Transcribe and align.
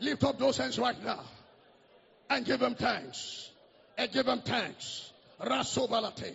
Lift 0.00 0.24
up 0.24 0.38
those 0.38 0.58
hands 0.58 0.78
right 0.78 1.02
now 1.02 1.20
and 2.28 2.44
give 2.44 2.60
him 2.60 2.74
thanks. 2.74 3.50
And 3.96 4.12
give 4.12 4.26
him 4.26 4.40
thanks. 4.40 5.10
Rasobalate. 5.40 6.34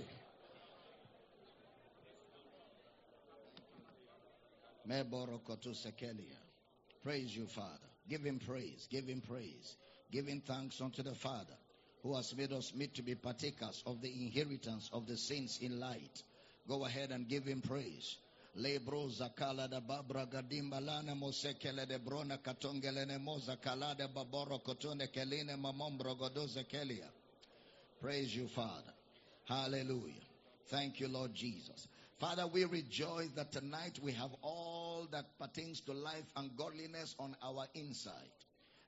Praise 7.03 7.35
you, 7.35 7.45
Father. 7.45 7.67
Give 8.09 8.23
him 8.23 8.39
praise. 8.39 8.87
Give 8.89 9.05
him 9.05 9.21
praise. 9.21 9.75
Him 10.11 10.41
thanks 10.45 10.81
unto 10.81 11.03
the 11.03 11.15
Father 11.15 11.55
who 12.03 12.15
has 12.15 12.35
made 12.35 12.51
us 12.51 12.73
meet 12.75 12.95
to 12.95 13.03
be 13.03 13.15
partakers 13.15 13.83
of 13.85 14.01
the 14.01 14.11
inheritance 14.11 14.89
of 14.91 15.07
the 15.07 15.15
saints 15.15 15.59
in 15.59 15.79
light. 15.79 16.23
Go 16.67 16.85
ahead 16.85 17.11
and 17.11 17.27
give 17.27 17.45
him 17.45 17.61
praise. 17.61 18.17
Lebro 18.55 19.07
zakala 19.07 19.69
da 19.69 19.79
babra 19.79 20.25
gadimba 20.25 20.79
lana 20.81 21.15
mosekele 21.15 21.87
de 21.87 21.97
brona 21.99 22.37
katongele 22.37 23.05
ne 23.07 23.17
moza 23.17 23.55
kalade 23.55 24.07
baboro 24.13 24.59
kotone 24.59 25.07
keline 25.07 25.55
mamombro 25.55 26.15
godoze 26.15 26.67
kelia. 26.67 27.09
Praise 28.01 28.35
you, 28.35 28.47
Father. 28.47 28.93
Hallelujah. 29.45 30.25
Thank 30.67 30.99
you, 30.99 31.07
Lord 31.07 31.33
Jesus. 31.33 31.87
Father, 32.19 32.45
we 32.45 32.65
rejoice 32.65 33.29
that 33.35 33.51
tonight 33.51 33.99
we 34.03 34.11
have 34.11 34.31
all 34.41 35.07
that 35.11 35.37
pertains 35.39 35.79
to 35.81 35.93
life 35.93 36.25
and 36.35 36.55
godliness 36.57 37.15
on 37.19 37.35
our 37.41 37.67
inside. 37.73 38.31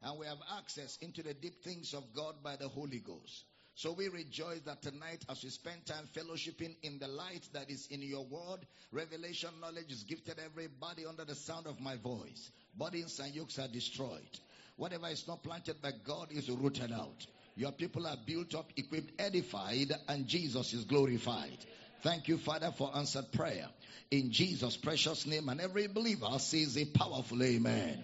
And 0.02 0.20
we 0.20 0.25
have 0.25 0.39
access 0.58 0.98
into 1.02 1.23
the 1.23 1.34
deep 1.34 1.64
things 1.64 1.94
of 1.94 2.03
God 2.14 2.36
by 2.44 2.58
the 2.58 2.67
Holy 2.67 3.00
Ghost. 3.00 3.45
So 3.76 3.91
we 3.91 4.08
rejoice 4.08 4.62
that 4.66 4.84
tonight, 4.84 5.26
as 5.30 5.44
we 5.44 5.50
spend 5.50 5.86
time 5.86 6.08
fellowshipping 6.16 6.76
in 6.84 7.00
the 7.00 7.08
light 7.08 7.48
that 7.54 7.72
is 7.72 7.88
in 7.88 8.04
your 8.04 8.23
word, 8.23 8.59
revelation 8.91 9.50
knowledge 9.59 9.91
is 9.91 10.04
gifted 10.04 10.38
everybody 10.44 11.05
under 11.08 11.26
the 11.26 11.34
sound 11.34 11.66
of 11.66 11.80
my 11.80 11.95
voice. 11.98 12.52
Bodies 12.76 13.20
and 13.20 13.34
yokes 13.34 13.58
are 13.58 13.67
destroyed. 13.67 14.40
Whatever 14.78 15.08
is 15.08 15.28
not 15.28 15.44
planted 15.44 15.81
by 15.81 15.91
God 16.05 16.31
is 16.31 16.50
rooted 16.50 16.91
out. 16.91 17.26
Your 17.55 17.72
people 17.72 18.05
are 18.08 18.17
built 18.25 18.56
up, 18.56 18.72
equipped, 18.75 19.20
edified, 19.20 19.92
and 20.08 20.28
Jesus 20.28 20.73
is 20.73 20.86
glorified. 20.86 21.58
Thank 22.02 22.28
you, 22.28 22.38
Father, 22.38 22.72
for 22.72 22.92
answered 22.95 23.31
prayer. 23.31 23.67
In 24.12 24.31
Jesus' 24.31 24.78
precious 24.78 25.25
name, 25.25 25.50
and 25.50 25.62
every 25.62 25.88
believer 25.88 26.38
says 26.38 26.78
a 26.78 26.86
powerful 26.86 27.42
amen. 27.42 28.03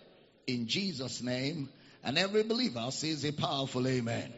in 0.53 0.67
Jesus' 0.67 1.21
name. 1.21 1.69
And 2.03 2.17
every 2.17 2.43
believer 2.43 2.87
says 2.89 3.23
a 3.25 3.31
powerful 3.31 3.87
amen. 3.87 4.33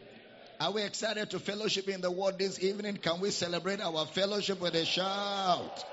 Are 0.60 0.72
we 0.72 0.82
excited 0.82 1.30
to 1.30 1.38
fellowship 1.38 1.88
in 1.88 2.00
the 2.00 2.10
word 2.10 2.38
this 2.38 2.62
evening? 2.62 2.96
Can 2.98 3.20
we 3.20 3.30
celebrate 3.30 3.80
our 3.80 4.06
fellowship 4.06 4.60
with 4.60 4.74
a 4.74 4.84
shout? 4.84 5.84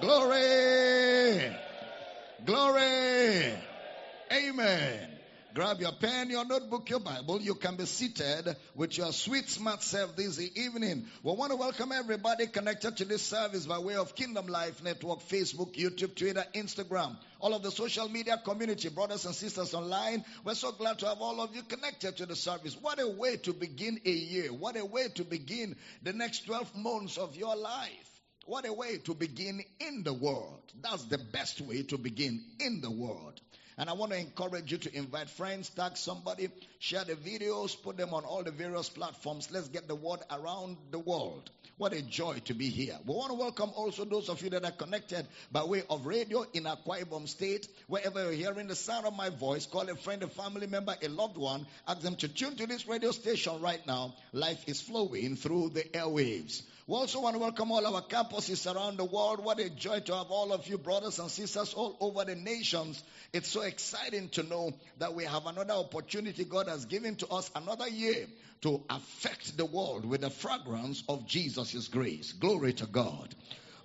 Glory! 0.00 1.54
Glory! 2.44 3.54
Amen. 4.32 5.10
Grab 5.54 5.80
your 5.80 5.92
pen, 5.92 6.30
your 6.30 6.44
notebook, 6.44 6.90
your 6.90 6.98
Bible. 6.98 7.40
You 7.40 7.54
can 7.54 7.76
be 7.76 7.86
seated 7.86 8.56
with 8.74 8.98
your 8.98 9.12
sweet, 9.12 9.48
smart 9.48 9.84
self 9.84 10.16
this 10.16 10.40
evening. 10.56 11.06
We 11.22 11.32
want 11.32 11.52
to 11.52 11.56
welcome 11.56 11.92
everybody 11.92 12.48
connected 12.48 12.96
to 12.96 13.04
this 13.04 13.22
service 13.22 13.64
by 13.64 13.78
way 13.78 13.94
of 13.94 14.16
Kingdom 14.16 14.48
Life 14.48 14.82
Network, 14.82 15.20
Facebook, 15.20 15.76
YouTube, 15.76 16.16
Twitter, 16.16 16.44
Instagram, 16.56 17.16
all 17.44 17.52
of 17.52 17.62
the 17.62 17.70
social 17.70 18.08
media 18.08 18.40
community, 18.42 18.88
brothers 18.88 19.26
and 19.26 19.34
sisters 19.34 19.74
online. 19.74 20.24
We're 20.44 20.54
so 20.54 20.72
glad 20.72 20.98
to 21.00 21.06
have 21.06 21.20
all 21.20 21.42
of 21.42 21.54
you 21.54 21.62
connected 21.62 22.16
to 22.16 22.24
the 22.24 22.34
service. 22.34 22.74
What 22.80 22.98
a 22.98 23.06
way 23.06 23.36
to 23.36 23.52
begin 23.52 24.00
a 24.06 24.10
year. 24.10 24.50
What 24.50 24.78
a 24.78 24.84
way 24.86 25.08
to 25.16 25.24
begin 25.24 25.76
the 26.02 26.14
next 26.14 26.46
12 26.46 26.74
months 26.74 27.18
of 27.18 27.36
your 27.36 27.54
life. 27.54 28.22
What 28.46 28.66
a 28.66 28.72
way 28.72 28.96
to 29.04 29.12
begin 29.12 29.60
in 29.78 30.04
the 30.04 30.14
world. 30.14 30.62
That's 30.80 31.04
the 31.04 31.18
best 31.18 31.60
way 31.60 31.82
to 31.82 31.98
begin 31.98 32.42
in 32.60 32.80
the 32.80 32.90
world. 32.90 33.38
And 33.76 33.90
I 33.90 33.94
want 33.94 34.12
to 34.12 34.18
encourage 34.18 34.70
you 34.70 34.78
to 34.78 34.96
invite 34.96 35.28
friends, 35.30 35.68
tag 35.70 35.96
somebody, 35.96 36.48
share 36.78 37.04
the 37.04 37.14
videos, 37.14 37.80
put 37.82 37.96
them 37.96 38.14
on 38.14 38.24
all 38.24 38.44
the 38.44 38.52
various 38.52 38.88
platforms. 38.88 39.48
Let's 39.50 39.68
get 39.68 39.88
the 39.88 39.96
word 39.96 40.20
around 40.30 40.76
the 40.90 40.98
world. 41.00 41.50
What 41.76 41.92
a 41.92 42.02
joy 42.02 42.38
to 42.44 42.54
be 42.54 42.68
here. 42.68 42.96
We 43.04 43.14
want 43.14 43.30
to 43.30 43.34
welcome 43.34 43.72
also 43.74 44.04
those 44.04 44.28
of 44.28 44.40
you 44.42 44.50
that 44.50 44.64
are 44.64 44.70
connected 44.70 45.26
by 45.50 45.64
way 45.64 45.82
of 45.90 46.06
radio 46.06 46.46
in 46.52 46.64
Akwa 46.64 47.02
Ibom 47.02 47.28
State. 47.28 47.66
Wherever 47.88 48.22
you're 48.22 48.52
hearing 48.52 48.68
the 48.68 48.76
sound 48.76 49.06
of 49.06 49.16
my 49.16 49.30
voice, 49.30 49.66
call 49.66 49.88
a 49.88 49.96
friend, 49.96 50.22
a 50.22 50.28
family 50.28 50.68
member, 50.68 50.94
a 51.02 51.08
loved 51.08 51.36
one. 51.36 51.66
Ask 51.88 52.00
them 52.02 52.14
to 52.16 52.28
tune 52.28 52.54
to 52.56 52.68
this 52.68 52.86
radio 52.86 53.10
station 53.10 53.60
right 53.60 53.84
now. 53.88 54.14
Life 54.32 54.68
is 54.68 54.80
flowing 54.80 55.34
through 55.34 55.70
the 55.70 55.82
airwaves. 55.82 56.62
We 56.86 56.96
also 56.96 57.22
want 57.22 57.34
to 57.34 57.40
welcome 57.40 57.72
all 57.72 57.86
our 57.86 58.02
campuses 58.02 58.70
around 58.70 58.98
the 58.98 59.06
world. 59.06 59.42
What 59.42 59.58
a 59.58 59.70
joy 59.70 60.00
to 60.00 60.16
have 60.16 60.26
all 60.30 60.52
of 60.52 60.68
you, 60.68 60.76
brothers 60.76 61.18
and 61.18 61.30
sisters, 61.30 61.72
all 61.72 61.96
over 61.98 62.26
the 62.26 62.34
nations. 62.34 63.02
It's 63.32 63.48
so 63.48 63.62
exciting 63.62 64.28
to 64.30 64.42
know 64.42 64.74
that 64.98 65.14
we 65.14 65.24
have 65.24 65.46
another 65.46 65.72
opportunity 65.72 66.44
God 66.44 66.68
has 66.68 66.84
given 66.84 67.16
to 67.16 67.28
us, 67.28 67.50
another 67.56 67.88
year 67.88 68.26
to 68.60 68.82
affect 68.90 69.56
the 69.56 69.64
world 69.64 70.04
with 70.04 70.20
the 70.20 70.28
fragrance 70.28 71.02
of 71.08 71.26
Jesus' 71.26 71.88
grace. 71.88 72.32
Glory 72.32 72.74
to 72.74 72.86
God. 72.86 73.34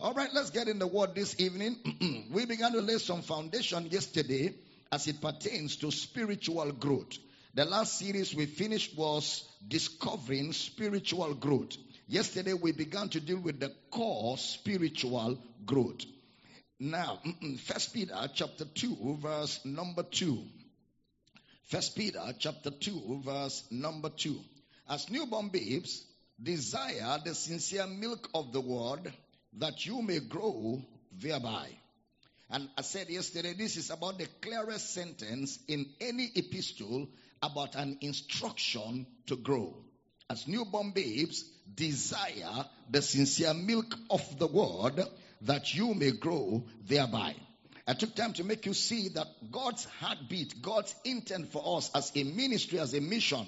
All 0.02 0.14
right, 0.14 0.30
let's 0.34 0.50
get 0.50 0.68
in 0.68 0.78
the 0.78 0.88
word 0.88 1.16
this 1.16 1.40
evening. 1.40 2.28
we 2.34 2.46
began 2.46 2.74
to 2.74 2.82
lay 2.82 2.98
some 2.98 3.22
foundation 3.22 3.88
yesterday 3.90 4.54
as 4.92 5.08
it 5.08 5.22
pertains 5.22 5.78
to 5.78 5.92
spiritual 5.92 6.70
growth. 6.74 7.18
The 7.54 7.64
last 7.64 7.98
series 7.98 8.36
we 8.36 8.46
finished 8.46 8.98
was 8.98 9.48
discovering 9.66 10.52
spiritual 10.52 11.34
growth. 11.34 11.78
Yesterday 12.10 12.54
we 12.54 12.72
began 12.72 13.08
to 13.10 13.20
deal 13.20 13.38
with 13.38 13.60
the 13.60 13.72
core 13.92 14.36
spiritual 14.40 15.38
growth. 15.64 16.04
Now, 16.80 17.20
mm, 17.24 17.40
mm, 17.40 17.60
First 17.60 17.94
Peter 17.94 18.16
chapter 18.34 18.66
2 18.66 19.20
verse 19.22 19.64
number 19.64 20.02
2. 20.02 20.44
First 21.66 21.96
Peter 21.96 22.34
chapter 22.40 22.72
2 22.72 23.22
verse 23.24 23.64
number 23.70 24.10
2. 24.10 24.40
As 24.90 25.12
newborn 25.12 25.50
babes, 25.50 26.04
desire 26.42 27.20
the 27.24 27.36
sincere 27.36 27.86
milk 27.86 28.28
of 28.34 28.54
the 28.54 28.62
word 28.62 29.14
that 29.60 29.86
you 29.86 30.02
may 30.02 30.18
grow 30.18 30.82
thereby. 31.12 31.70
And 32.50 32.70
I 32.76 32.82
said 32.82 33.12
yesterday, 33.12 33.54
this 33.54 33.78
is 33.78 33.92
about 33.92 34.18
the 34.18 34.28
clearest 34.42 34.96
sentence 34.96 35.60
in 35.68 35.86
any 36.02 36.32
epistle 36.36 37.08
about 37.44 37.76
an 37.76 38.00
instruction 38.02 39.06
to 39.28 39.36
grow. 39.36 39.76
As 40.32 40.48
newborn 40.48 40.92
babes, 40.92 41.44
desire 41.74 42.66
the 42.92 43.02
sincere 43.02 43.56
milk 43.56 43.98
of 44.12 44.38
the 44.38 44.46
word 44.46 45.04
that 45.42 45.74
you 45.74 45.96
may 45.96 46.12
grow 46.12 46.64
thereby. 46.86 47.36
I 47.88 47.94
took 47.94 48.14
time 48.14 48.34
to 48.34 48.44
make 48.44 48.68
you 48.68 48.76
see 48.76 49.10
that 49.10 49.28
God's 49.52 49.86
heartbeat, 49.86 50.62
God's 50.62 50.94
intent 51.04 51.52
for 51.52 51.78
us 51.78 51.90
as 51.96 52.12
a 52.16 52.24
ministry, 52.24 52.78
as 52.78 52.94
a 52.94 53.02
mission, 53.02 53.48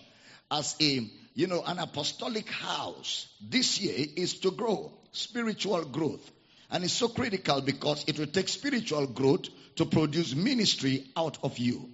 as 0.49 0.75
a, 0.81 1.07
you 1.35 1.45
know, 1.45 1.61
an 1.63 1.77
apostolic 1.77 2.49
house 2.49 3.27
this 3.39 3.79
year 3.79 4.07
is 4.15 4.39
to 4.39 4.49
grow, 4.49 4.91
spiritual 5.11 5.85
growth. 5.85 6.31
And 6.71 6.83
it's 6.83 6.93
so 6.93 7.09
critical 7.09 7.61
because 7.61 8.05
it 8.07 8.17
will 8.17 8.25
take 8.25 8.47
spiritual 8.47 9.05
growth 9.05 9.49
to 9.75 9.85
produce 9.85 10.33
ministry 10.33 11.05
out 11.15 11.37
of 11.43 11.59
you. 11.59 11.91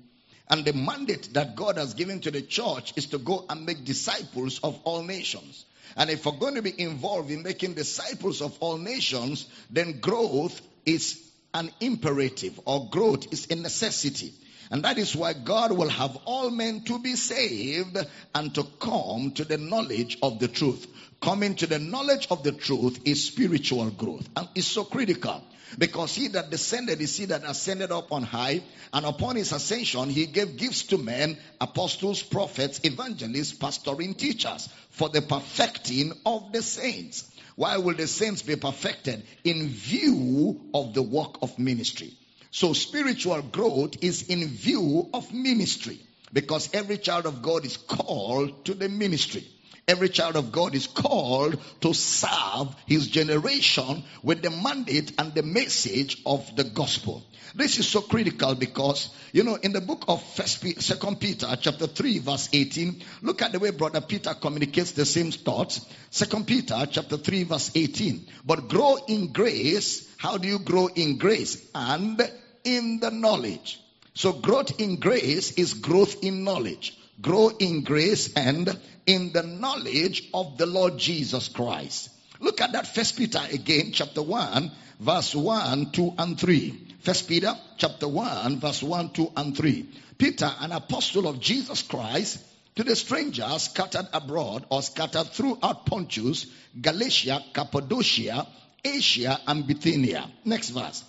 And 0.49 0.63
the 0.63 0.73
mandate 0.73 1.33
that 1.33 1.55
God 1.55 1.77
has 1.77 1.93
given 1.93 2.21
to 2.21 2.31
the 2.31 2.41
church 2.41 2.93
is 2.95 3.07
to 3.07 3.17
go 3.17 3.45
and 3.49 3.65
make 3.65 3.83
disciples 3.83 4.59
of 4.63 4.79
all 4.83 5.03
nations. 5.03 5.65
And 5.95 6.09
if 6.09 6.25
we're 6.25 6.33
going 6.33 6.55
to 6.55 6.61
be 6.61 6.79
involved 6.79 7.31
in 7.31 7.43
making 7.43 7.73
disciples 7.73 8.41
of 8.41 8.57
all 8.59 8.77
nations, 8.77 9.47
then 9.69 9.99
growth 9.99 10.61
is 10.85 11.21
an 11.53 11.71
imperative 11.79 12.59
or 12.65 12.89
growth 12.89 13.33
is 13.33 13.47
a 13.49 13.55
necessity. 13.55 14.33
And 14.69 14.83
that 14.83 14.97
is 14.97 15.15
why 15.15 15.33
God 15.33 15.71
will 15.71 15.89
have 15.89 16.17
all 16.25 16.49
men 16.49 16.81
to 16.85 16.99
be 16.99 17.15
saved 17.15 17.97
and 18.35 18.53
to 18.55 18.63
come 18.79 19.31
to 19.31 19.45
the 19.45 19.57
knowledge 19.57 20.17
of 20.21 20.39
the 20.39 20.47
truth. 20.47 20.87
Coming 21.21 21.55
to 21.55 21.67
the 21.67 21.79
knowledge 21.79 22.27
of 22.29 22.43
the 22.43 22.51
truth 22.51 22.99
is 23.05 23.23
spiritual 23.23 23.89
growth 23.89 24.27
and 24.35 24.47
it's 24.55 24.67
so 24.67 24.83
critical. 24.83 25.41
Because 25.77 26.15
he 26.15 26.27
that 26.29 26.49
descended 26.49 27.01
is 27.01 27.15
he 27.15 27.25
that 27.25 27.43
ascended 27.43 27.91
up 27.91 28.11
on 28.11 28.23
high, 28.23 28.61
and 28.93 29.05
upon 29.05 29.35
his 29.35 29.51
ascension 29.51 30.09
he 30.09 30.25
gave 30.25 30.57
gifts 30.57 30.83
to 30.83 30.97
men, 30.97 31.37
apostles, 31.59 32.21
prophets, 32.21 32.79
evangelists, 32.83 33.53
pastoring 33.53 34.17
teachers, 34.17 34.69
for 34.91 35.09
the 35.09 35.21
perfecting 35.21 36.13
of 36.25 36.51
the 36.51 36.61
saints. 36.61 37.29
Why 37.55 37.77
will 37.77 37.95
the 37.95 38.07
saints 38.07 38.43
be 38.43 38.55
perfected? 38.55 39.25
In 39.43 39.67
view 39.67 40.61
of 40.73 40.93
the 40.93 41.01
work 41.01 41.37
of 41.41 41.57
ministry. 41.57 42.13
So 42.51 42.73
spiritual 42.73 43.41
growth 43.41 44.03
is 44.03 44.29
in 44.29 44.47
view 44.47 45.09
of 45.13 45.33
ministry 45.33 45.99
because 46.31 46.73
every 46.73 46.97
child 46.97 47.25
of 47.25 47.41
God 47.41 47.65
is 47.65 47.77
called 47.77 48.65
to 48.65 48.73
the 48.73 48.89
ministry. 48.89 49.47
Every 49.87 50.09
child 50.09 50.35
of 50.35 50.51
God 50.51 50.75
is 50.75 50.85
called 50.85 51.57
to 51.79 51.93
serve 51.93 52.75
his 52.85 53.07
generation 53.07 54.03
with 54.21 54.41
the 54.41 54.49
mandate 54.49 55.13
and 55.17 55.33
the 55.33 55.43
message 55.43 56.21
of 56.25 56.53
the 56.57 56.65
gospel. 56.65 57.23
This 57.55 57.79
is 57.79 57.87
so 57.87 58.01
critical 58.01 58.53
because, 58.53 59.09
you 59.31 59.43
know, 59.43 59.55
in 59.55 59.71
the 59.71 59.79
book 59.79 60.03
of 60.09 60.21
First 60.21 60.61
Peter, 60.61 60.81
Second 60.81 61.21
Peter, 61.21 61.47
chapter 61.61 61.87
3, 61.87 62.19
verse 62.19 62.49
18, 62.51 63.01
look 63.21 63.41
at 63.41 63.53
the 63.53 63.59
way 63.59 63.71
brother 63.71 64.01
Peter 64.01 64.33
communicates 64.33 64.91
the 64.91 65.05
same 65.05 65.31
thoughts. 65.31 65.85
Second 66.09 66.47
Peter, 66.47 66.85
chapter 66.91 67.15
3, 67.15 67.43
verse 67.43 67.71
18. 67.73 68.27
But 68.45 68.67
grow 68.67 68.97
in 69.07 69.31
grace. 69.31 70.13
How 70.17 70.37
do 70.37 70.49
you 70.49 70.59
grow 70.59 70.87
in 70.87 71.17
grace? 71.17 71.65
And 71.73 72.21
in 72.65 72.99
the 72.99 73.09
knowledge. 73.09 73.79
So 74.15 74.33
growth 74.33 74.81
in 74.81 74.97
grace 74.97 75.53
is 75.53 75.75
growth 75.75 76.23
in 76.23 76.43
knowledge. 76.43 76.96
Grow 77.19 77.49
in 77.49 77.83
grace 77.83 78.33
and 78.33 78.79
in 79.05 79.31
the 79.31 79.43
knowledge 79.43 80.29
of 80.33 80.57
the 80.57 80.65
Lord 80.65 80.97
Jesus 80.97 81.47
Christ. 81.47 82.09
Look 82.39 82.61
at 82.61 82.73
that 82.73 82.93
first 82.93 83.17
Peter 83.17 83.41
again, 83.51 83.91
chapter 83.91 84.21
1, 84.21 84.71
verse 84.99 85.33
1, 85.33 85.91
2, 85.91 86.13
and 86.17 86.39
3. 86.39 86.87
First 86.99 87.27
Peter 87.27 87.55
chapter 87.77 88.07
1, 88.07 88.59
verse 88.59 88.83
1, 88.83 89.09
2, 89.13 89.31
and 89.35 89.57
3. 89.57 89.89
Peter, 90.17 90.51
an 90.59 90.71
apostle 90.71 91.27
of 91.27 91.39
Jesus 91.39 91.81
Christ, 91.81 92.39
to 92.75 92.83
the 92.83 92.95
strangers 92.95 93.63
scattered 93.63 94.07
abroad 94.13 94.65
or 94.69 94.83
scattered 94.83 95.27
throughout 95.27 95.87
Pontus, 95.87 96.45
Galatia, 96.79 97.43
Cappadocia, 97.53 98.45
Asia, 98.85 99.39
and 99.47 99.65
Bithynia. 99.65 100.29
Next 100.45 100.69
verse. 100.69 101.03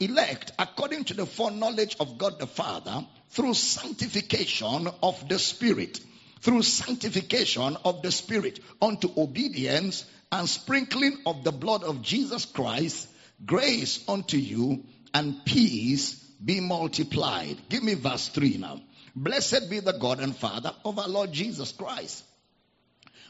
Elect 0.00 0.52
according 0.58 1.04
to 1.04 1.14
the 1.14 1.26
foreknowledge 1.26 1.96
of 2.00 2.18
God 2.18 2.40
the 2.40 2.48
Father 2.48 3.06
through 3.30 3.54
sanctification 3.54 4.88
of 5.02 5.28
the 5.28 5.38
Spirit. 5.38 6.00
Through 6.40 6.62
sanctification 6.62 7.76
of 7.84 8.02
the 8.02 8.12
Spirit 8.12 8.60
unto 8.80 9.10
obedience 9.16 10.04
and 10.30 10.48
sprinkling 10.48 11.18
of 11.26 11.42
the 11.44 11.52
blood 11.52 11.82
of 11.82 12.02
Jesus 12.02 12.44
Christ, 12.44 13.08
grace 13.44 14.04
unto 14.08 14.36
you 14.36 14.84
and 15.12 15.44
peace 15.44 16.14
be 16.44 16.60
multiplied. 16.60 17.56
Give 17.68 17.82
me 17.82 17.94
verse 17.94 18.28
3 18.28 18.58
now. 18.58 18.80
Blessed 19.16 19.68
be 19.68 19.80
the 19.80 19.98
God 19.98 20.20
and 20.20 20.36
Father 20.36 20.72
of 20.84 20.98
our 20.98 21.08
Lord 21.08 21.32
Jesus 21.32 21.72
Christ, 21.72 22.22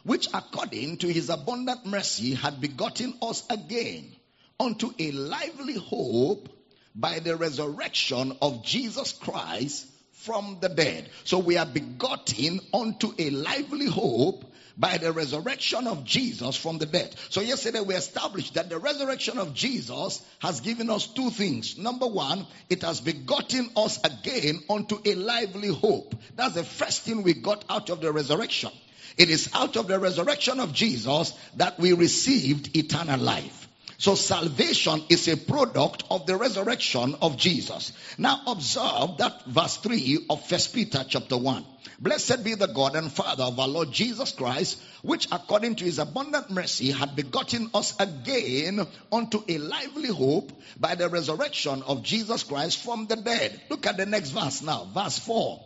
which 0.02 0.28
according 0.34 0.98
to 0.98 1.10
his 1.10 1.30
abundant 1.30 1.86
mercy 1.86 2.34
had 2.34 2.60
begotten 2.60 3.14
us 3.22 3.42
again 3.48 4.12
unto 4.60 4.92
a 4.98 5.12
lively 5.12 5.74
hope 5.74 6.50
by 6.98 7.20
the 7.20 7.36
resurrection 7.36 8.36
of 8.42 8.64
Jesus 8.64 9.12
Christ 9.12 9.86
from 10.12 10.58
the 10.60 10.68
dead. 10.68 11.08
So 11.24 11.38
we 11.38 11.56
are 11.56 11.66
begotten 11.66 12.60
unto 12.74 13.12
a 13.16 13.30
lively 13.30 13.86
hope 13.86 14.44
by 14.76 14.98
the 14.98 15.12
resurrection 15.12 15.86
of 15.86 16.04
Jesus 16.04 16.56
from 16.56 16.78
the 16.78 16.86
dead. 16.86 17.14
So 17.30 17.40
yesterday 17.40 17.80
we 17.80 17.94
established 17.94 18.54
that 18.54 18.68
the 18.68 18.78
resurrection 18.78 19.38
of 19.38 19.54
Jesus 19.54 20.22
has 20.40 20.60
given 20.60 20.90
us 20.90 21.06
two 21.06 21.30
things. 21.30 21.78
Number 21.78 22.06
one, 22.06 22.46
it 22.68 22.82
has 22.82 23.00
begotten 23.00 23.70
us 23.76 23.98
again 24.04 24.60
unto 24.68 24.98
a 25.04 25.14
lively 25.14 25.68
hope. 25.68 26.14
That's 26.36 26.54
the 26.54 26.64
first 26.64 27.02
thing 27.02 27.22
we 27.22 27.34
got 27.34 27.64
out 27.68 27.90
of 27.90 28.00
the 28.00 28.12
resurrection. 28.12 28.70
It 29.16 29.30
is 29.30 29.50
out 29.52 29.76
of 29.76 29.88
the 29.88 29.98
resurrection 29.98 30.60
of 30.60 30.72
Jesus 30.72 31.32
that 31.56 31.78
we 31.78 31.92
received 31.92 32.76
eternal 32.76 33.18
life. 33.18 33.57
So 34.00 34.14
salvation 34.14 35.02
is 35.08 35.26
a 35.26 35.36
product 35.36 36.04
of 36.08 36.24
the 36.24 36.36
resurrection 36.36 37.16
of 37.20 37.36
Jesus. 37.36 37.92
Now 38.16 38.42
observe 38.46 39.16
that 39.18 39.44
verse 39.44 39.76
3 39.78 40.26
of 40.30 40.46
First 40.46 40.72
Peter 40.72 41.04
chapter 41.08 41.36
1. 41.36 41.66
Blessed 41.98 42.44
be 42.44 42.54
the 42.54 42.68
God 42.68 42.94
and 42.94 43.10
Father 43.10 43.42
of 43.42 43.58
our 43.58 43.66
Lord 43.66 43.90
Jesus 43.90 44.30
Christ, 44.30 44.80
which 45.02 45.26
according 45.32 45.74
to 45.76 45.84
his 45.84 45.98
abundant 45.98 46.48
mercy 46.48 46.92
had 46.92 47.16
begotten 47.16 47.70
us 47.74 47.96
again 47.98 48.86
unto 49.10 49.42
a 49.48 49.58
lively 49.58 50.10
hope 50.10 50.52
by 50.78 50.94
the 50.94 51.08
resurrection 51.08 51.82
of 51.82 52.04
Jesus 52.04 52.44
Christ 52.44 52.78
from 52.84 53.06
the 53.06 53.16
dead. 53.16 53.60
Look 53.68 53.84
at 53.84 53.96
the 53.96 54.06
next 54.06 54.30
verse 54.30 54.62
now. 54.62 54.86
Verse 54.94 55.18
4. 55.18 55.60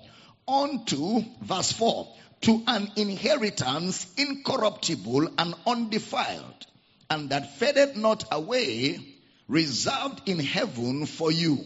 Unto, 0.48 1.20
verse 1.42 1.72
4, 1.72 2.08
to 2.40 2.62
an 2.66 2.92
inheritance 2.96 4.06
incorruptible 4.16 5.28
and 5.36 5.54
undefiled 5.66 6.66
and 7.12 7.28
that 7.28 7.56
faded 7.56 7.94
not 7.94 8.24
away, 8.32 8.98
reserved 9.46 10.22
in 10.24 10.38
heaven 10.38 11.04
for 11.04 11.30
you. 11.30 11.62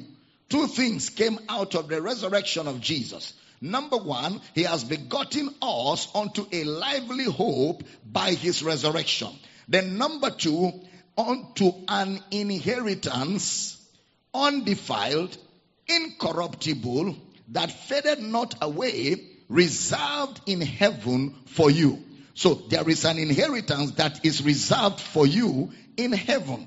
Two 0.49 0.67
things 0.67 1.09
came 1.11 1.39
out 1.49 1.77
of 1.77 1.89
the 1.89 2.03
resurrection 2.03 2.67
of 2.67 2.81
Jesus. 2.81 3.33
Number 3.61 3.97
one, 3.97 4.41
he 4.55 4.65
has 4.65 4.83
begotten 4.83 5.55
us 5.63 6.09
unto 6.17 6.47
a 6.51 6.65
lively 6.65 7.25
hope 7.25 7.85
by 8.05 8.33
his 8.33 8.65
resurrection. 8.65 9.29
Then 9.69 9.99
number 9.99 10.31
two, 10.31 10.73
unto 11.17 11.73
an 11.87 12.21
inheritance 12.33 13.81
undefiled, 14.35 15.37
incorruptible, 15.87 17.17
that 17.51 17.71
faded 17.71 18.21
not 18.21 18.57
away, 18.61 19.15
reserved 19.49 20.41
in 20.47 20.61
heaven 20.61 21.37
for 21.47 21.71
you. 21.71 22.03
So 22.37 22.53
there 22.53 22.87
is 22.87 23.07
an 23.07 23.19
inheritance 23.19 23.93
that 23.93 24.23
is 24.23 24.43
reserved 24.43 25.01
for 25.01 25.27
you 25.27 25.73
in 25.97 26.13
heaven. 26.13 26.67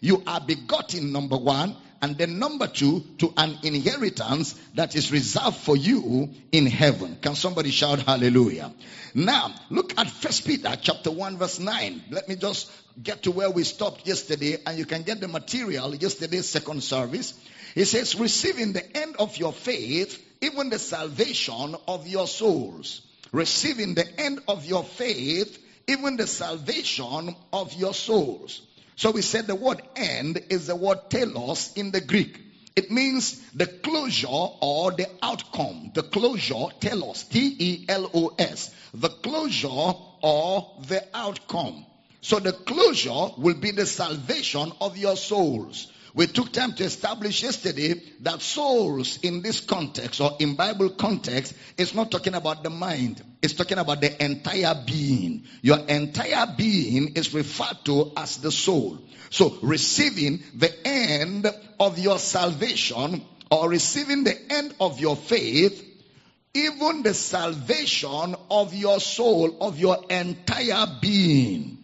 You 0.00 0.24
are 0.26 0.40
begotten, 0.40 1.12
number 1.12 1.36
one, 1.36 1.76
and 2.02 2.18
then 2.18 2.40
number 2.40 2.66
two, 2.66 3.04
to 3.18 3.32
an 3.36 3.56
inheritance 3.62 4.54
that 4.74 4.96
is 4.96 5.12
reserved 5.12 5.58
for 5.58 5.76
you 5.76 6.30
in 6.50 6.66
heaven. 6.66 7.16
Can 7.22 7.36
somebody 7.36 7.70
shout 7.70 8.00
hallelujah? 8.00 8.74
Now, 9.14 9.54
look 9.70 9.96
at 9.96 10.10
First 10.10 10.48
Peter 10.48 10.76
chapter 10.82 11.12
1 11.12 11.38
verse 11.38 11.60
9. 11.60 12.02
Let 12.10 12.28
me 12.28 12.34
just 12.34 12.68
get 13.00 13.22
to 13.22 13.30
where 13.30 13.50
we 13.50 13.62
stopped 13.62 14.08
yesterday 14.08 14.58
and 14.66 14.76
you 14.76 14.84
can 14.84 15.04
get 15.04 15.20
the 15.20 15.28
material 15.28 15.94
yesterday's 15.94 16.48
second 16.48 16.82
service. 16.82 17.34
It 17.76 17.84
says, 17.84 18.16
receiving 18.16 18.72
the 18.72 18.96
end 18.96 19.14
of 19.20 19.36
your 19.36 19.52
faith, 19.52 20.20
even 20.40 20.70
the 20.70 20.80
salvation 20.80 21.76
of 21.86 22.08
your 22.08 22.26
souls 22.26 23.02
receiving 23.34 23.94
the 23.94 24.20
end 24.20 24.40
of 24.46 24.64
your 24.64 24.84
faith, 24.84 25.58
even 25.88 26.16
the 26.16 26.26
salvation 26.26 27.34
of 27.52 27.74
your 27.74 27.92
souls. 27.92 28.62
So 28.94 29.10
we 29.10 29.22
said 29.22 29.48
the 29.48 29.56
word 29.56 29.82
end 29.96 30.40
is 30.50 30.68
the 30.68 30.76
word 30.76 31.10
telos 31.10 31.72
in 31.74 31.90
the 31.90 32.00
Greek. 32.00 32.40
It 32.76 32.92
means 32.92 33.40
the 33.52 33.66
closure 33.66 34.28
or 34.28 34.92
the 34.92 35.08
outcome. 35.20 35.90
The 35.94 36.04
closure, 36.04 36.66
telos, 36.78 37.24
T-E-L-O-S. 37.24 38.74
The 38.94 39.08
closure 39.08 39.68
or 40.22 40.72
the 40.86 41.02
outcome. 41.12 41.86
So 42.20 42.38
the 42.38 42.52
closure 42.52 43.32
will 43.36 43.56
be 43.60 43.72
the 43.72 43.86
salvation 43.86 44.72
of 44.80 44.96
your 44.96 45.16
souls. 45.16 45.92
We 46.14 46.28
took 46.28 46.52
time 46.52 46.74
to 46.74 46.84
establish 46.84 47.42
yesterday 47.42 48.00
that 48.20 48.40
souls 48.40 49.18
in 49.24 49.42
this 49.42 49.58
context 49.58 50.20
or 50.20 50.36
in 50.38 50.54
Bible 50.54 50.90
context 50.90 51.54
is 51.76 51.92
not 51.92 52.12
talking 52.12 52.34
about 52.34 52.62
the 52.62 52.70
mind. 52.70 53.20
It's 53.42 53.54
talking 53.54 53.78
about 53.78 54.00
the 54.00 54.24
entire 54.24 54.80
being. 54.86 55.42
Your 55.60 55.78
entire 55.78 56.46
being 56.56 57.14
is 57.16 57.34
referred 57.34 57.84
to 57.86 58.12
as 58.16 58.36
the 58.36 58.52
soul. 58.52 59.00
So 59.30 59.58
receiving 59.60 60.44
the 60.54 60.72
end 60.86 61.52
of 61.80 61.98
your 61.98 62.20
salvation 62.20 63.24
or 63.50 63.68
receiving 63.68 64.22
the 64.22 64.52
end 64.52 64.72
of 64.78 65.00
your 65.00 65.16
faith, 65.16 65.84
even 66.54 67.02
the 67.02 67.14
salvation 67.14 68.36
of 68.52 68.72
your 68.72 69.00
soul, 69.00 69.56
of 69.60 69.80
your 69.80 69.98
entire 70.08 70.86
being. 71.00 71.83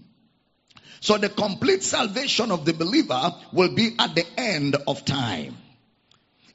So 1.00 1.16
the 1.16 1.30
complete 1.30 1.82
salvation 1.82 2.50
of 2.50 2.64
the 2.64 2.74
believer 2.74 3.34
will 3.52 3.74
be 3.74 3.96
at 3.98 4.14
the 4.14 4.26
end 4.38 4.76
of 4.86 5.04
time. 5.04 5.56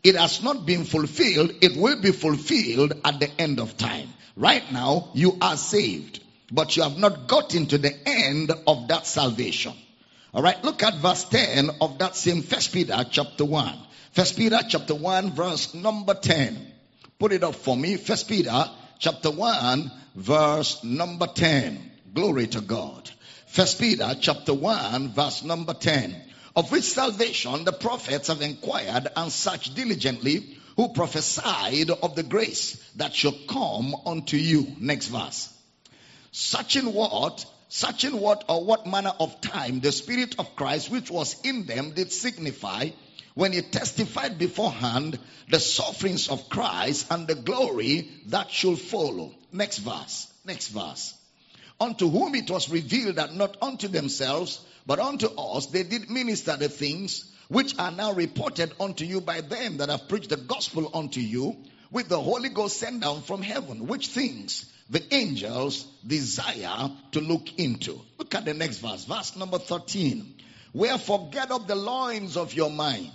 It 0.03 0.15
has 0.15 0.43
not 0.43 0.67
been 0.67 0.85
fulfilled. 0.85 1.51
It 1.61 1.75
will 1.75 1.99
be 1.99 2.11
fulfilled 2.11 2.93
at 3.03 3.19
the 3.19 3.29
end 3.41 3.59
of 3.59 3.75
time. 3.75 4.07
Right 4.35 4.71
now, 4.71 5.09
you 5.15 5.37
are 5.41 5.57
saved, 5.57 6.23
but 6.51 6.77
you 6.77 6.83
have 6.83 6.99
not 6.99 7.27
gotten 7.27 7.65
to 7.67 7.79
the 7.79 7.93
end 8.07 8.51
of 8.67 8.87
that 8.89 9.07
salvation. 9.07 9.73
All 10.31 10.43
right, 10.43 10.63
look 10.63 10.83
at 10.83 10.95
verse 10.95 11.23
10 11.23 11.71
of 11.81 11.97
that 11.99 12.15
same 12.15 12.43
First 12.43 12.71
Peter 12.71 13.03
chapter 13.09 13.45
1. 13.45 13.73
First 14.11 14.37
Peter 14.37 14.59
chapter 14.67 14.93
1 14.93 15.31
verse 15.31 15.73
number 15.73 16.13
10. 16.13 16.73
Put 17.17 17.31
it 17.31 17.43
up 17.43 17.55
for 17.55 17.75
me. 17.75 17.95
First 17.97 18.27
Peter 18.27 18.69
chapter 18.99 19.31
1 19.31 19.91
verse 20.15 20.83
number 20.83 21.27
10. 21.27 21.91
Glory 22.13 22.47
to 22.47 22.61
God. 22.61 23.09
First 23.55 23.79
Peter 23.79 24.17
chapter 24.19 24.53
1 24.53 25.13
verse 25.13 25.41
number 25.41 25.73
10. 25.73 26.13
Of 26.57 26.73
which 26.73 26.83
salvation 26.83 27.63
the 27.63 27.71
prophets 27.71 28.27
have 28.27 28.41
inquired 28.41 29.07
and 29.15 29.31
searched 29.31 29.75
diligently 29.75 30.57
who 30.75 30.89
prophesied 30.89 31.89
of 31.89 32.15
the 32.15 32.23
grace 32.23 32.75
that 32.97 33.15
shall 33.15 33.31
come 33.47 33.95
unto 34.05 34.35
you. 34.35 34.75
Next 34.81 35.07
verse. 35.07 35.47
Searching 36.33 36.93
what? 36.93 37.45
Searching 37.69 38.19
what 38.19 38.43
or 38.49 38.65
what 38.65 38.87
manner 38.87 39.13
of 39.21 39.39
time 39.39 39.79
the 39.79 39.93
Spirit 39.93 40.35
of 40.37 40.57
Christ 40.57 40.91
which 40.91 41.09
was 41.09 41.39
in 41.45 41.65
them 41.65 41.91
did 41.91 42.11
signify 42.11 42.89
when 43.35 43.53
he 43.53 43.61
testified 43.61 44.37
beforehand 44.37 45.17
the 45.47 45.61
sufferings 45.61 46.27
of 46.27 46.49
Christ 46.49 47.07
and 47.09 47.25
the 47.25 47.35
glory 47.35 48.09
that 48.25 48.51
should 48.51 48.79
follow. 48.79 49.31
Next 49.53 49.77
verse. 49.77 50.27
Next 50.43 50.67
verse. 50.67 51.13
Unto 51.79 52.09
whom 52.09 52.35
it 52.35 52.49
was 52.49 52.69
revealed 52.69 53.17
that 53.17 53.35
not 53.35 53.57
unto 53.61 53.87
themselves, 53.87 54.61
but 54.85 54.99
unto 54.99 55.27
us 55.27 55.67
they 55.67 55.83
did 55.83 56.09
minister 56.09 56.55
the 56.55 56.69
things 56.69 57.25
which 57.47 57.77
are 57.77 57.91
now 57.91 58.13
reported 58.13 58.71
unto 58.79 59.05
you 59.05 59.21
by 59.21 59.41
them 59.41 59.77
that 59.77 59.89
have 59.89 60.07
preached 60.07 60.29
the 60.29 60.37
gospel 60.37 60.89
unto 60.93 61.19
you, 61.19 61.55
with 61.91 62.07
the 62.07 62.19
Holy 62.19 62.49
Ghost 62.49 62.77
sent 62.77 63.01
down 63.01 63.21
from 63.21 63.41
heaven, 63.41 63.87
which 63.87 64.07
things 64.07 64.71
the 64.89 65.03
angels 65.13 65.85
desire 66.05 66.89
to 67.11 67.21
look 67.21 67.59
into. 67.59 67.99
Look 68.17 68.33
at 68.35 68.45
the 68.45 68.53
next 68.53 68.77
verse, 68.77 69.05
verse 69.05 69.35
number 69.35 69.59
13. 69.59 70.35
Wherefore 70.73 71.29
get 71.31 71.51
up 71.51 71.67
the 71.67 71.75
loins 71.75 72.37
of 72.37 72.53
your 72.53 72.69
mind, 72.69 73.11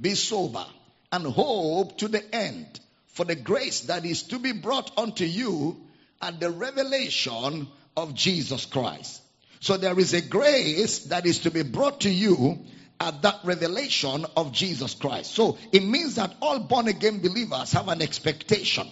be 0.00 0.14
sober, 0.14 0.64
and 1.10 1.26
hope 1.26 1.98
to 1.98 2.08
the 2.08 2.34
end 2.34 2.80
for 3.08 3.24
the 3.24 3.36
grace 3.36 3.82
that 3.82 4.04
is 4.04 4.22
to 4.24 4.38
be 4.38 4.52
brought 4.52 4.98
unto 4.98 5.24
you 5.24 5.76
at 6.20 6.40
the 6.40 6.50
revelation 6.50 7.68
of 7.96 8.14
Jesus 8.14 8.66
Christ. 8.66 9.22
So 9.60 9.76
there 9.76 9.98
is 9.98 10.12
a 10.12 10.20
grace 10.20 11.04
that 11.06 11.26
is 11.26 11.40
to 11.40 11.50
be 11.50 11.62
brought 11.62 12.00
to 12.00 12.10
you 12.10 12.58
at 12.98 13.22
that 13.22 13.40
revelation 13.44 14.26
of 14.36 14.52
Jesus 14.52 14.94
Christ. 14.94 15.32
So 15.32 15.58
it 15.72 15.84
means 15.84 16.16
that 16.16 16.34
all 16.40 16.60
born 16.60 16.88
again 16.88 17.20
believers 17.20 17.72
have 17.72 17.88
an 17.88 18.02
expectation. 18.02 18.88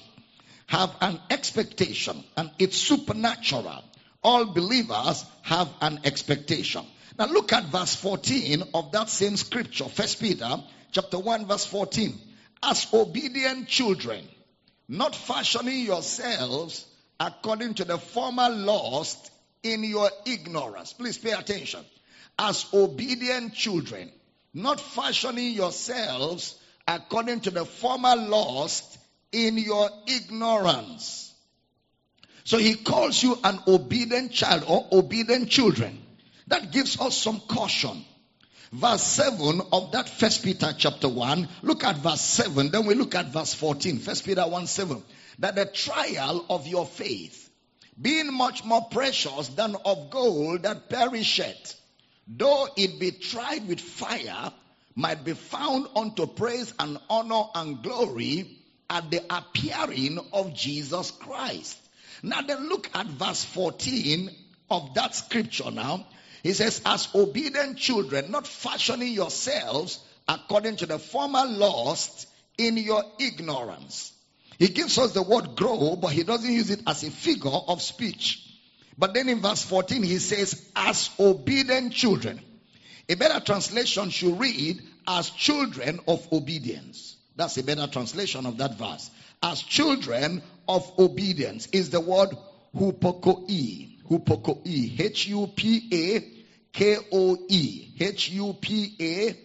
Have 0.67 0.95
an 1.01 1.19
expectation 1.31 2.23
and 2.37 2.51
it's 2.59 2.77
supernatural. 2.77 3.83
All 4.23 4.47
believers 4.47 5.25
have 5.43 5.69
an 5.81 6.01
expectation. 6.05 6.85
Now 7.19 7.27
look 7.27 7.53
at 7.53 7.65
verse 7.65 7.95
14 7.97 8.63
of 8.75 8.93
that 8.93 9.09
same 9.11 9.37
scripture, 9.37 9.85
First 9.85 10.21
Peter 10.21 10.63
chapter 10.93 11.19
1 11.19 11.47
verse 11.47 11.67
14. 11.67 12.19
As 12.63 12.87
obedient 12.93 13.69
children, 13.69 14.25
not 14.89 15.15
fashioning 15.15 15.85
yourselves 15.87 16.85
according 17.21 17.75
to 17.75 17.85
the 17.85 17.99
former 17.99 18.49
lust 18.49 19.31
in 19.63 19.85
your 19.85 20.11
ignorance. 20.25 20.95
Please 20.95 21.19
pay 21.19 21.33
attention. 21.33 21.85
As 22.39 22.65
obedient 22.73 23.53
children, 23.53 24.11
not 24.55 24.81
fashioning 24.81 25.53
yourselves 25.53 26.59
according 26.89 27.41
to 27.41 27.51
the 27.51 27.67
former 27.67 28.17
lust 28.17 28.99
in 29.33 29.59
your 29.59 29.91
ignorance. 30.09 31.33
So 32.45 32.57
he 32.57 32.75
calls 32.75 33.23
you 33.23 33.39
an 33.45 33.61
obedient 33.69 34.33
child 34.33 34.65
or 34.67 34.87
obedient 34.91 35.51
children. 35.51 36.03
That 36.49 36.73
gives 36.73 36.99
us 36.99 37.17
some 37.17 37.41
caution. 37.41 38.05
Verse 38.73 39.03
7 39.03 39.61
of 39.73 39.93
that 39.93 40.09
first 40.09 40.43
Peter 40.43 40.73
chapter 40.77 41.09
1. 41.09 41.49
Look 41.63 41.85
at 41.85 41.97
verse 41.97 42.23
7. 42.23 42.71
Then 42.71 42.87
we 42.87 42.95
look 42.95 43.15
at 43.15 43.27
verse 43.27 43.53
14. 43.53 43.99
First 43.99 44.25
Peter 44.25 44.43
1 44.43 44.67
7. 44.67 45.03
That 45.41 45.57
the 45.57 45.67
trial 45.67 46.45
of 46.49 46.67
your 46.67 46.87
faith, 46.87 47.51
being 48.01 48.33
much 48.33 48.65
more 48.65 48.83
precious 48.91 49.49
than 49.49 49.75
of 49.85 50.11
gold 50.11 50.63
that 50.63 50.89
perisheth, 50.89 51.75
though 52.29 52.69
it 52.77 53.01
be 53.01 53.11
tried 53.11 53.67
with 53.67 53.81
fire, 53.81 54.53
might 54.95 55.25
be 55.25 55.33
found 55.33 55.87
unto 55.97 56.27
praise 56.27 56.73
and 56.79 56.99
honor 57.09 57.45
and 57.55 57.83
glory 57.83 58.59
at 58.89 59.11
the 59.11 59.23
appearing 59.31 60.19
of 60.33 60.55
Jesus 60.55 61.11
Christ. 61.11 61.79
Now 62.23 62.43
then 62.43 62.69
look 62.69 62.91
at 62.95 63.07
verse 63.07 63.45
14 63.45 64.31
of 64.71 64.95
that 64.95 65.15
scripture 65.15 65.71
now. 65.71 66.07
He 66.43 66.53
says, 66.53 66.83
as 66.85 67.09
obedient 67.15 67.79
children, 67.79 68.31
not 68.31 68.47
fashioning 68.47 69.13
yourselves 69.13 70.01
according 70.29 70.77
to 70.77 70.87
the 70.87 70.99
former 70.99 71.45
lust 71.47 72.27
in 72.59 72.77
your 72.77 73.05
ignorance. 73.19 74.13
He 74.61 74.69
gives 74.69 74.97
us 74.99 75.13
the 75.13 75.23
word 75.23 75.57
grow, 75.57 75.97
but 75.97 76.13
he 76.13 76.23
doesn't 76.23 76.53
use 76.53 76.69
it 76.71 76.83
as 76.87 77.03
a 77.03 77.11
figure 77.11 77.51
of 77.51 77.81
speech. 77.81 78.47
But 78.99 79.15
then 79.15 79.31
in 79.31 79.41
verse 79.41 79.63
14, 79.63 80.03
he 80.03 80.19
says, 80.19 80.71
as 80.77 81.09
obedient 81.19 81.95
children. 81.95 82.39
A 83.09 83.15
better 83.15 83.41
translation 83.41 84.11
should 84.11 84.39
read, 84.39 84.83
as 85.09 85.31
children 85.31 86.01
of 86.07 86.31
obedience. 86.31 87.17
That's 87.37 87.57
a 87.57 87.63
better 87.65 87.87
translation 87.87 88.45
of 88.45 88.59
that 88.59 88.75
verse. 88.77 89.11
As 89.43 89.63
children 89.63 90.43
of 90.69 90.93
obedience 90.99 91.67
is 91.73 91.89
the 91.89 92.01
word 92.01 92.37
hupakoi. 92.77 94.03
Hupakoi. 94.11 95.01
H-U-P-A-K-O-E. 95.01 96.27
H-U-P-A-K-O-E. 97.99 99.41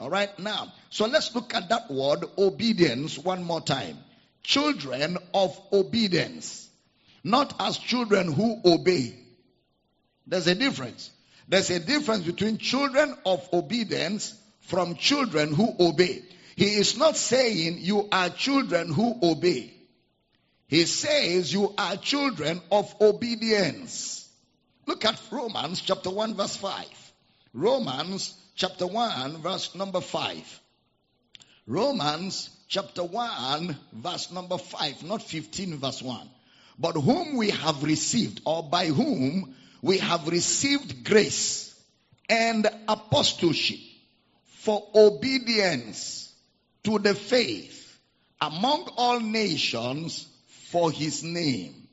All 0.00 0.10
right, 0.10 0.38
now, 0.38 0.72
so 0.94 1.06
let's 1.06 1.34
look 1.34 1.56
at 1.56 1.70
that 1.70 1.90
word 1.90 2.24
obedience 2.38 3.18
one 3.18 3.42
more 3.42 3.60
time. 3.60 3.98
Children 4.44 5.18
of 5.34 5.60
obedience. 5.72 6.70
Not 7.24 7.52
as 7.58 7.76
children 7.78 8.32
who 8.32 8.60
obey. 8.64 9.12
There's 10.28 10.46
a 10.46 10.54
difference. 10.54 11.10
There's 11.48 11.68
a 11.70 11.80
difference 11.80 12.24
between 12.24 12.58
children 12.58 13.12
of 13.26 13.44
obedience 13.52 14.40
from 14.60 14.94
children 14.94 15.52
who 15.52 15.74
obey. 15.80 16.22
He 16.54 16.66
is 16.66 16.96
not 16.96 17.16
saying 17.16 17.78
you 17.80 18.08
are 18.12 18.30
children 18.30 18.92
who 18.92 19.18
obey. 19.20 19.74
He 20.68 20.84
says 20.84 21.52
you 21.52 21.74
are 21.76 21.96
children 21.96 22.60
of 22.70 22.94
obedience. 23.00 24.30
Look 24.86 25.04
at 25.04 25.20
Romans 25.32 25.80
chapter 25.80 26.10
1 26.10 26.34
verse 26.34 26.54
5. 26.54 26.86
Romans 27.52 28.32
chapter 28.54 28.86
1 28.86 29.38
verse 29.38 29.74
number 29.74 30.00
5. 30.00 30.60
Romans 31.66 32.50
chapter 32.68 33.02
1 33.02 33.76
verse 33.94 34.30
number 34.30 34.58
5, 34.58 35.02
not 35.04 35.22
15 35.22 35.78
verse 35.78 36.02
1. 36.02 36.28
But 36.78 36.92
whom 36.92 37.36
we 37.36 37.50
have 37.50 37.82
received 37.82 38.42
or 38.44 38.62
by 38.64 38.86
whom 38.86 39.54
we 39.80 39.98
have 39.98 40.28
received 40.28 41.04
grace 41.04 41.74
and 42.28 42.66
apostleship 42.86 43.78
for 44.44 44.86
obedience 44.94 46.34
to 46.82 46.98
the 46.98 47.14
faith 47.14 47.98
among 48.40 48.90
all 48.96 49.20
nations 49.20 50.26
for 50.72 50.90
his 50.90 51.22
name. 51.22 51.88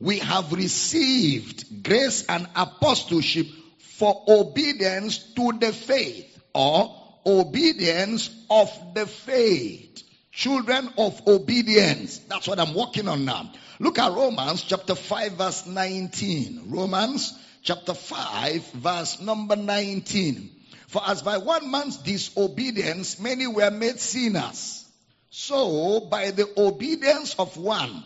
We 0.00 0.18
have 0.18 0.52
received 0.52 1.84
grace 1.84 2.24
and 2.28 2.48
apostleship 2.56 3.46
for 3.78 4.24
obedience 4.26 5.18
to 5.34 5.52
the 5.52 5.72
faith 5.72 6.36
or 6.52 7.03
obedience 7.26 8.30
of 8.50 8.70
the 8.94 9.06
faith. 9.06 10.02
Children 10.32 10.90
of 10.98 11.26
obedience. 11.26 12.18
That's 12.18 12.48
what 12.48 12.58
I'm 12.58 12.74
working 12.74 13.08
on 13.08 13.24
now. 13.24 13.52
Look 13.78 13.98
at 13.98 14.12
Romans 14.12 14.62
chapter 14.62 14.94
5 14.94 15.32
verse 15.32 15.66
19. 15.66 16.64
Romans 16.68 17.32
chapter 17.62 17.94
5 17.94 18.72
verse 18.72 19.20
number 19.20 19.56
19. 19.56 20.50
For 20.88 21.02
as 21.06 21.22
by 21.22 21.38
one 21.38 21.70
man's 21.70 21.96
disobedience 21.96 23.18
many 23.18 23.46
were 23.46 23.70
made 23.70 23.98
sinners, 23.98 24.88
so 25.30 26.00
by 26.00 26.30
the 26.30 26.48
obedience 26.56 27.34
of 27.36 27.56
one 27.56 28.04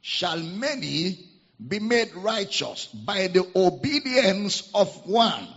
shall 0.00 0.38
many 0.38 1.18
be 1.66 1.78
made 1.78 2.14
righteous. 2.14 2.86
By 2.86 3.26
the 3.26 3.46
obedience 3.56 4.70
of 4.74 5.06
one. 5.06 5.48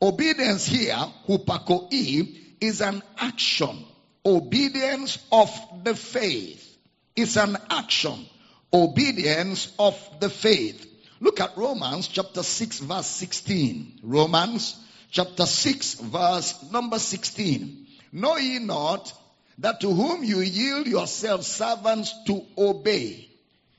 Obedience 0.00 0.66
here, 0.66 0.96
hupakoi, 1.26 2.36
is 2.60 2.80
an 2.80 3.02
action. 3.18 3.84
Obedience 4.24 5.18
of 5.32 5.50
the 5.82 5.94
faith 5.94 6.76
is 7.16 7.36
an 7.36 7.56
action. 7.70 8.26
Obedience 8.72 9.72
of 9.78 9.98
the 10.20 10.30
faith. 10.30 10.86
Look 11.20 11.40
at 11.40 11.56
Romans 11.56 12.06
chapter 12.06 12.42
6 12.42 12.80
verse 12.80 13.06
16. 13.06 14.00
Romans 14.04 14.76
chapter 15.10 15.46
6 15.46 15.94
verse 15.94 16.70
number 16.70 16.98
16. 16.98 17.86
Know 18.12 18.36
ye 18.36 18.58
not 18.60 19.12
that 19.58 19.80
to 19.80 19.92
whom 19.92 20.22
you 20.22 20.40
yield 20.40 20.86
yourselves 20.86 21.46
servants 21.46 22.14
to 22.26 22.44
obey, 22.56 23.28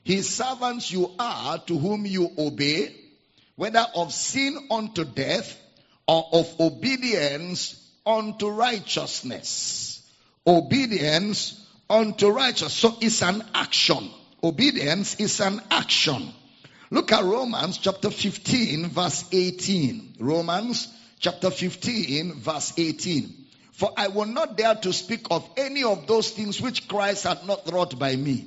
his 0.04 0.28
servants 0.28 0.90
you 0.90 1.10
are 1.18 1.58
to 1.58 1.78
whom 1.78 2.04
you 2.04 2.30
obey, 2.36 2.94
whether 3.56 3.86
of 3.94 4.12
sin 4.12 4.68
unto 4.70 5.04
death 5.04 5.56
or 6.10 6.26
of 6.32 6.60
obedience 6.60 7.88
unto 8.04 8.48
righteousness. 8.48 10.02
Obedience 10.44 11.64
unto 11.88 12.30
righteousness. 12.30 12.72
So 12.72 12.96
it's 13.00 13.22
an 13.22 13.44
action. 13.54 14.10
Obedience 14.42 15.20
is 15.20 15.38
an 15.38 15.62
action. 15.70 16.32
Look 16.90 17.12
at 17.12 17.22
Romans 17.22 17.78
chapter 17.78 18.10
15 18.10 18.88
verse 18.88 19.24
18. 19.30 20.16
Romans 20.18 20.88
chapter 21.20 21.48
15 21.48 22.40
verse 22.40 22.72
18. 22.76 23.32
For 23.70 23.92
I 23.96 24.08
will 24.08 24.26
not 24.26 24.56
dare 24.56 24.74
to 24.74 24.92
speak 24.92 25.28
of 25.30 25.48
any 25.56 25.84
of 25.84 26.08
those 26.08 26.32
things 26.32 26.60
which 26.60 26.88
Christ 26.88 27.22
had 27.22 27.46
not 27.46 27.70
wrought 27.70 27.96
by 28.00 28.16
me, 28.16 28.46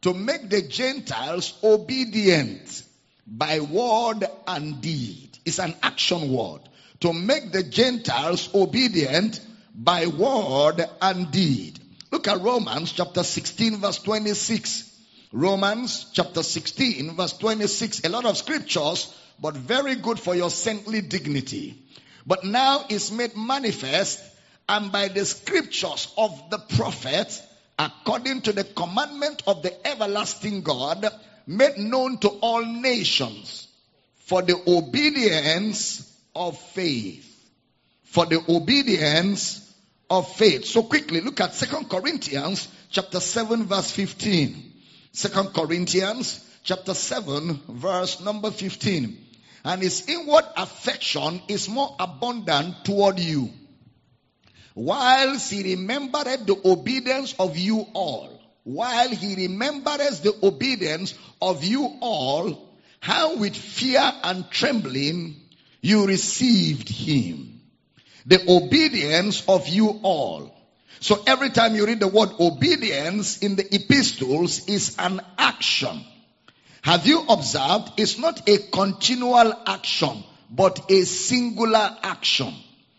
to 0.00 0.14
make 0.14 0.48
the 0.48 0.62
Gentiles 0.62 1.52
obedient 1.62 2.84
by 3.26 3.60
word 3.60 4.24
and 4.46 4.80
deed. 4.80 5.28
It's 5.44 5.58
an 5.58 5.74
action 5.82 6.32
word. 6.32 6.62
To 7.02 7.12
make 7.12 7.50
the 7.50 7.64
Gentiles 7.64 8.48
obedient 8.54 9.40
by 9.74 10.06
word 10.06 10.84
and 11.00 11.32
deed. 11.32 11.78
Look 12.12 12.28
at 12.28 12.40
Romans 12.40 12.92
chapter 12.92 13.24
16 13.24 13.78
verse 13.78 13.98
26. 13.98 14.88
Romans 15.32 16.06
chapter 16.12 16.44
16 16.44 17.16
verse 17.16 17.32
26. 17.38 18.04
A 18.04 18.08
lot 18.08 18.24
of 18.24 18.36
scriptures, 18.36 19.12
but 19.40 19.56
very 19.56 19.96
good 19.96 20.20
for 20.20 20.36
your 20.36 20.50
saintly 20.50 21.00
dignity. 21.00 21.76
But 22.24 22.44
now 22.44 22.84
is 22.88 23.10
made 23.10 23.36
manifest 23.36 24.22
and 24.68 24.92
by 24.92 25.08
the 25.08 25.24
scriptures 25.24 26.12
of 26.16 26.50
the 26.50 26.58
prophets, 26.58 27.42
according 27.80 28.42
to 28.42 28.52
the 28.52 28.62
commandment 28.62 29.42
of 29.48 29.62
the 29.62 29.86
everlasting 29.86 30.62
God, 30.62 31.04
made 31.48 31.78
known 31.78 32.18
to 32.18 32.28
all 32.28 32.64
nations 32.64 33.66
for 34.26 34.40
the 34.42 34.56
obedience 34.68 36.11
of 36.34 36.58
faith. 36.58 37.28
For 38.04 38.26
the 38.26 38.42
obedience 38.48 39.74
of 40.10 40.30
faith. 40.34 40.66
So 40.66 40.82
quickly 40.82 41.20
look 41.20 41.40
at 41.40 41.54
Second 41.54 41.88
Corinthians 41.88 42.68
chapter 42.90 43.20
7 43.20 43.64
verse 43.64 43.90
15. 43.90 44.72
Second 45.12 45.54
Corinthians 45.54 46.44
chapter 46.62 46.94
7 46.94 47.60
verse 47.68 48.20
number 48.20 48.50
15. 48.50 49.16
And 49.64 49.82
his 49.82 50.08
inward 50.08 50.44
affection 50.56 51.40
is 51.48 51.68
more 51.68 51.94
abundant 51.98 52.84
toward 52.84 53.18
you. 53.18 53.50
Whilst 54.74 55.50
he 55.50 55.74
remembered 55.74 56.46
the 56.46 56.60
obedience 56.64 57.34
of 57.38 57.56
you 57.56 57.86
all. 57.94 58.40
While 58.64 59.08
he 59.08 59.34
remembers 59.34 60.20
the 60.20 60.34
obedience 60.42 61.14
of 61.40 61.64
you 61.64 61.96
all, 62.00 62.68
how 63.00 63.36
with 63.36 63.56
fear 63.56 64.12
and 64.22 64.48
trembling 64.50 65.36
you 65.82 66.06
received 66.06 66.88
him. 66.88 67.60
The 68.24 68.40
obedience 68.48 69.42
of 69.48 69.68
you 69.68 70.00
all. 70.02 70.54
So 71.00 71.20
every 71.26 71.50
time 71.50 71.74
you 71.74 71.84
read 71.84 71.98
the 71.98 72.06
word 72.06 72.30
obedience 72.38 73.38
in 73.38 73.56
the 73.56 73.74
epistles 73.74 74.68
is 74.68 74.94
an 74.98 75.20
action. 75.36 76.04
Have 76.82 77.06
you 77.06 77.24
observed? 77.28 77.92
It's 77.96 78.18
not 78.18 78.48
a 78.48 78.58
continual 78.58 79.52
action, 79.66 80.22
but 80.48 80.90
a 80.90 81.02
singular 81.02 81.96
action. 82.02 82.54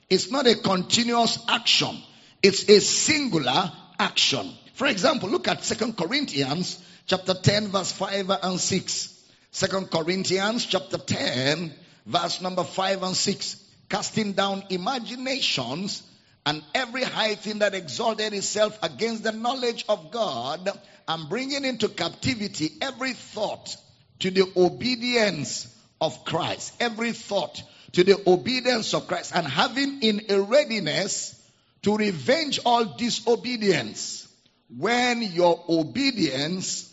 It's 0.10 0.30
not 0.30 0.46
a 0.46 0.56
continuous 0.56 1.40
action. 1.48 1.98
It's 2.42 2.68
a 2.68 2.82
singular 2.82 3.72
action. 3.98 4.52
For 4.74 4.88
example, 4.88 5.30
look 5.30 5.48
at 5.48 5.64
Second 5.64 5.96
Corinthians 5.98 6.84
chapter 7.06 7.34
10 7.34 7.70
verse 7.70 7.92
5 7.94 8.30
and 8.44 8.60
6. 8.60 9.26
Second 9.52 9.90
Corinthians 9.90 10.66
chapter 10.66 10.98
10 10.98 11.74
verse 12.06 12.42
number 12.42 12.64
5 12.64 13.04
and 13.04 13.16
6. 13.16 13.72
Casting 13.90 14.34
down 14.34 14.64
imaginations 14.70 16.04
and 16.46 16.64
every 16.74 17.04
high 17.04 17.36
thing 17.36 17.60
that 17.60 17.74
exalted 17.74 18.34
itself 18.34 18.78
against 18.82 19.24
the 19.24 19.32
knowledge 19.32 19.86
of 19.88 20.12
God 20.12 20.70
and 21.08 21.30
bringing 21.30 21.64
into 21.64 21.90
captivity 21.90 22.72
every 22.82 23.14
thought 23.14 23.76
to 24.20 24.32
the 24.32 24.52
obedience 24.56 25.68
of 26.02 26.26
Christ. 26.26 26.74
Every 26.80 27.12
thought 27.12 27.62
to 27.94 28.04
the 28.04 28.22
obedience 28.28 28.94
of 28.94 29.08
Christ 29.08 29.32
and 29.36 29.48
having 29.48 30.02
in 30.02 30.26
a 30.30 30.42
readiness 30.42 31.40
to 31.84 31.96
revenge 31.96 32.60
all 32.66 32.86
disobedience 32.86 34.28
when 34.76 35.22
your 35.22 35.64
obedience 35.70 36.90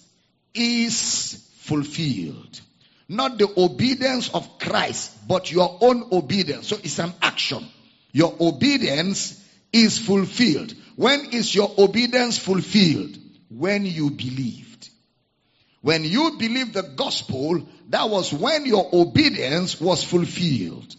is 0.55 1.49
fulfilled. 1.59 2.61
Not 3.11 3.39
the 3.39 3.53
obedience 3.57 4.33
of 4.33 4.61
Christ, 4.61 5.27
but 5.27 5.51
your 5.51 5.79
own 5.81 6.11
obedience. 6.13 6.69
So 6.69 6.77
it's 6.77 7.01
an 7.01 7.13
action. 7.21 7.67
Your 8.13 8.33
obedience 8.39 9.45
is 9.73 9.99
fulfilled. 9.99 10.73
When 10.95 11.33
is 11.33 11.53
your 11.53 11.75
obedience 11.77 12.39
fulfilled? 12.39 13.19
When 13.49 13.85
you 13.85 14.11
believed. 14.11 14.91
When 15.81 16.05
you 16.05 16.37
believed 16.39 16.75
the 16.75 16.85
gospel, 16.85 17.67
that 17.89 18.09
was 18.09 18.33
when 18.33 18.65
your 18.65 18.89
obedience 18.93 19.81
was 19.81 20.05
fulfilled. 20.05 20.95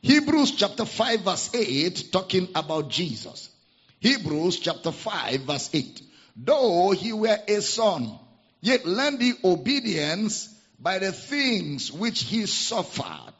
Hebrews 0.00 0.56
chapter 0.56 0.84
5 0.84 1.20
verse 1.20 1.54
8 1.54 2.08
talking 2.10 2.48
about 2.56 2.88
Jesus. 2.88 3.50
Hebrews 4.00 4.58
chapter 4.58 4.90
5 4.90 5.42
verse 5.42 5.70
8. 5.72 6.02
Though 6.38 6.90
he 6.90 7.12
were 7.12 7.38
a 7.46 7.60
son, 7.62 8.18
yet 8.60 8.84
learned 8.84 9.22
obedience 9.44 10.51
by 10.82 10.98
the 10.98 11.12
things 11.12 11.92
which 11.92 12.24
he 12.24 12.46
suffered. 12.46 13.34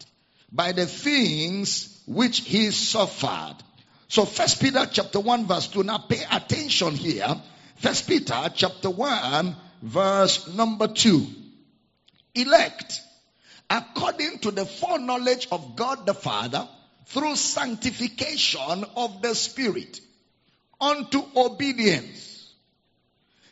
By 0.53 0.73
the 0.73 0.87
things 0.87 2.01
which 2.07 2.41
he 2.41 2.71
suffered. 2.71 3.57
So 4.09 4.25
first 4.25 4.61
Peter 4.61 4.87
chapter 4.91 5.19
1 5.19 5.47
verse 5.47 5.67
2. 5.69 5.83
Now 5.83 5.99
pay 5.99 6.23
attention 6.31 6.95
here. 6.95 7.35
First 7.77 8.07
Peter 8.07 8.51
chapter 8.55 8.91
1 8.91 9.57
verse 9.83 10.55
number 10.55 10.87
2. 10.87 11.27
Elect 12.37 13.01
according 13.69 14.39
to 14.41 14.51
the 14.51 14.67
foreknowledge 14.67 15.49
of 15.51 15.75
God 15.75 16.07
the 16.07 16.15
Father 16.15 16.69
through 17.07 17.35
sanctification 17.37 18.85
of 18.97 19.21
the 19.23 19.35
Spirit 19.35 20.01
unto 20.81 21.23
obedience. 21.35 22.55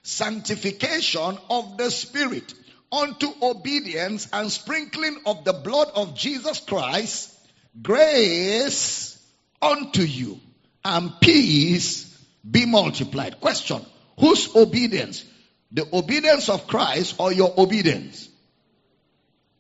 Sanctification 0.03 1.39
of 1.49 1.77
the 1.77 1.91
Spirit 1.91 2.55
unto 2.93 3.29
obedience 3.43 4.29
and 4.33 4.51
sprinkling 4.51 5.19
of 5.27 5.45
the 5.45 5.53
blood 5.53 5.89
of 5.95 6.15
Jesus 6.15 6.61
Christ, 6.61 7.35
grace 7.81 9.19
unto 9.63 10.03
you 10.03 10.41
and 10.85 11.13
peace 11.21 12.07
be 12.49 12.67
multiplied. 12.67 13.41
Question. 13.41 13.85
Whose 14.19 14.55
obedience? 14.55 15.25
The 15.73 15.87
obedience 15.93 16.49
of 16.49 16.67
Christ 16.67 17.17
or 17.19 17.33
your 17.33 17.55
obedience? 17.59 18.29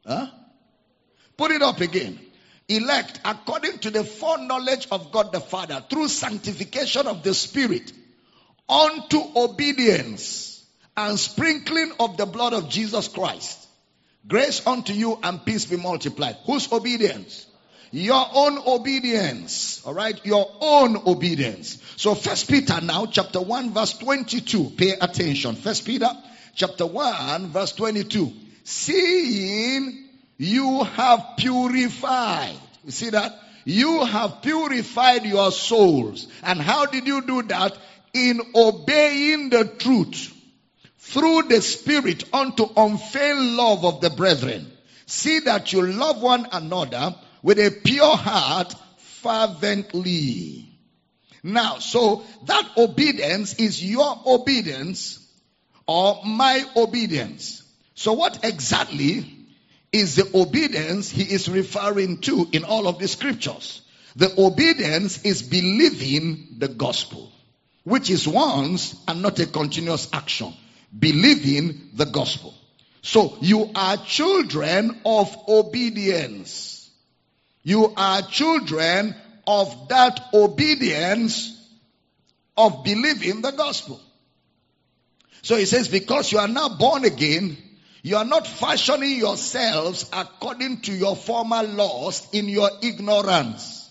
Huh? 0.04 0.26
Put 1.36 1.52
it 1.52 1.62
up 1.62 1.80
again. 1.80 2.18
Elect 2.68 3.20
according 3.24 3.78
to 3.80 3.90
the 3.90 4.04
foreknowledge 4.04 4.88
of 4.90 5.12
God 5.12 5.32
the 5.32 5.40
Father 5.40 5.84
through 5.88 6.08
sanctification 6.08 7.06
of 7.06 7.22
the 7.22 7.34
Spirit 7.34 7.92
unto 8.68 9.20
obedience 9.36 10.49
and 10.96 11.18
sprinkling 11.18 11.92
of 12.00 12.16
the 12.16 12.26
blood 12.26 12.52
of 12.52 12.68
Jesus 12.68 13.08
Christ. 13.08 13.68
Grace 14.26 14.66
unto 14.66 14.92
you 14.92 15.18
and 15.22 15.44
peace 15.44 15.64
be 15.66 15.76
multiplied. 15.76 16.36
Whose 16.44 16.70
obedience? 16.72 17.46
Your 17.90 18.24
own 18.32 18.58
obedience. 18.66 19.82
Alright? 19.86 20.24
Your 20.24 20.50
own 20.60 20.96
obedience. 21.06 21.82
So 21.96 22.14
first 22.14 22.48
Peter 22.48 22.80
now 22.80 23.06
chapter 23.06 23.40
1 23.40 23.72
verse 23.72 23.94
22. 23.98 24.70
Pay 24.76 24.92
attention. 25.00 25.56
First 25.56 25.84
Peter 25.84 26.10
chapter 26.54 26.86
1 26.86 27.48
verse 27.48 27.72
22. 27.72 28.32
Seeing 28.64 30.08
you 30.36 30.84
have 30.84 31.34
purified. 31.36 32.56
You 32.84 32.90
see 32.90 33.10
that? 33.10 33.32
You 33.64 34.04
have 34.04 34.42
purified 34.42 35.24
your 35.24 35.50
souls. 35.50 36.28
And 36.42 36.60
how 36.60 36.86
did 36.86 37.06
you 37.06 37.22
do 37.22 37.42
that? 37.42 37.76
In 38.12 38.40
obeying 38.54 39.50
the 39.50 39.64
truth 39.64 40.36
through 41.10 41.42
the 41.42 41.60
Spirit 41.60 42.24
unto 42.32 42.68
unfailing 42.76 43.56
love 43.56 43.84
of 43.84 44.00
the 44.00 44.10
brethren. 44.10 44.70
See 45.06 45.40
that 45.40 45.72
you 45.72 45.82
love 45.84 46.22
one 46.22 46.46
another 46.52 47.16
with 47.42 47.58
a 47.58 47.70
pure 47.70 48.16
heart 48.16 48.72
fervently. 48.98 50.68
Now, 51.42 51.78
so 51.78 52.22
that 52.44 52.70
obedience 52.76 53.54
is 53.54 53.84
your 53.84 54.20
obedience 54.24 55.18
or 55.86 56.20
my 56.24 56.64
obedience. 56.76 57.64
So 57.94 58.12
what 58.12 58.44
exactly 58.44 59.26
is 59.90 60.14
the 60.14 60.30
obedience 60.32 61.10
he 61.10 61.24
is 61.24 61.48
referring 61.48 62.18
to 62.18 62.46
in 62.52 62.62
all 62.62 62.86
of 62.86 63.00
the 63.00 63.08
scriptures? 63.08 63.82
The 64.14 64.32
obedience 64.40 65.22
is 65.24 65.42
believing 65.42 66.56
the 66.58 66.68
gospel, 66.68 67.32
which 67.82 68.10
is 68.10 68.28
once 68.28 68.94
and 69.08 69.22
not 69.22 69.40
a 69.40 69.46
continuous 69.46 70.08
action. 70.12 70.54
Believing 70.96 71.90
the 71.94 72.06
gospel. 72.06 72.54
So 73.02 73.36
you 73.40 73.70
are 73.74 73.96
children 73.96 75.00
of 75.04 75.34
obedience. 75.48 76.90
You 77.62 77.92
are 77.96 78.22
children 78.22 79.14
of 79.46 79.88
that 79.88 80.20
obedience 80.34 81.56
of 82.56 82.84
believing 82.84 83.42
the 83.42 83.52
gospel. 83.52 84.00
So 85.42 85.56
he 85.56 85.64
says, 85.64 85.88
because 85.88 86.30
you 86.30 86.38
are 86.38 86.48
now 86.48 86.68
born 86.68 87.04
again, 87.04 87.56
you 88.02 88.16
are 88.16 88.24
not 88.24 88.46
fashioning 88.46 89.18
yourselves 89.18 90.08
according 90.12 90.82
to 90.82 90.92
your 90.92 91.16
former 91.16 91.62
laws 91.62 92.26
in 92.32 92.48
your 92.48 92.70
ignorance. 92.82 93.90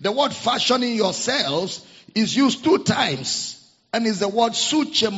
The 0.00 0.12
word 0.12 0.32
fashioning 0.32 0.94
yourselves 0.94 1.84
is 2.14 2.36
used 2.36 2.64
two 2.64 2.78
times 2.78 3.60
and 3.92 4.06
is 4.06 4.18
the 4.18 4.28
word 4.28 4.52
suche 4.52 5.10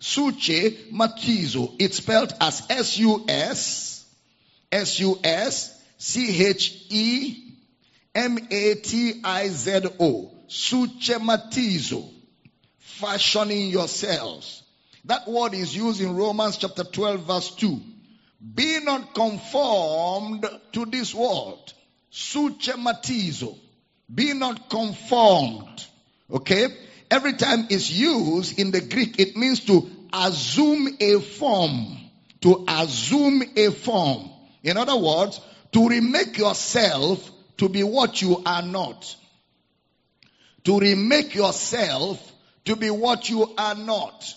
Suche 0.00 0.90
matizo. 0.90 1.74
It's 1.78 1.98
spelled 1.98 2.32
as 2.40 2.62
S-U-S, 2.70 4.06
S-U-S, 4.72 5.82
C-H-E, 5.98 7.54
M-A-T-I-Z-O. 8.14 9.50
Suschematizo. 10.48 12.08
Fashioning 12.78 13.68
yourselves. 13.70 14.62
That 15.04 15.28
word 15.28 15.54
is 15.54 15.76
used 15.76 16.00
in 16.00 16.16
Romans 16.16 16.56
chapter 16.56 16.84
12 16.84 17.20
verse 17.26 17.54
2. 17.56 17.80
Be 18.54 18.80
not 18.82 19.14
conformed 19.14 20.46
to 20.72 20.86
this 20.86 21.14
world. 21.14 21.72
Suschematizo. 22.10 23.56
Be 24.12 24.34
not 24.34 24.68
conformed. 24.70 25.86
Okay? 26.30 26.66
Every 27.10 27.32
time 27.32 27.66
it's 27.70 27.90
used 27.90 28.58
in 28.58 28.70
the 28.70 28.80
Greek, 28.80 29.18
it 29.18 29.36
means 29.36 29.60
to 29.66 29.90
assume 30.12 30.96
a 31.00 31.20
form. 31.20 31.98
To 32.42 32.64
assume 32.68 33.42
a 33.56 33.70
form. 33.70 34.30
In 34.62 34.76
other 34.76 34.96
words, 34.96 35.40
to 35.72 35.88
remake 35.88 36.38
yourself 36.38 37.30
to 37.58 37.68
be 37.68 37.82
what 37.82 38.22
you 38.22 38.42
are 38.46 38.62
not. 38.62 39.16
To 40.64 40.78
remake 40.78 41.34
yourself 41.34 42.32
to 42.66 42.76
be 42.76 42.90
what 42.90 43.28
you 43.28 43.54
are 43.58 43.74
not. 43.74 44.34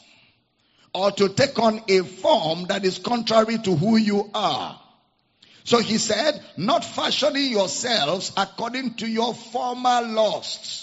Or 0.93 1.12
to 1.12 1.29
take 1.29 1.59
on 1.59 1.81
a 1.88 2.01
form 2.01 2.65
that 2.67 2.86
is 2.86 2.99
contrary 2.99 3.57
to 3.59 3.75
who 3.75 3.97
you 3.97 4.29
are. 4.33 4.79
So 5.63 5.79
he 5.79 5.97
said, 5.97 6.43
not 6.57 6.83
fashioning 6.83 7.51
yourselves 7.51 8.31
according 8.36 8.95
to 8.95 9.07
your 9.07 9.33
former 9.33 10.01
lusts. 10.01 10.83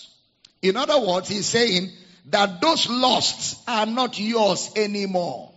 In 0.62 0.76
other 0.76 1.00
words, 1.00 1.28
he's 1.28 1.46
saying 1.46 1.90
that 2.26 2.60
those 2.60 2.88
lusts 2.88 3.62
are 3.66 3.86
not 3.86 4.18
yours 4.18 4.70
anymore. 4.76 5.52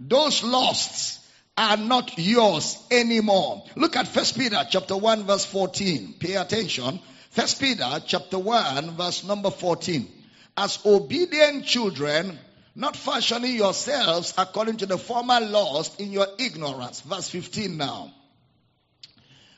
Those 0.00 0.42
lusts 0.42 1.20
are 1.56 1.76
not 1.76 2.18
yours 2.18 2.78
anymore. 2.90 3.64
Look 3.76 3.96
at 3.96 4.08
First 4.08 4.36
Peter 4.36 4.64
chapter 4.68 4.96
1 4.96 5.24
verse 5.24 5.44
14. 5.44 6.14
Pay 6.18 6.34
attention. 6.34 7.00
First 7.30 7.60
Peter 7.60 8.00
chapter 8.06 8.38
1 8.38 8.96
verse 8.96 9.24
number 9.24 9.50
14. 9.50 10.08
As 10.56 10.78
obedient 10.84 11.64
children, 11.64 12.38
not 12.74 12.96
fashioning 12.96 13.54
yourselves 13.56 14.34
according 14.36 14.78
to 14.78 14.86
the 14.86 14.98
former 14.98 15.40
lust 15.40 16.00
in 16.00 16.10
your 16.12 16.26
ignorance. 16.38 17.00
Verse 17.02 17.28
15 17.28 17.76
now. 17.76 18.12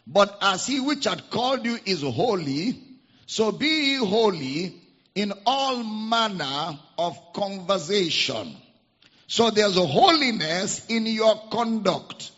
But 0.06 0.36
as 0.42 0.66
he 0.66 0.80
which 0.80 1.04
had 1.04 1.30
called 1.30 1.64
you 1.64 1.78
is 1.84 2.02
holy, 2.02 2.85
so 3.26 3.52
be 3.52 3.66
ye 3.66 3.96
holy 3.96 4.74
in 5.14 5.32
all 5.44 5.82
manner 5.82 6.78
of 6.98 7.18
conversation. 7.32 8.56
So 9.26 9.50
there's 9.50 9.76
a 9.76 9.86
holiness 9.86 10.86
in 10.88 11.06
your 11.06 11.34
conduct. 11.50 12.30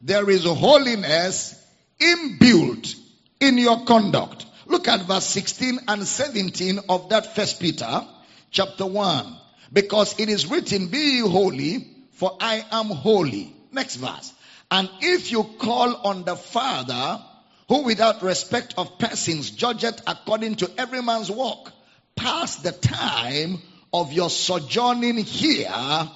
There 0.00 0.28
is 0.30 0.46
a 0.46 0.54
holiness 0.54 1.54
inbuilt 2.00 2.94
in 3.40 3.58
your 3.58 3.84
conduct. 3.84 4.46
Look 4.66 4.88
at 4.88 5.02
verse 5.02 5.26
16 5.26 5.80
and 5.86 6.06
17 6.06 6.80
of 6.88 7.10
that 7.10 7.34
first 7.34 7.60
Peter 7.60 8.06
chapter 8.50 8.86
1. 8.86 9.36
Because 9.72 10.18
it 10.18 10.28
is 10.28 10.46
written, 10.50 10.88
be 10.88 11.20
holy, 11.20 11.86
for 12.12 12.36
I 12.40 12.64
am 12.70 12.86
holy. 12.86 13.54
Next 13.72 13.96
verse. 13.96 14.32
And 14.70 14.88
if 15.00 15.30
you 15.30 15.44
call 15.58 15.94
on 16.06 16.24
the 16.24 16.36
Father, 16.36 17.22
who 17.68 17.82
without 17.82 18.22
respect 18.22 18.74
of 18.78 18.98
persons 18.98 19.50
judgeth 19.50 20.00
according 20.06 20.56
to 20.56 20.70
every 20.78 21.02
man's 21.02 21.30
work, 21.30 21.72
pass 22.14 22.56
the 22.56 22.72
time 22.72 23.60
of 23.92 24.12
your 24.12 24.30
sojourning 24.30 25.18
here 25.18 26.08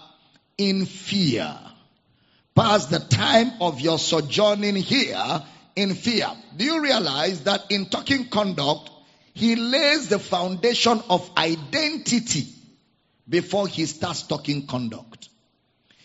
in 0.59 0.87
fear. 0.87 1.57
Pass 2.55 2.87
the 2.87 2.99
time 2.99 3.53
of 3.61 3.81
your 3.81 3.99
sojourning 3.99 4.77
here 4.77 5.43
in 5.77 5.95
fear. 5.95 6.29
Do 6.57 6.65
you 6.65 6.83
realize 6.83 7.45
that 7.45 7.71
in 7.71 7.87
talking 7.87 8.29
conduct, 8.29 8.91
he 9.35 9.57
lays 9.57 10.09
the 10.09 10.19
foundation 10.19 11.01
of 11.09 11.31
identity 11.37 12.49
before 13.29 13.67
he 13.67 13.87
starts 13.87 14.23
talking 14.23 14.67
conduct? 14.67 15.29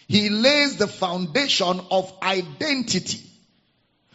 He 0.07 0.29
lays 0.29 0.77
the 0.77 0.87
foundation 0.87 1.81
of 1.91 2.13
identity. 2.21 3.24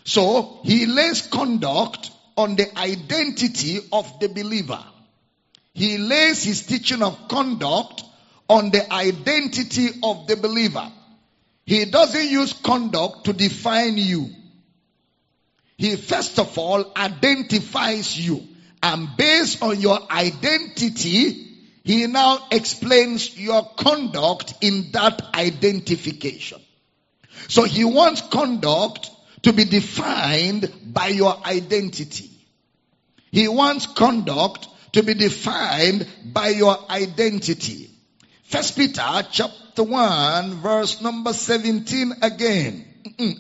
So 0.05 0.61
he 0.65 0.87
lays 0.87 1.23
conduct 1.27 2.11
on 2.37 2.57
the 2.57 2.79
identity 2.79 3.81
of 3.93 4.21
the 4.21 4.29
believer. 4.29 4.83
He 5.75 5.99
lays 5.99 6.43
his 6.43 6.67
teaching 6.67 7.03
of 7.03 7.29
conduct 7.29 8.05
on 8.49 8.71
the 8.71 8.93
identity 8.93 9.89
of 10.03 10.27
the 10.27 10.37
believer. 10.37 10.91
He 11.65 11.85
doesn't 11.85 12.29
use 12.29 12.53
conduct 12.53 13.25
to 13.25 13.33
define 13.33 13.97
you. 13.97 14.31
He 15.77 15.97
first 15.97 16.39
of 16.39 16.59
all 16.59 16.93
identifies 16.97 18.19
you. 18.19 18.47
And 18.83 19.17
based 19.17 19.63
on 19.63 19.81
your 19.81 20.01
identity, 20.11 21.51
he 21.85 22.07
now 22.07 22.47
explains 22.51 23.39
your 23.39 23.63
conduct 23.77 24.55
in 24.61 24.91
that 24.93 25.23
identification. 25.35 26.61
So 27.49 27.65
he 27.65 27.85
wants 27.85 28.21
conduct 28.21 29.11
to 29.43 29.53
be 29.53 29.65
defined 29.65 30.73
by 30.85 31.09
your 31.09 31.37
identity. 31.47 32.31
He 33.31 33.49
wants 33.49 33.87
conduct 33.87 34.69
to 34.93 35.03
be 35.03 35.15
defined 35.15 36.07
by 36.25 36.49
your 36.49 36.77
identity. 36.91 37.91
First 38.45 38.77
Peter 38.77 39.27
chapter 39.31 39.85
1 39.85 40.55
verse 40.55 41.01
number 41.01 41.33
17 41.33 42.15
again. 42.23 42.85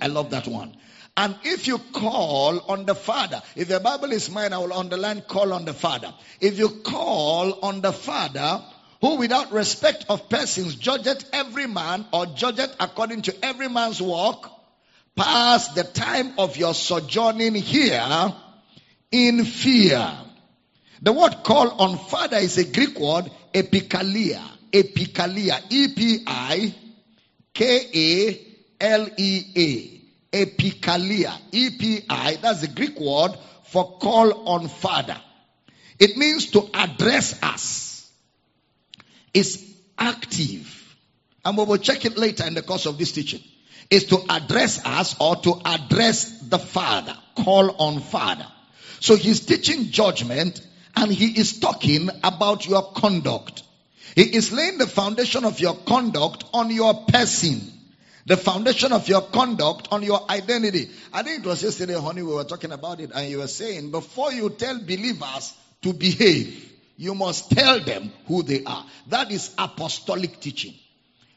I 0.01 0.07
love 0.07 0.31
that 0.31 0.47
one. 0.47 0.77
And 1.17 1.37
if 1.43 1.67
you 1.67 1.79
call 1.93 2.61
on 2.71 2.87
the 2.87 2.95
Father, 2.95 3.43
if 3.57 3.69
the 3.69 3.81
Bible 3.81 4.13
is 4.13 4.31
mine, 4.31 4.53
I 4.53 4.59
will 4.59 4.73
underline 4.73 5.23
call 5.23 5.53
on 5.53 5.65
the 5.65 5.75
Father. 5.75 6.15
If 6.41 6.59
you 6.59 6.69
call 6.69 7.59
on 7.63 7.81
the 7.81 7.93
Father, 7.93 8.63
who 9.01 9.17
without 9.17 9.53
respect 9.53 10.07
of 10.09 10.29
persons 10.29 10.77
judgeth 10.77 11.29
every 11.33 11.67
man 11.67 12.07
or 12.13 12.27
judgeth 12.27 12.75
according 12.79 13.23
to 13.23 13.45
every 13.45 13.69
man's 13.69 14.01
work, 14.01 14.51
pass 15.17 15.69
the 15.75 15.85
time 15.85 16.39
of 16.39 16.57
your 16.57 16.75
sojourning 16.75 17.55
here 17.55 18.35
in 19.11 19.45
fear. 19.45 20.11
The 21.03 21.13
word 21.13 21.43
call 21.43 21.71
on 21.81 21.99
Father 21.99 22.37
is 22.39 22.59
a 22.59 22.65
Greek 22.65 22.99
word, 22.99 23.31
epikalia. 23.53 24.43
Epikalia. 24.73 25.61
E-P-I-K-A-L-E-A. 25.69 26.77
Epikalia. 30.33 31.39
E-P-I, 31.53 32.37
that's 32.41 32.61
the 32.61 32.69
Greek 32.69 33.01
word 33.01 33.33
for 33.65 33.99
call 33.99 34.49
on 34.49 34.69
Father. 34.69 35.17
It 35.99 36.17
means 36.17 36.51
to 36.53 36.69
address 36.73 37.39
us. 37.43 38.11
It's 39.35 39.63
active. 39.99 40.97
And 41.45 41.57
we 41.57 41.65
will 41.65 41.79
check 41.79 42.05
it 42.05 42.17
later 42.17 42.47
in 42.47 42.55
the 42.55 42.63
course 42.63 42.87
of 42.87 42.97
this 42.99 43.13
teaching. 43.13 43.43
Is 43.91 44.05
to 44.07 44.19
address 44.29 44.85
us 44.85 45.17
or 45.19 45.37
to 45.37 45.61
address 45.65 46.41
the 46.49 46.59
Father. 46.59 47.17
Call 47.37 47.75
on 47.83 48.01
Father. 48.01 48.47
So 49.01 49.17
he's 49.17 49.41
teaching 49.41 49.91
judgment 49.91 50.65
and 50.95 51.11
he 51.11 51.39
is 51.41 51.59
talking 51.59 52.09
about 52.23 52.69
your 52.69 52.93
conduct. 52.93 53.63
He 54.15 54.23
is 54.23 54.53
laying 54.53 54.79
the 54.79 54.87
foundation 54.87 55.45
of 55.45 55.61
your 55.61 55.75
conduct 55.75 56.45
on 56.53 56.71
your 56.71 56.95
person. 57.07 57.61
The 58.27 58.37
foundation 58.37 58.93
of 58.93 59.09
your 59.09 59.23
conduct 59.23 59.89
on 59.91 60.03
your 60.03 60.31
identity. 60.31 60.91
I 61.13 61.23
think 61.23 61.45
it 61.45 61.49
was 61.49 61.63
yesterday, 61.63 61.99
honey, 61.99 62.23
we 62.23 62.35
were 62.35 62.45
talking 62.45 62.71
about 62.71 63.01
it, 63.01 63.11
and 63.15 63.29
you 63.31 63.39
were 63.39 63.49
saying 63.49 63.91
before 63.91 64.33
you 64.33 64.51
tell 64.51 64.79
believers 64.79 65.55
to 65.83 65.93
behave, 65.93 66.71
you 66.97 67.15
must 67.15 67.51
tell 67.51 67.81
them 67.81 68.13
who 68.27 68.43
they 68.43 68.63
are. 68.65 68.85
That 69.09 69.31
is 69.31 69.55
apostolic 69.57 70.39
teaching. 70.39 70.75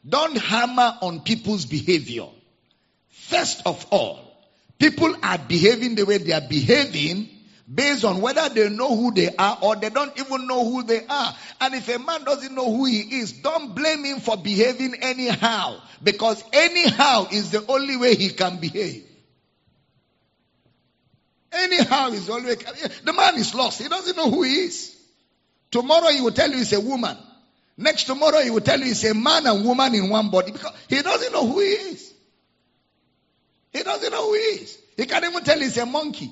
Don't 0.07 0.37
hammer 0.37 0.97
on 1.01 1.21
people's 1.21 1.65
behavior. 1.65 2.27
First 3.33 3.63
of 3.65 3.87
all, 3.89 4.19
people 4.77 5.15
are 5.23 5.39
behaving 5.39 5.95
the 5.95 6.05
way 6.05 6.19
they 6.19 6.33
are 6.33 6.47
behaving 6.47 7.27
based 7.73 8.05
on 8.05 8.21
whether 8.21 8.47
they 8.49 8.69
know 8.69 8.95
who 8.95 9.11
they 9.11 9.35
are 9.35 9.57
or 9.59 9.75
they 9.75 9.89
don't 9.89 10.15
even 10.19 10.45
know 10.45 10.63
who 10.63 10.83
they 10.83 11.03
are. 11.07 11.35
And 11.59 11.73
if 11.73 11.89
a 11.89 11.97
man 11.97 12.25
doesn't 12.25 12.53
know 12.53 12.71
who 12.71 12.85
he 12.85 12.99
is, 12.99 13.31
don't 13.31 13.73
blame 13.73 14.03
him 14.03 14.19
for 14.19 14.37
behaving 14.37 14.97
anyhow. 15.01 15.81
Because 16.03 16.43
anyhow 16.53 17.25
is 17.31 17.49
the 17.49 17.65
only 17.67 17.97
way 17.97 18.13
he 18.13 18.29
can 18.29 18.57
behave. 18.57 19.03
Anyhow 21.51 22.09
is 22.09 22.29
way. 22.29 22.55
The 23.03 23.13
man 23.13 23.35
is 23.37 23.55
lost. 23.55 23.81
He 23.81 23.89
doesn't 23.89 24.15
know 24.15 24.29
who 24.29 24.43
he 24.43 24.65
is. 24.65 24.95
Tomorrow 25.71 26.09
he 26.09 26.21
will 26.21 26.33
tell 26.33 26.51
you 26.51 26.57
he's 26.57 26.73
a 26.73 26.79
woman. 26.79 27.17
Next 27.77 28.03
tomorrow 28.03 28.41
he 28.41 28.51
will 28.51 28.61
tell 28.61 28.77
you 28.77 28.85
he's 28.85 29.03
a 29.05 29.15
man 29.15 29.47
and 29.47 29.65
woman 29.65 29.95
in 29.95 30.09
one 30.09 30.29
body 30.29 30.51
because 30.51 30.73
he 30.87 31.01
doesn't 31.01 31.33
know 31.33 31.47
who 31.47 31.59
he 31.59 31.65
is. 31.65 32.12
He 33.73 33.83
doesn't 33.83 34.11
know 34.11 34.27
who 34.27 34.33
he 34.33 34.39
is. 34.39 34.77
He 34.95 35.05
can't 35.05 35.25
even 35.25 35.43
tell 35.43 35.59
he's 35.59 35.77
a 35.77 35.85
monkey. 35.85 36.31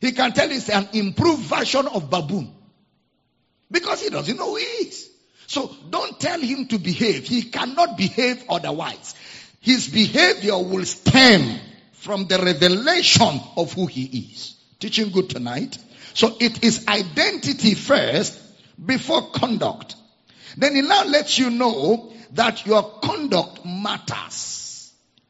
He 0.00 0.12
can 0.12 0.32
tell 0.32 0.48
he's 0.48 0.68
an 0.68 0.88
improved 0.92 1.42
version 1.42 1.86
of 1.86 2.10
baboon. 2.10 2.52
Because 3.70 4.02
he 4.02 4.10
doesn't 4.10 4.36
know 4.36 4.50
who 4.50 4.56
he 4.56 4.64
is. 4.64 5.10
So 5.46 5.74
don't 5.90 6.18
tell 6.20 6.40
him 6.40 6.66
to 6.68 6.78
behave. 6.78 7.26
He 7.26 7.42
cannot 7.42 7.96
behave 7.96 8.44
otherwise. 8.48 9.14
His 9.60 9.88
behavior 9.88 10.58
will 10.58 10.84
stem 10.84 11.58
from 11.92 12.26
the 12.26 12.38
revelation 12.38 13.40
of 13.56 13.72
who 13.72 13.86
he 13.86 14.28
is. 14.32 14.56
Teaching 14.80 15.10
good 15.10 15.30
tonight. 15.30 15.78
So 16.14 16.36
it 16.40 16.64
is 16.64 16.86
identity 16.88 17.74
first 17.74 18.38
before 18.84 19.30
conduct. 19.30 19.94
Then 20.56 20.74
he 20.74 20.82
now 20.82 21.04
lets 21.04 21.38
you 21.38 21.50
know 21.50 22.12
that 22.32 22.66
your 22.66 22.82
conduct 23.02 23.64
matters. 23.64 24.61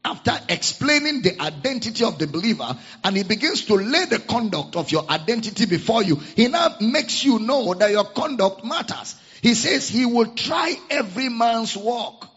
After 0.05 0.37
explaining 0.49 1.21
the 1.21 1.41
identity 1.41 2.03
of 2.03 2.19
the 2.19 2.27
believer, 2.27 2.77
and 3.03 3.15
he 3.15 3.23
begins 3.23 3.65
to 3.65 3.75
lay 3.75 4.05
the 4.05 4.19
conduct 4.19 4.75
of 4.75 4.91
your 4.91 5.09
identity 5.09 5.65
before 5.65 6.03
you, 6.03 6.17
he 6.17 6.49
now 6.49 6.75
makes 6.81 7.23
you 7.23 7.39
know 7.39 7.73
that 7.73 7.91
your 7.91 8.03
conduct 8.03 8.65
matters. 8.65 9.15
He 9.41 9.53
says 9.53 9.87
he 9.87 10.05
will 10.05 10.35
try 10.35 10.75
every 10.89 11.29
man's 11.29 11.77
work. 11.77 12.27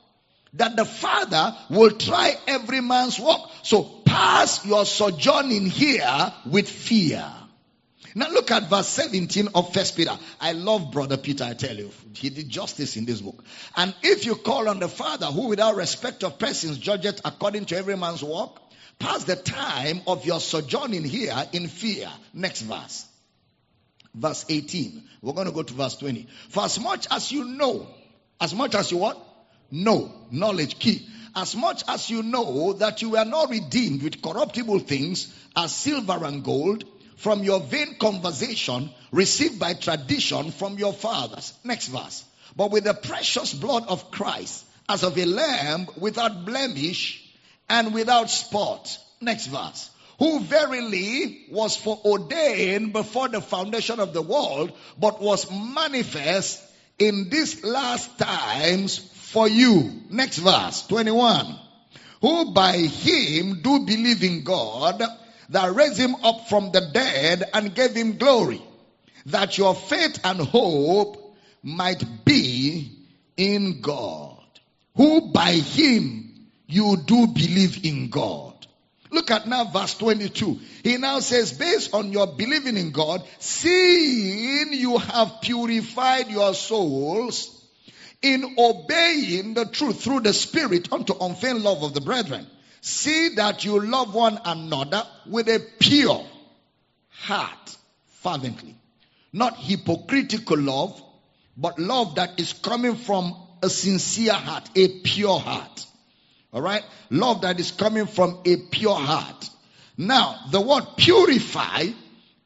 That 0.55 0.77
the 0.77 0.85
Father 0.85 1.57
will 1.69 1.91
try 1.91 2.37
every 2.47 2.81
man's 2.81 3.19
work. 3.19 3.41
So 3.63 3.83
pass 3.83 4.65
your 4.65 4.87
sojourning 4.87 5.67
here 5.67 6.33
with 6.47 6.69
fear. 6.69 7.31
Now 8.17 8.31
look 8.31 8.51
at 8.51 8.71
verse 8.71 8.89
17 8.89 9.49
of 9.55 9.75
First 9.75 9.95
Peter. 9.95 10.19
I 10.41 10.53
love 10.53 10.91
brother 10.91 11.19
Peter, 11.19 11.45
I 11.45 11.53
tell 11.53 11.77
you. 11.77 11.91
He 12.15 12.31
did 12.31 12.49
justice 12.49 12.97
in 12.97 13.05
this 13.05 13.21
book. 13.21 13.45
And 13.77 13.95
if 14.03 14.25
you 14.25 14.37
call 14.37 14.71
on 14.71 14.79
the 14.79 14.89
Father, 14.89 15.27
who 15.27 15.49
without 15.49 15.77
respect 15.77 16.25
of 16.25 16.39
persons 16.39 16.79
judgeth 16.79 17.21
according 17.27 17.67
to 17.67 17.77
every 17.77 17.95
man's 17.95 18.25
work, 18.25 18.59
pass 18.99 19.25
the 19.25 19.37
time 19.37 20.01
of 20.07 20.25
your 20.25 20.41
sojourning 20.41 21.05
here 21.05 21.37
in 21.53 21.69
fear. 21.69 22.09
Next 22.33 22.63
verse. 22.63 23.05
Verse 24.15 24.47
18. 24.49 25.03
We're 25.21 25.35
going 25.35 25.49
to 25.49 25.53
go 25.53 25.63
to 25.63 25.75
verse 25.75 25.97
20. 25.99 26.27
For 26.49 26.65
as 26.65 26.81
much 26.81 27.07
as 27.11 27.31
you 27.31 27.45
know, 27.45 27.87
as 28.41 28.55
much 28.55 28.75
as 28.75 28.91
you 28.91 28.97
what? 28.97 29.23
Know. 29.71 30.11
Knowledge 30.31 30.79
key. 30.79 31.07
As 31.35 31.55
much 31.55 31.83
as 31.87 32.09
you 32.09 32.23
know 32.23 32.73
that 32.73 33.03
you 33.03 33.11
were 33.11 33.27
not 33.27 33.51
redeemed 33.51 34.03
with 34.03 34.23
corruptible 34.23 34.79
things 34.79 35.31
as 35.55 35.77
silver 35.77 36.25
and 36.25 36.43
gold 36.43 36.85
from 37.17 37.43
your 37.43 37.61
vain 37.61 37.97
conversation 37.99 38.91
received 39.11 39.59
by 39.59 39.75
tradition 39.75 40.51
from 40.51 40.79
your 40.79 40.93
fathers. 40.93 41.53
Next 41.65 41.89
verse. 41.89 42.25
But 42.57 42.71
with 42.71 42.85
the 42.85 42.95
precious 42.95 43.53
blood 43.53 43.85
of 43.89 44.11
Christ, 44.11 44.65
as 44.89 45.03
of 45.03 45.19
a 45.19 45.25
lamb 45.25 45.89
without 45.99 46.45
blemish 46.45 47.23
and 47.69 47.93
without 47.93 48.31
spot. 48.31 48.99
Next 49.21 49.47
verse. 49.47 49.91
Who 50.19 50.41
verily 50.41 51.47
was 51.51 51.77
foreordained 51.77 52.93
before 52.93 53.29
the 53.29 53.41
foundation 53.41 54.01
of 54.01 54.15
the 54.15 54.23
world, 54.23 54.73
but 54.99 55.21
was 55.21 55.51
manifest 55.51 56.63
in 56.99 57.29
these 57.29 57.63
last 57.65 58.19
times 58.19 58.99
for 59.33 59.49
you. 59.49 60.03
Next 60.09 60.39
verse. 60.39 60.87
21. 60.87 61.59
Who 62.23 62.53
by 62.53 62.79
him 62.79 63.61
do 63.63 63.81
believe 63.81 64.23
in 64.23 64.43
God, 64.43 65.03
that 65.51 65.75
raised 65.75 65.97
him 65.97 66.15
up 66.17 66.49
from 66.49 66.73
the 66.73 66.81
dead 66.93 67.45
and 67.55 67.75
gave 67.75 67.95
him 67.95 68.19
glory, 68.19 68.63
that 69.27 69.59
your 69.59 69.75
faith 69.75 70.21
and 70.25 70.41
hope 70.41 71.37
might 71.63 72.03
be 72.25 72.93
in 73.37 73.81
God, 73.81 74.45
who 74.97 75.33
by 75.33 75.53
him 75.53 76.49
you 76.67 76.97
do 76.97 77.27
believe 77.27 77.85
in 77.85 78.09
God. 78.09 78.55
Look 79.11 79.31
at 79.31 79.47
now 79.47 79.65
verse 79.65 79.95
22. 79.95 80.59
He 80.83 80.97
now 80.97 81.21
says, 81.21 81.53
based 81.53 81.95
on 81.95 82.13
your 82.13 82.27
believing 82.27 82.77
in 82.77 82.91
God, 82.91 83.23
seeing 83.39 84.73
you 84.73 84.99
have 84.99 85.41
purified 85.41 86.29
your 86.29 86.55
souls 86.55 87.53
in 88.21 88.57
obeying 88.59 89.55
the 89.55 89.67
truth 89.67 90.03
through 90.03 90.21
the 90.21 90.33
Spirit 90.33 90.93
unto 90.93 91.15
unfeigned 91.19 91.63
love 91.63 91.83
of 91.83 91.95
the 91.95 92.01
brethren. 92.01 92.47
See 92.87 93.31
that 93.31 93.65
you 93.65 93.81
love 93.81 94.15
one 94.15 94.39
another 94.45 95.03
with 95.27 95.49
a 95.49 95.59
pure 95.81 96.25
heart, 97.09 97.77
fervently. 98.23 98.77
Not 99.33 99.57
hypocritical 99.57 100.57
love, 100.57 101.03
but 101.57 101.81
love 101.81 102.15
that 102.15 102.39
is 102.39 102.53
coming 102.53 102.95
from 102.95 103.35
a 103.61 103.69
sincere 103.69 104.35
heart, 104.35 104.71
a 104.77 105.01
pure 105.01 105.37
heart. 105.37 105.85
Alright? 106.55 106.85
Love 107.11 107.41
that 107.41 107.59
is 107.59 107.73
coming 107.73 108.07
from 108.07 108.39
a 108.45 108.57
pure 108.71 108.95
heart. 108.95 109.51
Now, 109.99 110.39
the 110.53 110.61
word 110.61 110.85
purify 110.97 111.87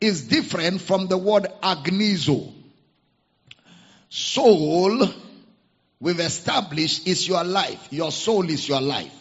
is 0.00 0.26
different 0.26 0.80
from 0.80 1.08
the 1.08 1.18
word 1.18 1.48
agnizo. 1.62 2.50
Soul, 4.08 5.06
we've 6.00 6.18
established, 6.18 7.06
is 7.06 7.28
your 7.28 7.44
life. 7.44 7.88
Your 7.90 8.10
soul 8.10 8.48
is 8.48 8.66
your 8.66 8.80
life. 8.80 9.19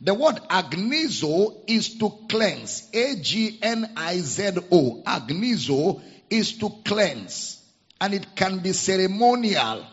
The 0.00 0.14
word 0.14 0.36
agnizo 0.50 1.62
is 1.66 1.98
to 1.98 2.10
cleanse. 2.28 2.88
A-G-N-I-Z-O. 2.92 3.42
Agnizo 5.06 6.02
is 6.28 6.58
to 6.58 6.70
cleanse. 6.84 7.62
And 8.00 8.12
it 8.12 8.36
can 8.36 8.58
be 8.58 8.72
ceremonial, 8.72 9.86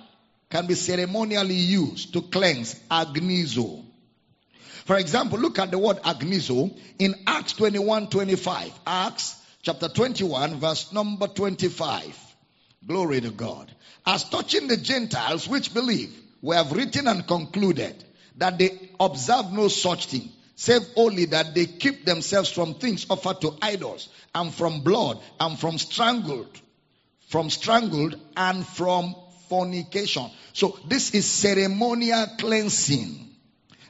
can 0.50 0.68
be 0.68 0.76
ceremonially 0.76 1.56
used 1.56 2.14
to 2.14 2.22
cleanse. 2.22 2.76
Agnizo. 2.92 3.86
For 4.86 4.98
example, 4.98 5.40
look 5.40 5.60
at 5.60 5.72
the 5.72 5.78
word 5.78 6.02
agnizo 6.04 6.78
in 7.00 7.16
Acts 7.26 7.54
21, 7.54 8.10
25. 8.10 8.74
Acts 8.86 9.36
chapter 9.62 9.88
21 9.88 10.60
verse 10.60 10.92
number 10.92 11.28
25. 11.28 12.36
Glory 12.86 13.22
to 13.22 13.32
God. 13.32 13.72
As 14.06 14.26
touching 14.26 14.68
the 14.68 14.76
Gentiles 14.76 15.48
which 15.48 15.74
believe, 15.74 16.14
we 16.42 16.58
have 16.58 16.74
written 16.74 17.08
and 17.08 17.26
concluded 17.26 18.04
that 18.38 18.58
they 18.58 18.90
observe 19.00 19.52
no 19.52 19.68
such 19.68 20.08
thing, 20.08 20.30
save 20.56 20.82
only 20.96 21.26
that 21.26 21.54
they 21.54 21.66
keep 21.66 22.06
themselves 22.06 22.52
from 22.52 22.76
things 22.76 23.06
offered 23.10 23.42
to 23.42 23.56
idols, 23.62 24.10
and 24.34 24.54
from 24.54 24.82
blood, 24.82 25.20
and 25.40 25.60
from 25.60 25.78
strangled, 25.78 26.60
from 27.30 27.50
strangled, 27.50 28.20
and 28.36 28.66
from 28.66 29.16
fornication. 29.50 30.30
So 30.54 30.80
this 30.88 31.12
is 31.14 31.26
ceremonial 31.26 32.26
cleansing. 32.40 33.30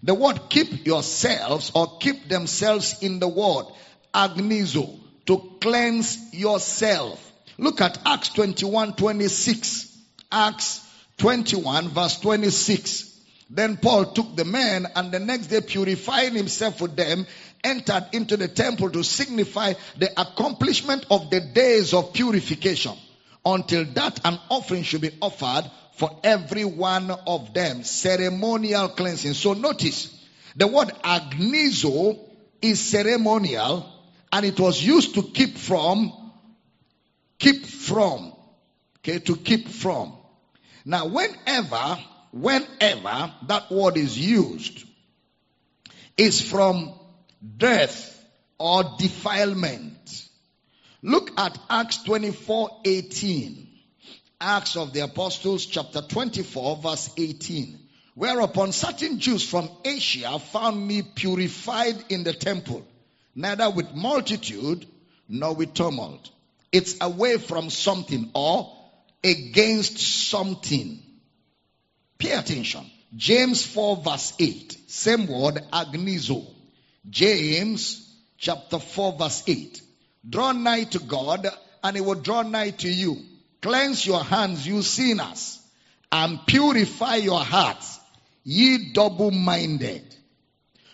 The 0.04 0.14
word 0.14 0.50
keep 0.50 0.86
yourselves 0.86 1.72
or 1.74 1.98
keep 2.00 2.28
themselves 2.28 3.02
in 3.02 3.20
the 3.20 3.28
word 3.28 3.66
agnizo 4.14 5.00
to 5.26 5.58
cleanse 5.62 6.34
yourself. 6.34 7.32
Look 7.58 7.82
at 7.82 7.98
Acts 8.06 8.30
21, 8.30 8.96
26. 8.96 9.98
Acts 10.32 10.82
21 11.18 11.90
verse 11.90 12.20
26. 12.20 13.13
Then 13.54 13.78
Paul 13.78 14.06
took 14.14 14.36
the 14.36 14.46
men 14.46 14.88
and 14.96 15.12
the 15.12 15.20
next 15.20 15.48
day 15.48 15.62
purifying 15.62 16.34
himself 16.34 16.82
with 16.82 16.96
them, 16.96 17.28
entered 17.64 18.10
into 18.12 18.36
the 18.36 18.48
temple 18.48 18.90
to 18.90 19.04
signify 19.04 19.74
the 19.96 20.10
accomplishment 20.20 21.06
of 21.12 21.30
the 21.30 21.40
days 21.40 21.94
of 21.94 22.14
purification 22.14 22.94
until 23.46 23.86
that 23.94 24.20
an 24.26 24.40
offering 24.50 24.82
should 24.82 25.02
be 25.02 25.12
offered 25.22 25.70
for 25.98 26.20
every 26.24 26.66
one 26.66 27.12
of 27.12 27.54
them. 27.54 27.84
Ceremonial 27.84 28.90
cleansing. 28.90 29.36
So 29.36 29.54
notice 29.54 30.12
the 30.56 30.66
word 30.66 30.90
agnizo 31.04 32.18
is 32.60 32.80
ceremonial 32.80 33.88
and 34.32 34.48
it 34.48 34.60
was 34.60 34.84
used 34.84 35.14
to 35.14 35.22
keep 35.22 35.58
from, 35.60 36.12
keep 37.38 37.68
from, 37.68 38.34
okay, 38.98 39.20
to 39.20 39.36
keep 39.36 39.68
from. 39.70 40.18
Now 40.86 41.06
whenever 41.06 42.00
whenever 42.34 43.32
that 43.48 43.72
word 43.72 43.96
is 43.96 44.18
used, 44.18 44.84
is 46.18 46.42
from 46.42 46.92
death 47.58 48.10
or 48.58 48.84
defilement. 48.98 50.28
Look 51.02 51.32
at 51.40 51.58
Acts 51.70 52.04
24 52.04 52.82
18. 52.86 53.68
Acts 54.42 54.76
of 54.76 54.94
the 54.94 55.02
Apostles, 55.02 55.66
chapter 55.66 56.02
24, 56.02 56.78
verse 56.78 57.10
18. 57.18 57.80
Whereupon 58.16 58.72
certain 58.72 59.20
Jews 59.20 59.48
from 59.48 59.70
Asia 59.86 60.38
found 60.40 60.86
me 60.86 61.02
purified 61.02 61.96
in 62.10 62.24
the 62.24 62.34
temple, 62.34 62.86
neither 63.36 63.70
with 63.70 63.94
multitude 63.94 64.86
nor 65.30 65.56
with 65.56 65.74
tumult. 65.74 66.30
It's 66.72 66.96
away 67.00 67.38
from 67.38 67.70
something 67.70 68.32
or 68.34 68.72
against 69.24 70.00
something. 70.30 71.02
Pay 72.18 72.32
attention. 72.32 72.86
James 73.16 73.66
4 73.66 73.98
verse 73.98 74.34
8. 74.40 74.78
Same 74.88 75.28
word, 75.28 75.62
agnizo. 75.72 76.46
James 77.10 78.16
chapter 78.38 78.80
4 78.80 79.14
verse 79.18 79.44
8. 79.48 79.82
Draw 80.28 80.52
nigh 80.54 80.86
to 80.86 81.00
God 81.00 81.48
and 81.84 81.96
he 81.96 82.02
will 82.02 82.16
draw 82.16 82.42
nigh 82.44 82.72
to 82.72 82.90
you. 82.90 83.18
Cleanse 83.62 84.06
your 84.06 84.24
hands, 84.24 84.66
you 84.66 84.82
sinners, 84.82 85.60
and 86.12 86.46
purify 86.46 87.16
your 87.16 87.40
hearts, 87.40 88.00
ye 88.44 88.92
double-minded. 88.94 90.16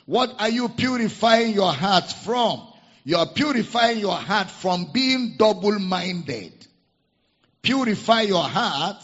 What 0.06 0.36
are 0.40 0.50
you 0.50 0.70
purifying 0.70 1.54
your 1.54 1.74
heart 1.74 2.12
from? 2.12 2.68
You 3.04 3.18
are 3.18 3.28
purifying 3.28 4.00
your 4.00 4.16
heart 4.16 4.50
from 4.50 4.92
being 4.92 5.36
double-minded. 5.38 6.54
Purify 7.62 8.22
your 8.22 8.44
heart 8.44 9.04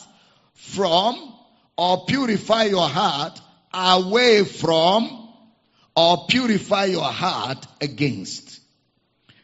from 0.54 1.35
or 1.78 2.06
purify 2.06 2.64
your 2.64 2.88
heart 2.88 3.40
away 3.74 4.44
from 4.44 5.26
or 5.96 6.26
purify 6.28 6.86
your 6.86 7.04
heart 7.04 7.66
against. 7.82 8.60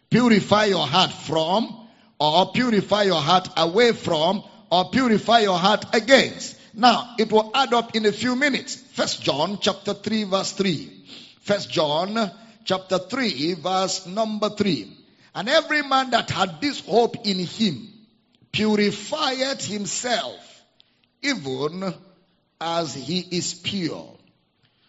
purify 0.09 0.65
your 0.65 0.85
heart 0.85 1.11
from, 1.11 1.87
or 2.19 2.51
purify 2.51 3.03
your 3.03 3.21
heart 3.21 3.47
away 3.55 3.93
from, 3.93 4.43
or 4.69 4.89
purify 4.89 5.39
your 5.39 5.57
heart 5.57 5.85
against. 5.95 6.57
Now, 6.73 7.15
it 7.17 7.31
will 7.31 7.49
add 7.55 7.73
up 7.73 7.95
in 7.95 8.05
a 8.05 8.11
few 8.11 8.35
minutes. 8.35 8.75
First 8.75 9.23
John 9.23 9.57
chapter 9.59 9.93
3 9.93 10.25
verse 10.25 10.51
3. 10.51 11.05
First 11.41 11.71
John 11.71 12.31
chapter 12.65 12.97
3 12.99 13.53
verse 13.53 14.05
number 14.05 14.49
3. 14.49 14.97
And 15.33 15.47
every 15.47 15.81
man 15.81 16.11
that 16.11 16.29
had 16.29 16.59
this 16.59 16.85
hope 16.85 17.25
in 17.25 17.39
him 17.39 17.87
purified 18.51 19.61
himself 19.61 20.51
even 21.21 21.93
as 22.61 22.93
he 22.93 23.19
is 23.19 23.53
pure. 23.55 24.07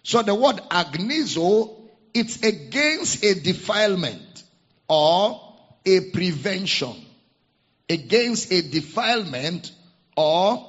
So 0.02 0.22
the 0.22 0.34
word 0.34 0.56
agnizo, 0.70 1.74
it's 2.12 2.42
against 2.42 3.24
a 3.24 3.34
defilement 3.34 4.44
or 4.88 5.40
a 5.86 6.10
prevention. 6.10 6.94
Against 7.88 8.52
a 8.52 8.62
defilement 8.62 9.72
or 10.16 10.66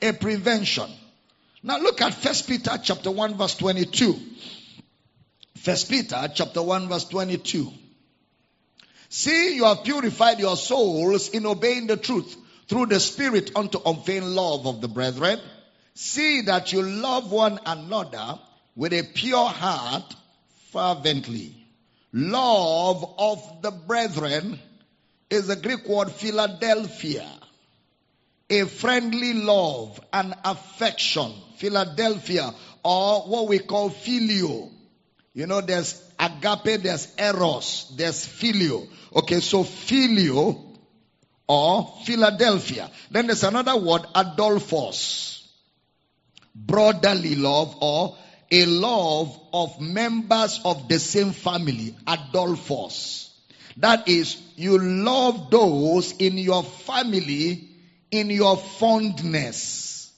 a 0.00 0.12
prevention. 0.12 0.90
Now 1.62 1.78
look 1.78 2.00
at 2.00 2.14
First 2.14 2.46
Peter 2.46 2.78
chapter 2.82 3.10
1 3.10 3.34
verse 3.34 3.56
22. 3.56 4.18
First 5.58 5.90
Peter 5.90 6.30
chapter 6.34 6.62
1 6.62 6.88
verse 6.88 7.04
22. 7.04 7.72
See, 9.08 9.56
you 9.56 9.64
have 9.64 9.84
purified 9.84 10.40
your 10.40 10.56
souls 10.56 11.28
in 11.30 11.46
obeying 11.46 11.86
the 11.86 11.96
truth 11.96 12.36
through 12.68 12.86
the 12.86 13.00
Spirit 13.00 13.52
unto 13.56 13.80
unfeigned 13.84 14.34
love 14.34 14.66
of 14.66 14.80
the 14.80 14.88
brethren. 14.88 15.40
See 15.94 16.42
that 16.42 16.72
you 16.72 16.82
love 16.82 17.30
one 17.30 17.60
another 17.64 18.38
with 18.74 18.92
a 18.92 19.02
pure 19.02 19.46
heart 19.46 20.14
fervently. 20.72 21.54
Love 22.12 23.14
of 23.18 23.62
the 23.62 23.70
brethren 23.70 24.58
is 25.30 25.46
the 25.46 25.56
Greek 25.56 25.88
word 25.88 26.10
Philadelphia. 26.10 27.28
A 28.50 28.64
friendly 28.64 29.34
love 29.34 30.00
and 30.12 30.34
affection. 30.44 31.32
Philadelphia 31.56 32.52
or 32.82 33.22
what 33.22 33.48
we 33.48 33.58
call 33.58 33.90
phileo. 33.90 34.70
You 35.32 35.46
know, 35.46 35.60
there's 35.60 36.00
agape, 36.18 36.82
there's 36.82 37.12
eros, 37.18 37.92
there's 37.96 38.26
phileo. 38.26 38.86
Okay, 39.16 39.40
so 39.40 39.64
phileo 39.64 40.76
or 41.48 41.94
Philadelphia. 42.04 42.90
Then 43.10 43.26
there's 43.26 43.42
another 43.44 43.76
word, 43.76 44.02
adelphos. 44.14 45.33
Brotherly 46.54 47.34
love 47.34 47.76
or 47.80 48.16
a 48.50 48.66
love 48.66 49.38
of 49.52 49.80
members 49.80 50.60
of 50.64 50.88
the 50.88 50.98
same 50.98 51.32
family, 51.32 51.94
adelphos. 52.06 53.30
That 53.78 54.08
is, 54.08 54.40
you 54.56 54.78
love 54.78 55.50
those 55.50 56.12
in 56.12 56.38
your 56.38 56.62
family 56.62 57.68
in 58.10 58.30
your 58.30 58.56
fondness. 58.56 60.12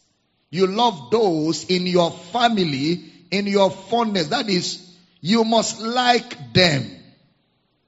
You 0.51 0.67
love 0.67 1.11
those 1.11 1.65
in 1.65 1.87
your 1.87 2.11
family 2.11 3.05
in 3.31 3.47
your 3.47 3.71
fondness. 3.71 4.29
That 4.29 4.49
is, 4.51 4.97
you 5.21 5.45
must 5.45 5.81
like 5.81 6.53
them. 6.53 6.91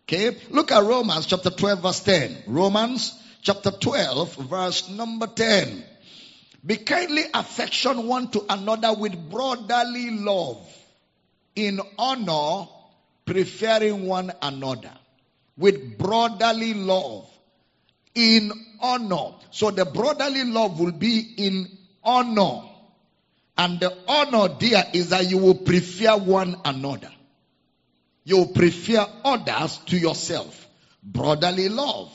Okay? 0.04 0.36
Look 0.50 0.72
at 0.72 0.82
Romans 0.82 1.26
chapter 1.26 1.50
12 1.50 1.82
verse 1.82 2.00
10. 2.00 2.44
Romans 2.46 3.14
chapter 3.42 3.70
12 3.70 4.36
verse 4.36 4.88
number 4.88 5.26
10. 5.26 5.84
Be 6.64 6.76
kindly 6.76 7.22
affection 7.32 8.06
one 8.06 8.30
to 8.32 8.44
another 8.48 8.92
with 8.94 9.30
brotherly 9.30 10.10
love 10.10 10.58
in 11.54 11.80
honor 11.98 12.68
preferring 13.24 14.06
one 14.06 14.32
another 14.42 14.92
with 15.58 15.98
brotherly 15.98 16.72
love 16.74 17.28
in 18.14 18.50
honor. 18.80 19.34
So 19.50 19.70
the 19.70 19.84
brotherly 19.84 20.44
love 20.44 20.80
will 20.80 20.92
be 20.92 21.34
in 21.36 21.68
honor. 22.02 22.62
And 23.56 23.80
the 23.80 23.96
honor 24.06 24.54
there 24.58 24.84
is 24.92 25.10
that 25.10 25.28
you 25.28 25.38
will 25.38 25.56
prefer 25.56 26.16
one 26.16 26.56
another. 26.64 27.10
You 28.24 28.38
will 28.38 28.48
prefer 28.54 29.04
others 29.24 29.78
to 29.86 29.98
yourself. 29.98 30.66
Brotherly 31.02 31.68
love. 31.68 32.12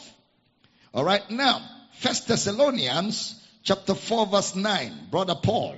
All 0.94 1.04
right. 1.04 1.30
Now, 1.30 1.62
First 2.00 2.28
Thessalonians 2.28 3.43
chapter 3.64 3.96
4 3.96 4.28
verse 4.28 4.56
9. 4.56 5.08
Brother 5.10 5.36
Paul. 5.36 5.78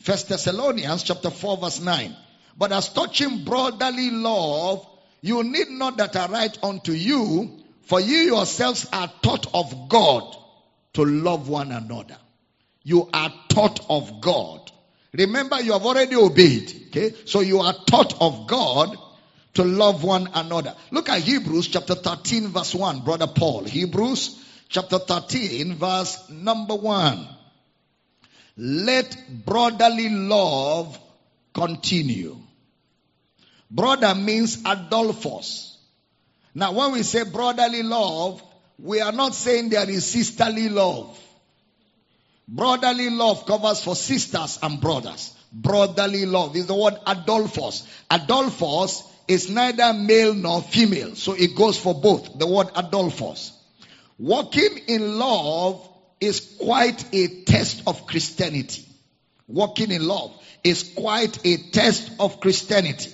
First 0.00 0.28
Thessalonians 0.28 1.02
chapter 1.02 1.30
4 1.30 1.56
verse 1.58 1.80
9. 1.80 2.14
But 2.58 2.72
as 2.72 2.88
touching 2.90 3.44
brotherly 3.44 4.10
love, 4.10 4.86
you 5.22 5.42
need 5.44 5.70
not 5.70 5.96
that 5.98 6.16
I 6.16 6.26
write 6.26 6.58
unto 6.62 6.92
you, 6.92 7.58
for 7.82 8.00
you 8.00 8.16
yourselves 8.18 8.86
are 8.92 9.10
taught 9.22 9.54
of 9.54 9.88
God 9.88 10.36
to 10.94 11.04
love 11.04 11.48
one 11.48 11.72
another. 11.72 12.16
You 12.82 13.08
are 13.12 13.32
taught 13.48 13.84
of 13.88 14.20
God. 14.20 14.70
Remember, 15.12 15.60
you 15.60 15.72
have 15.72 15.84
already 15.84 16.16
obeyed. 16.16 16.88
Okay? 16.88 17.14
So 17.26 17.40
you 17.40 17.60
are 17.60 17.74
taught 17.86 18.20
of 18.20 18.46
God 18.46 18.96
to 19.54 19.64
love 19.64 20.04
one 20.04 20.28
another. 20.34 20.74
Look 20.90 21.08
at 21.08 21.20
Hebrews 21.20 21.68
chapter 21.68 21.94
13 21.94 22.48
verse 22.48 22.74
1, 22.74 23.00
brother 23.00 23.26
Paul. 23.26 23.64
Hebrews 23.64 24.40
chapter 24.70 25.00
13 25.00 25.74
verse 25.74 26.30
number 26.30 26.76
1. 26.76 27.28
Let 28.56 29.44
brotherly 29.44 30.08
love 30.08 30.98
continue. 31.52 32.36
Brother 33.70 34.14
means 34.14 34.62
adelphos. 34.62 35.76
Now 36.54 36.72
when 36.72 36.92
we 36.92 37.02
say 37.02 37.24
brotherly 37.24 37.82
love, 37.82 38.42
we 38.78 39.00
are 39.00 39.12
not 39.12 39.34
saying 39.34 39.70
there 39.70 39.88
is 39.90 40.06
sisterly 40.06 40.68
love. 40.68 41.18
Brotherly 42.46 43.10
love 43.10 43.46
covers 43.46 43.82
for 43.82 43.94
sisters 43.96 44.58
and 44.62 44.80
brothers. 44.80 45.36
Brotherly 45.52 46.26
love 46.26 46.54
is 46.56 46.66
the 46.66 46.74
word 46.74 46.94
adelphos. 47.06 47.86
Adelphos 48.08 49.02
is 49.26 49.50
neither 49.50 49.92
male 49.92 50.34
nor 50.34 50.62
female, 50.62 51.14
so 51.16 51.32
it 51.32 51.56
goes 51.56 51.78
for 51.78 51.94
both. 51.94 52.38
The 52.38 52.46
word 52.46 52.68
adelphos. 52.68 53.52
Walking 54.20 54.80
in 54.86 55.16
love 55.18 55.88
is 56.20 56.40
quite 56.60 57.02
a 57.14 57.42
test 57.44 57.84
of 57.86 58.06
Christianity. 58.06 58.84
Walking 59.48 59.90
in 59.90 60.06
love 60.06 60.30
is 60.62 60.92
quite 60.94 61.38
a 61.46 61.56
test 61.70 62.12
of 62.20 62.38
Christianity. 62.38 63.10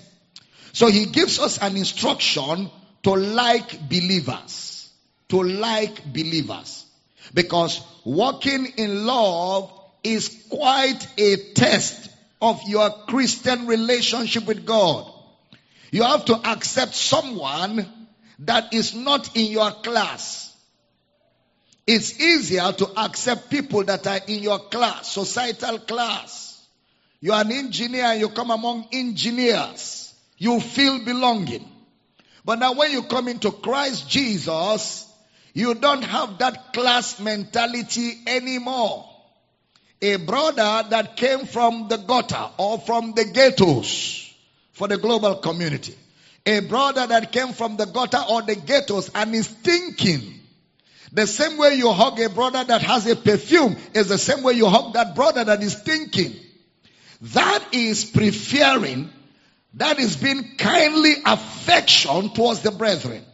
So 0.73 0.88
he 0.88 1.07
gives 1.07 1.38
us 1.38 1.62
an 1.62 1.77
instruction 1.77 2.69
to 3.05 3.11
like 3.14 3.88
believers. 3.88 4.92
To 5.29 5.45
like 5.45 6.12
believers. 6.12 6.85
Because 7.33 7.81
walking 8.05 8.66
in 8.77 9.07
love 9.07 9.73
is 10.03 10.47
quite 10.51 11.07
a 11.19 11.37
test 11.55 12.11
of 12.42 12.61
your 12.66 12.90
Christian 13.07 13.69
relationship 13.69 14.45
with 14.45 14.66
God. 14.66 15.09
You 15.92 16.03
have 16.03 16.25
to 16.25 16.35
accept 16.35 16.97
someone 16.97 17.87
that 18.40 18.75
is 18.75 18.92
not 18.92 19.37
in 19.37 19.53
your 19.53 19.71
class. 19.71 20.46
It's 21.87 22.20
easier 22.20 22.72
to 22.72 23.01
accept 23.01 23.51
people 23.51 23.85
that 23.85 24.07
are 24.07 24.20
in 24.27 24.42
your 24.42 24.59
class, 24.59 25.12
societal 25.12 25.79
class. 25.81 26.66
You 27.20 27.33
are 27.33 27.42
an 27.42 27.53
engineer 27.53 28.12
you 28.14 28.29
come 28.29 28.51
among 28.51 28.88
engineers 28.92 30.07
you 30.38 30.61
feel 30.61 31.05
belonging. 31.05 31.66
But 32.44 32.59
now 32.59 32.75
when 32.75 32.92
you 32.92 33.03
come 33.03 33.29
into 33.29 33.51
Christ 33.51 34.09
Jesus, 34.09 35.11
you 35.55 35.75
don't 35.75 36.03
have 36.03 36.38
that 36.38 36.72
class 36.72 37.18
mentality 37.18 38.12
anymore. 38.27 39.09
A 40.03 40.16
brother 40.16 40.87
that 40.90 41.16
came 41.16 41.46
from 41.46 41.88
the 41.88 41.96
gutter 41.96 42.51
or 42.59 42.79
from 42.79 43.14
the 43.14 43.25
ghettos 43.25 44.33
for 44.72 44.87
the 44.88 44.99
global 44.99 45.37
community. 45.37 45.94
A 46.44 46.61
brother 46.61 47.07
that 47.07 47.33
came 47.33 47.53
from 47.55 47.77
the 47.77 47.87
gutter 47.87 48.22
or 48.29 48.42
the 48.42 48.55
ghettos 48.55 49.11
and 49.14 49.35
is 49.35 49.49
thinking 49.49 50.36
the 51.17 51.27
same 51.27 51.57
way 51.57 51.77
you 51.77 51.91
hug 51.91 52.21
a 52.21 52.29
brother 52.29 52.62
that 52.62 52.83
has 52.83 53.07
a 53.07 53.17
perfume 53.17 53.75
is 53.95 54.09
the 54.09 54.19
same 54.19 54.43
way 54.43 54.53
you 54.53 54.67
hug 54.67 54.93
that 54.93 55.14
brother 55.14 55.45
that 55.45 55.62
is 55.62 55.75
thinking. 55.75 56.35
That 57.23 57.69
is 57.73 58.05
preferring 58.05 59.11
that 59.77 59.99
is 59.99 60.17
being 60.17 60.57
kindly 60.59 61.14
affection 61.25 62.31
towards 62.31 62.61
the 62.61 62.71
brethren. 62.71 63.25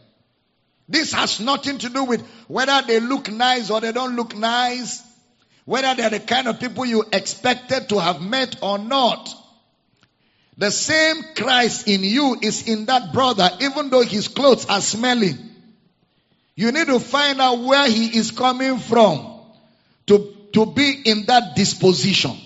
This 0.87 1.11
has 1.11 1.41
nothing 1.41 1.77
to 1.79 1.89
do 1.89 2.05
with 2.05 2.21
whether 2.47 2.81
they 2.87 3.01
look 3.01 3.29
nice 3.29 3.69
or 3.69 3.81
they 3.81 3.91
don't 3.91 4.15
look 4.15 4.33
nice, 4.33 5.01
whether 5.65 5.93
they're 5.95 6.09
the 6.09 6.19
kind 6.21 6.47
of 6.47 6.61
people 6.61 6.85
you 6.85 7.03
expected 7.11 7.89
to 7.89 7.99
have 7.99 8.21
met 8.21 8.57
or 8.61 8.77
not. 8.77 9.29
The 10.57 10.71
same 10.71 11.23
Christ 11.35 11.89
in 11.89 12.01
you 12.03 12.37
is 12.41 12.65
in 12.65 12.85
that 12.85 13.11
brother, 13.11 13.49
even 13.59 13.89
though 13.89 14.03
his 14.03 14.29
clothes 14.29 14.67
are 14.67 14.81
smelling. 14.81 15.52
You 16.55 16.71
need 16.71 16.87
to 16.87 16.99
find 16.99 17.41
out 17.41 17.59
where 17.59 17.89
he 17.89 18.17
is 18.17 18.31
coming 18.31 18.77
from 18.77 19.41
to, 20.07 20.35
to 20.53 20.65
be 20.67 21.01
in 21.05 21.25
that 21.25 21.55
disposition. 21.55 22.37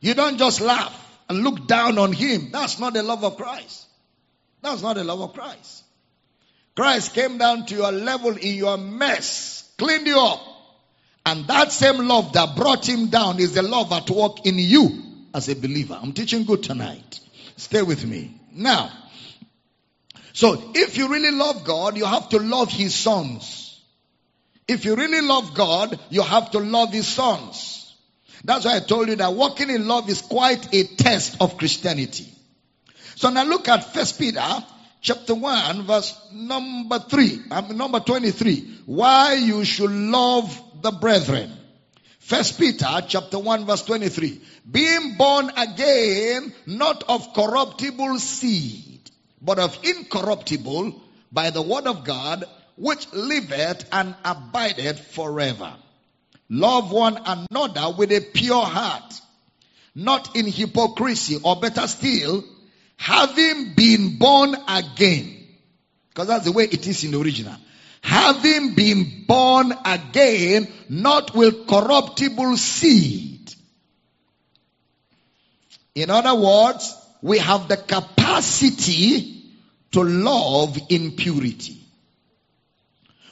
You 0.00 0.14
don't 0.14 0.38
just 0.38 0.60
laugh 0.60 1.02
and 1.28 1.42
look 1.42 1.66
down 1.66 1.98
on 1.98 2.12
him. 2.12 2.50
That's 2.52 2.78
not 2.78 2.92
the 2.92 3.02
love 3.02 3.24
of 3.24 3.36
Christ. 3.36 3.86
That's 4.62 4.82
not 4.82 4.96
the 4.96 5.04
love 5.04 5.20
of 5.20 5.32
Christ. 5.32 5.84
Christ 6.74 7.14
came 7.14 7.38
down 7.38 7.66
to 7.66 7.74
your 7.74 7.90
level 7.90 8.36
in 8.36 8.56
your 8.56 8.76
mess, 8.76 9.72
cleaned 9.78 10.06
you 10.06 10.20
up. 10.20 10.40
And 11.24 11.46
that 11.48 11.72
same 11.72 12.06
love 12.06 12.34
that 12.34 12.54
brought 12.54 12.88
him 12.88 13.08
down 13.08 13.40
is 13.40 13.54
the 13.54 13.62
love 13.62 13.90
at 13.92 14.08
work 14.10 14.44
in 14.46 14.58
you 14.58 15.02
as 15.34 15.48
a 15.48 15.56
believer. 15.56 15.98
I'm 16.00 16.12
teaching 16.12 16.44
good 16.44 16.62
tonight. 16.62 17.20
Stay 17.56 17.82
with 17.82 18.04
me. 18.04 18.38
Now, 18.52 18.90
so 20.36 20.62
if 20.74 20.98
you 20.98 21.08
really 21.08 21.30
love 21.30 21.64
God, 21.64 21.96
you 21.96 22.04
have 22.04 22.28
to 22.28 22.38
love 22.38 22.70
his 22.70 22.94
sons. 22.94 23.82
If 24.68 24.84
you 24.84 24.94
really 24.94 25.22
love 25.22 25.54
God, 25.54 25.98
you 26.10 26.20
have 26.20 26.50
to 26.50 26.58
love 26.58 26.92
his 26.92 27.08
sons. 27.08 27.96
That's 28.44 28.66
why 28.66 28.76
I 28.76 28.80
told 28.80 29.08
you 29.08 29.16
that 29.16 29.32
walking 29.32 29.70
in 29.70 29.88
love 29.88 30.10
is 30.10 30.20
quite 30.20 30.74
a 30.74 30.84
test 30.84 31.38
of 31.40 31.56
Christianity. 31.56 32.26
So 33.14 33.30
now 33.30 33.44
look 33.44 33.66
at 33.68 33.94
First 33.94 34.18
Peter 34.18 34.44
chapter 35.00 35.34
1 35.34 35.86
verse 35.86 36.14
number 36.34 36.98
3, 36.98 37.40
um, 37.52 37.74
number 37.74 38.00
23. 38.00 38.80
Why 38.84 39.36
you 39.36 39.64
should 39.64 39.90
love 39.90 40.62
the 40.82 40.90
brethren. 40.90 41.50
First 42.18 42.58
Peter 42.58 43.00
chapter 43.08 43.38
1 43.38 43.64
verse 43.64 43.84
23. 43.84 44.38
Being 44.70 45.16
born 45.16 45.50
again, 45.56 46.52
not 46.66 47.04
of 47.08 47.32
corruptible 47.32 48.18
seed, 48.18 48.85
but 49.46 49.60
of 49.60 49.78
incorruptible 49.84 51.00
by 51.30 51.50
the 51.50 51.62
word 51.62 51.86
of 51.86 52.04
God, 52.04 52.44
which 52.76 53.10
liveth 53.12 53.86
and 53.92 54.14
abideth 54.24 54.98
forever. 55.12 55.72
Love 56.50 56.90
one 56.90 57.16
another 57.24 57.94
with 57.96 58.10
a 58.10 58.20
pure 58.20 58.64
heart, 58.64 59.20
not 59.94 60.34
in 60.34 60.46
hypocrisy, 60.46 61.38
or 61.42 61.56
better 61.56 61.86
still, 61.86 62.44
having 62.96 63.74
been 63.74 64.18
born 64.18 64.56
again. 64.68 65.46
Because 66.08 66.26
that's 66.26 66.44
the 66.44 66.52
way 66.52 66.64
it 66.64 66.86
is 66.86 67.04
in 67.04 67.12
the 67.12 67.20
original. 67.20 67.56
Having 68.02 68.74
been 68.74 69.24
born 69.26 69.72
again, 69.84 70.66
not 70.88 71.34
with 71.34 71.68
corruptible 71.68 72.56
seed. 72.56 73.54
In 75.94 76.10
other 76.10 76.34
words, 76.34 76.94
we 77.22 77.38
have 77.38 77.68
the 77.68 77.76
capacity 77.76 79.35
to 79.96 80.02
love 80.04 80.78
in 80.90 81.12
purity. 81.12 81.78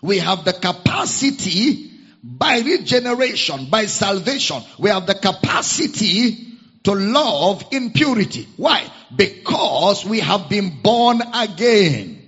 We 0.00 0.18
have 0.20 0.46
the 0.46 0.54
capacity 0.54 1.90
by 2.22 2.60
regeneration, 2.60 3.66
by 3.66 3.84
salvation, 3.84 4.62
we 4.78 4.88
have 4.88 5.06
the 5.06 5.14
capacity 5.14 6.38
to 6.84 6.94
love 6.94 7.66
in 7.70 7.90
purity. 7.90 8.48
Why? 8.56 8.90
Because 9.14 10.06
we 10.06 10.20
have 10.20 10.48
been 10.48 10.80
born 10.80 11.20
again. 11.34 12.26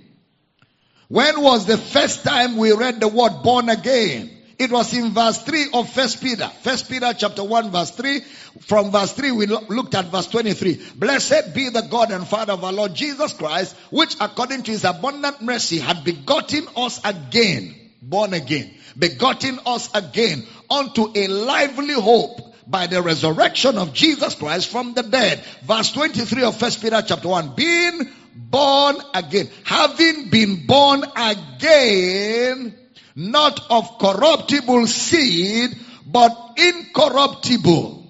When 1.07 1.41
was 1.41 1.65
the 1.65 1.79
first 1.79 2.23
time 2.23 2.57
we 2.57 2.73
read 2.73 2.99
the 2.99 3.07
word 3.07 3.41
born 3.41 3.69
again? 3.69 4.36
It 4.59 4.71
was 4.71 4.91
in 4.93 5.11
verse 5.11 5.37
3 5.43 5.67
of 5.73 5.89
First 5.91 6.21
Peter. 6.21 6.49
First 6.61 6.89
Peter 6.89 7.13
chapter 7.15 7.43
1 7.43 7.71
verse 7.71 7.91
3. 7.91 8.19
From 8.61 8.91
verse 8.91 9.13
3 9.13 9.31
we 9.31 9.45
looked 9.45 9.93
at 9.93 10.05
verse 10.05 10.27
23. 10.27 10.81
Blessed 10.95 11.53
be 11.53 11.69
the 11.69 11.81
God 11.81 12.11
and 12.11 12.27
Father 12.27 12.53
of 12.53 12.63
our 12.63 12.73
Lord 12.73 12.95
Jesus 12.95 13.33
Christ, 13.33 13.75
which 13.91 14.15
according 14.19 14.63
to 14.63 14.71
his 14.71 14.83
abundant 14.83 15.41
mercy 15.41 15.77
had 15.77 16.03
begotten 16.03 16.67
us 16.75 16.99
again, 17.05 17.75
born 18.01 18.33
again, 18.33 18.73
begotten 18.97 19.59
us 19.65 19.89
again 19.93 20.43
unto 20.71 21.11
a 21.13 21.27
lively 21.27 21.93
hope 21.93 22.55
by 22.65 22.87
the 22.87 23.01
resurrection 23.01 23.77
of 23.77 23.93
Jesus 23.93 24.33
Christ 24.35 24.69
from 24.69 24.93
the 24.93 25.03
dead. 25.03 25.43
Verse 25.63 25.91
23 25.91 26.43
of 26.43 26.57
First 26.57 26.81
Peter 26.81 27.03
chapter 27.05 27.27
1. 27.27 27.53
Being 27.55 28.09
born 28.35 28.97
again. 29.13 29.49
Having 29.63 30.29
been 30.29 30.65
born 30.65 31.03
again, 31.15 32.75
not 33.17 33.59
of 33.71 33.97
corruptible 33.97 34.85
seed, 34.85 35.75
but 36.05 36.53
incorruptible. 36.55 38.05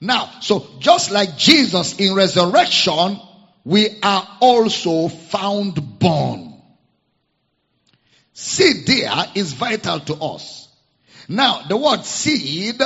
Now, 0.00 0.30
so 0.40 0.66
just 0.78 1.10
like 1.10 1.36
Jesus 1.36 1.98
in 1.98 2.14
resurrection, 2.14 3.20
we 3.64 3.98
are 4.02 4.26
also 4.40 5.08
found 5.08 5.98
born. 5.98 6.62
Seed 8.32 8.86
there 8.86 9.26
is 9.34 9.52
vital 9.52 10.00
to 10.00 10.14
us. 10.14 10.66
Now, 11.28 11.66
the 11.68 11.76
word 11.76 12.04
seed 12.06 12.80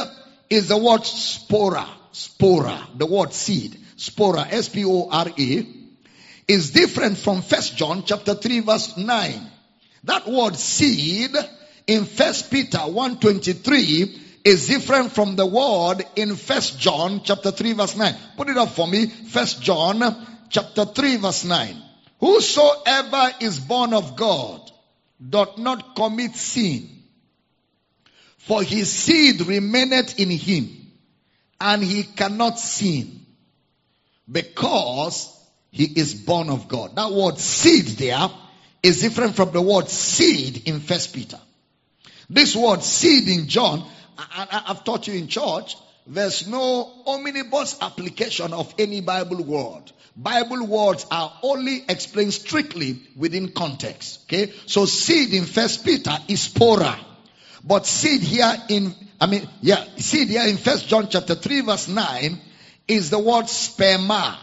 is 0.49 0.67
the 0.67 0.77
word 0.77 1.03
spora. 1.03 1.87
Spora. 2.13 2.99
The 2.99 3.07
word 3.07 3.33
seed. 3.33 3.79
Spora. 3.97 4.51
S-P-O-R-A. 4.51 5.67
Is 6.49 6.71
different 6.73 7.19
from 7.19 7.43
First 7.43 7.77
John 7.77 8.03
chapter 8.05 8.35
3 8.35 8.61
verse 8.61 8.97
9. 8.97 9.50
That 10.05 10.27
word 10.27 10.57
seed 10.57 11.35
in 11.87 12.05
First 12.05 12.51
Peter 12.51 12.79
123 12.79 14.21
is 14.45 14.67
different 14.67 15.13
from 15.13 15.37
the 15.37 15.47
word 15.47 16.05
in 16.17 16.37
First 16.37 16.79
John 16.79 17.23
chapter 17.23 17.51
3 17.51 17.73
verse 17.75 17.97
9. 17.97 18.15
Put 18.37 18.49
it 18.49 18.57
up 18.57 18.71
for 18.71 18.87
me. 18.87 19.07
First 19.07 19.63
John 19.63 20.27
chapter 20.49 20.85
3 20.85 21.17
verse 21.17 21.45
9. 21.45 21.83
Whosoever 22.21 23.33
is 23.41 23.59
born 23.59 23.95
of 23.95 24.17
God 24.17 24.71
doth 25.29 25.59
not 25.59 25.95
commit 25.97 26.35
sin 26.35 27.01
for 28.41 28.63
his 28.63 28.91
seed 28.91 29.43
remaineth 29.43 30.19
in 30.19 30.31
him, 30.31 30.91
and 31.61 31.85
he 31.85 32.03
cannot 32.03 32.59
sin 32.59 33.25
because 34.31 35.29
he 35.71 35.85
is 35.85 36.15
born 36.15 36.49
of 36.49 36.67
God. 36.67 36.97
That 36.97 37.13
word 37.13 37.39
seed 37.39 37.87
there 37.99 38.29
is 38.83 39.01
different 39.01 39.37
from 39.37 39.53
the 39.53 39.61
word 39.61 39.89
seed 39.89 40.69
in 40.69 40.81
First 40.81 41.15
Peter. 41.15 41.39
This 42.29 42.55
word 42.55 42.83
seed 42.83 43.29
in 43.29 43.49
John, 43.49 43.87
I, 44.17 44.63
have 44.67 44.85
taught 44.85 45.07
you 45.07 45.15
in 45.15 45.27
church, 45.27 45.77
there's 46.07 46.47
no 46.47 46.91
omnibus 47.07 47.79
application 47.81 48.53
of 48.53 48.73
any 48.79 49.01
Bible 49.01 49.43
word. 49.45 49.93
Bible 50.17 50.67
words 50.67 51.07
are 51.11 51.33
only 51.43 51.85
explained 51.89 52.35
strictly 52.35 53.01
within 53.17 53.53
context. 53.53 54.25
Okay? 54.25 54.53
So 54.67 54.87
seed 54.87 55.35
in 55.35 55.45
First 55.45 55.85
Peter 55.85 56.17
is 56.29 56.49
spora. 56.49 56.99
But 57.65 57.87
seed 57.87 58.23
here 58.23 58.53
in, 58.69 58.95
I 59.21 59.27
mean, 59.27 59.49
yeah, 59.61 59.85
seed 59.97 60.29
here 60.29 60.47
in 60.47 60.57
First 60.57 60.89
John 60.89 61.09
chapter 61.09 61.35
3 61.35 61.61
verse 61.63 61.89
9 61.89 62.41
is 62.89 63.11
the 63.11 63.19
word 63.19 63.45
sperma. 63.45 64.37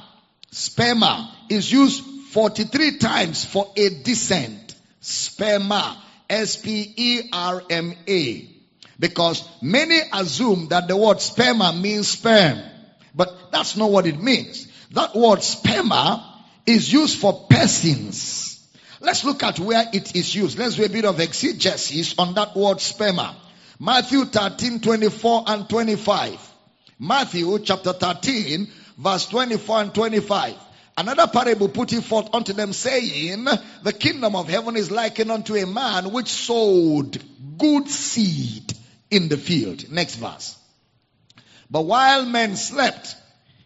Sperma 0.51 1.29
is 1.49 1.71
used 1.71 2.03
43 2.37 2.99
times 2.99 3.43
for 3.43 3.73
a 3.75 3.89
descent. 3.89 4.75
Sperma. 5.01 5.97
S-P-E-R-M-A. 6.29 7.39
Because 8.99 9.43
many 9.59 9.99
assume 10.13 10.67
that 10.67 10.87
the 10.87 10.95
word 10.95 11.17
sperma 11.17 11.75
means 11.81 12.09
sperm. 12.09 12.61
But 13.15 13.51
that's 13.51 13.75
not 13.75 13.89
what 13.89 14.05
it 14.05 14.21
means. 14.21 14.67
That 14.91 15.15
word 15.15 15.39
sperma 15.39 16.23
is 16.67 16.93
used 16.93 17.17
for 17.17 17.47
persons. 17.49 18.69
Let's 18.99 19.23
look 19.25 19.41
at 19.41 19.57
where 19.57 19.89
it 19.91 20.15
is 20.15 20.35
used. 20.35 20.59
Let's 20.59 20.75
do 20.75 20.85
a 20.85 20.89
bit 20.89 21.05
of 21.05 21.19
exegesis 21.19 22.19
on 22.19 22.35
that 22.35 22.55
word 22.55 22.77
sperma. 22.77 23.33
Matthew 23.79 24.25
13, 24.25 24.81
24 24.81 25.45
and 25.47 25.67
25. 25.67 26.39
Matthew 26.99 27.57
chapter 27.63 27.93
13, 27.93 28.67
verse 28.95 29.25
24 29.25 29.81
and 29.81 29.95
25. 29.95 30.66
Another 30.97 31.27
parable 31.27 31.67
put 31.67 31.75
putting 31.75 32.01
forth 32.01 32.33
unto 32.33 32.53
them 32.53 32.73
saying, 32.73 33.45
the 33.83 33.93
kingdom 33.93 34.35
of 34.35 34.49
heaven 34.49 34.75
is 34.75 34.89
likened 34.89 35.31
unto 35.31 35.55
a 35.55 35.67
man 35.67 36.11
which 36.11 36.27
sowed 36.27 37.21
good 37.59 37.87
seed 37.87 38.73
in 39.11 39.29
the 39.29 39.37
field. 39.37 39.91
Next 39.91 40.15
verse. 40.15 40.57
But 41.69 41.83
while 41.83 42.25
men 42.25 42.55
slept, 42.55 43.15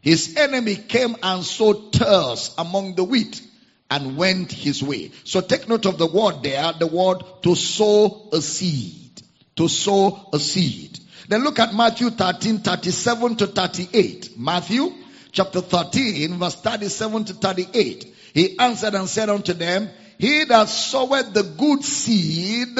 his 0.01 0.35
enemy 0.35 0.75
came 0.75 1.15
and 1.23 1.45
sowed 1.45 1.93
tares 1.93 2.53
among 2.57 2.95
the 2.95 3.05
wheat 3.05 3.41
and 3.89 4.17
went 4.17 4.51
his 4.51 4.83
way. 4.83 5.11
So 5.23 5.39
take 5.39 5.69
note 5.69 5.85
of 5.85 5.97
the 5.97 6.07
word 6.07 6.43
there, 6.43 6.73
the 6.77 6.87
word 6.87 7.23
to 7.43 7.55
sow 7.55 8.29
a 8.33 8.41
seed. 8.41 9.21
To 9.55 9.69
sow 9.69 10.29
a 10.33 10.39
seed. 10.39 10.99
Then 11.29 11.45
look 11.45 11.59
at 11.59 11.73
Matthew 11.73 12.09
13, 12.09 12.59
37 12.59 13.35
to 13.37 13.47
38. 13.47 14.37
Matthew 14.37 14.93
chapter 15.31 15.61
13, 15.61 16.37
verse 16.37 16.55
37 16.55 17.25
to 17.25 17.33
38. 17.33 18.15
He 18.33 18.59
answered 18.59 18.95
and 18.95 19.07
said 19.07 19.29
unto 19.29 19.53
them, 19.53 19.89
He 20.17 20.45
that 20.45 20.69
soweth 20.69 21.33
the 21.33 21.43
good 21.43 21.83
seed 21.83 22.77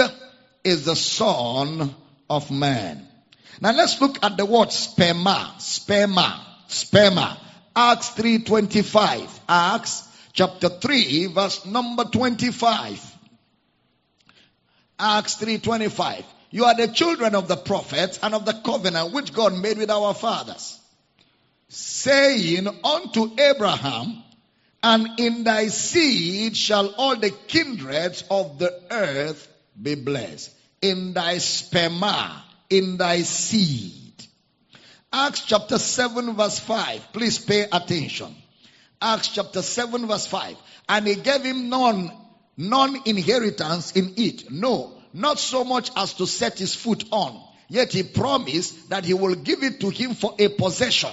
is 0.64 0.86
the 0.86 0.96
Son 0.96 1.94
of 2.30 2.52
Man. 2.52 3.08
Now 3.60 3.74
let's 3.74 4.00
look 4.02 4.24
at 4.24 4.38
the 4.38 4.46
word 4.46 4.70
sperma, 4.70 5.56
sperma, 5.58 6.40
sperma. 6.68 7.38
Acts 7.76 8.10
3.25. 8.12 9.40
Acts 9.48 10.08
chapter 10.34 10.70
3 10.70 11.28
verse 11.28 11.66
number 11.66 12.06
25. 12.06 13.18
Acts 15.02 15.36
3:25. 15.36 16.24
You 16.52 16.66
are 16.66 16.76
the 16.76 16.88
children 16.88 17.34
of 17.34 17.48
the 17.48 17.56
prophets 17.56 18.20
and 18.22 18.36
of 18.36 18.46
the 18.46 18.54
covenant 18.54 19.14
which 19.14 19.34
God 19.34 19.58
made 19.58 19.80
with 19.80 19.90
our 19.90 20.14
fathers, 20.14 20.78
saying 21.72 22.68
unto 22.84 23.32
Abraham, 23.40 24.24
And 24.84 25.20
in 25.20 25.44
thy 25.44 25.68
seed 25.68 26.58
shall 26.58 26.94
all 26.96 27.16
the 27.16 27.32
kindreds 27.48 28.24
of 28.30 28.60
the 28.60 28.74
earth 28.92 29.48
be 29.82 29.96
blessed. 29.96 30.52
In 30.82 31.14
thy 31.14 31.36
sperma, 31.36 32.42
in 32.70 32.98
thy 32.98 33.22
seed. 33.22 34.26
Acts 35.14 35.46
chapter 35.46 35.78
7 35.78 36.36
verse 36.36 36.60
5. 36.60 37.14
Please 37.14 37.38
pay 37.38 37.68
attention. 37.72 38.36
Acts 39.02 39.30
chapter 39.30 39.62
7 39.62 40.08
verse 40.08 40.28
5. 40.28 40.58
And 40.90 41.08
he 41.08 41.16
gave 41.16 41.44
him 41.44 41.70
none, 41.70 42.12
none 42.58 43.02
inheritance 43.06 43.92
in 43.94 44.14
it. 44.18 44.52
No, 44.52 44.94
not 45.14 45.40
so 45.40 45.64
much 45.64 45.92
as 45.96 46.16
to 46.16 46.26
set 46.28 46.60
his 46.60 46.76
foot 46.76 47.06
on. 47.12 47.42
Yet 47.70 47.94
he 47.94 48.04
promised 48.04 48.90
that 48.90 49.06
he 49.06 49.14
will 49.14 49.36
give 49.36 49.64
it 49.64 49.80
to 49.82 49.90
him 49.90 50.16
for 50.16 50.36
a 50.40 50.50
possession 50.50 51.12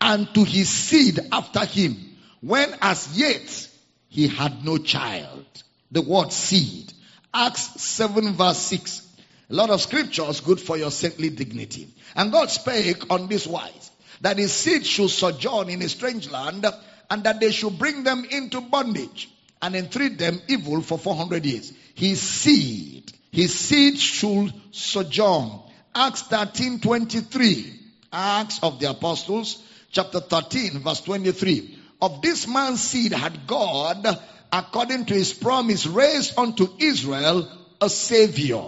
and 0.00 0.32
to 0.34 0.44
his 0.44 0.68
seed 0.68 1.18
after 1.32 1.64
him 1.64 1.96
when 2.40 2.74
as 2.80 3.18
yet 3.18 3.68
he 4.08 4.28
had 4.28 4.64
no 4.64 4.78
child. 4.78 5.44
The 5.90 6.02
word 6.02 6.32
seed. 6.32 6.92
Acts 7.32 7.80
7 7.80 8.34
verse 8.34 8.58
6. 8.58 9.08
A 9.50 9.54
lot 9.54 9.70
of 9.70 9.80
scriptures 9.80 10.40
good 10.40 10.60
for 10.60 10.76
your 10.76 10.90
saintly 10.90 11.30
dignity. 11.30 11.88
And 12.14 12.32
God 12.32 12.50
spake 12.50 13.10
on 13.10 13.28
this 13.28 13.46
wise, 13.46 13.90
that 14.20 14.38
his 14.38 14.52
seed 14.52 14.84
should 14.84 15.10
sojourn 15.10 15.70
in 15.70 15.82
a 15.82 15.88
strange 15.88 16.30
land, 16.30 16.66
and 17.10 17.24
that 17.24 17.40
they 17.40 17.50
should 17.50 17.78
bring 17.78 18.04
them 18.04 18.26
into 18.30 18.60
bondage, 18.60 19.30
and 19.62 19.74
entreat 19.74 20.18
them 20.18 20.40
evil 20.48 20.82
for 20.82 20.98
400 20.98 21.44
years. 21.46 21.72
His 21.94 22.20
seed, 22.20 23.10
his 23.32 23.58
seed 23.58 23.98
should 23.98 24.52
sojourn. 24.70 25.60
Acts 25.94 26.22
13, 26.22 26.80
23. 26.80 27.74
Acts 28.12 28.60
of 28.62 28.80
the 28.80 28.90
Apostles, 28.90 29.62
chapter 29.90 30.20
13, 30.20 30.80
verse 30.80 31.00
23. 31.02 31.78
Of 32.00 32.22
this 32.22 32.46
man's 32.46 32.80
seed 32.80 33.12
had 33.12 33.46
God, 33.46 34.06
according 34.52 35.06
to 35.06 35.14
his 35.14 35.32
promise, 35.32 35.86
raised 35.86 36.38
unto 36.38 36.68
Israel 36.78 37.50
a 37.80 37.88
savior, 37.88 38.64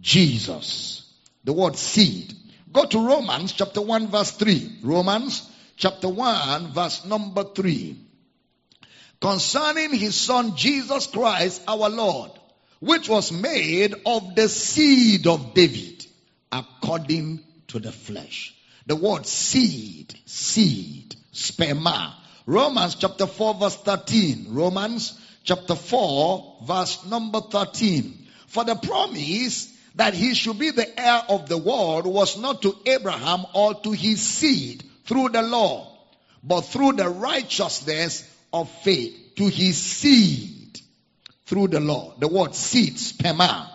Jesus. 0.00 1.12
The 1.44 1.52
word 1.52 1.76
seed. 1.76 2.34
Go 2.72 2.84
to 2.84 3.06
Romans 3.06 3.52
chapter 3.52 3.80
1 3.80 4.08
verse 4.08 4.32
3. 4.32 4.80
Romans 4.82 5.48
chapter 5.76 6.08
1 6.08 6.72
verse 6.72 7.04
number 7.04 7.44
3. 7.44 7.96
Concerning 9.20 9.94
his 9.94 10.14
son 10.14 10.56
Jesus 10.56 11.06
Christ 11.06 11.62
our 11.66 11.88
Lord, 11.88 12.30
which 12.80 13.08
was 13.08 13.32
made 13.32 13.94
of 14.04 14.34
the 14.34 14.48
seed 14.48 15.26
of 15.26 15.54
David, 15.54 16.06
according 16.52 17.40
to 17.68 17.78
the 17.78 17.92
flesh. 17.92 18.54
The 18.88 18.96
word 18.96 19.26
seed, 19.26 20.18
seed, 20.24 21.14
sperma. 21.34 22.14
Romans 22.46 22.94
chapter 22.94 23.26
4 23.26 23.54
verse 23.56 23.76
13. 23.76 24.46
Romans 24.48 25.12
chapter 25.44 25.74
4 25.74 26.56
verse 26.64 27.04
number 27.04 27.42
13. 27.42 28.26
For 28.46 28.64
the 28.64 28.76
promise 28.76 29.70
that 29.96 30.14
he 30.14 30.32
should 30.32 30.58
be 30.58 30.70
the 30.70 30.98
heir 30.98 31.22
of 31.28 31.50
the 31.50 31.58
world 31.58 32.06
was 32.06 32.38
not 32.38 32.62
to 32.62 32.74
Abraham 32.86 33.44
or 33.52 33.74
to 33.74 33.92
his 33.92 34.22
seed 34.22 34.82
through 35.04 35.28
the 35.28 35.42
law, 35.42 35.94
but 36.42 36.62
through 36.62 36.92
the 36.92 37.10
righteousness 37.10 38.24
of 38.54 38.70
faith 38.70 39.34
to 39.36 39.48
his 39.48 39.76
seed 39.76 40.80
through 41.44 41.68
the 41.68 41.80
law. 41.80 42.14
The 42.18 42.28
word 42.28 42.54
seed, 42.54 42.94
sperma. 42.94 43.67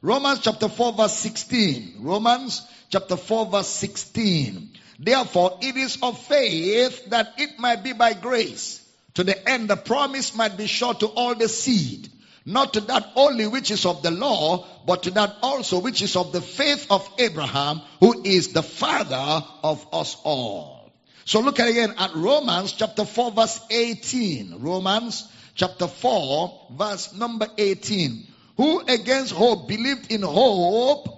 Romans 0.00 0.38
chapter 0.40 0.68
4 0.68 0.92
verse 0.92 1.14
16. 1.14 1.96
Romans 2.00 2.62
chapter 2.88 3.16
4 3.16 3.46
verse 3.46 3.68
16. 3.68 4.70
Therefore 5.00 5.58
it 5.60 5.76
is 5.76 5.98
of 6.02 6.18
faith 6.18 7.10
that 7.10 7.34
it 7.36 7.58
might 7.58 7.82
be 7.82 7.92
by 7.92 8.12
grace 8.12 8.84
to 9.14 9.24
the 9.24 9.48
end 9.48 9.68
the 9.68 9.76
promise 9.76 10.36
might 10.36 10.56
be 10.56 10.68
sure 10.68 10.94
to 10.94 11.06
all 11.06 11.34
the 11.34 11.48
seed. 11.48 12.08
Not 12.44 12.74
to 12.74 12.80
that 12.82 13.10
only 13.16 13.48
which 13.48 13.72
is 13.72 13.84
of 13.84 14.02
the 14.02 14.12
law, 14.12 14.64
but 14.86 15.02
to 15.02 15.10
that 15.10 15.36
also 15.42 15.80
which 15.80 16.00
is 16.00 16.14
of 16.14 16.32
the 16.32 16.40
faith 16.40 16.86
of 16.90 17.06
Abraham, 17.18 17.82
who 18.00 18.22
is 18.24 18.52
the 18.52 18.62
father 18.62 19.44
of 19.64 19.84
us 19.92 20.16
all. 20.22 20.92
So 21.24 21.40
look 21.40 21.58
at 21.58 21.68
again 21.68 21.94
at 21.98 22.14
Romans 22.14 22.72
chapter 22.72 23.04
4 23.04 23.32
verse 23.32 23.60
18. 23.68 24.60
Romans 24.60 25.28
chapter 25.56 25.88
4 25.88 26.68
verse 26.70 27.12
number 27.14 27.48
18 27.58 28.28
who 28.58 28.80
against 28.80 29.32
hope 29.32 29.68
believed 29.68 30.12
in 30.12 30.20
hope 30.20 31.08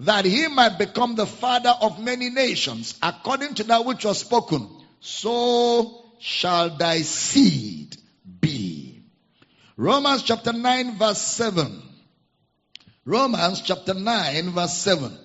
that 0.00 0.26
he 0.26 0.46
might 0.48 0.78
become 0.78 1.14
the 1.14 1.26
father 1.26 1.74
of 1.80 1.98
many 1.98 2.28
nations, 2.28 2.98
according 3.02 3.54
to 3.54 3.64
that 3.64 3.84
which 3.86 4.04
was 4.04 4.18
spoken. 4.18 4.68
So 5.00 6.04
shall 6.20 6.76
thy 6.76 7.00
seed 7.00 7.96
be. 8.40 9.02
Romans 9.76 10.22
chapter 10.22 10.52
9 10.52 10.98
verse 10.98 11.22
7. 11.22 11.82
Romans 13.06 13.62
chapter 13.62 13.94
9 13.94 14.50
verse 14.50 14.74
7. 14.74 15.16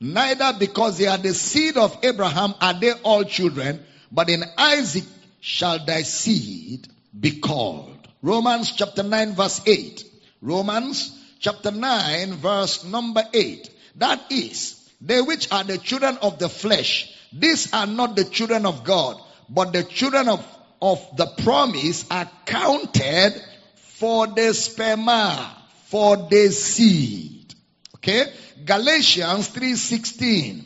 Neither 0.00 0.54
because 0.58 0.96
they 0.96 1.08
are 1.08 1.18
the 1.18 1.34
seed 1.34 1.76
of 1.76 1.96
Abraham 2.02 2.54
are 2.60 2.74
they 2.74 2.92
all 3.04 3.24
children, 3.24 3.84
but 4.10 4.30
in 4.30 4.44
Isaac 4.56 5.04
shall 5.40 5.84
thy 5.84 6.02
seed 6.02 6.88
be 7.18 7.38
called. 7.38 8.08
Romans 8.22 8.72
chapter 8.72 9.02
9 9.02 9.34
verse 9.34 9.60
8. 9.66 10.04
Romans 10.42 11.16
chapter 11.38 11.70
9 11.70 12.34
verse 12.34 12.84
number 12.84 13.22
8. 13.32 13.70
That 13.96 14.20
is, 14.30 14.90
they 15.00 15.22
which 15.22 15.50
are 15.52 15.64
the 15.64 15.78
children 15.78 16.18
of 16.20 16.38
the 16.38 16.48
flesh, 16.48 17.16
these 17.32 17.72
are 17.72 17.86
not 17.86 18.16
the 18.16 18.24
children 18.24 18.66
of 18.66 18.84
God, 18.84 19.16
but 19.48 19.72
the 19.72 19.84
children 19.84 20.28
of, 20.28 20.44
of 20.82 21.16
the 21.16 21.26
promise 21.42 22.04
are 22.10 22.28
counted 22.44 23.40
for 23.76 24.26
the 24.26 24.52
sperma, 24.52 25.54
for 25.86 26.16
the 26.16 26.50
seed. 26.50 27.54
Okay? 27.96 28.32
Galatians 28.64 29.48
3.16. 29.50 30.64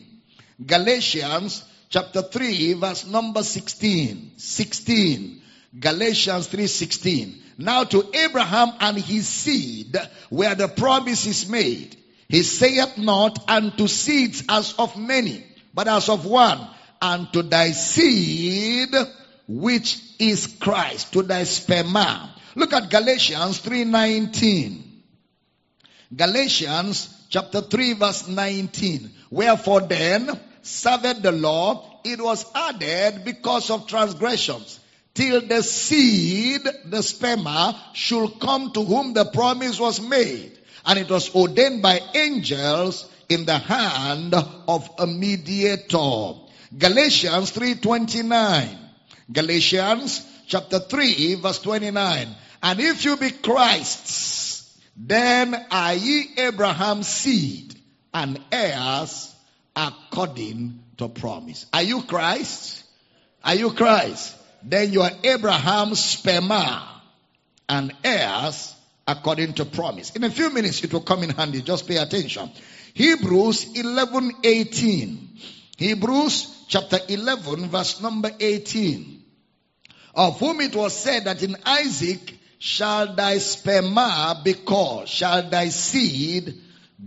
Galatians 0.65 1.65
chapter 1.91 2.23
3 2.23 2.73
verse 2.75 3.07
number 3.07 3.43
16. 3.43 4.33
16. 4.37 5.43
Galatians 5.79 6.49
3.16. 6.49 7.43
Now 7.59 7.85
to 7.85 8.05
Abraham 8.15 8.73
and 8.81 8.99
his 8.99 9.29
seed 9.29 9.97
where 10.29 10.55
the 10.55 10.69
promise 10.69 11.27
is 11.27 11.49
made. 11.49 11.97
He 12.29 12.43
saith 12.43 12.99
not 12.99 13.49
unto 13.49 13.87
seeds 13.87 14.45
as 14.49 14.75
of 14.79 14.97
many, 14.99 15.45
but 15.73 15.89
as 15.89 16.09
of 16.09 16.27
one, 16.27 16.61
and 17.01 17.33
to 17.33 17.43
thy 17.43 17.71
seed 17.71 18.95
which 19.49 20.01
is 20.19 20.47
Christ, 20.59 21.13
to 21.13 21.23
thy 21.23 21.43
sperma. 21.43 22.31
Look 22.57 22.73
at 22.73 22.91
Galatians 22.91 23.61
3:19. 23.61 24.83
Galatians 26.15 27.09
chapter 27.31 27.61
3 27.61 27.93
verse 27.95 28.29
19. 28.29 29.11
Wherefore 29.31 29.83
then 29.83 30.39
served 30.63 31.23
the 31.23 31.33
law, 31.33 32.01
it 32.05 32.21
was 32.21 32.45
added 32.55 33.25
because 33.25 33.71
of 33.71 33.87
transgressions 33.87 34.81
till 35.17 35.41
the 35.41 35.63
seed, 35.63 36.63
the 36.63 36.99
sperma, 36.99 37.77
should 37.95 38.39
come 38.39 38.71
to 38.73 38.85
whom 38.85 39.15
the 39.15 39.25
promise 39.25 39.81
was 39.81 40.01
made. 40.01 40.53
And 40.85 40.99
it 40.99 41.11
was 41.11 41.35
ordained 41.35 41.83
by 41.83 42.01
angels 42.15 43.09
in 43.29 43.45
the 43.45 43.59
hand 43.59 44.35
of 44.35 44.89
a 44.99 45.07
mediator. 45.07 46.35
Galatians 46.79 47.51
3.29. 47.53 48.79
Galatians 49.33 50.25
chapter 50.47 50.79
3 50.79 51.35
verse 51.37 51.59
29. 51.61 52.29
And 52.63 52.81
if 52.81 53.05
you 53.05 53.17
be 53.17 53.31
Christ's, 53.31 54.79
then 54.97 55.67
are 55.71 55.95
ye 55.95 56.35
Abraham's 56.39 57.09
seed 57.09 57.75
and 58.15 58.39
heirs 58.53 59.35
according 59.75 60.83
to 60.99 61.09
promise. 61.09 61.67
Are 61.73 61.83
you 61.83 62.03
Christ? 62.03 62.85
Are 63.45 63.55
you 63.55 63.73
Christ? 63.73 64.36
Then 64.71 64.93
you 64.93 65.03
are 65.03 65.13
Abraham's 65.23 66.01
sperma 66.01 66.83
and 67.69 67.93
heirs 68.03 68.75
according 69.07 69.55
to 69.55 69.65
promise. 69.65 70.11
In 70.17 70.25
a 70.25 70.31
few 70.31 70.51
minutes 70.51 70.83
it 70.83 70.93
will 70.93 71.01
come 71.01 71.23
in 71.23 71.31
handy. 71.31 71.63
Just 71.63 71.87
pay 71.87 71.97
attention. 71.97 72.51
Hebrews 72.95 73.79
11, 73.79 74.33
18. 74.43 75.29
Hebrews 75.77 76.65
chapter 76.69 76.99
11 77.09 77.69
verse 77.69 78.01
number 78.01 78.31
18. 78.41 79.23
Of 80.15 80.41
whom 80.41 80.61
it 80.63 80.75
was 80.75 80.97
said 80.97 81.25
that 81.25 81.43
in 81.43 81.57
Isaac 81.65 82.35
shall 82.59 83.15
thy 83.15 83.37
sperma 83.37 84.43
be 84.43 84.55
called, 84.55 85.09
shall 85.09 85.49
thy 85.49 85.69
seed 85.69 86.55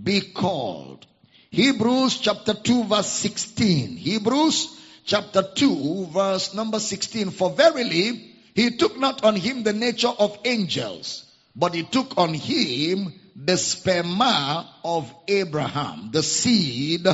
be 0.04 0.22
called. 0.22 1.06
Hebrews 1.50 2.20
chapter 2.20 2.54
2 2.54 2.84
verse 2.86 3.08
16. 3.08 3.98
Hebrews 3.98 4.79
chapter 5.10 5.42
2 5.42 6.06
verse 6.14 6.54
number 6.54 6.80
16. 6.80 7.32
For 7.32 7.50
verily 7.50 8.36
he 8.54 8.78
took 8.78 9.00
not 9.00 9.24
on 9.24 9.36
him 9.36 9.64
the 9.64 9.74
nature 9.74 10.14
of 10.20 10.38
angels, 10.46 11.26
but 11.56 11.74
he 11.74 11.82
took 11.82 12.16
on 12.20 12.36
him 12.36 13.12
the 13.36 13.54
sperma 13.54 14.68
of 14.86 15.12
Abraham, 15.28 16.12
the 16.12 16.22
seed 16.22 17.08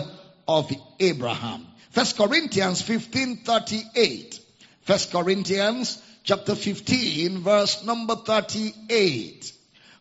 of 0.45 0.71
Abraham. 0.99 1.65
First 1.91 2.17
Corinthians 2.17 2.81
15:38. 2.81 4.39
First 4.81 5.11
Corinthians 5.11 5.97
chapter 6.23 6.53
15, 6.53 7.39
verse 7.39 7.85
number 7.85 8.15
38. 8.17 9.53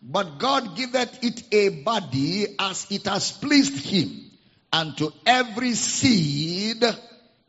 But 0.03 0.39
God 0.39 0.77
giveth 0.77 1.23
it 1.23 1.45
a 1.53 1.69
body 1.69 2.57
as 2.59 2.89
it 2.91 3.07
has 3.07 3.31
pleased 3.31 3.79
him, 3.87 4.33
and 4.73 4.97
to 4.99 5.13
every 5.25 5.75
seed 5.75 6.85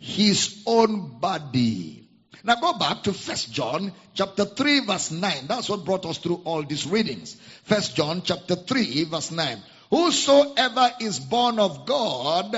his 0.05 0.61
own 0.67 1.19
body. 1.19 2.07
Now 2.43 2.55
go 2.61 2.73
back 2.77 3.01
to 3.03 3.13
First 3.13 3.51
John 3.51 3.91
chapter 4.13 4.45
3 4.45 4.81
verse 4.81 5.09
9. 5.09 5.47
That's 5.47 5.67
what 5.67 5.83
brought 5.83 6.05
us 6.05 6.19
through 6.19 6.41
all 6.45 6.61
these 6.61 6.85
readings. 6.85 7.35
First 7.63 7.95
John 7.95 8.21
chapter 8.23 8.55
3 8.55 9.05
verse 9.05 9.31
9. 9.31 9.57
Whosoever 9.89 10.91
is 11.01 11.19
born 11.19 11.57
of 11.57 11.87
God 11.87 12.55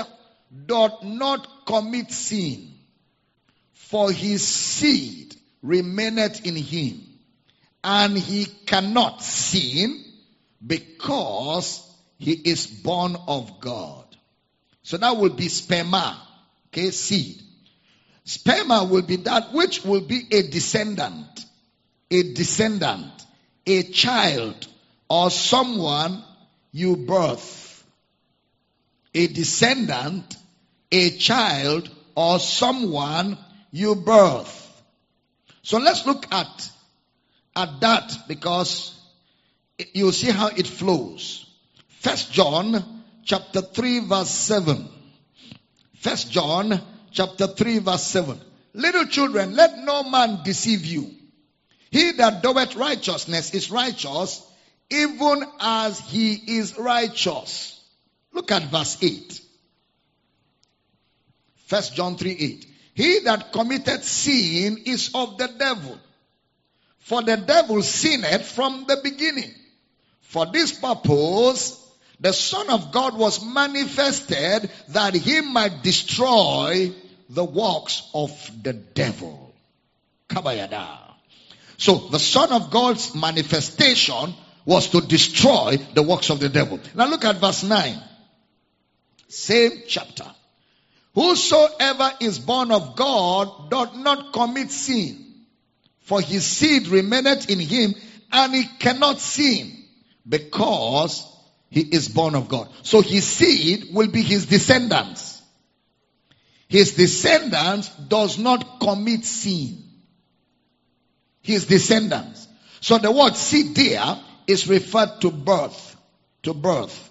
doth 0.66 1.02
not 1.02 1.64
commit 1.64 2.12
sin, 2.12 2.68
for 3.72 4.12
his 4.12 4.46
seed 4.46 5.34
remaineth 5.62 6.44
in 6.44 6.56
him, 6.56 7.00
and 7.82 8.16
he 8.18 8.44
cannot 8.66 9.22
sin 9.22 10.04
because 10.66 11.82
he 12.18 12.32
is 12.32 12.66
born 12.66 13.16
of 13.26 13.58
God. 13.58 14.04
So 14.82 14.98
that 14.98 15.16
will 15.16 15.30
be 15.30 15.46
sperma, 15.46 16.16
okay, 16.68 16.90
seed. 16.90 17.42
Sperma 18.26 18.88
will 18.88 19.02
be 19.02 19.16
that 19.16 19.52
which 19.52 19.84
will 19.84 20.02
be 20.02 20.26
a 20.30 20.42
descendant, 20.42 21.44
a 22.10 22.34
descendant, 22.34 23.12
a 23.66 23.82
child, 23.84 24.66
or 25.08 25.30
someone 25.30 26.22
you 26.72 26.96
birth. 26.96 27.84
A 29.14 29.26
descendant, 29.26 30.36
a 30.92 31.10
child, 31.10 31.90
or 32.14 32.38
someone 32.38 33.38
you 33.70 33.94
birth. 33.94 34.82
So 35.62 35.78
let's 35.78 36.04
look 36.06 36.26
at, 36.32 36.70
at 37.56 37.80
that 37.80 38.12
because 38.28 38.94
you 39.94 40.12
see 40.12 40.30
how 40.30 40.48
it 40.48 40.66
flows. 40.66 41.46
First 42.00 42.32
John 42.32 43.02
chapter 43.24 43.60
3 43.60 44.00
verse 44.00 44.30
7. 44.30 44.88
First 45.98 46.30
John 46.30 46.80
chapter 47.10 47.48
3 47.48 47.78
verse 47.78 48.04
7. 48.04 48.40
Little 48.74 49.06
children, 49.06 49.56
let 49.56 49.78
no 49.78 50.04
man 50.04 50.40
deceive 50.44 50.84
you. 50.84 51.12
He 51.90 52.12
that 52.12 52.42
doeth 52.42 52.76
righteousness 52.76 53.52
is 53.52 53.70
righteous, 53.70 54.46
even 54.90 55.44
as 55.58 55.98
he 55.98 56.34
is 56.34 56.78
righteous. 56.78 57.80
Look 58.32 58.52
at 58.52 58.64
verse 58.64 59.02
8. 59.02 59.40
First 61.66 61.94
John 61.96 62.16
3 62.16 62.30
8. 62.30 62.66
He 62.94 63.18
that 63.20 63.52
committed 63.52 64.04
sin 64.04 64.78
is 64.84 65.10
of 65.14 65.36
the 65.36 65.48
devil. 65.48 65.98
For 66.98 67.22
the 67.22 67.38
devil 67.38 67.82
sinned 67.82 68.44
from 68.44 68.84
the 68.86 69.00
beginning. 69.02 69.52
For 70.20 70.46
this 70.46 70.78
purpose, 70.78 71.87
the 72.20 72.32
Son 72.32 72.68
of 72.70 72.90
God 72.90 73.16
was 73.16 73.44
manifested 73.44 74.70
that 74.88 75.14
he 75.14 75.40
might 75.40 75.82
destroy 75.82 76.92
the 77.28 77.44
works 77.44 78.08
of 78.12 78.30
the 78.62 78.72
devil. 78.72 79.54
Kabayada. 80.28 80.98
So 81.76 82.08
the 82.08 82.18
Son 82.18 82.52
of 82.52 82.70
God's 82.70 83.14
manifestation 83.14 84.34
was 84.64 84.88
to 84.88 85.00
destroy 85.00 85.78
the 85.94 86.02
works 86.02 86.30
of 86.30 86.40
the 86.40 86.48
devil. 86.48 86.80
Now 86.94 87.06
look 87.06 87.24
at 87.24 87.36
verse 87.36 87.62
9. 87.62 88.02
Same 89.28 89.82
chapter. 89.86 90.26
Whosoever 91.14 92.12
is 92.20 92.38
born 92.38 92.72
of 92.72 92.96
God 92.96 93.70
doth 93.70 93.94
not 93.96 94.32
commit 94.32 94.70
sin, 94.70 95.24
for 96.00 96.20
his 96.20 96.44
seed 96.44 96.88
remaineth 96.88 97.48
in 97.48 97.60
him, 97.60 97.94
and 98.32 98.54
he 98.54 98.64
cannot 98.78 99.20
sin 99.20 99.84
because 100.28 101.24
he 101.70 101.80
is 101.80 102.08
born 102.08 102.34
of 102.34 102.48
God. 102.48 102.68
So 102.82 103.02
his 103.02 103.24
seed 103.24 103.88
will 103.92 104.08
be 104.08 104.22
his 104.22 104.46
descendants. 104.46 105.42
His 106.68 106.94
descendants 106.94 107.88
does 107.88 108.38
not 108.38 108.80
commit 108.80 109.24
sin. 109.24 109.84
His 111.42 111.66
descendants. 111.66 112.46
So 112.80 112.98
the 112.98 113.10
word 113.10 113.36
seed 113.36 113.74
there 113.74 114.18
is 114.46 114.68
referred 114.68 115.20
to 115.20 115.30
birth. 115.30 115.96
To 116.44 116.54
birth. 116.54 117.10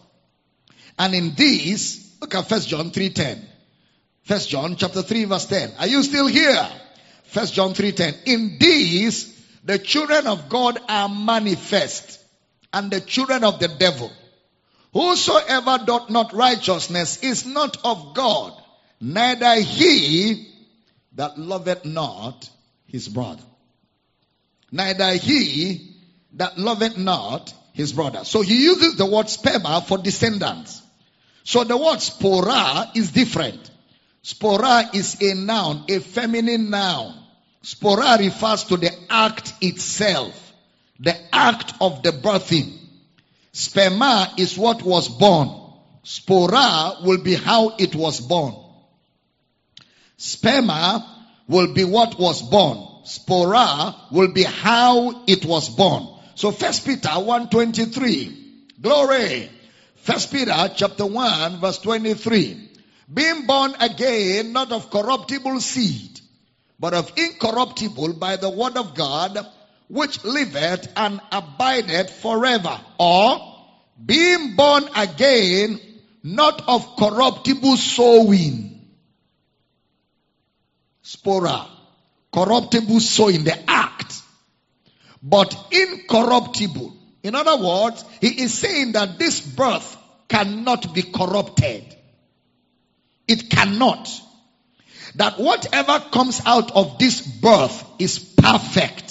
And 0.98 1.14
in 1.14 1.36
this, 1.36 2.16
look 2.22 2.34
at 2.36 2.50
First 2.50 2.68
John 2.68 2.92
3.10. 2.92 3.40
First 4.24 4.50
John 4.50 4.76
chapter 4.76 5.02
3 5.02 5.26
verse 5.26 5.46
10. 5.46 5.74
Are 5.80 5.88
you 5.88 6.04
still 6.04 6.28
here? 6.28 6.68
First 7.24 7.54
John 7.54 7.74
3.10. 7.74 8.24
In 8.26 8.58
this, 8.60 9.34
the 9.64 9.78
children 9.80 10.28
of 10.28 10.50
God 10.50 10.80
are 10.88 11.10
manifest 11.10 12.24
and 12.74 12.92
the 12.92 13.02
children 13.02 13.44
of 13.44 13.60
the 13.60 13.68
devil. 13.68 14.12
Whosoever 14.98 15.78
doth 15.86 16.10
not 16.10 16.34
righteousness 16.34 17.22
is 17.22 17.46
not 17.46 17.78
of 17.86 18.16
God, 18.16 18.60
neither 19.00 19.62
he 19.62 20.48
that 21.14 21.38
loveth 21.38 21.86
not 21.86 22.50
his 22.88 23.08
brother. 23.08 23.44
Neither 24.72 25.12
he 25.14 25.98
that 26.34 26.58
loveth 26.58 26.98
not 26.98 27.54
his 27.74 27.94
brother. 27.94 28.26
So 28.26 28.42
he 28.42 28.64
uses 28.64 28.96
the 28.96 29.06
word 29.06 29.28
sperma 29.28 29.86
for 29.86 30.00
descendants. 30.00 30.82
So 31.44 31.64
the 31.64 31.78
word 31.78 32.00
spora 32.00 32.90
is 32.98 33.12
different. 33.12 33.70
Spora 34.24 34.96
is 34.96 35.22
a 35.22 35.36
noun, 35.36 35.86
a 35.90 36.00
feminine 36.00 36.72
noun. 36.72 37.24
Spora 37.64 38.18
refers 38.18 38.64
to 38.64 38.78
the 38.78 38.90
act 39.12 39.54
itself, 39.62 40.54
the 41.00 41.16
act 41.32 41.76
of 41.80 42.02
the 42.02 42.14
birthing. 42.14 42.77
Sperma 43.58 44.38
is 44.40 44.56
what 44.56 44.84
was 44.84 45.10
born. 45.10 45.50
Spora 46.06 47.04
will 47.04 47.18
be 47.24 47.34
how 47.34 47.76
it 47.80 47.96
was 47.96 48.20
born. 48.22 48.54
Sperma 50.16 51.04
will 51.48 51.74
be 51.74 51.84
what 51.84 52.20
was 52.20 52.44
born. 52.44 52.78
Spora 53.04 54.12
will 54.12 54.32
be 54.32 54.44
how 54.44 55.24
it 55.26 55.44
was 55.44 55.70
born. 55.70 56.08
So 56.36 56.52
First 56.52 56.86
Peter 56.86 57.10
1.23. 57.10 58.80
Glory. 58.80 59.50
First 59.96 60.32
Peter 60.32 60.72
chapter 60.76 61.08
1 61.08 61.60
verse 61.60 61.80
23. 61.80 62.70
Being 63.12 63.48
born 63.48 63.74
again, 63.80 64.54
not 64.54 64.72
of 64.72 64.92
corruptible 64.92 65.60
seed, 65.62 66.22
but 66.80 66.94
of 66.94 67.12
incorruptible 67.18 68.14
by 68.20 68.36
the 68.36 68.52
word 68.52 68.78
of 68.78 68.94
God, 68.94 69.48
which 69.88 70.24
liveth 70.24 70.92
and 70.96 71.22
abideth 71.32 72.10
forever. 72.12 72.80
Or, 73.00 73.56
being 74.04 74.56
born 74.56 74.86
again, 74.96 75.80
not 76.24 76.68
of 76.68 76.96
corruptible 76.98 77.78
sowing. 77.78 78.86
Spora. 81.04 81.68
Corruptible 82.34 83.00
sowing, 83.00 83.44
the 83.44 83.58
act. 83.70 84.22
But 85.24 85.56
incorruptible. 85.72 86.94
In 87.24 87.36
other 87.36 87.58
words, 87.58 88.04
he 88.22 88.42
is 88.42 88.54
saying 88.54 88.94
that 88.94 89.18
this 89.18 89.42
birth 89.42 89.98
cannot 90.28 90.94
be 90.94 91.02
corrupted. 91.02 91.84
It 93.28 93.50
cannot. 93.50 94.10
That 95.16 95.40
whatever 95.40 96.00
comes 96.12 96.42
out 96.46 96.72
of 96.72 97.00
this 97.00 97.22
birth 97.22 97.84
is 98.00 98.20
perfect. 98.20 99.07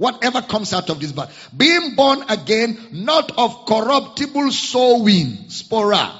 Whatever 0.00 0.40
comes 0.40 0.72
out 0.72 0.88
of 0.88 0.98
this 0.98 1.12
birth. 1.12 1.50
Being 1.54 1.94
born 1.94 2.24
again, 2.30 2.78
not 2.90 3.36
of 3.36 3.66
corruptible 3.66 4.50
sowing, 4.50 5.48
spora. 5.48 6.10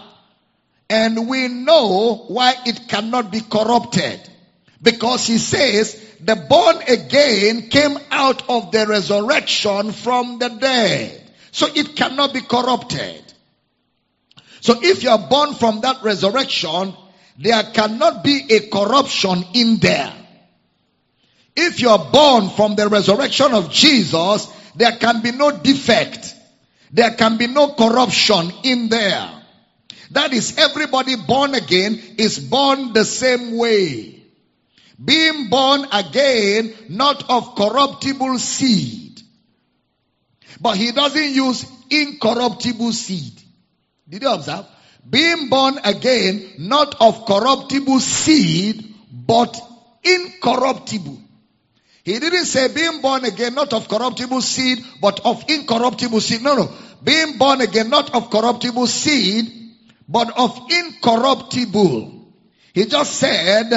And 0.91 1.27
we 1.27 1.49
know 1.49 2.27
why 2.29 2.57
it 2.67 2.89
cannot 2.89 3.33
be 3.33 3.41
corrupted. 3.41 4.21
Because 4.83 5.27
he 5.27 5.39
says, 5.39 5.99
the 6.21 6.37
born 6.37 6.77
again 6.89 7.71
came 7.71 7.97
out 8.11 8.51
of 8.51 8.71
the 8.71 8.87
resurrection 8.87 9.93
from 9.93 10.39
the 10.39 10.51
dead. 10.51 11.33
So 11.51 11.67
it 11.75 11.97
cannot 11.97 12.35
be 12.35 12.43
corrupted. 12.43 13.25
So 14.61 14.79
if 14.83 15.03
you 15.03 15.09
are 15.09 15.27
born 15.27 15.55
from 15.55 15.81
that 15.81 16.03
resurrection, 16.03 16.93
there 17.39 17.63
cannot 17.63 18.23
be 18.25 18.45
a 18.51 18.69
corruption 18.69 19.43
in 19.55 19.79
there. 19.79 20.20
If 21.63 21.81
you 21.81 21.91
are 21.91 22.11
born 22.11 22.49
from 22.49 22.75
the 22.75 22.89
resurrection 22.89 23.53
of 23.53 23.71
Jesus, 23.71 24.49
there 24.77 24.93
can 24.93 25.21
be 25.21 25.31
no 25.31 25.51
defect. 25.51 26.35
There 26.91 27.11
can 27.11 27.37
be 27.37 27.49
no 27.49 27.75
corruption 27.75 28.51
in 28.65 28.89
there. 28.89 29.31
That 30.13 30.33
is 30.33 30.57
everybody 30.57 31.17
born 31.17 31.55
again 31.55 32.01
is 32.17 32.39
born 32.39 32.95
the 32.95 33.05
same 33.05 33.59
way. 33.59 34.23
Being 35.03 35.51
born 35.51 35.85
again, 35.93 36.73
not 36.89 37.29
of 37.29 37.55
corruptible 37.55 38.39
seed. 38.39 39.21
But 40.63 40.79
he 40.79 40.93
doesn't 40.93 41.31
use 41.31 41.67
incorruptible 41.91 42.93
seed. 42.93 43.39
Did 44.09 44.23
you 44.23 44.33
observe? 44.33 44.65
Being 45.09 45.51
born 45.51 45.79
again, 45.85 46.55
not 46.59 46.97
of 47.03 47.27
corruptible 47.27 48.01
seed, 48.01 48.95
but 49.13 49.61
incorruptible. 50.03 51.19
He 52.05 52.19
didn't 52.19 52.47
say 52.47 52.73
being 52.73 53.01
born 53.01 53.25
again, 53.25 53.55
not 53.55 53.73
of 53.73 53.89
corruptible 53.89 54.41
seed, 54.41 54.85
but 55.01 55.21
of 55.25 55.45
incorruptible 55.49 56.21
seed. 56.21 56.43
No, 56.43 56.55
no. 56.55 56.73
Being 57.03 57.39
born 57.39 57.61
again, 57.61 57.91
not 57.91 58.15
of 58.15 58.31
corruptible 58.31 58.87
seed, 58.87 59.53
but 60.09 60.37
of 60.37 60.59
incorruptible. 60.71 62.33
He 62.73 62.87
just 62.87 63.13
said, 63.15 63.71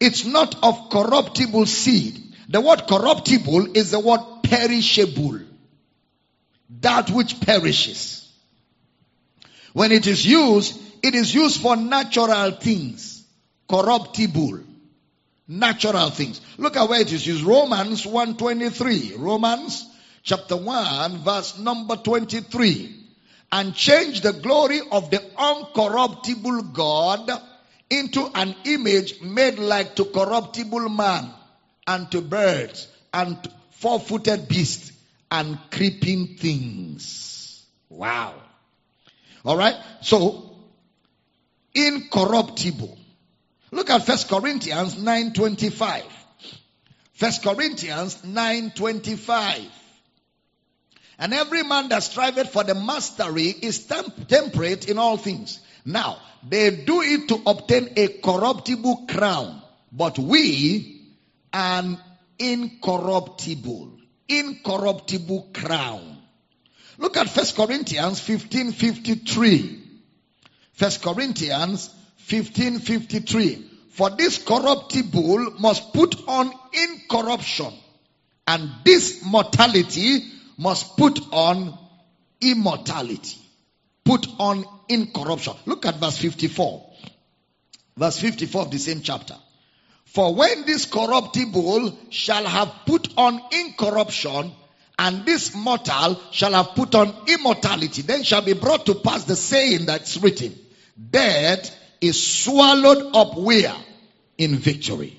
it's 0.00 0.24
not 0.24 0.54
of 0.62 0.90
corruptible 0.90 1.66
seed. 1.66 2.22
The 2.48 2.60
word 2.60 2.86
corruptible 2.88 3.76
is 3.76 3.90
the 3.90 4.00
word 4.00 4.20
perishable. 4.42 5.40
That 6.80 7.10
which 7.10 7.40
perishes. 7.40 8.30
When 9.72 9.92
it 9.92 10.06
is 10.06 10.24
used, 10.24 10.80
it 11.02 11.14
is 11.14 11.34
used 11.34 11.60
for 11.60 11.76
natural 11.76 12.52
things. 12.52 13.24
Corruptible. 13.68 14.64
Natural 15.48 16.10
things. 16.10 16.42
Look 16.58 16.76
at 16.76 16.88
where 16.88 17.00
it 17.00 17.10
is 17.10 17.26
used. 17.26 17.42
Romans 17.42 18.04
123. 18.04 19.14
Romans 19.16 19.88
chapter 20.22 20.56
1 20.56 21.18
verse 21.18 21.58
number 21.58 21.96
23. 21.96 22.94
And 23.50 23.74
change 23.74 24.20
the 24.20 24.34
glory 24.34 24.80
of 24.92 25.10
the 25.10 25.18
uncorruptible 25.38 26.74
God 26.74 27.30
into 27.88 28.28
an 28.34 28.54
image 28.64 29.22
made 29.22 29.58
like 29.58 29.96
to 29.96 30.04
corruptible 30.04 30.90
man 30.90 31.30
and 31.86 32.10
to 32.10 32.20
birds 32.20 32.86
and 33.14 33.38
four-footed 33.70 34.48
beasts 34.48 34.92
and 35.30 35.58
creeping 35.70 36.36
things. 36.36 37.64
Wow. 37.88 38.34
All 39.46 39.56
right. 39.56 39.76
So 40.02 40.56
incorruptible. 41.74 42.97
Look 43.70 43.90
at 43.90 44.06
First 44.06 44.28
Corinthians 44.28 44.94
9:25. 44.94 46.02
First 47.14 47.42
Corinthians 47.42 48.16
9:25. 48.24 49.64
And 51.18 51.34
every 51.34 51.64
man 51.64 51.88
that 51.88 52.04
striveth 52.04 52.50
for 52.50 52.62
the 52.64 52.74
mastery 52.74 53.48
is 53.48 53.80
temp- 53.80 54.28
temperate 54.28 54.88
in 54.88 54.98
all 54.98 55.16
things. 55.16 55.58
Now, 55.84 56.18
they 56.48 56.70
do 56.70 57.02
it 57.02 57.28
to 57.28 57.42
obtain 57.46 57.92
a 57.96 58.08
corruptible 58.08 59.06
crown, 59.08 59.60
but 59.90 60.18
we 60.18 61.00
an 61.52 61.98
incorruptible, 62.38 63.98
incorruptible 64.28 65.48
crown. 65.52 66.18
Look 66.98 67.16
at 67.16 67.28
First 67.30 67.56
Corinthians 67.56 68.20
15:53. 68.20 69.82
First 70.74 71.02
Corinthians 71.02 71.90
15:53. 72.28 73.64
For 73.90 74.10
this 74.10 74.38
corruptible 74.38 75.58
must 75.58 75.92
put 75.92 76.14
on 76.28 76.52
incorruption, 76.72 77.72
and 78.46 78.70
this 78.84 79.24
mortality 79.24 80.24
must 80.56 80.96
put 80.96 81.18
on 81.32 81.76
immortality. 82.40 83.38
Put 84.04 84.26
on 84.38 84.64
incorruption. 84.88 85.54
Look 85.66 85.86
at 85.86 85.96
verse 85.96 86.18
54. 86.18 86.86
Verse 87.96 88.18
54 88.18 88.62
of 88.62 88.70
the 88.70 88.78
same 88.78 89.00
chapter. 89.02 89.34
For 90.04 90.34
when 90.34 90.64
this 90.64 90.86
corruptible 90.86 91.98
shall 92.10 92.44
have 92.44 92.72
put 92.86 93.08
on 93.16 93.40
incorruption, 93.52 94.52
and 94.98 95.26
this 95.26 95.54
mortal 95.54 96.20
shall 96.30 96.52
have 96.52 96.74
put 96.74 96.94
on 96.94 97.14
immortality, 97.26 98.02
then 98.02 98.22
shall 98.22 98.42
be 98.42 98.52
brought 98.52 98.86
to 98.86 98.94
pass 98.94 99.24
the 99.24 99.36
saying 99.36 99.86
that's 99.86 100.16
written. 100.18 100.58
Death 101.10 101.74
is 102.00 102.42
swallowed 102.42 103.14
up 103.14 103.36
where? 103.36 103.74
In 104.36 104.56
victory. 104.56 105.18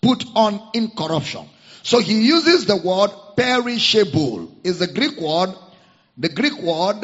Put 0.00 0.24
on 0.34 0.60
incorruption. 0.74 1.48
So 1.82 2.00
he 2.00 2.26
uses 2.26 2.66
the 2.66 2.76
word 2.76 3.10
perishable. 3.36 4.52
Is 4.62 4.78
the 4.78 4.86
Greek 4.88 5.18
word, 5.18 5.54
the 6.16 6.28
Greek 6.28 6.60
word 6.60 7.02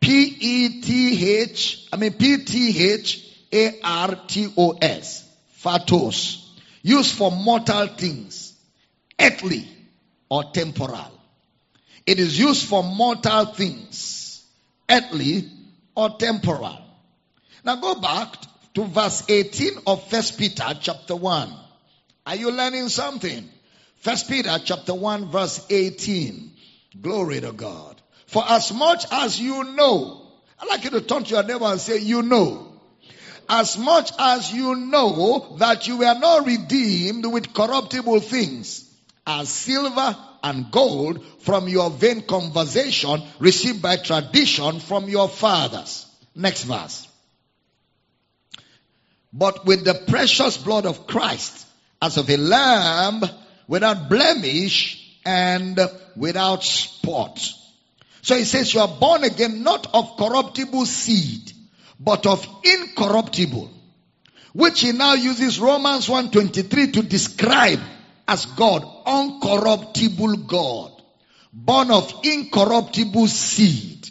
P-E-T-H, 0.00 1.88
I 1.92 1.96
mean 1.96 2.12
P-T-H-A-R-T-O-S. 2.14 2.56
Phatos. 5.62 6.46
Used 6.82 7.14
for 7.14 7.30
mortal 7.30 7.86
things. 7.88 8.54
Earthly 9.20 9.68
or 10.30 10.44
temporal. 10.52 11.12
It 12.06 12.18
is 12.18 12.38
used 12.38 12.66
for 12.66 12.82
mortal 12.82 13.44
things. 13.46 14.42
Earthly 14.88 15.50
or 15.94 16.16
temporal. 16.18 16.78
Now 17.62 17.76
go 17.76 17.94
back 18.00 18.34
to 18.74 18.84
verse 18.84 19.24
18 19.28 19.70
of 19.86 20.08
First 20.08 20.38
Peter 20.38 20.64
chapter 20.80 21.16
1. 21.16 21.54
Are 22.26 22.36
you 22.36 22.50
learning 22.50 22.88
something? 22.88 23.48
First 23.96 24.28
Peter 24.28 24.56
chapter 24.64 24.94
1 24.94 25.30
verse 25.30 25.66
18. 25.68 26.52
Glory 27.00 27.40
to 27.40 27.52
God. 27.52 28.00
For 28.26 28.44
as 28.46 28.72
much 28.72 29.04
as 29.10 29.40
you 29.40 29.64
know, 29.64 30.22
I'd 30.58 30.68
like 30.68 30.84
you 30.84 30.90
to 30.90 31.00
turn 31.00 31.24
to 31.24 31.30
your 31.30 31.42
neighbor 31.42 31.64
and 31.64 31.80
say, 31.80 31.98
you 31.98 32.22
know. 32.22 32.66
As 33.48 33.76
much 33.76 34.12
as 34.16 34.52
you 34.52 34.76
know 34.76 35.56
that 35.58 35.88
you 35.88 35.98
were 35.98 36.18
not 36.18 36.46
redeemed 36.46 37.26
with 37.26 37.52
corruptible 37.52 38.20
things, 38.20 38.88
as 39.26 39.48
silver 39.48 40.16
and 40.44 40.70
gold 40.70 41.24
from 41.40 41.68
your 41.68 41.90
vain 41.90 42.22
conversation 42.22 43.20
received 43.40 43.82
by 43.82 43.96
tradition 43.96 44.78
from 44.78 45.08
your 45.08 45.28
fathers. 45.28 46.06
Next 46.36 46.62
verse 46.62 47.09
but 49.32 49.64
with 49.64 49.84
the 49.84 49.94
precious 49.94 50.56
blood 50.56 50.86
of 50.86 51.06
Christ 51.06 51.66
as 52.02 52.16
of 52.16 52.28
a 52.28 52.36
lamb 52.36 53.22
without 53.68 54.08
blemish 54.08 55.18
and 55.24 55.78
without 56.16 56.64
spot. 56.64 57.38
So 58.22 58.36
he 58.36 58.44
says 58.44 58.74
you 58.74 58.80
are 58.80 58.88
born 58.88 59.24
again 59.24 59.62
not 59.62 59.86
of 59.94 60.16
corruptible 60.16 60.86
seed, 60.86 61.52
but 61.98 62.26
of 62.26 62.46
incorruptible, 62.64 63.70
which 64.52 64.80
he 64.80 64.92
now 64.92 65.14
uses 65.14 65.60
Romans 65.60 66.08
1.23 66.08 66.94
to 66.94 67.02
describe 67.02 67.80
as 68.26 68.46
God, 68.46 68.82
uncorruptible 69.06 70.46
God, 70.46 70.92
born 71.52 71.90
of 71.90 72.12
incorruptible 72.24 73.28
seed. 73.28 74.08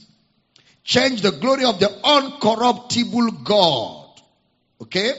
Change 0.84 1.22
the 1.22 1.32
glory 1.32 1.66
of 1.66 1.80
the 1.80 1.88
uncorruptible 1.88 3.44
God 3.44 3.99
Okay? 4.82 5.14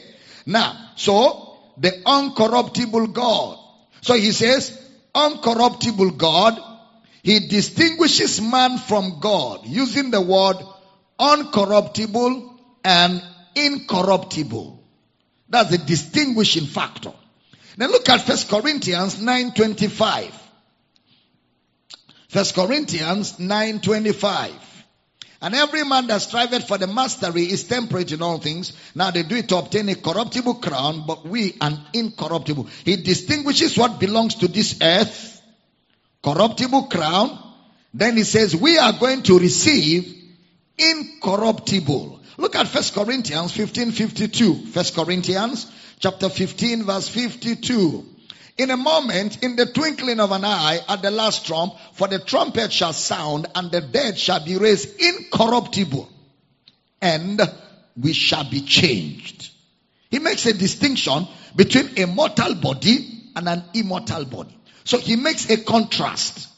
Now, 0.47 0.93
so 0.97 1.59
the 1.77 1.91
uncorruptible 1.91 3.13
God. 3.13 3.59
So 4.03 4.15
he 4.15 4.33
says, 4.33 4.77
uncorruptible 5.15 6.17
God, 6.17 6.59
he 7.23 7.49
distinguishes 7.49 8.41
man 8.41 8.79
from 8.79 9.21
God 9.21 9.67
using 9.67 10.11
the 10.11 10.21
word 10.21 10.57
uncorruptible 11.19 12.59
and 12.85 13.23
incorruptible. 13.55 14.83
That's 15.49 15.71
the 15.71 15.79
distinguishing 15.79 16.67
factor. 16.67 17.13
Now 17.77 17.89
look 17.89 18.09
at 18.09 18.23
First 18.23 18.49
Corinthians 18.49 19.17
9:25. 19.17 20.33
First 22.29 22.55
Corinthians 22.55 23.35
9:25. 23.39 24.53
And 25.43 25.55
every 25.55 25.85
man 25.85 26.07
that 26.09 26.21
striveth 26.21 26.69
for 26.69 26.77
the 26.77 26.87
mastery 26.87 27.45
is 27.45 27.65
temperate 27.65 28.13
in 28.13 28.21
all 28.21 28.39
things. 28.39 28.75
Now 28.95 29.11
they 29.11 29.23
do 29.23 29.37
it 29.37 29.49
to 29.49 29.57
obtain 29.57 29.89
a 29.89 29.95
corruptible 29.95 30.55
crown, 30.55 31.05
but 31.07 31.27
we 31.27 31.57
an 31.61 31.79
incorruptible. 31.95 32.69
He 32.85 32.97
distinguishes 32.97 33.79
what 33.79 33.99
belongs 33.99 34.35
to 34.37 34.49
this 34.49 34.79
earth, 34.83 35.41
corruptible 36.23 36.85
crown. 36.85 37.39
Then 37.95 38.19
he 38.19 38.25
says 38.25 38.55
we 38.55 38.77
are 38.77 38.93
going 38.93 39.23
to 39.25 39.39
receive 39.39 40.15
incorruptible. 40.77 42.21
Look 42.37 42.57
at 42.57 42.69
First 42.69 42.95
Corinthians 42.95 43.53
15, 43.53 43.93
52. 43.93 44.67
First 44.67 44.95
Corinthians 44.95 45.71
chapter 46.01 46.29
15 46.29 46.85
verse 46.85 47.09
52. 47.09 48.05
In 48.59 48.71
a 48.71 48.77
moment, 48.77 49.43
in 49.43 49.57
the 49.57 49.67
twinkling 49.67 50.21
of 50.21 50.33
an 50.33 50.45
eye, 50.45 50.81
at 50.89 51.03
the 51.03 51.11
last 51.11 51.47
trump, 51.47 51.75
for 51.95 52.09
the 52.09 52.19
trumpet 52.19 52.73
shall 52.73 52.93
sound, 52.93 53.47
and 53.55 53.71
the 53.71 53.81
dead 53.81 54.19
shall 54.19 54.45
be 54.45 54.57
raised 54.57 55.01
incorruptible, 55.01 56.09
and 57.01 57.41
we 57.97 58.13
shall 58.13 58.49
be 58.49 58.61
changed. 58.63 59.51
He 60.11 60.19
makes 60.19 60.45
a 60.47 60.53
distinction 60.53 61.27
between 61.55 61.99
a 61.99 62.07
mortal 62.07 62.55
body 62.57 63.31
and 63.37 63.49
an 63.49 63.65
immortal 63.75 64.25
body. 64.25 64.57
So 64.85 64.99
he 64.99 65.17
makes 65.17 65.49
a 65.49 65.63
contrast. 65.63 66.49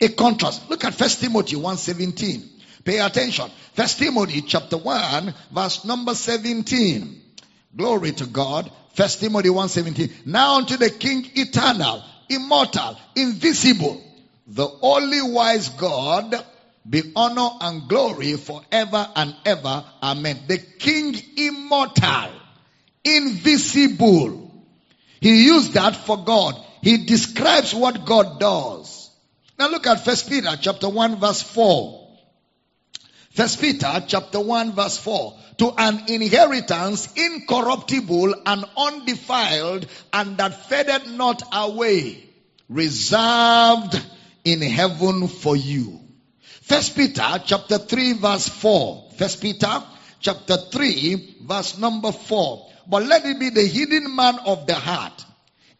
A 0.00 0.08
contrast. 0.08 0.68
Look 0.70 0.84
at 0.84 0.94
First 0.94 1.20
Timothy 1.20 1.56
1:17. 1.56 2.42
Pay 2.84 2.98
attention. 3.00 3.50
First 3.74 3.98
Timothy 3.98 4.42
chapter 4.42 4.76
1, 4.76 5.34
verse 5.52 5.84
number 5.84 6.14
17. 6.14 7.22
Glory 7.76 8.12
to 8.12 8.26
God. 8.26 8.70
First 8.96 9.20
Timothy 9.20 9.50
1:17. 9.50 10.10
Now 10.24 10.56
unto 10.56 10.78
the 10.78 10.88
King 10.88 11.30
eternal, 11.34 12.02
immortal, 12.30 12.98
invisible, 13.14 14.02
the 14.46 14.66
only 14.80 15.20
wise 15.20 15.68
God, 15.68 16.42
be 16.88 17.12
honor 17.14 17.50
and 17.60 17.88
glory 17.88 18.38
forever 18.38 19.06
and 19.14 19.36
ever. 19.44 19.84
Amen. 20.02 20.40
The 20.48 20.56
King 20.56 21.14
immortal, 21.36 22.30
invisible. 23.04 24.50
He 25.20 25.44
used 25.44 25.74
that 25.74 25.94
for 25.94 26.24
God. 26.24 26.62
he 26.80 27.04
describes 27.04 27.74
what 27.74 28.06
God 28.06 28.40
does. 28.40 29.10
Now 29.58 29.68
look 29.68 29.86
at 29.86 30.04
First 30.04 30.28
Peter 30.30 30.56
chapter 30.58 30.88
1 30.88 31.16
verse 31.16 31.42
4. 31.42 32.05
First 33.36 33.60
Peter 33.60 34.02
chapter 34.06 34.40
1 34.40 34.72
verse 34.72 34.96
4. 34.96 35.38
To 35.58 35.70
an 35.76 36.04
inheritance 36.08 37.12
incorruptible 37.12 38.34
and 38.46 38.64
undefiled 38.78 39.86
and 40.10 40.38
that 40.38 40.68
fadeth 40.70 41.10
not 41.10 41.42
away, 41.52 42.24
reserved 42.70 44.00
in 44.42 44.62
heaven 44.62 45.28
for 45.28 45.54
you. 45.54 46.00
First 46.62 46.96
Peter 46.96 47.42
chapter 47.44 47.76
3 47.76 48.14
verse 48.14 48.48
4. 48.48 49.10
First 49.18 49.42
Peter 49.42 49.82
chapter 50.18 50.56
3 50.56 51.36
verse 51.42 51.76
number 51.76 52.12
4. 52.12 52.70
But 52.88 53.04
let 53.04 53.26
it 53.26 53.38
be 53.38 53.50
the 53.50 53.66
hidden 53.66 54.16
man 54.16 54.38
of 54.46 54.66
the 54.66 54.74
heart 54.74 55.26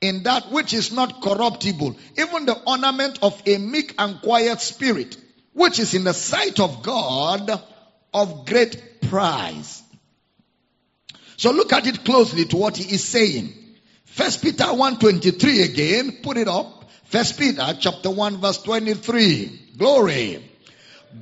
in 0.02 0.24
that 0.24 0.52
which 0.52 0.74
is 0.74 0.92
not 0.92 1.22
corruptible, 1.22 1.96
even 2.18 2.44
the 2.44 2.60
ornament 2.66 3.18
of 3.22 3.42
a 3.46 3.56
meek 3.56 3.94
and 3.98 4.20
quiet 4.20 4.60
spirit, 4.60 5.16
which 5.56 5.78
is 5.78 5.94
in 5.94 6.04
the 6.04 6.12
sight 6.12 6.60
of 6.60 6.82
God 6.82 7.50
of 8.12 8.44
great 8.44 9.00
price. 9.08 9.82
So 11.38 11.50
look 11.50 11.72
at 11.72 11.86
it 11.86 12.04
closely 12.04 12.44
to 12.44 12.58
what 12.58 12.76
he 12.76 12.94
is 12.94 13.02
saying. 13.02 13.54
First 14.04 14.42
Peter 14.42 14.64
1.23 14.64 15.64
again, 15.64 16.18
put 16.22 16.36
it 16.36 16.46
up. 16.46 16.84
First 17.04 17.38
Peter 17.38 17.74
chapter 17.80 18.10
1 18.10 18.36
verse 18.36 18.58
23. 18.58 19.72
Glory. 19.78 20.44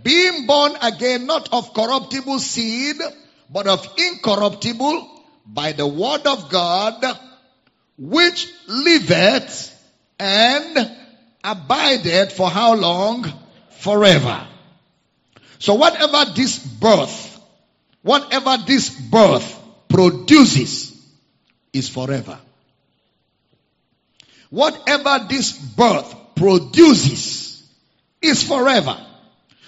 Being 0.02 0.46
born 0.46 0.72
again 0.82 1.26
not 1.26 1.52
of 1.52 1.72
corruptible 1.72 2.40
seed, 2.40 2.96
but 3.48 3.68
of 3.68 3.86
incorruptible 3.96 5.24
by 5.46 5.70
the 5.70 5.86
word 5.86 6.26
of 6.26 6.50
God, 6.50 7.04
which 7.96 8.52
liveth 8.66 9.70
and 10.18 10.90
abideth 11.44 12.32
for 12.32 12.50
how 12.50 12.74
long? 12.74 13.43
Forever. 13.84 14.46
So 15.58 15.74
whatever 15.74 16.32
this 16.34 16.58
birth, 16.58 17.38
whatever 18.00 18.56
this 18.66 18.88
birth 18.88 19.60
produces 19.88 20.90
is 21.70 21.90
forever. 21.90 22.38
Whatever 24.48 25.26
this 25.28 25.52
birth 25.52 26.14
produces 26.34 27.62
is 28.22 28.42
forever. 28.42 28.96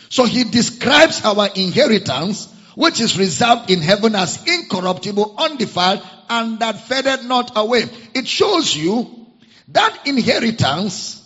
So 0.08 0.24
he 0.24 0.44
describes 0.44 1.22
our 1.22 1.50
inheritance, 1.54 2.50
which 2.74 3.00
is 3.00 3.18
reserved 3.18 3.70
in 3.70 3.82
heaven 3.82 4.14
as 4.14 4.46
incorruptible, 4.46 5.34
undefiled, 5.36 6.02
and 6.30 6.60
that 6.60 6.80
faded 6.80 7.26
not 7.26 7.52
away. 7.54 7.84
It 8.14 8.26
shows 8.26 8.74
you 8.74 9.26
that 9.68 10.06
inheritance, 10.06 11.22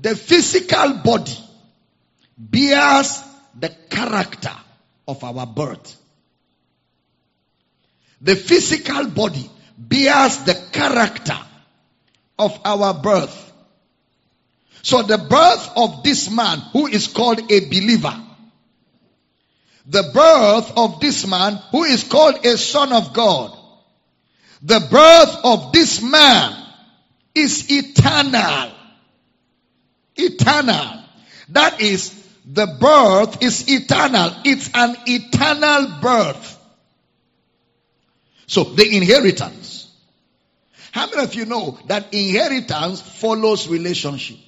the 0.00 0.14
physical 0.14 0.94
body, 1.04 1.38
bears 2.38 3.22
the 3.58 3.70
character 3.90 4.52
of 5.08 5.24
our 5.24 5.46
birth. 5.46 5.96
The 8.20 8.36
physical 8.36 9.08
body 9.08 9.50
bears 9.78 10.38
the 10.38 10.54
character 10.72 11.38
of 12.38 12.58
our 12.64 12.94
birth. 12.94 13.52
So 14.82 15.02
the 15.02 15.18
birth 15.18 15.70
of 15.76 16.02
this 16.02 16.30
man 16.30 16.58
who 16.72 16.86
is 16.86 17.08
called 17.08 17.40
a 17.50 17.60
believer, 17.60 18.22
the 19.86 20.10
birth 20.14 20.72
of 20.76 21.00
this 21.00 21.26
man 21.26 21.60
who 21.70 21.84
is 21.84 22.04
called 22.04 22.44
a 22.44 22.56
son 22.56 22.92
of 22.92 23.12
God, 23.12 23.56
the 24.62 24.80
birth 24.80 25.40
of 25.44 25.72
this 25.72 26.02
man 26.02 26.56
is 27.34 27.70
eternal. 27.70 28.75
Eternal. 30.16 31.02
That 31.50 31.80
is, 31.80 32.12
the 32.44 32.66
birth 32.66 33.42
is 33.42 33.68
eternal. 33.68 34.30
It's 34.44 34.70
an 34.74 34.96
eternal 35.06 36.00
birth. 36.00 36.58
So 38.46 38.64
the 38.64 38.96
inheritance. 38.96 39.92
How 40.92 41.06
many 41.10 41.22
of 41.22 41.34
you 41.34 41.44
know 41.44 41.78
that 41.88 42.14
inheritance 42.14 43.00
follows 43.00 43.68
relationship? 43.68 44.38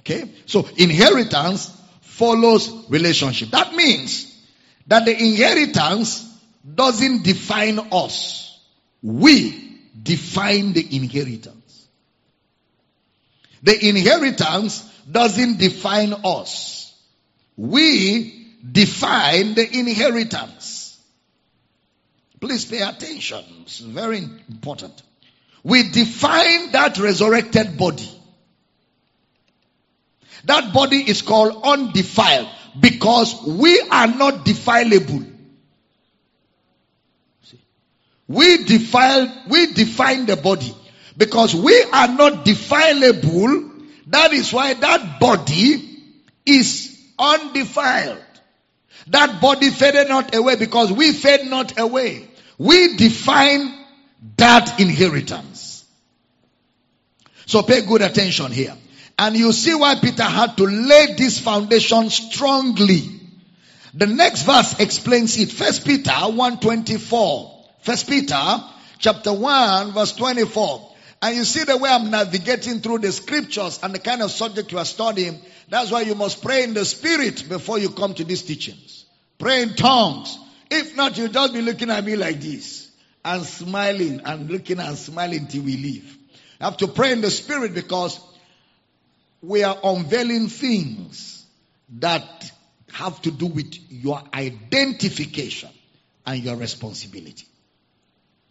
Okay. 0.00 0.30
So 0.46 0.68
inheritance 0.76 1.74
follows 2.02 2.68
relationship. 2.90 3.50
That 3.50 3.74
means 3.74 4.26
that 4.88 5.04
the 5.04 5.16
inheritance 5.16 6.26
doesn't 6.74 7.22
define 7.22 7.78
us. 7.92 8.60
We 9.02 9.78
define 10.02 10.72
the 10.72 10.96
inheritance. 10.96 11.59
The 13.62 13.88
inheritance 13.88 14.82
doesn't 15.10 15.58
define 15.58 16.14
us. 16.24 16.94
We 17.56 18.48
define 18.70 19.54
the 19.54 19.78
inheritance. 19.78 20.98
Please 22.40 22.64
pay 22.64 22.80
attention. 22.80 23.44
It's 23.62 23.80
very 23.80 24.18
important. 24.48 25.02
We 25.62 25.90
define 25.90 26.72
that 26.72 26.98
resurrected 26.98 27.76
body. 27.76 28.08
That 30.44 30.72
body 30.72 30.96
is 30.96 31.20
called 31.20 31.62
undefiled 31.62 32.48
because 32.80 33.42
we 33.46 33.78
are 33.90 34.06
not 34.06 34.46
defilable. 34.46 35.26
We 38.26 38.64
defile, 38.64 39.44
we 39.48 39.72
define 39.74 40.24
the 40.24 40.36
body 40.36 40.74
because 41.16 41.54
we 41.54 41.82
are 41.92 42.08
not 42.08 42.44
defilable. 42.44 43.70
That 44.08 44.32
is 44.32 44.52
why 44.52 44.74
that 44.74 45.20
body 45.20 45.98
is 46.46 46.98
undefiled. 47.18 48.24
That 49.08 49.40
body 49.40 49.70
faded 49.70 50.08
not 50.08 50.34
away 50.34 50.56
because 50.56 50.92
we 50.92 51.12
fade 51.12 51.46
not 51.46 51.78
away. 51.78 52.28
We 52.58 52.96
define 52.96 53.76
that 54.36 54.78
inheritance. 54.80 55.84
So 57.46 57.62
pay 57.62 57.82
good 57.82 58.02
attention 58.02 58.52
here. 58.52 58.76
And 59.18 59.36
you 59.36 59.52
see 59.52 59.74
why 59.74 59.96
Peter 59.96 60.22
had 60.22 60.56
to 60.58 60.64
lay 60.64 61.14
this 61.16 61.38
foundation 61.38 62.08
strongly. 62.10 63.02
The 63.92 64.06
next 64.06 64.42
verse 64.44 64.78
explains 64.78 65.36
it. 65.36 65.50
First 65.50 65.84
Peter 65.84 66.12
124. 66.12 67.64
First 67.80 68.08
Peter 68.08 68.64
chapter 68.98 69.32
1 69.32 69.92
verse 69.92 70.12
24. 70.12 70.89
And 71.22 71.36
you 71.36 71.44
see 71.44 71.64
the 71.64 71.76
way 71.76 71.90
I'm 71.90 72.10
navigating 72.10 72.80
through 72.80 72.98
the 72.98 73.12
scriptures 73.12 73.78
and 73.82 73.94
the 73.94 73.98
kind 73.98 74.22
of 74.22 74.30
subject 74.30 74.72
you 74.72 74.78
are 74.78 74.86
studying. 74.86 75.40
That's 75.68 75.90
why 75.90 76.02
you 76.02 76.14
must 76.14 76.42
pray 76.42 76.64
in 76.64 76.72
the 76.72 76.84
spirit 76.84 77.46
before 77.48 77.78
you 77.78 77.90
come 77.90 78.14
to 78.14 78.24
these 78.24 78.42
teachings. 78.42 79.04
Pray 79.38 79.62
in 79.62 79.74
tongues. 79.74 80.38
If 80.70 80.96
not, 80.96 81.18
you'll 81.18 81.28
just 81.28 81.52
be 81.52 81.60
looking 81.60 81.90
at 81.90 82.04
me 82.04 82.16
like 82.16 82.40
this 82.40 82.90
and 83.24 83.42
smiling 83.42 84.22
and 84.24 84.50
looking 84.50 84.78
and 84.78 84.96
smiling 84.96 85.46
till 85.46 85.62
we 85.62 85.76
leave. 85.76 86.16
You 86.60 86.64
have 86.64 86.78
to 86.78 86.88
pray 86.88 87.12
in 87.12 87.20
the 87.20 87.30
spirit 87.30 87.74
because 87.74 88.18
we 89.42 89.62
are 89.62 89.76
unveiling 89.82 90.48
things 90.48 91.44
that 91.98 92.52
have 92.92 93.20
to 93.22 93.30
do 93.30 93.46
with 93.46 93.74
your 93.90 94.22
identification 94.32 95.70
and 96.26 96.42
your 96.42 96.56
responsibility. 96.56 97.46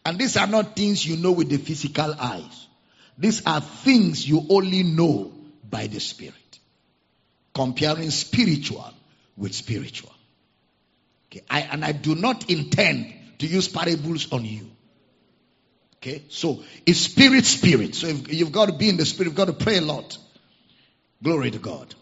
And 0.05 0.17
these 0.17 0.37
are 0.37 0.47
not 0.47 0.75
things 0.75 1.05
you 1.05 1.17
know 1.17 1.31
with 1.31 1.49
the 1.49 1.57
physical 1.57 2.13
eyes. 2.19 2.67
These 3.17 3.45
are 3.45 3.61
things 3.61 4.27
you 4.27 4.45
only 4.49 4.83
know 4.83 5.33
by 5.69 5.87
the 5.87 5.99
Spirit. 5.99 6.35
Comparing 7.53 8.09
spiritual 8.09 8.93
with 9.35 9.53
spiritual. 9.53 10.13
Okay, 11.29 11.41
I, 11.49 11.61
and 11.61 11.83
I 11.83 11.91
do 11.91 12.15
not 12.15 12.49
intend 12.49 13.13
to 13.39 13.47
use 13.47 13.67
parables 13.67 14.31
on 14.31 14.45
you. 14.45 14.69
Okay, 15.97 16.23
so 16.29 16.63
it's 16.85 16.99
spirit, 16.99 17.45
spirit. 17.45 17.93
So 17.93 18.07
you've 18.07 18.53
got 18.53 18.67
to 18.67 18.73
be 18.73 18.87
in 18.87 18.97
the 18.97 19.05
spirit, 19.05 19.27
you've 19.27 19.35
got 19.35 19.47
to 19.47 19.53
pray 19.53 19.77
a 19.77 19.81
lot. 19.81 20.17
Glory 21.21 21.51
to 21.51 21.59
God. 21.59 21.93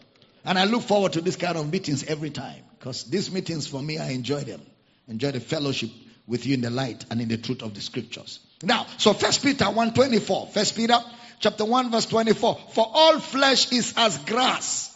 And 0.44 0.56
I 0.56 0.64
look 0.64 0.82
forward 0.82 1.14
to 1.14 1.20
this 1.20 1.36
kind 1.36 1.58
of 1.58 1.70
meetings 1.70 2.04
every 2.04 2.30
time 2.30 2.62
because 2.78 3.04
these 3.04 3.30
meetings 3.32 3.66
for 3.66 3.82
me, 3.82 3.98
I 3.98 4.10
enjoy 4.10 4.42
them. 4.42 4.62
Enjoy 5.08 5.32
the 5.32 5.40
fellowship 5.40 5.90
with 6.28 6.46
you 6.46 6.54
in 6.54 6.60
the 6.60 6.70
light 6.70 7.04
and 7.10 7.20
in 7.20 7.28
the 7.28 7.38
truth 7.38 7.62
of 7.62 7.74
the 7.74 7.80
scriptures. 7.80 8.38
Now, 8.62 8.86
so 8.98 9.14
First 9.14 9.42
Peter 9.42 9.64
1:24. 9.64 10.52
First 10.52 10.76
Peter 10.76 10.98
chapter 11.40 11.64
1 11.64 11.90
verse 11.90 12.06
24. 12.06 12.58
For 12.72 12.90
all 12.92 13.18
flesh 13.18 13.72
is 13.72 13.94
as 13.96 14.18
grass, 14.18 14.94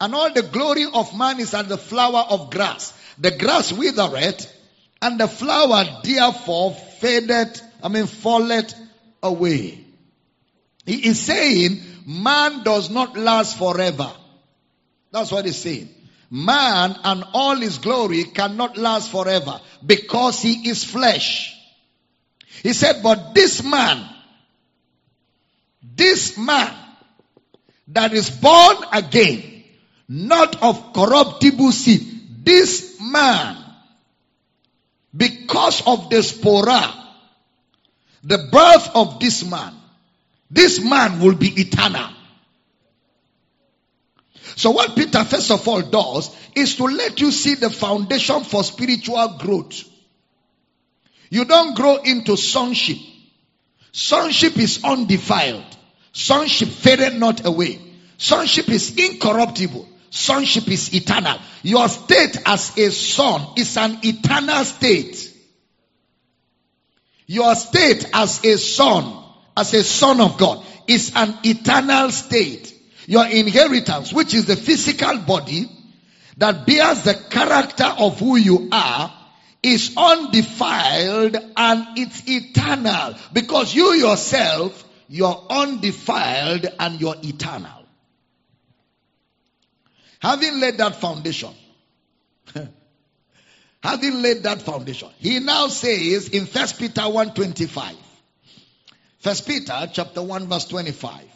and 0.00 0.14
all 0.14 0.32
the 0.32 0.42
glory 0.42 0.86
of 0.92 1.16
man 1.16 1.40
is 1.40 1.54
as 1.54 1.66
the 1.66 1.78
flower 1.78 2.26
of 2.28 2.50
grass. 2.50 2.92
The 3.18 3.30
grass 3.30 3.72
withereth, 3.72 4.52
and 5.00 5.18
the 5.18 5.28
flower 5.28 5.84
therefore 6.02 6.74
fadeth, 6.74 7.62
I 7.82 7.88
mean 7.88 8.06
falleth 8.06 8.74
away. 9.22 9.84
He 10.84 11.06
is 11.08 11.20
saying 11.20 11.80
man 12.06 12.62
does 12.62 12.90
not 12.90 13.16
last 13.16 13.56
forever. 13.56 14.12
That's 15.12 15.30
what 15.30 15.46
he's 15.46 15.56
saying. 15.56 15.88
Man 16.30 16.96
and 17.04 17.24
all 17.32 17.56
his 17.56 17.78
glory 17.78 18.24
cannot 18.24 18.76
last 18.76 19.10
forever 19.10 19.60
because 19.84 20.40
he 20.42 20.68
is 20.68 20.84
flesh. 20.84 21.54
He 22.62 22.72
said, 22.72 23.02
but 23.02 23.34
this 23.34 23.62
man, 23.62 24.08
this 25.82 26.38
man 26.38 26.74
that 27.88 28.12
is 28.12 28.30
born 28.30 28.76
again, 28.92 29.64
not 30.08 30.62
of 30.62 30.92
corruptible 30.92 31.72
seed, 31.72 32.44
this 32.44 32.98
man, 33.00 33.56
because 35.16 35.86
of 35.86 36.10
the 36.10 36.16
spora, 36.16 36.92
the 38.22 38.38
birth 38.50 38.90
of 38.94 39.20
this 39.20 39.44
man, 39.44 39.74
this 40.50 40.80
man 40.80 41.20
will 41.20 41.34
be 41.34 41.48
eternal. 41.48 42.10
So 44.56 44.70
what 44.70 44.94
Peter 44.94 45.24
first 45.24 45.50
of 45.50 45.66
all 45.66 45.82
does 45.82 46.34
is 46.54 46.76
to 46.76 46.84
let 46.84 47.20
you 47.20 47.32
see 47.32 47.54
the 47.54 47.70
foundation 47.70 48.44
for 48.44 48.62
spiritual 48.62 49.36
growth. 49.38 49.84
You 51.30 51.44
don't 51.44 51.74
grow 51.74 51.96
into 51.96 52.36
sonship. 52.36 52.98
Sonship 53.92 54.56
is 54.58 54.84
undefiled. 54.84 55.64
Sonship 56.12 56.68
faded 56.68 57.18
not 57.18 57.44
away. 57.44 57.80
Sonship 58.18 58.68
is 58.68 58.96
incorruptible. 58.96 59.88
Sonship 60.10 60.68
is 60.68 60.94
eternal. 60.94 61.38
Your 61.62 61.88
state 61.88 62.36
as 62.46 62.78
a 62.78 62.90
son 62.90 63.54
is 63.56 63.76
an 63.76 63.98
eternal 64.02 64.64
state. 64.64 65.32
Your 67.26 67.54
state 67.54 68.08
as 68.12 68.44
a 68.44 68.56
son, 68.58 69.24
as 69.56 69.74
a 69.74 69.82
son 69.82 70.20
of 70.20 70.38
God, 70.38 70.64
is 70.86 71.12
an 71.16 71.36
eternal 71.42 72.10
state. 72.10 72.73
Your 73.06 73.26
inheritance, 73.26 74.12
which 74.12 74.34
is 74.34 74.46
the 74.46 74.56
physical 74.56 75.18
body 75.18 75.68
that 76.38 76.66
bears 76.66 77.02
the 77.02 77.14
character 77.14 77.84
of 77.84 78.18
who 78.18 78.36
you 78.36 78.68
are, 78.72 79.12
is 79.62 79.94
undefiled 79.96 81.36
and 81.56 81.98
it's 81.98 82.28
eternal 82.28 83.14
because 83.32 83.74
you 83.74 83.92
yourself, 83.94 84.84
you're 85.08 85.46
undefiled 85.48 86.66
and 86.78 87.00
you're 87.00 87.16
eternal. 87.22 87.84
Having 90.20 90.60
laid 90.60 90.78
that 90.78 90.96
foundation, 90.96 91.50
having 93.82 94.22
laid 94.22 94.42
that 94.42 94.62
foundation, 94.62 95.08
he 95.18 95.38
now 95.38 95.68
says 95.68 96.28
in 96.28 96.46
First 96.46 96.78
Peter 96.78 97.02
1:25, 97.02 97.94
First 99.18 99.46
Peter 99.46 99.88
chapter 99.92 100.22
1 100.22 100.46
verse 100.46 100.66
25, 100.66 101.33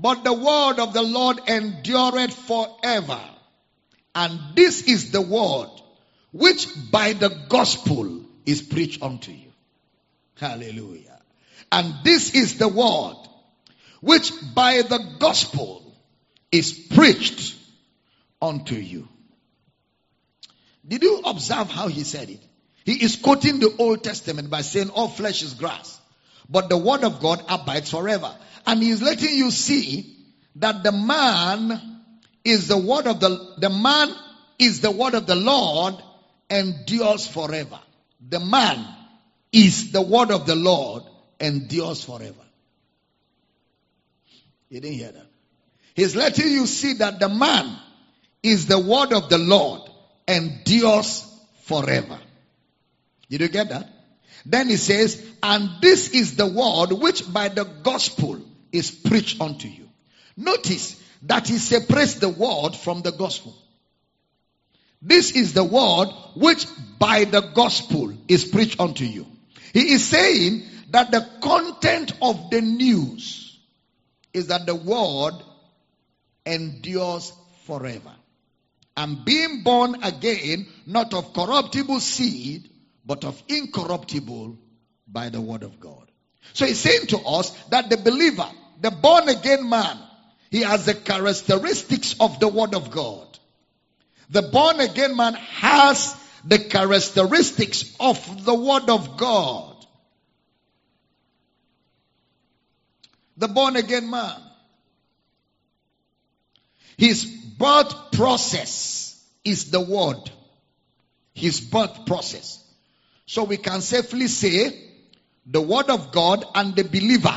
but 0.00 0.22
the 0.22 0.32
word 0.32 0.78
of 0.78 0.92
the 0.92 1.02
Lord 1.02 1.40
endureth 1.48 2.32
forever. 2.32 3.20
And 4.14 4.38
this 4.54 4.82
is 4.82 5.10
the 5.10 5.20
word 5.20 5.70
which 6.30 6.68
by 6.92 7.14
the 7.14 7.30
gospel 7.48 8.22
is 8.46 8.62
preached 8.62 9.02
unto 9.02 9.32
you. 9.32 9.52
Hallelujah. 10.36 11.18
And 11.72 11.94
this 12.04 12.32
is 12.34 12.58
the 12.58 12.68
word 12.68 13.16
which 14.00 14.32
by 14.54 14.82
the 14.82 15.16
gospel 15.18 15.82
is 16.52 16.72
preached 16.72 17.56
unto 18.40 18.76
you. 18.76 19.08
Did 20.86 21.02
you 21.02 21.22
observe 21.24 21.70
how 21.70 21.88
he 21.88 22.04
said 22.04 22.30
it? 22.30 22.40
He 22.84 23.02
is 23.02 23.16
quoting 23.16 23.58
the 23.58 23.74
Old 23.78 24.04
Testament 24.04 24.48
by 24.48 24.62
saying 24.62 24.90
all 24.90 25.08
flesh 25.08 25.42
is 25.42 25.54
grass, 25.54 26.00
but 26.48 26.68
the 26.68 26.78
word 26.78 27.02
of 27.02 27.20
God 27.20 27.42
abides 27.48 27.90
forever. 27.90 28.34
And 28.68 28.82
he 28.82 28.90
is 28.90 29.00
letting 29.00 29.34
you 29.34 29.50
see 29.50 30.14
that 30.56 30.82
the 30.82 30.92
man 30.92 31.80
is 32.44 32.68
the 32.68 32.76
word 32.76 33.06
of 33.06 33.18
the, 33.18 33.54
the 33.56 33.70
man 33.70 34.14
is 34.58 34.82
the 34.82 34.90
word 34.90 35.14
of 35.14 35.26
the 35.26 35.36
Lord 35.36 35.94
and 36.50 36.74
endures 36.74 37.26
forever. 37.26 37.80
The 38.28 38.40
man 38.40 38.84
is 39.52 39.90
the 39.90 40.02
word 40.02 40.30
of 40.30 40.44
the 40.44 40.54
Lord 40.54 41.04
and 41.40 41.62
endures 41.62 42.04
forever. 42.04 42.44
You 44.68 44.82
didn't 44.82 44.96
hear 44.96 45.12
that? 45.12 45.26
He's 45.94 46.14
letting 46.14 46.52
you 46.52 46.66
see 46.66 46.92
that 46.94 47.20
the 47.20 47.30
man 47.30 47.74
is 48.42 48.66
the 48.66 48.78
word 48.78 49.14
of 49.14 49.30
the 49.30 49.38
Lord 49.38 49.88
and 50.26 50.44
endures 50.44 51.24
forever. 51.62 52.18
Did 53.30 53.40
you 53.40 53.48
get 53.48 53.70
that? 53.70 53.88
Then 54.44 54.68
he 54.68 54.76
says, 54.76 55.24
and 55.42 55.70
this 55.80 56.10
is 56.10 56.36
the 56.36 56.46
word 56.46 56.92
which 56.92 57.32
by 57.32 57.48
the 57.48 57.64
gospel 57.64 58.42
is 58.72 58.90
preached 58.90 59.40
unto 59.40 59.68
you. 59.68 59.88
Notice 60.36 61.02
that 61.22 61.48
he 61.48 61.58
separates 61.58 62.14
the 62.14 62.28
word 62.28 62.74
from 62.76 63.02
the 63.02 63.12
gospel. 63.12 63.56
This 65.00 65.32
is 65.32 65.52
the 65.52 65.64
word 65.64 66.08
which 66.34 66.66
by 66.98 67.24
the 67.24 67.40
gospel 67.40 68.12
is 68.26 68.44
preached 68.44 68.80
unto 68.80 69.04
you. 69.04 69.26
He 69.72 69.92
is 69.92 70.04
saying 70.04 70.62
that 70.90 71.10
the 71.10 71.26
content 71.40 72.12
of 72.20 72.50
the 72.50 72.60
news 72.60 73.58
is 74.32 74.48
that 74.48 74.66
the 74.66 74.74
word 74.74 75.34
endures 76.46 77.32
forever. 77.66 78.12
And 78.96 79.24
being 79.24 79.62
born 79.62 80.02
again, 80.02 80.66
not 80.86 81.14
of 81.14 81.32
corruptible 81.32 82.00
seed, 82.00 82.68
but 83.06 83.24
of 83.24 83.40
incorruptible 83.48 84.58
by 85.06 85.28
the 85.28 85.40
word 85.40 85.62
of 85.62 85.78
God. 85.78 86.07
So 86.52 86.66
he's 86.66 86.78
saying 86.78 87.08
to 87.08 87.18
us 87.18 87.50
that 87.68 87.90
the 87.90 87.96
believer, 87.96 88.48
the 88.80 88.90
born 88.90 89.28
again 89.28 89.68
man, 89.68 89.98
he 90.50 90.62
has 90.62 90.86
the 90.86 90.94
characteristics 90.94 92.14
of 92.20 92.40
the 92.40 92.48
word 92.48 92.74
of 92.74 92.90
God. 92.90 93.26
The 94.30 94.42
born 94.42 94.80
again 94.80 95.16
man 95.16 95.34
has 95.34 96.14
the 96.44 96.58
characteristics 96.58 97.96
of 98.00 98.44
the 98.44 98.54
word 98.54 98.88
of 98.88 99.16
God. 99.16 99.74
The 103.36 103.48
born 103.48 103.76
again 103.76 104.10
man. 104.10 104.40
His 106.96 107.24
birth 107.24 108.12
process 108.12 109.24
is 109.44 109.70
the 109.70 109.80
word. 109.80 110.30
His 111.32 111.60
birth 111.60 112.06
process. 112.06 112.64
So 113.26 113.44
we 113.44 113.56
can 113.56 113.80
safely 113.80 114.26
say 114.26 114.87
the 115.50 115.60
word 115.60 115.88
of 115.88 116.12
God 116.12 116.44
and 116.54 116.76
the 116.76 116.84
believer, 116.84 117.36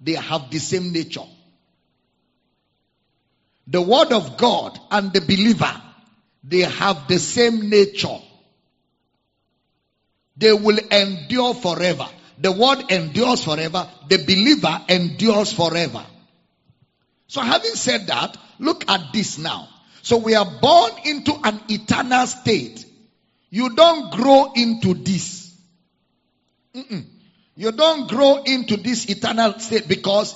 they 0.00 0.12
have 0.14 0.50
the 0.50 0.58
same 0.58 0.92
nature. 0.92 1.26
The 3.66 3.80
word 3.80 4.12
of 4.12 4.36
God 4.38 4.78
and 4.90 5.12
the 5.12 5.20
believer, 5.20 5.80
they 6.42 6.60
have 6.60 7.08
the 7.08 7.18
same 7.18 7.68
nature. 7.68 8.18
They 10.36 10.52
will 10.52 10.78
endure 10.78 11.54
forever. 11.54 12.08
The 12.38 12.52
word 12.52 12.90
endures 12.90 13.44
forever. 13.44 13.88
The 14.08 14.18
believer 14.18 14.80
endures 14.88 15.52
forever. 15.52 16.04
So 17.28 17.42
having 17.42 17.74
said 17.74 18.06
that, 18.08 18.36
look 18.58 18.90
at 18.90 19.12
this 19.12 19.38
now. 19.38 19.68
So 20.00 20.16
we 20.16 20.34
are 20.34 20.50
born 20.60 20.92
into 21.04 21.32
an 21.44 21.60
eternal 21.68 22.26
state. 22.26 22.84
You 23.50 23.74
don't 23.76 24.10
grow 24.12 24.52
into 24.54 24.94
this. 24.94 25.54
Mm-mm. 26.74 27.11
You 27.54 27.72
don't 27.72 28.08
grow 28.08 28.42
into 28.42 28.76
this 28.76 29.08
eternal 29.08 29.58
state 29.58 29.86
because 29.88 30.34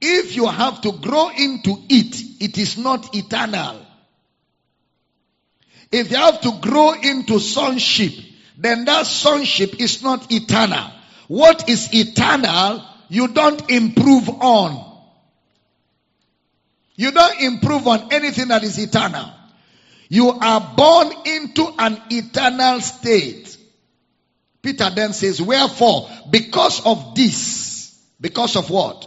if 0.00 0.36
you 0.36 0.46
have 0.46 0.80
to 0.82 0.92
grow 0.92 1.28
into 1.30 1.76
it, 1.88 2.20
it 2.40 2.58
is 2.58 2.78
not 2.78 3.14
eternal. 3.14 3.86
If 5.92 6.10
you 6.10 6.16
have 6.16 6.40
to 6.42 6.58
grow 6.60 6.92
into 6.92 7.40
sonship, 7.40 8.12
then 8.56 8.84
that 8.84 9.06
sonship 9.06 9.80
is 9.80 10.02
not 10.02 10.30
eternal. 10.30 10.90
What 11.28 11.68
is 11.68 11.92
eternal, 11.92 12.84
you 13.08 13.28
don't 13.28 13.70
improve 13.70 14.28
on. 14.28 14.86
You 16.96 17.10
don't 17.10 17.40
improve 17.40 17.88
on 17.88 18.12
anything 18.12 18.48
that 18.48 18.62
is 18.62 18.78
eternal. 18.78 19.32
You 20.08 20.30
are 20.30 20.74
born 20.76 21.12
into 21.24 21.72
an 21.78 22.00
eternal 22.10 22.80
state. 22.80 23.49
Peter 24.62 24.90
then 24.90 25.12
says, 25.12 25.40
Wherefore, 25.40 26.10
because 26.28 26.84
of 26.84 27.14
this, 27.14 27.98
because 28.20 28.56
of 28.56 28.70
what? 28.70 29.06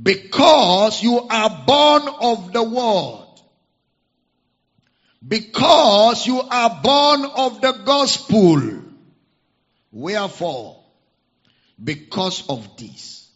Because 0.00 1.02
you 1.02 1.18
are 1.20 1.64
born 1.66 2.02
of 2.20 2.52
the 2.52 2.62
word. 2.62 3.20
Because 5.26 6.26
you 6.26 6.40
are 6.40 6.80
born 6.82 7.24
of 7.24 7.60
the 7.60 7.72
gospel. 7.84 8.82
Wherefore, 9.90 10.84
because 11.82 12.48
of 12.48 12.76
this. 12.76 13.30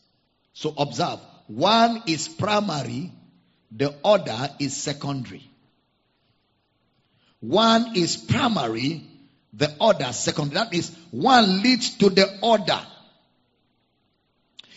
So 0.53 0.75
observe, 0.77 1.21
one 1.47 2.03
is 2.07 2.29
primary, 2.29 3.13
the 3.71 3.95
other 4.05 4.51
is 4.59 4.77
secondary. 4.77 5.49
One 7.41 7.97
is 7.97 8.17
primary, 8.17 9.07
the 9.53 9.75
other 9.81 10.13
second, 10.13 10.53
That 10.53 10.75
is, 10.75 10.91
one 11.11 11.63
leads 11.63 11.97
to 11.99 12.11
the 12.11 12.39
other. 12.43 12.81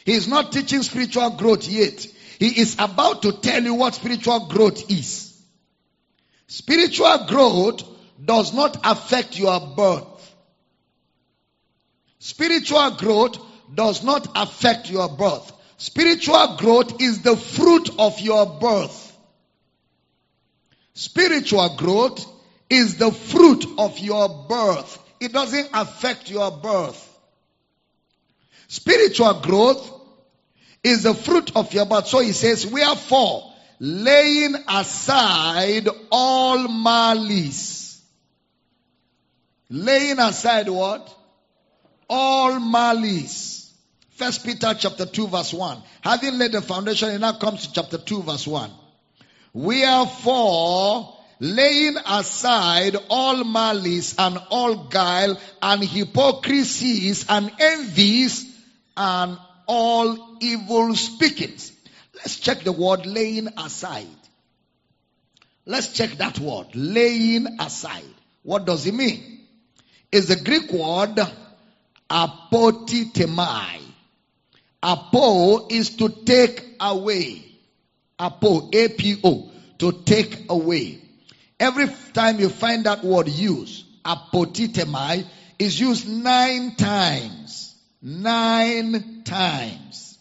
He 0.06 0.14
is 0.14 0.28
not 0.28 0.52
teaching 0.52 0.82
spiritual 0.82 1.32
growth 1.32 1.68
yet. 1.68 2.06
He 2.40 2.60
is 2.60 2.76
about 2.80 3.22
to 3.24 3.34
tell 3.34 3.62
you 3.62 3.76
what 3.76 3.96
spiritual 3.96 4.48
growth 4.48 4.90
is. 4.90 5.40
Spiritual 6.48 7.26
growth 7.28 7.84
does 8.24 8.54
not 8.54 8.78
affect 8.84 9.38
your 9.38 9.60
birth. 9.76 10.36
Spiritual 12.20 12.92
growth 12.92 13.38
does 13.74 14.04
not 14.04 14.28
affect 14.36 14.90
your 14.90 15.10
birth. 15.10 15.52
Spiritual 15.78 16.58
growth 16.58 17.02
is 17.02 17.22
the 17.22 17.36
fruit 17.36 17.90
of 17.98 18.20
your 18.20 18.46
birth. 18.46 19.18
Spiritual 20.94 21.76
growth 21.78 22.26
is 22.72 22.96
the 22.96 23.12
fruit 23.12 23.66
of 23.78 24.00
your 24.00 24.48
birth. 24.48 24.98
It 25.20 25.34
doesn't 25.34 25.70
affect 25.74 26.32
your 26.32 26.50
birth. 26.52 27.08
Spiritual 28.70 29.42
growth 29.42 30.02
is 30.82 31.04
the 31.04 31.14
fruit 31.14 31.52
of 31.56 31.74
your 31.74 31.86
birth. 31.86 32.08
So 32.08 32.20
he 32.20 32.32
says, 32.32 32.66
wherefore, 32.66 33.54
laying 33.80 34.56
aside 34.70 35.90
all 36.12 36.70
malice. 36.70 38.02
Laying 39.70 40.20
aside 40.20 40.70
what? 40.70 41.14
All 42.10 42.58
malice. 42.60 43.74
First 44.12 44.46
Peter 44.46 44.74
chapter 44.80 45.06
2 45.06 45.28
verse 45.28 45.54
1. 45.54 45.84
Having 46.02 46.38
laid 46.38 46.52
the 46.54 46.62
foundation, 46.62 47.10
it 47.10 47.20
now 47.20 47.34
comes 47.34 47.68
to 47.68 47.74
chapter 47.74 47.98
2 47.98 48.24
verse 48.24 48.48
1. 48.48 48.72
Wherefore, 49.54 51.18
laying 51.42 51.98
aside 52.06 52.96
all 53.10 53.44
malice 53.44 54.16
and 54.20 54.38
all 54.52 54.76
guile 54.76 55.38
and 55.62 55.84
hypocrisies 55.84 57.26
and 57.28 57.52
envies 57.60 58.46
and 58.96 59.40
all 59.66 60.38
evil 60.40 60.96
speakings. 60.96 61.72
Let's 62.14 62.40
check 62.40 62.60
the 62.60 62.72
word 62.72 63.08
laying 63.08 63.48
aside. 63.58 64.06
Let's 65.66 65.94
check 65.94 66.12
that 66.20 66.38
word, 66.38 66.68
laying 66.76 67.48
aside. 67.60 68.04
What 68.44 68.66
does 68.66 68.86
it 68.86 68.94
mean? 68.94 69.48
It's 70.12 70.28
the 70.28 70.36
Greek 70.36 70.72
word 70.72 71.20
apotitemai. 72.08 73.80
Apo 74.84 75.68
is 75.70 75.96
to 75.98 76.10
take 76.10 76.64
away. 76.80 77.46
Apo, 78.20 78.70
A-P-O, 78.72 79.52
to 79.80 79.92
take 80.04 80.46
away. 80.50 81.02
Every 81.62 81.86
time 82.14 82.40
you 82.40 82.50
find 82.50 82.86
that 82.86 83.04
word 83.04 83.28
used, 83.28 83.86
apotitemai, 84.04 85.28
is 85.60 85.80
used 85.80 86.10
nine 86.10 86.76
times. 86.76 87.76
Nine 88.02 89.22
times. 89.24 90.18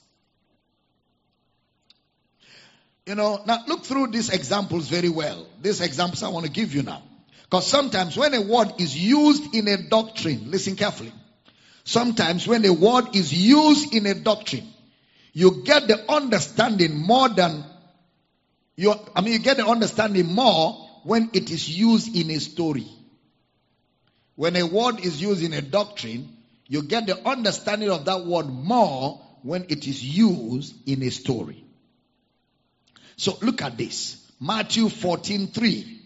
You 3.06 3.14
know, 3.14 3.40
now 3.46 3.60
look 3.66 3.84
through 3.84 4.08
these 4.08 4.28
examples 4.28 4.88
very 4.88 5.08
well. 5.08 5.46
These 5.62 5.80
examples 5.80 6.22
I 6.22 6.28
want 6.28 6.44
to 6.44 6.52
give 6.52 6.74
you 6.74 6.82
now. 6.82 7.02
Because 7.44 7.66
sometimes 7.66 8.18
when 8.18 8.34
a 8.34 8.42
word 8.42 8.74
is 8.78 8.94
used 8.94 9.54
in 9.54 9.66
a 9.66 9.78
doctrine, 9.78 10.50
listen 10.50 10.76
carefully. 10.76 11.14
Sometimes 11.84 12.46
when 12.46 12.66
a 12.66 12.72
word 12.74 13.16
is 13.16 13.32
used 13.32 13.94
in 13.94 14.04
a 14.04 14.12
doctrine, 14.12 14.68
you 15.32 15.62
get 15.64 15.88
the 15.88 16.12
understanding 16.12 16.98
more 16.98 17.30
than 17.30 17.64
you, 18.76 18.94
I 19.16 19.22
mean, 19.22 19.32
you 19.32 19.38
get 19.38 19.56
the 19.56 19.66
understanding 19.66 20.26
more 20.26 20.89
when 21.04 21.30
it 21.32 21.50
is 21.50 21.68
used 21.68 22.14
in 22.14 22.30
a 22.30 22.40
story. 22.40 22.88
When 24.36 24.56
a 24.56 24.64
word 24.66 25.00
is 25.00 25.20
used 25.20 25.42
in 25.42 25.52
a 25.52 25.60
doctrine, 25.60 26.36
you 26.66 26.82
get 26.82 27.06
the 27.06 27.28
understanding 27.28 27.90
of 27.90 28.04
that 28.06 28.24
word 28.24 28.46
more 28.46 29.20
when 29.42 29.66
it 29.68 29.86
is 29.86 30.02
used 30.02 30.74
in 30.88 31.02
a 31.02 31.10
story. 31.10 31.64
So 33.16 33.36
look 33.42 33.62
at 33.62 33.76
this. 33.76 34.16
Matthew 34.40 34.88
14 34.88 35.48
3. 35.48 36.00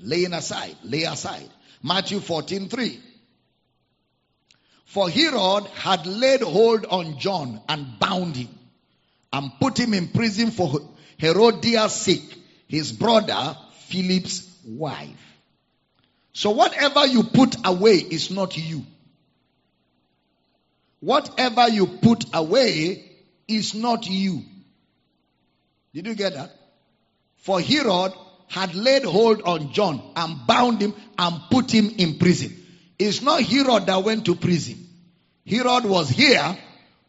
Laying 0.00 0.32
aside, 0.32 0.76
lay 0.82 1.04
aside. 1.04 1.48
Matthew 1.82 2.18
14:3. 2.18 2.98
For 4.84 5.08
Herod 5.08 5.66
had 5.68 6.06
laid 6.06 6.42
hold 6.42 6.84
on 6.86 7.18
John 7.18 7.60
and 7.68 7.98
bound 7.98 8.36
him 8.36 8.48
and 9.32 9.52
put 9.60 9.78
him 9.78 9.94
in 9.94 10.08
prison 10.08 10.50
for 10.50 10.80
Herodias' 11.18 11.94
sake, 11.94 12.38
his 12.68 12.92
brother 12.92 13.56
Philip's 13.92 14.48
wife. 14.64 15.36
So 16.32 16.50
whatever 16.50 17.06
you 17.06 17.24
put 17.24 17.56
away 17.64 17.96
is 17.96 18.30
not 18.30 18.56
you. 18.56 18.84
Whatever 21.00 21.68
you 21.68 21.86
put 21.86 22.24
away 22.32 23.04
is 23.46 23.74
not 23.74 24.08
you. 24.08 24.42
Did 25.92 26.06
you 26.06 26.14
get 26.14 26.34
that? 26.34 26.56
For 27.36 27.60
Herod 27.60 28.12
had 28.48 28.74
laid 28.74 29.04
hold 29.04 29.42
on 29.42 29.72
John 29.72 30.00
and 30.16 30.46
bound 30.46 30.80
him 30.80 30.94
and 31.18 31.40
put 31.50 31.70
him 31.70 31.90
in 31.98 32.18
prison. 32.18 32.56
It's 32.98 33.20
not 33.20 33.42
Herod 33.42 33.86
that 33.86 34.02
went 34.02 34.24
to 34.26 34.36
prison. 34.36 34.88
Herod 35.46 35.84
was 35.84 36.08
here, 36.08 36.56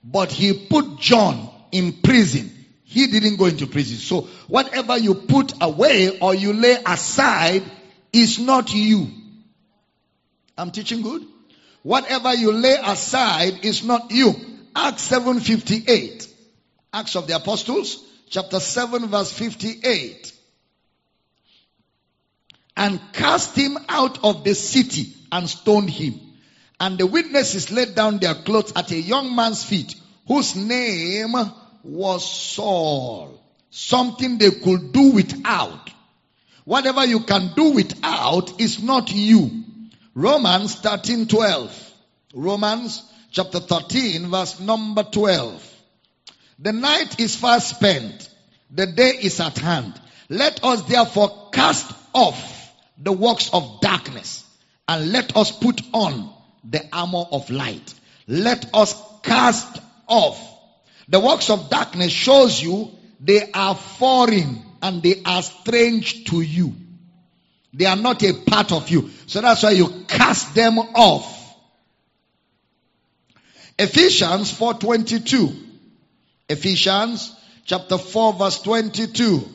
but 0.04 0.32
he 0.32 0.68
put 0.68 1.00
John 1.00 1.50
in 1.72 1.94
prison. 1.94 2.53
He 2.84 3.08
didn't 3.08 3.38
go 3.38 3.46
into 3.46 3.68
prison. 3.68 3.98
So 3.98 4.22
whatever 4.48 4.98
you 4.98 5.16
put 5.16 5.54
away 5.62 6.20
or 6.20 6.36
you 6.36 6.54
lay 6.54 6.78
aside 6.86 7.64
is 8.12 8.40
not 8.40 8.74
you. 8.74 9.08
I'm 10.58 10.72
teaching 10.72 11.02
good? 11.02 11.26
Whatever 11.82 12.34
you 12.34 12.52
lay 12.52 12.78
aside 12.84 13.66
is 13.66 13.84
not 13.84 14.12
you. 14.12 14.34
Acts 14.76 15.10
7:58. 15.10 16.28
Acts 16.94 17.16
of 17.16 17.28
the 17.28 17.36
Apostles, 17.36 18.04
chapter 18.30 18.60
7 18.60 19.08
verse 19.08 19.32
58. 19.32 20.32
And 22.76 23.00
cast 23.14 23.56
him 23.56 23.78
out 23.90 24.24
of 24.24 24.44
the 24.44 24.56
city 24.56 25.14
and 25.32 25.50
stoned 25.50 25.90
him. 25.90 26.20
And 26.80 26.98
the 26.98 27.08
witnesses 27.08 27.72
laid 27.72 27.96
down 27.96 28.20
their 28.20 28.36
clothes 28.36 28.74
at 28.76 28.92
a 28.92 29.00
young 29.00 29.36
man's 29.36 29.64
feet, 29.64 29.96
whose 30.28 30.56
name 30.56 31.36
was 31.84 32.30
Saul. 32.30 33.40
Something 33.70 34.38
they 34.38 34.52
could 34.52 34.92
do 34.92 35.12
without. 35.12 35.90
Whatever 36.66 37.06
you 37.06 37.22
can 37.22 37.52
do 37.56 37.72
without 37.72 38.62
is 38.62 38.82
not 38.82 39.12
you. 39.12 39.64
Romans 40.16 40.76
13 40.76 41.28
12. 41.28 41.94
Romans 42.36 43.04
chapter 43.32 43.60
13 43.60 44.30
verse 44.30 44.60
number 44.60 45.04
12. 45.04 45.70
The 46.60 46.72
night 46.72 47.20
is 47.20 47.36
fast 47.36 47.76
spent. 47.76 48.30
The 48.72 48.88
day 48.88 49.18
is 49.22 49.40
at 49.40 49.58
hand. 49.58 50.00
Let 50.30 50.64
us 50.64 50.84
therefore 50.84 51.50
cast 51.52 51.92
off 52.14 52.72
the 52.98 53.12
works 53.12 53.50
of 53.52 53.82
darkness 53.82 54.46
and 54.88 55.12
let 55.12 55.36
us 55.36 55.52
put 55.52 55.82
on 55.94 56.32
the 56.64 56.88
armor 56.94 57.26
of 57.32 57.50
light. 57.50 57.94
Let 58.28 58.74
us 58.74 58.96
cast 59.24 59.82
off. 60.08 60.53
The 61.14 61.20
works 61.20 61.52
of 61.52 61.70
darkness 61.70 62.12
shows 62.12 62.60
you 62.60 62.90
they 63.20 63.52
are 63.52 63.76
foreign 63.76 64.64
and 64.82 65.04
they 65.04 65.22
are 65.24 65.44
strange 65.44 66.24
to 66.32 66.42
you. 66.42 66.74
They 67.72 67.86
are 67.86 67.96
not 67.96 68.24
a 68.24 68.34
part 68.34 68.72
of 68.72 68.90
you. 68.90 69.12
So 69.28 69.40
that's 69.40 69.62
why 69.62 69.72
you 69.72 70.06
cast 70.08 70.56
them 70.56 70.80
off. 70.80 71.56
Ephesians 73.78 74.52
4:22. 74.54 75.56
Ephesians 76.50 77.32
chapter 77.64 78.00
4 78.00 78.34
verse 78.34 78.64
22. 78.64 79.48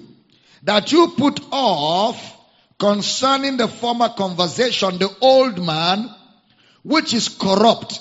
That 0.62 0.92
you 0.92 1.08
put 1.08 1.40
off 1.50 2.36
concerning 2.78 3.56
the 3.56 3.66
former 3.66 4.10
conversation 4.10 4.98
the 4.98 5.10
old 5.20 5.60
man 5.60 6.08
which 6.84 7.12
is 7.14 7.28
corrupt 7.28 7.98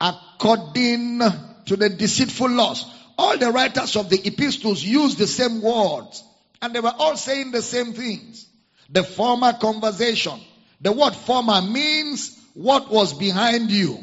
according 0.00 1.20
to 1.66 1.76
the 1.76 1.88
deceitful 1.88 2.50
laws. 2.50 2.84
All 3.18 3.38
the 3.38 3.50
writers 3.50 3.96
of 3.96 4.10
the 4.10 4.26
epistles 4.26 4.82
used 4.82 5.18
the 5.18 5.26
same 5.26 5.62
words 5.62 6.22
and 6.60 6.74
they 6.74 6.80
were 6.80 6.94
all 6.98 7.16
saying 7.16 7.50
the 7.50 7.62
same 7.62 7.92
things. 7.92 8.46
The 8.90 9.02
former 9.02 9.52
conversation. 9.52 10.38
The 10.80 10.92
word 10.92 11.14
former 11.14 11.62
means 11.62 12.38
what 12.54 12.90
was 12.90 13.12
behind 13.12 13.70
you. 13.70 13.98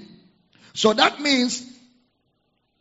So 0.74 0.94
that 0.94 1.20
means 1.20 1.66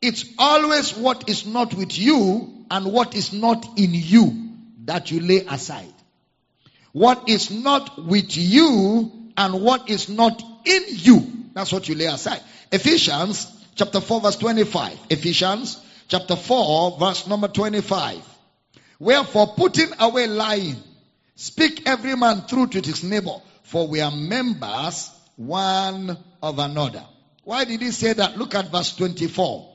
it's 0.00 0.24
always 0.38 0.96
what 0.96 1.28
is 1.28 1.46
not 1.46 1.74
with 1.74 1.96
you 1.98 2.66
and 2.70 2.92
what 2.92 3.14
is 3.14 3.32
not 3.32 3.78
in 3.78 3.90
you 3.92 4.50
that 4.84 5.10
you 5.10 5.20
lay 5.20 5.44
aside. 5.46 5.92
What 6.92 7.28
is 7.28 7.50
not 7.50 8.04
with 8.04 8.36
you 8.36 9.12
and 9.36 9.62
what 9.62 9.88
is 9.88 10.08
not 10.08 10.42
in 10.64 10.82
you. 10.88 11.26
That's 11.54 11.72
what 11.72 11.88
you 11.88 11.94
lay 11.94 12.06
aside. 12.06 12.40
Ephesians 12.70 13.46
chapter 13.74 14.00
4 14.00 14.20
verse 14.20 14.36
25. 14.36 14.98
Ephesians 15.10 15.80
chapter 16.08 16.36
4 16.36 16.98
verse 16.98 17.26
number 17.26 17.48
25. 17.48 18.22
Wherefore 18.98 19.54
putting 19.56 19.90
away 19.98 20.26
lying, 20.26 20.76
speak 21.34 21.88
every 21.88 22.14
man 22.14 22.46
truth 22.46 22.70
to 22.70 22.80
his 22.80 23.02
neighbor, 23.02 23.40
for 23.64 23.88
we 23.88 24.00
are 24.00 24.12
members 24.12 25.10
one 25.36 26.16
of 26.42 26.58
another. 26.58 27.04
Why 27.44 27.64
did 27.64 27.82
he 27.82 27.90
say 27.90 28.12
that? 28.12 28.38
Look 28.38 28.54
at 28.54 28.70
verse 28.70 28.94
24. 28.94 29.68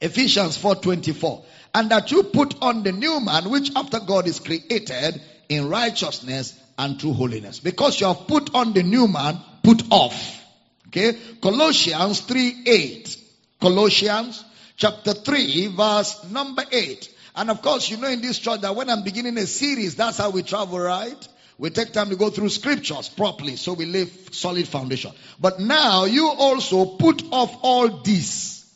Ephesians 0.00 0.56
4:24. 0.56 1.44
And 1.74 1.90
that 1.90 2.10
you 2.10 2.22
put 2.22 2.62
on 2.62 2.82
the 2.82 2.92
new 2.92 3.20
man 3.20 3.50
which 3.50 3.70
after 3.76 4.00
God 4.00 4.26
is 4.26 4.40
created 4.40 5.20
in 5.48 5.68
righteousness 5.68 6.54
and 6.78 6.98
true 6.98 7.12
holiness. 7.12 7.60
Because 7.60 8.00
you 8.00 8.06
have 8.06 8.26
put 8.26 8.54
on 8.54 8.72
the 8.72 8.82
new 8.82 9.08
man, 9.08 9.38
put 9.62 9.82
off. 9.90 10.42
Okay? 10.88 11.16
Colossians 11.40 12.20
3 12.20 12.62
8. 12.66 13.18
Colossians 13.60 14.44
chapter 14.76 15.14
3, 15.14 15.68
verse 15.68 16.30
number 16.30 16.64
8. 16.70 17.14
And 17.36 17.50
of 17.50 17.60
course, 17.62 17.90
you 17.90 17.96
know 17.98 18.08
in 18.08 18.20
this 18.20 18.38
church 18.38 18.60
that 18.62 18.74
when 18.74 18.88
I'm 18.88 19.02
beginning 19.02 19.36
a 19.38 19.46
series, 19.46 19.96
that's 19.96 20.18
how 20.18 20.30
we 20.30 20.42
travel, 20.42 20.78
right? 20.78 21.28
We 21.58 21.70
take 21.70 21.92
time 21.92 22.10
to 22.10 22.16
go 22.16 22.30
through 22.30 22.50
scriptures 22.50 23.08
properly 23.08 23.56
so 23.56 23.72
we 23.72 23.86
lay 23.86 24.06
solid 24.30 24.68
foundation. 24.68 25.12
But 25.40 25.60
now 25.60 26.04
you 26.04 26.28
also 26.28 26.84
put 26.84 27.22
off 27.32 27.56
all 27.62 27.88
this 27.88 28.70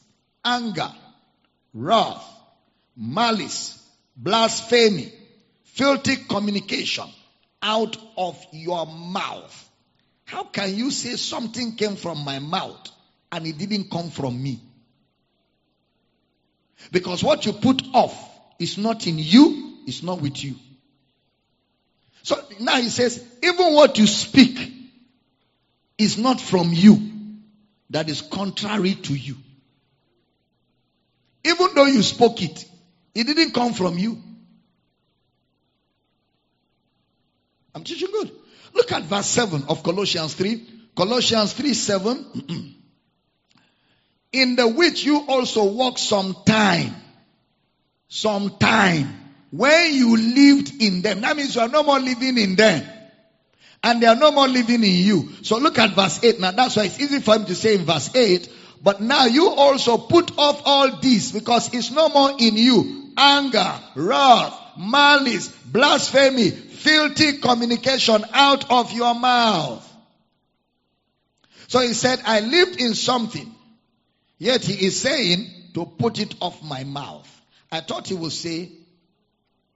anger, 0.45 0.91
wrath, 1.75 2.25
malice, 2.97 3.77
blasphemy, 4.17 5.13
filthy 5.65 6.17
communication 6.17 7.09
out 7.63 7.97
of 8.17 8.43
your 8.53 8.87
mouth. 8.87 9.70
How 10.31 10.45
can 10.45 10.77
you 10.77 10.93
say 10.93 11.17
something 11.17 11.75
came 11.75 11.97
from 11.97 12.25
my 12.25 12.39
mouth 12.39 12.89
and 13.33 13.45
it 13.49 13.59
didn't 13.59 13.91
come 13.91 14.11
from 14.11 14.41
me? 14.41 14.61
Because 16.93 17.25
what 17.25 17.47
you 17.47 17.53
put 17.53 17.83
off 17.93 18.17
is 18.61 18.79
not 18.79 19.09
in 19.09 19.19
you, 19.19 19.79
it's 19.89 20.05
not 20.05 20.21
with 20.21 20.43
you. 20.43 20.55
So 22.23 22.37
now 22.61 22.77
he 22.77 22.91
says, 22.91 23.25
even 23.43 23.75
what 23.75 23.99
you 23.99 24.07
speak 24.07 24.73
is 25.99 26.17
not 26.17 26.41
from 26.41 26.69
you, 26.73 26.97
that 27.91 28.09
is 28.09 28.23
contrary 28.23 28.95
to 28.95 29.15
you. 29.15 29.35
Even 31.43 31.75
though 31.75 31.87
you 31.87 32.03
spoke 32.03 32.41
it, 32.41 32.65
it 33.17 33.27
didn't 33.27 33.53
come 33.53 33.73
from 33.73 33.99
you. 33.99 34.23
I'm 37.75 37.83
teaching 37.83 38.11
good. 38.13 38.31
Look 38.75 38.93
at 38.93 39.03
verse 39.05 39.27
7 39.27 39.65
of 39.69 39.83
Colossians 39.83 40.35
3. 40.35 40.67
Colossians 40.97 41.53
3 41.53 41.75
7. 41.75 42.77
In 44.33 44.57
the 44.57 44.69
which 44.69 45.05
you 45.05 45.25
also 45.27 45.65
walk 45.65 45.99
some 45.99 46.37
time 46.47 46.95
some 48.11 48.59
time 48.59 49.09
when 49.53 49.95
you 49.95 50.17
lived 50.17 50.83
in 50.83 51.01
them. 51.01 51.23
That 51.23 51.37
means 51.37 51.55
you 51.55 51.63
are 51.63 51.69
no 51.69 51.85
more 51.85 52.01
living 52.01 52.37
in 52.37 52.57
them. 52.57 52.85
And 53.83 54.03
they 54.03 54.07
are 54.07 54.17
no 54.17 54.33
more 54.33 54.49
living 54.49 54.83
in 54.83 54.97
you. 54.97 55.31
So 55.43 55.59
look 55.59 55.79
at 55.79 55.95
verse 55.95 56.23
8. 56.23 56.41
Now 56.41 56.51
that's 56.51 56.77
why 56.77 56.85
it's 56.85 57.01
easy 57.01 57.21
for 57.21 57.37
him 57.37 57.47
to 57.47 57.55
say 57.55 57.77
in 57.77 57.87
verse 57.87 58.15
8, 58.15 58.53
but 58.83 59.01
now 59.01 59.27
you 59.27 59.49
also 59.49 59.97
put 59.97 60.37
off 60.37 60.61
all 60.65 60.99
this 61.01 61.33
because 61.33 61.73
it's 61.73 61.91
no 61.91 62.09
more 62.09 62.33
in 62.39 62.57
you. 62.57 63.13
Anger, 63.17 63.81
wrath, 63.95 64.59
malice, 64.77 65.49
blasphemy, 65.49 66.51
filthy 66.81 67.39
communication 67.39 68.25
out 68.33 68.71
of 68.71 68.93
your 68.93 69.15
mouth. 69.15 69.87
So 71.69 71.81
he 71.81 71.93
said, 71.93 72.21
I 72.25 72.41
lived 72.41 72.81
in 72.81 72.95
something. 72.95 73.55
Yet 74.39 74.65
he 74.65 74.87
is 74.87 75.01
saying 75.01 75.47
to 75.75 75.85
put 75.87 76.19
it 76.19 76.35
off 76.41 76.63
my 76.63 76.85
mouth. 76.85 77.29
I 77.71 77.81
thought 77.81 78.09
he 78.09 78.15
would 78.15 78.33
say, 78.33 78.73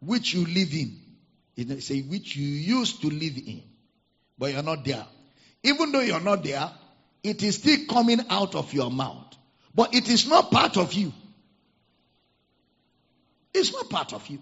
which 0.00 0.34
you 0.34 0.44
live 0.44 0.72
in. 0.72 1.00
He 1.54 1.80
say, 1.80 2.00
which 2.00 2.34
you 2.34 2.46
used 2.48 3.02
to 3.02 3.08
live 3.08 3.36
in. 3.36 3.62
But 4.38 4.52
you're 4.52 4.62
not 4.62 4.84
there. 4.84 5.06
Even 5.62 5.92
though 5.92 6.00
you're 6.00 6.20
not 6.20 6.42
there, 6.42 6.70
it 7.22 7.42
is 7.42 7.56
still 7.56 7.86
coming 7.88 8.20
out 8.28 8.54
of 8.54 8.72
your 8.74 8.90
mouth. 8.90 9.36
But 9.74 9.94
it 9.94 10.08
is 10.08 10.26
not 10.26 10.50
part 10.50 10.76
of 10.76 10.92
you. 10.92 11.12
It's 13.52 13.72
not 13.72 13.88
part 13.88 14.12
of 14.12 14.26
you. 14.26 14.40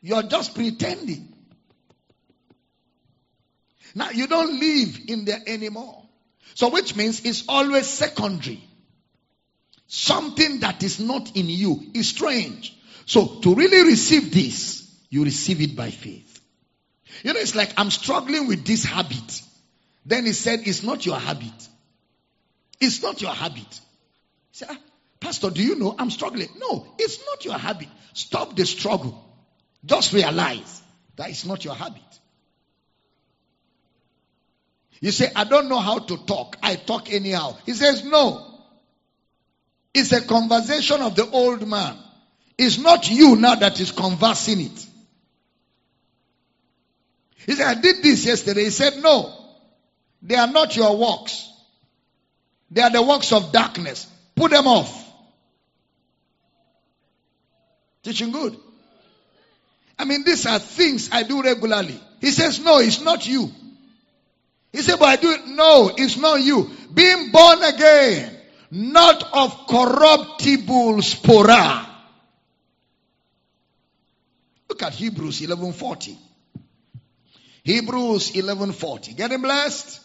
You're 0.00 0.22
just 0.22 0.54
pretending. 0.54 1.32
Now 3.96 4.10
you 4.10 4.26
don't 4.26 4.60
live 4.60 5.00
in 5.08 5.24
there 5.24 5.40
anymore. 5.46 6.02
So 6.54 6.68
which 6.68 6.94
means 6.94 7.22
it's 7.24 7.44
always 7.48 7.86
secondary. 7.86 8.62
Something 9.86 10.60
that 10.60 10.82
is 10.82 11.00
not 11.00 11.34
in 11.34 11.48
you 11.48 11.80
is 11.94 12.10
strange. 12.10 12.76
So 13.06 13.40
to 13.40 13.54
really 13.54 13.88
receive 13.88 14.34
this, 14.34 14.86
you 15.08 15.24
receive 15.24 15.62
it 15.62 15.74
by 15.74 15.90
faith. 15.90 16.42
You 17.22 17.32
know, 17.32 17.40
it's 17.40 17.54
like 17.54 17.72
I'm 17.78 17.90
struggling 17.90 18.48
with 18.48 18.66
this 18.66 18.84
habit. 18.84 19.42
Then 20.04 20.26
he 20.26 20.34
said, 20.34 20.60
It's 20.66 20.82
not 20.82 21.06
your 21.06 21.18
habit. 21.18 21.68
It's 22.78 23.02
not 23.02 23.22
your 23.22 23.32
habit. 23.32 23.80
He 24.50 24.58
said, 24.58 24.68
ah, 24.72 24.78
Pastor, 25.20 25.48
do 25.48 25.62
you 25.62 25.76
know 25.76 25.94
I'm 25.98 26.10
struggling? 26.10 26.48
No, 26.58 26.86
it's 26.98 27.24
not 27.24 27.46
your 27.46 27.56
habit. 27.56 27.88
Stop 28.12 28.56
the 28.56 28.66
struggle. 28.66 29.24
Just 29.86 30.12
realize 30.12 30.82
that 31.16 31.30
it's 31.30 31.46
not 31.46 31.64
your 31.64 31.74
habit. 31.74 32.02
You 35.00 35.10
say, 35.10 35.30
I 35.34 35.44
don't 35.44 35.68
know 35.68 35.78
how 35.78 35.98
to 35.98 36.16
talk. 36.16 36.56
I 36.62 36.76
talk 36.76 37.12
anyhow. 37.12 37.56
He 37.66 37.72
says, 37.72 38.04
No. 38.04 38.54
It's 39.94 40.12
a 40.12 40.20
conversation 40.20 41.00
of 41.00 41.14
the 41.16 41.28
old 41.30 41.66
man. 41.66 41.96
It's 42.58 42.78
not 42.78 43.10
you 43.10 43.36
now 43.36 43.54
that 43.54 43.80
is 43.80 43.92
conversing 43.92 44.60
it. 44.60 44.86
He 47.46 47.52
said, 47.52 47.66
I 47.66 47.80
did 47.80 48.02
this 48.02 48.26
yesterday. 48.26 48.64
He 48.64 48.70
said, 48.70 49.02
No, 49.02 49.32
they 50.22 50.34
are 50.34 50.48
not 50.48 50.76
your 50.76 50.96
works. 50.96 51.50
They 52.70 52.82
are 52.82 52.90
the 52.90 53.02
works 53.02 53.32
of 53.32 53.52
darkness. 53.52 54.06
Put 54.34 54.50
them 54.50 54.66
off. 54.66 55.04
Teaching 58.02 58.32
good. 58.32 58.56
I 59.98 60.04
mean, 60.04 60.24
these 60.24 60.44
are 60.46 60.58
things 60.58 61.10
I 61.12 61.22
do 61.22 61.42
regularly. 61.42 61.98
He 62.20 62.30
says, 62.30 62.60
No, 62.60 62.78
it's 62.78 63.00
not 63.00 63.26
you. 63.26 63.50
He 64.76 64.82
said, 64.82 64.98
But 64.98 65.08
I 65.08 65.16
do 65.16 65.30
it. 65.32 65.46
No, 65.46 65.90
it's 65.96 66.16
not 66.16 66.42
you. 66.42 66.70
Being 66.92 67.30
born 67.30 67.62
again 67.64 68.36
not 68.70 69.22
of 69.32 69.66
corruptible 69.66 70.98
spora. 70.98 71.86
Look 74.68 74.82
at 74.82 74.94
Hebrews 74.94 75.40
11:40. 75.40 76.16
Hebrews 77.62 78.32
11:40. 78.32 79.16
Getting 79.16 79.42
blessed? 79.42 80.00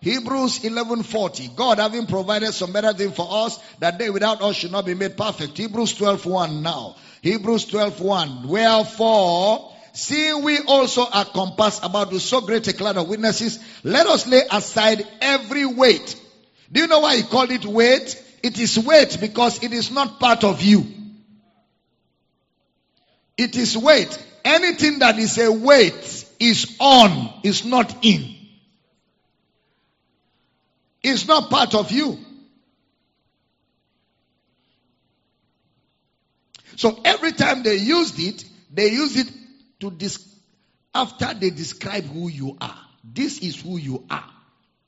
Hebrews 0.00 0.60
11:40. 0.60 1.48
God 1.56 1.78
having 1.78 2.06
provided 2.06 2.52
some 2.52 2.72
better 2.72 2.92
thing 2.92 3.12
for 3.12 3.26
us 3.28 3.58
that 3.78 3.98
they 3.98 4.10
without 4.10 4.42
us 4.42 4.56
should 4.56 4.72
not 4.72 4.84
be 4.84 4.94
made 4.94 5.16
perfect. 5.16 5.56
Hebrews 5.56 5.94
12:1 5.94 6.62
now. 6.62 6.96
Hebrews 7.22 7.66
12:1. 7.66 8.46
Wherefore, 8.46 9.71
seeing 9.92 10.42
we 10.42 10.58
also 10.60 11.06
are 11.06 11.24
compassed 11.24 11.84
about 11.84 12.12
with 12.12 12.22
so 12.22 12.40
great 12.40 12.66
a 12.68 12.72
cloud 12.72 12.96
of 12.96 13.08
witnesses, 13.08 13.58
let 13.84 14.06
us 14.06 14.26
lay 14.26 14.42
aside 14.50 15.06
every 15.20 15.66
weight 15.66 16.16
do 16.72 16.80
you 16.80 16.86
know 16.86 17.00
why 17.00 17.16
he 17.16 17.22
called 17.22 17.50
it 17.50 17.66
weight? 17.66 18.20
It 18.42 18.58
is 18.58 18.78
weight 18.78 19.18
because 19.20 19.62
it 19.62 19.72
is 19.72 19.90
not 19.90 20.18
part 20.18 20.42
of 20.42 20.62
you. 20.62 20.86
It 23.36 23.56
is 23.56 23.76
weight. 23.76 24.18
Anything 24.44 25.00
that 25.00 25.18
is 25.18 25.36
a 25.38 25.52
weight 25.52 26.26
is 26.40 26.76
on, 26.80 27.40
is 27.42 27.64
not 27.64 28.04
in. 28.04 28.36
It's 31.02 31.28
not 31.28 31.50
part 31.50 31.74
of 31.74 31.92
you. 31.92 32.18
So 36.76 36.98
every 37.04 37.32
time 37.32 37.62
they 37.62 37.76
used 37.76 38.18
it, 38.18 38.44
they 38.72 38.88
used 38.88 39.18
it 39.18 39.41
to 39.82 39.90
dis- 39.90 40.26
after 40.94 41.34
they 41.34 41.50
describe 41.50 42.04
who 42.04 42.28
you 42.28 42.56
are. 42.60 42.78
This 43.04 43.38
is 43.40 43.60
who 43.60 43.76
you 43.76 44.04
are 44.10 44.30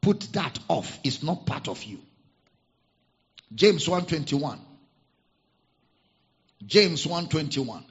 put 0.04 0.20
that 0.34 0.58
off. 0.68 0.98
It's 1.02 1.22
not 1.22 1.46
part 1.46 1.66
of 1.66 1.82
you. 1.82 1.98
James 3.54 3.88
121. 3.88 4.60
James 6.66 7.06
121. 7.06 7.84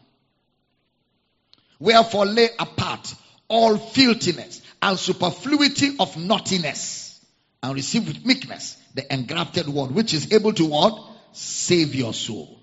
Wherefore 1.80 2.26
lay 2.26 2.50
apart 2.60 3.14
all 3.48 3.78
filthiness 3.78 4.62
and 4.82 4.98
superfluity 4.98 5.96
of 6.00 6.16
naughtiness 6.16 7.20
and 7.62 7.74
receive 7.74 8.08
with 8.08 8.26
meekness 8.26 8.78
the 8.94 9.12
engrafted 9.12 9.68
word 9.68 9.92
which 9.92 10.14
is 10.14 10.32
able 10.32 10.54
to 10.54 10.66
what? 10.66 10.98
Save 11.32 11.96
your 11.96 12.14
soul. 12.14 12.63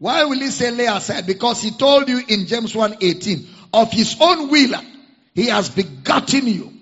Why 0.00 0.24
will 0.24 0.40
he 0.40 0.50
say 0.50 0.72
lay 0.72 0.86
aside? 0.86 1.26
Because 1.26 1.62
he 1.62 1.70
told 1.70 2.08
you 2.08 2.20
in 2.26 2.46
James 2.46 2.74
1:18 2.74 3.46
of 3.72 3.92
his 3.92 4.16
own 4.20 4.50
will 4.50 4.74
he 5.34 5.46
has 5.46 5.68
begotten 5.68 6.48
you 6.48 6.80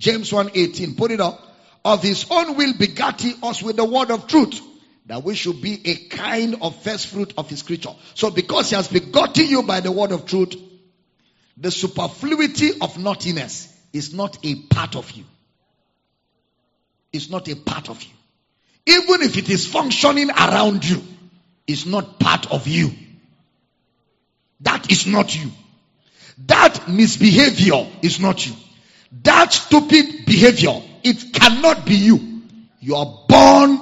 James 0.00 0.30
1:18. 0.30 0.96
Put 0.96 1.10
it 1.10 1.20
up. 1.20 1.46
Of 1.84 2.02
his 2.02 2.26
own 2.30 2.56
will 2.56 2.74
begat 2.74 3.22
he 3.22 3.34
us 3.42 3.62
with 3.62 3.76
the 3.76 3.84
word 3.84 4.10
of 4.10 4.26
truth, 4.26 4.60
that 5.06 5.24
we 5.24 5.34
should 5.34 5.62
be 5.62 5.80
a 5.86 5.94
kind 6.08 6.56
of 6.60 6.82
first 6.82 7.06
fruit 7.06 7.32
of 7.38 7.48
his 7.48 7.62
creature. 7.62 7.94
So 8.14 8.30
because 8.30 8.70
he 8.70 8.76
has 8.76 8.88
begotten 8.88 9.46
you 9.46 9.62
by 9.62 9.80
the 9.80 9.92
word 9.92 10.12
of 10.12 10.26
truth, 10.26 10.56
the 11.56 11.70
superfluity 11.70 12.80
of 12.80 12.98
naughtiness 12.98 13.68
is 13.92 14.12
not 14.12 14.38
a 14.44 14.54
part 14.54 14.96
of 14.96 15.10
you. 15.12 15.24
It's 17.12 17.30
not 17.30 17.48
a 17.48 17.56
part 17.56 17.88
of 17.88 18.02
you. 18.02 18.10
Even 18.86 19.22
if 19.22 19.36
it 19.36 19.48
is 19.48 19.66
functioning 19.66 20.30
around 20.30 20.84
you, 20.88 21.02
it's 21.66 21.86
not 21.86 22.18
part 22.18 22.50
of 22.50 22.66
you. 22.66 22.90
That 24.60 24.90
is 24.90 25.06
not 25.06 25.34
you. 25.34 25.50
That 26.46 26.88
misbehavior 26.88 27.86
is 28.02 28.20
not 28.20 28.46
you. 28.46 28.54
That 29.22 29.52
stupid 29.52 30.26
behavior, 30.26 30.80
it 31.02 31.32
cannot 31.32 31.84
be 31.84 31.96
you. 31.96 32.42
You 32.80 32.96
are 32.96 33.24
born 33.28 33.80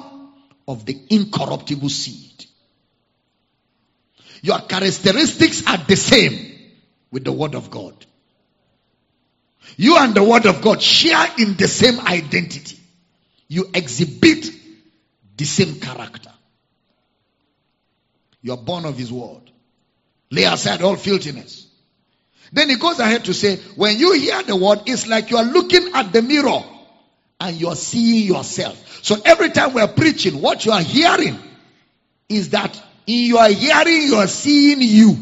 of 0.67 0.85
the 0.85 0.99
incorruptible 1.11 1.89
seed. 1.89 2.47
Your 4.43 4.61
characteristics 4.61 5.67
are 5.67 5.79
the 5.79 5.97
same 5.97 6.55
with 7.11 7.25
the 7.25 7.33
word 7.33 7.55
of 7.55 7.71
God. 7.71 7.95
You 9.77 9.97
and 9.99 10.15
the 10.15 10.25
word 10.25 10.47
of 10.47 10.61
God 10.61 10.83
share 10.83 11.27
in 11.39 11.55
the 11.55 11.69
same 11.69 12.01
identity. 12.01 12.79
You 13.49 13.71
exhibit 13.75 14.51
the 15.37 15.45
same 15.45 15.81
character. 15.81 16.33
You 18.43 18.53
are 18.53 18.59
born 18.59 18.85
of 18.85 18.97
his 18.97 19.13
word. 19.13 19.51
Lay 20.31 20.45
aside 20.45 20.83
all 20.83 20.97
filthiness. 20.97 21.67
Then 22.53 22.71
he 22.71 22.77
goes 22.77 22.99
ahead 22.99 23.25
to 23.27 23.35
say, 23.35 23.57
when 23.77 23.99
you 23.99 24.13
hear 24.15 24.43
the 24.43 24.57
word, 24.57 24.81
it's 24.87 25.07
like 25.07 25.31
you 25.31 25.37
are 25.37 25.45
looking 25.45 25.93
at 25.95 26.13
the 26.13 26.23
mirror 26.23 26.63
and 27.41 27.57
you 27.61 27.69
are 27.69 27.77
seeing 27.77 28.27
yourself. 28.27 29.05
So 29.05 29.17
every 29.25 29.51
time 29.51 29.75
we're 29.75 29.89
preaching, 29.89 30.41
what 30.41 30.65
you 30.65 30.73
are 30.73 30.81
hearing 30.83 31.39
is 32.29 32.51
that 32.51 32.81
in 33.07 33.27
your 33.27 33.49
hearing, 33.49 34.03
you 34.03 34.17
are 34.17 34.27
seeing 34.27 34.83
you. 34.83 35.17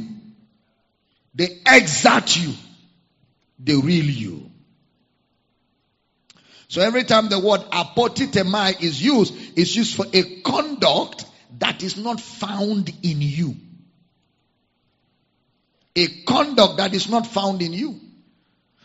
They 1.35 1.61
exact 1.67 2.37
you. 2.37 2.53
The 3.59 3.77
real 3.77 4.05
you. 4.05 4.51
So 6.69 6.81
every 6.83 7.05
time 7.05 7.29
the 7.29 7.39
word 7.39 7.61
apotitemai 7.71 8.83
is 8.83 9.03
used, 9.03 9.35
it's 9.57 9.75
used 9.77 9.97
for 9.97 10.07
a 10.13 10.41
conduct 10.41 11.26
that 11.59 11.83
is 11.83 11.97
not 11.97 12.21
found 12.21 12.89
in 13.03 13.21
you. 13.21 13.57
A 15.95 16.07
conduct 16.25 16.77
that 16.77 16.95
is 16.95 17.09
not 17.09 17.27
found 17.27 17.63
in 17.63 17.73
you. 17.73 18.01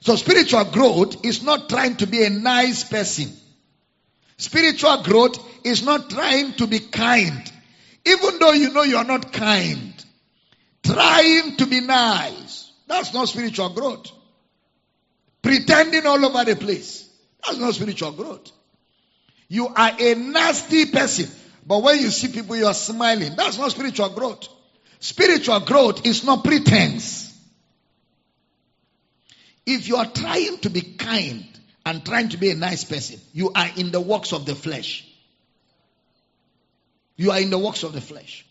So 0.02 0.16
spiritual 0.16 0.66
growth 0.66 1.26
is 1.26 1.44
not 1.44 1.70
trying 1.70 1.98
to 1.98 2.08
be 2.08 2.24
a 2.24 2.30
nice 2.30 2.84
person. 2.84 3.32
Spiritual 4.38 5.04
growth 5.04 5.66
is 5.66 5.84
not 5.84 6.10
trying 6.10 6.54
to 6.54 6.68
be 6.68 6.80
kind. 6.80 7.52
Even 8.06 8.40
though 8.40 8.54
you 8.54 8.72
know 8.72 8.84
you 8.84 8.98
are 8.98 9.04
not 9.04 9.32
kind. 9.32 9.94
Trying 10.84 11.58
to 11.58 11.68
be 11.68 11.82
nice. 11.82 12.72
That's 12.88 13.14
not 13.14 13.28
spiritual 13.28 13.70
growth. 13.70 14.12
Pretending 15.42 16.06
all 16.08 16.24
over 16.26 16.46
the 16.46 16.56
place. 16.56 17.08
That's 17.46 17.58
not 17.58 17.76
spiritual 17.76 18.14
growth. 18.14 18.52
You 19.48 19.68
are 19.68 19.92
a 20.00 20.16
nasty 20.16 20.86
person. 20.86 21.30
But 21.66 21.84
when 21.84 22.00
you 22.00 22.10
see 22.10 22.30
people, 22.30 22.56
you 22.56 22.66
are 22.66 22.74
smiling. 22.74 23.36
That's 23.36 23.58
not 23.58 23.72
spiritual 23.72 24.10
growth. 24.10 24.48
Spiritual 25.00 25.62
growth 25.62 26.06
is 26.06 26.24
not 26.24 26.44
pretense. 26.44 27.28
If 29.66 29.88
you 29.88 29.98
are 29.98 30.06
trying 30.06 30.58
to 30.60 30.70
be 30.70 30.82
kind 30.82 31.46
and 31.86 32.06
trying 32.06 32.30
to 32.30 32.38
be 32.38 32.52
a 32.52 32.56
nice 32.56 32.84
person, 32.84 33.20
you 33.34 33.52
are 33.54 33.70
in 33.78 33.92
the 33.92 34.02
works 34.02 34.34
of 34.34 34.46
the 34.46 34.56
flesh. 34.56 35.08
You 37.16 37.32
are 37.32 37.40
in 37.40 37.50
the 37.50 37.58
works 37.58 37.84
of 37.84 37.94
the 37.94 38.02
flesh. 38.02 38.46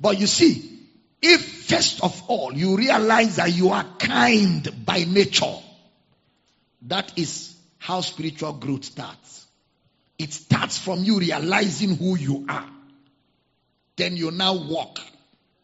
But 0.00 0.20
you 0.20 0.26
see, 0.26 0.80
if 1.22 1.66
first 1.66 2.02
of 2.02 2.22
all 2.28 2.52
you 2.52 2.76
realize 2.76 3.36
that 3.36 3.54
you 3.54 3.70
are 3.70 3.84
kind 3.98 4.84
by 4.84 5.04
nature, 5.04 5.56
that 6.82 7.18
is 7.18 7.56
how 7.78 8.02
spiritual 8.02 8.52
growth 8.54 8.84
starts. 8.84 9.43
It 10.18 10.32
starts 10.32 10.78
from 10.78 11.02
you 11.02 11.18
realizing 11.18 11.96
who 11.96 12.16
you 12.16 12.46
are. 12.48 12.68
Then 13.96 14.16
you 14.16 14.30
now 14.30 14.54
walk 14.54 15.00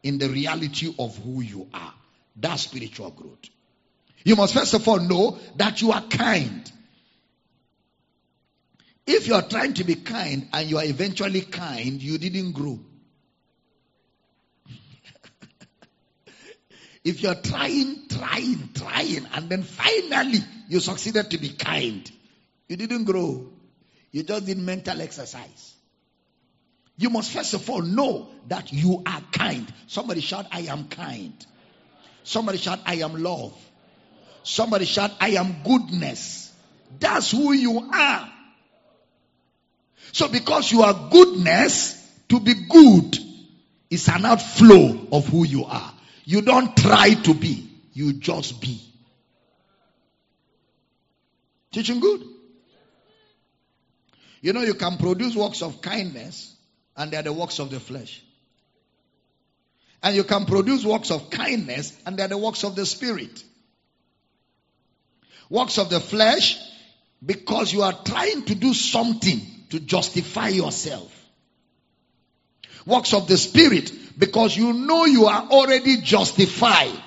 in 0.02 0.18
the 0.18 0.28
reality 0.28 0.94
of 0.98 1.16
who 1.18 1.40
you 1.40 1.68
are. 1.72 1.94
That's 2.36 2.62
spiritual 2.62 3.10
growth. 3.10 3.48
You 4.24 4.36
must 4.36 4.54
first 4.54 4.74
of 4.74 4.86
all 4.86 5.00
know 5.00 5.38
that 5.56 5.80
you 5.80 5.92
are 5.92 6.02
kind. 6.02 6.70
If 9.06 9.26
you 9.26 9.34
are 9.34 9.42
trying 9.42 9.74
to 9.74 9.84
be 9.84 9.96
kind 9.96 10.48
and 10.52 10.68
you 10.70 10.78
are 10.78 10.84
eventually 10.84 11.40
kind, 11.42 12.00
you 12.02 12.18
didn't 12.18 12.52
grow. 12.52 12.78
if 17.04 17.22
you 17.22 17.30
are 17.30 17.34
trying, 17.34 18.06
trying, 18.08 18.70
trying, 18.74 19.26
and 19.34 19.48
then 19.48 19.62
finally 19.62 20.38
you 20.68 20.80
succeeded 20.80 21.30
to 21.30 21.38
be 21.38 21.48
kind, 21.50 22.10
you 22.68 22.76
didn't 22.76 23.04
grow. 23.04 23.48
You 24.12 24.22
just 24.22 24.46
did 24.46 24.58
mental 24.58 25.00
exercise. 25.00 25.74
You 26.96 27.10
must 27.10 27.30
first 27.30 27.54
of 27.54 27.68
all 27.70 27.80
know 27.82 28.28
that 28.48 28.72
you 28.72 29.02
are 29.06 29.22
kind. 29.32 29.72
Somebody 29.86 30.20
shout, 30.20 30.46
I 30.52 30.62
am 30.62 30.88
kind. 30.88 31.34
Somebody 32.24 32.58
shout, 32.58 32.80
I 32.84 32.96
am 32.96 33.22
love. 33.22 33.56
Somebody 34.42 34.84
shout, 34.84 35.12
I 35.20 35.30
am 35.30 35.62
goodness. 35.64 36.52
That's 36.98 37.30
who 37.30 37.52
you 37.52 37.88
are. 37.92 38.32
So 40.12 40.28
because 40.28 40.70
you 40.72 40.82
are 40.82 41.08
goodness, 41.10 41.96
to 42.30 42.40
be 42.40 42.54
good 42.68 43.18
is 43.90 44.08
an 44.08 44.24
outflow 44.24 45.08
of 45.12 45.26
who 45.26 45.44
you 45.44 45.64
are. 45.64 45.92
You 46.24 46.42
don't 46.42 46.76
try 46.76 47.14
to 47.14 47.34
be, 47.34 47.68
you 47.92 48.14
just 48.14 48.60
be. 48.60 48.80
Teaching 51.72 52.00
good. 52.00 52.22
You 54.40 54.52
know, 54.52 54.62
you 54.62 54.74
can 54.74 54.96
produce 54.96 55.36
works 55.36 55.62
of 55.62 55.82
kindness, 55.82 56.54
and 56.96 57.10
they 57.10 57.16
are 57.16 57.22
the 57.22 57.32
works 57.32 57.58
of 57.58 57.70
the 57.70 57.80
flesh. 57.80 58.22
And 60.02 60.16
you 60.16 60.24
can 60.24 60.46
produce 60.46 60.84
works 60.84 61.10
of 61.10 61.28
kindness, 61.30 61.96
and 62.06 62.16
they 62.16 62.22
are 62.22 62.28
the 62.28 62.38
works 62.38 62.64
of 62.64 62.74
the 62.74 62.86
spirit. 62.86 63.44
Works 65.50 65.78
of 65.78 65.90
the 65.90 66.00
flesh, 66.00 66.58
because 67.24 67.72
you 67.72 67.82
are 67.82 67.92
trying 67.92 68.44
to 68.44 68.54
do 68.54 68.72
something 68.72 69.40
to 69.70 69.80
justify 69.80 70.48
yourself. 70.48 71.14
Works 72.86 73.12
of 73.12 73.28
the 73.28 73.36
spirit, 73.36 73.92
because 74.18 74.56
you 74.56 74.72
know 74.72 75.04
you 75.04 75.26
are 75.26 75.48
already 75.48 75.98
justified. 75.98 77.02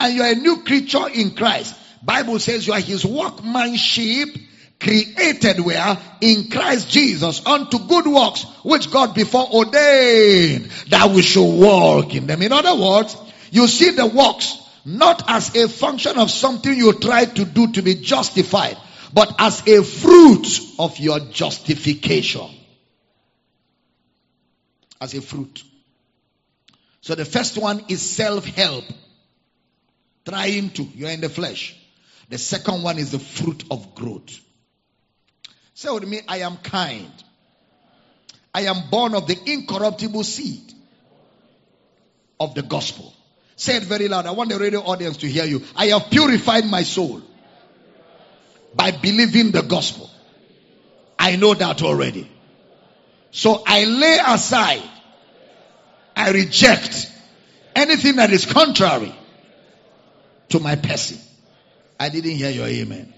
And 0.00 0.14
you 0.14 0.22
are 0.22 0.32
a 0.32 0.34
new 0.34 0.64
creature 0.64 1.08
in 1.08 1.36
Christ. 1.36 1.76
Bible 2.02 2.40
says 2.40 2.66
you 2.66 2.72
are 2.72 2.80
his 2.80 3.04
workmanship 3.04 4.28
created 4.80 5.60
where 5.60 5.98
in 6.20 6.50
Christ 6.50 6.90
Jesus 6.90 7.44
unto 7.46 7.78
good 7.78 8.06
works 8.06 8.44
which 8.62 8.90
God 8.90 9.14
before 9.14 9.48
ordained 9.50 10.66
that 10.88 11.10
we 11.10 11.22
should 11.22 11.60
walk 11.60 12.14
in 12.14 12.26
them. 12.26 12.42
In 12.42 12.52
other 12.52 12.74
words, 12.74 13.16
you 13.50 13.66
see 13.66 13.90
the 13.90 14.06
works 14.06 14.60
not 14.84 15.24
as 15.28 15.54
a 15.56 15.68
function 15.68 16.18
of 16.18 16.30
something 16.30 16.76
you 16.76 16.92
try 16.92 17.24
to 17.24 17.44
do 17.44 17.72
to 17.72 17.82
be 17.82 17.94
justified, 17.94 18.76
but 19.12 19.34
as 19.38 19.66
a 19.66 19.82
fruit 19.82 20.46
of 20.78 20.98
your 20.98 21.20
justification. 21.20 22.50
As 25.00 25.14
a 25.14 25.22
fruit. 25.22 25.62
So 27.00 27.14
the 27.14 27.24
first 27.24 27.56
one 27.58 27.84
is 27.88 28.02
self-help. 28.02 28.84
Trying 30.26 30.70
to, 30.70 30.84
you're 30.94 31.10
in 31.10 31.20
the 31.20 31.28
flesh. 31.28 31.76
The 32.30 32.38
second 32.38 32.82
one 32.82 32.98
is 32.98 33.12
the 33.12 33.18
fruit 33.18 33.64
of 33.70 33.94
growth. 33.94 34.40
Say 35.74 35.90
with 35.90 36.06
me, 36.06 36.20
I 36.26 36.38
am 36.38 36.56
kind. 36.58 37.12
I 38.54 38.62
am 38.62 38.88
born 38.90 39.14
of 39.14 39.26
the 39.26 39.36
incorruptible 39.44 40.22
seed 40.22 40.72
of 42.38 42.54
the 42.54 42.62
gospel. 42.62 43.12
Say 43.56 43.76
it 43.76 43.84
very 43.84 44.08
loud. 44.08 44.26
I 44.26 44.32
want 44.32 44.50
the 44.50 44.58
radio 44.58 44.80
audience 44.80 45.18
to 45.18 45.28
hear 45.28 45.44
you. 45.44 45.62
I 45.76 45.86
have 45.86 46.10
purified 46.10 46.66
my 46.66 46.82
soul 46.82 47.22
by 48.74 48.90
believing 48.90 49.50
the 49.52 49.62
gospel. 49.62 50.10
I 51.18 51.36
know 51.36 51.54
that 51.54 51.82
already. 51.82 52.30
So 53.30 53.62
I 53.66 53.84
lay 53.84 54.18
aside, 54.24 54.82
I 56.14 56.30
reject 56.30 57.10
anything 57.74 58.16
that 58.16 58.30
is 58.30 58.46
contrary 58.46 59.14
to 60.50 60.60
my 60.60 60.76
person. 60.76 61.18
I 61.98 62.08
didn't 62.08 62.32
hear 62.32 62.50
your 62.50 62.66
amen. 62.66 63.13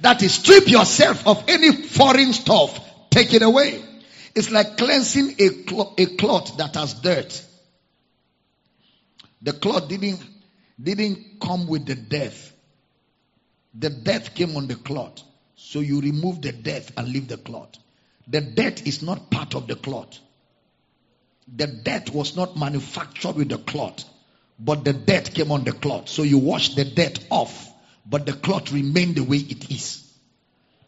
That 0.00 0.22
is 0.22 0.34
strip 0.34 0.68
yourself 0.68 1.26
of 1.26 1.44
any 1.48 1.72
foreign 1.72 2.32
stuff. 2.32 2.80
Take 3.10 3.34
it 3.34 3.42
away. 3.42 3.82
It's 4.34 4.50
like 4.50 4.76
cleansing 4.76 5.34
a, 5.38 5.48
cl- 5.68 5.94
a 5.98 6.06
cloth 6.16 6.56
that 6.58 6.74
has 6.76 6.94
dirt. 6.94 7.44
The 9.42 9.52
cloth 9.52 9.88
didn't, 9.88 10.20
didn't 10.80 11.40
come 11.40 11.66
with 11.66 11.86
the 11.86 11.94
death. 11.94 12.52
The 13.74 13.90
death 13.90 14.34
came 14.34 14.56
on 14.56 14.66
the 14.66 14.76
cloth. 14.76 15.22
So 15.56 15.80
you 15.80 16.00
remove 16.00 16.42
the 16.42 16.52
death 16.52 16.92
and 16.96 17.08
leave 17.08 17.28
the 17.28 17.36
cloth. 17.36 17.76
The 18.28 18.40
death 18.40 18.86
is 18.86 19.02
not 19.02 19.30
part 19.30 19.54
of 19.54 19.66
the 19.66 19.76
cloth. 19.76 20.18
The 21.56 21.66
death 21.66 22.12
was 22.12 22.36
not 22.36 22.56
manufactured 22.56 23.36
with 23.36 23.48
the 23.48 23.58
cloth, 23.58 24.04
but 24.58 24.84
the 24.84 24.92
death 24.92 25.32
came 25.32 25.50
on 25.50 25.64
the 25.64 25.72
cloth. 25.72 26.08
So 26.08 26.22
you 26.22 26.38
wash 26.38 26.74
the 26.74 26.84
death 26.84 27.24
off 27.30 27.67
but 28.08 28.26
the 28.26 28.32
cloth 28.32 28.72
remained 28.72 29.16
the 29.16 29.24
way 29.24 29.36
it 29.36 29.70
is. 29.70 30.04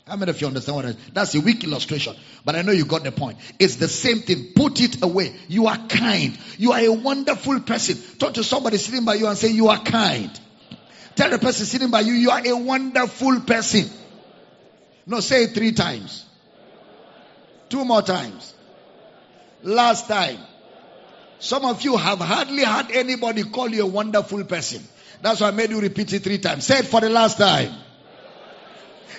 How 0.06 0.16
many 0.16 0.30
of 0.30 0.40
you 0.40 0.48
understand 0.48 0.76
what 0.76 0.86
I 0.86 0.94
That's 1.12 1.34
a 1.36 1.40
weak 1.40 1.62
illustration, 1.62 2.16
but 2.44 2.56
I 2.56 2.62
know 2.62 2.72
you 2.72 2.84
got 2.84 3.05
the 3.05 3.12
point. 3.12 3.38
It's 3.59 3.76
the 3.76 3.86
same 3.86 4.20
thing. 4.20 4.52
Put 4.56 4.80
it 4.80 5.02
away. 5.05 5.34
You 5.47 5.68
are 5.68 5.78
kind. 5.88 6.36
You 6.59 6.72
are 6.72 6.80
a 6.80 6.92
wonderful 6.92 7.60
person. 7.60 7.97
Talk 8.18 8.34
to 8.34 8.42
somebody 8.42 8.78
sitting 8.78 9.05
by 9.05 9.14
you 9.14 9.28
and 9.28 9.38
say, 9.38 9.48
You 9.48 9.68
are 9.68 9.78
kind. 9.78 10.30
Tell 11.14 11.30
the 11.30 11.38
person 11.38 11.66
sitting 11.66 11.90
by 11.90 12.01
you, 12.01 12.12
You 12.14 12.30
are 12.30 12.44
a 12.44 12.56
wonderful 12.56 13.40
person. 13.42 13.88
No, 15.06 15.20
say 15.20 15.44
it 15.44 15.55
three 15.55 15.72
times. 15.72 16.24
Two 17.68 17.84
more 17.84 18.02
times. 18.02 18.55
Last 19.62 20.09
time. 20.09 20.38
Some 21.38 21.64
of 21.64 21.82
you 21.82 21.97
have 21.97 22.18
hardly 22.18 22.64
had 22.64 22.90
anybody 22.90 23.44
call 23.44 23.68
you 23.68 23.84
a 23.84 23.86
wonderful 23.86 24.44
person. 24.44 24.82
That's 25.22 25.40
why 25.40 25.48
I 25.48 25.51
made 25.51 25.70
you 25.70 25.80
repeat 25.80 26.12
it 26.12 26.22
three 26.22 26.38
times. 26.38 26.64
Say 26.64 26.78
it 26.78 26.86
for 26.86 27.01
the 27.01 27.10
last 27.10 27.38
time. 27.38 27.72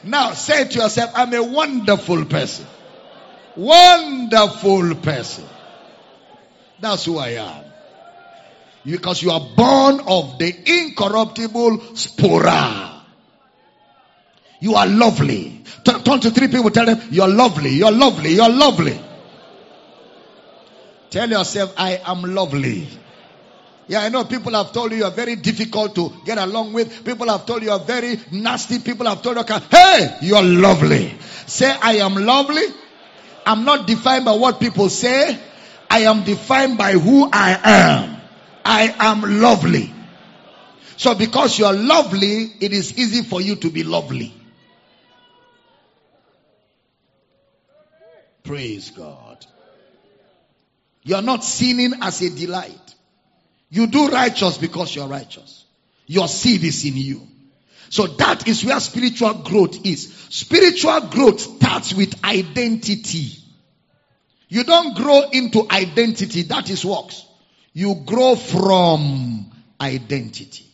Now 0.03 0.33
say 0.33 0.67
to 0.67 0.79
yourself, 0.79 1.11
I'm 1.15 1.33
a 1.33 1.43
wonderful 1.43 2.25
person. 2.25 2.65
Wonderful 3.55 4.95
person. 4.95 5.45
That's 6.79 7.05
who 7.05 7.17
I 7.17 7.29
am. 7.29 7.65
Because 8.83 9.21
you 9.21 9.29
are 9.31 9.39
born 9.55 9.99
of 10.07 10.39
the 10.39 10.47
incorruptible 10.65 11.77
spora. 11.93 13.01
You 14.59 14.75
are 14.75 14.87
lovely. 14.87 15.63
Turn 15.83 16.19
to 16.19 16.31
three 16.31 16.47
people, 16.47 16.71
tell 16.71 16.85
them, 16.85 16.99
you're 17.11 17.27
lovely, 17.27 17.71
you're 17.71 17.91
lovely, 17.91 18.33
you're 18.33 18.49
lovely. 18.49 18.99
Tell 21.11 21.29
yourself, 21.29 21.73
I 21.77 22.01
am 22.05 22.21
lovely. 22.21 22.87
Yeah, 23.87 24.01
I 24.01 24.09
know 24.09 24.23
people 24.23 24.53
have 24.53 24.71
told 24.71 24.91
you 24.91 24.99
you're 24.99 25.11
very 25.11 25.35
difficult 25.35 25.95
to 25.95 26.11
get 26.25 26.37
along 26.37 26.73
with. 26.73 27.03
People 27.03 27.27
have 27.29 27.45
told 27.45 27.61
you 27.61 27.69
you're 27.69 27.79
very 27.79 28.19
nasty. 28.31 28.79
People 28.79 29.07
have 29.07 29.21
told 29.21 29.37
you, 29.37 29.43
hey, 29.69 30.17
you're 30.21 30.43
lovely. 30.43 31.13
Say, 31.47 31.69
I 31.69 31.97
am 31.97 32.15
lovely. 32.15 32.63
I'm 33.45 33.65
not 33.65 33.87
defined 33.87 34.25
by 34.25 34.33
what 34.33 34.59
people 34.59 34.89
say. 34.89 35.37
I 35.89 36.01
am 36.01 36.23
defined 36.23 36.77
by 36.77 36.93
who 36.93 37.29
I 37.31 37.59
am. 37.63 38.21
I 38.63 38.95
am 38.97 39.41
lovely. 39.41 39.93
So 40.95 41.15
because 41.15 41.57
you're 41.57 41.73
lovely, 41.73 42.53
it 42.59 42.73
is 42.73 42.97
easy 42.97 43.23
for 43.23 43.41
you 43.41 43.55
to 43.55 43.69
be 43.69 43.83
lovely. 43.83 44.33
Praise 48.43 48.91
God. 48.91 49.45
You're 51.03 51.21
not 51.21 51.43
sinning 51.43 51.93
as 52.01 52.21
a 52.21 52.29
delight. 52.29 52.80
You 53.71 53.87
do 53.87 54.09
righteous 54.09 54.57
because 54.57 54.93
you're 54.93 55.07
righteous. 55.07 55.65
Your 56.05 56.27
seed 56.27 56.63
is 56.63 56.85
in 56.85 56.97
you. 56.97 57.25
So 57.89 58.05
that 58.07 58.47
is 58.47 58.63
where 58.65 58.79
spiritual 58.79 59.33
growth 59.35 59.85
is. 59.85 60.13
Spiritual 60.29 61.07
growth 61.07 61.39
starts 61.39 61.93
with 61.93 62.23
identity. 62.23 63.37
You 64.49 64.65
don't 64.65 64.95
grow 64.95 65.29
into 65.31 65.65
identity. 65.71 66.43
That 66.43 66.69
is 66.69 66.83
works. 66.83 67.25
You 67.73 67.95
grow 68.05 68.35
from 68.35 69.49
identity. 69.79 70.65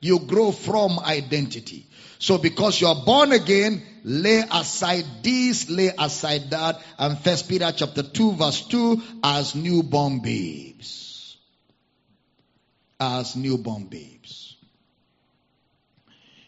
You 0.00 0.20
grow 0.20 0.52
from 0.52 0.98
identity. 0.98 1.86
So 2.18 2.36
because 2.36 2.78
you're 2.80 3.04
born 3.06 3.32
again, 3.32 3.82
lay 4.04 4.42
aside 4.50 5.06
this, 5.22 5.70
lay 5.70 5.92
aside 5.98 6.50
that, 6.50 6.82
and 6.98 7.18
First 7.18 7.48
Peter 7.48 7.72
chapter 7.74 8.02
2 8.02 8.32
verse 8.32 8.66
2 8.66 9.02
as 9.24 9.54
newborn 9.54 10.20
babes. 10.20 11.07
As 13.00 13.36
newborn 13.36 13.84
babes. 13.84 14.56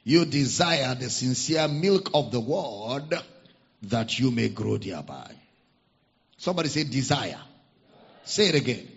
You 0.03 0.25
desire 0.25 0.95
the 0.95 1.11
sincere 1.11 1.69
milk 1.69 2.11
of 2.15 2.33
the 2.33 2.41
word 2.41 3.15
that 3.83 4.19
you 4.19 4.31
may 4.31 4.49
grow 4.49 4.77
thereby. 4.77 5.31
Somebody 6.37 6.69
say 6.69 6.85
desire. 6.85 7.41
Say 8.25 8.49
it 8.49 8.55
again. 8.55 8.89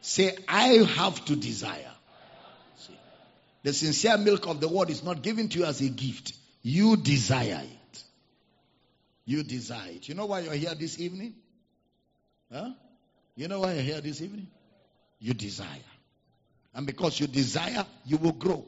Say, 0.00 0.36
I 0.48 0.84
have 0.96 1.24
to 1.26 1.36
desire. 1.36 1.90
See, 2.76 2.98
the 3.62 3.72
sincere 3.72 4.18
milk 4.18 4.46
of 4.46 4.60
the 4.60 4.68
word 4.68 4.90
is 4.90 5.02
not 5.02 5.22
given 5.22 5.48
to 5.48 5.60
you 5.60 5.64
as 5.64 5.80
a 5.80 5.88
gift. 5.88 6.34
You 6.62 6.96
desire 6.96 7.62
it. 7.62 8.04
You 9.24 9.42
desire 9.44 9.90
it. 9.92 10.08
You 10.08 10.14
know 10.14 10.26
why 10.26 10.40
you're 10.40 10.54
here 10.54 10.74
this 10.74 10.98
evening? 11.00 11.34
Huh? 12.52 12.70
You 13.36 13.48
know 13.48 13.60
why 13.60 13.74
you're 13.74 13.82
here 13.82 14.00
this 14.00 14.20
evening? 14.20 14.48
You 15.20 15.34
desire. 15.34 15.68
And 16.74 16.86
because 16.86 17.20
you 17.20 17.26
desire, 17.26 17.86
you 18.04 18.16
will 18.16 18.32
grow. 18.32 18.66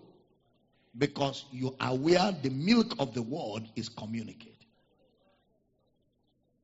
Because 0.97 1.45
you 1.51 1.75
are 1.81 1.91
aware 1.91 2.33
the 2.43 2.51
milk 2.51 2.95
of 2.99 3.15
the 3.15 3.23
word 3.23 3.65
is 3.75 3.89
communicated. 3.89 4.55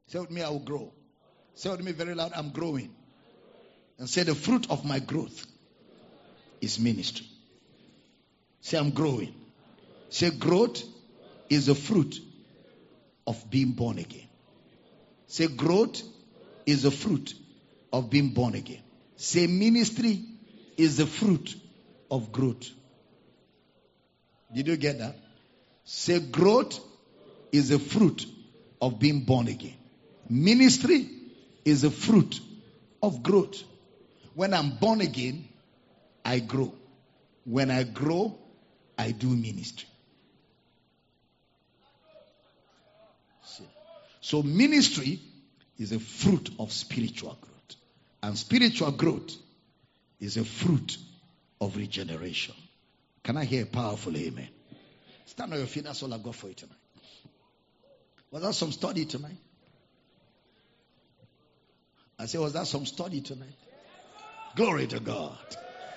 Say 0.07 0.19
with 0.19 0.31
me, 0.31 0.43
I 0.43 0.51
will 0.51 0.61
grow. 0.61 0.93
Say 1.55 1.71
with 1.71 1.83
me 1.83 1.93
very 1.93 2.15
loud, 2.15 2.33
I'm 2.35 2.51
growing. 2.51 2.91
And 3.99 4.09
say, 4.09 4.23
the 4.23 4.35
fruit 4.35 4.71
of 4.71 4.85
my 4.85 4.99
growth 4.99 5.47
is 6.61 6.79
ministry. 6.81 7.27
Say, 8.61 8.79
I'm 8.79 8.91
growing. 8.91 9.35
Say, 10.09 10.31
growth 10.31 10.83
is 11.49 11.67
the 11.67 11.75
fruit 11.75 12.19
of 13.27 13.51
being 13.51 13.73
born 13.73 13.99
again. 13.99 14.27
Say, 15.27 15.49
growth 15.49 16.03
is 16.67 16.83
the 16.83 16.91
fruit 16.91 17.35
of 17.93 18.11
being 18.11 18.31
born 18.31 18.55
again. 18.55 18.83
Say, 19.17 19.47
ministry 19.47 20.25
is 20.81 20.97
the 20.97 21.07
fruit 21.07 21.55
of 22.11 22.33
growth. 22.33 22.71
Did 24.55 24.67
you 24.67 24.77
get 24.77 24.99
that? 24.99 25.17
Say, 25.85 26.21
growth 26.21 26.81
is 27.53 27.69
the 27.69 27.79
fruit 27.79 28.25
of 28.81 28.99
being 28.99 29.21
born 29.21 29.49
again. 29.49 29.77
Ministry 30.29 31.07
is 31.67 31.85
a 31.85 31.91
fruit 31.91 32.41
of 33.03 33.23
growth. 33.23 33.63
When 34.35 34.55
I'm 34.55 34.71
born 34.71 35.03
again, 35.03 35.47
I 36.25 36.39
grow. 36.39 36.73
When 37.45 37.71
I 37.71 37.83
grow, 37.83 38.39
I 38.97 39.11
do 39.11 39.29
ministry. 39.29 39.89
So 44.23 44.43
ministry 44.43 45.21
is 45.79 45.93
a 45.93 45.99
fruit 45.99 46.51
of 46.59 46.73
spiritual 46.73 47.37
growth. 47.41 47.77
And 48.23 48.39
spiritual 48.39 48.93
growth 48.93 49.37
is 50.21 50.37
a 50.37 50.45
fruit 50.45 50.97
of 51.61 51.77
regeneration. 51.77 52.55
Can 53.25 53.37
I 53.37 53.45
hear 53.45 53.65
a 53.65 53.67
powerful 53.67 54.17
amen? 54.17 54.49
Stand 55.27 55.53
on 55.53 55.59
your 55.59 55.67
feet. 55.67 55.85
That's 55.85 56.03
all 56.03 56.13
I've 56.13 56.23
got 56.23 56.35
for 56.35 56.49
you 56.49 56.55
tonight. 56.55 56.77
Was 58.31 58.43
that 58.43 58.55
some 58.55 58.73
study 58.73 59.05
tonight? 59.05 59.37
I 62.19 62.27
say, 62.27 62.39
was 62.39 62.53
that 62.53 62.67
some 62.67 62.87
study 62.87 63.21
tonight? 63.21 63.55
Glory 64.57 64.87
to 64.89 65.01
God. 65.01 65.39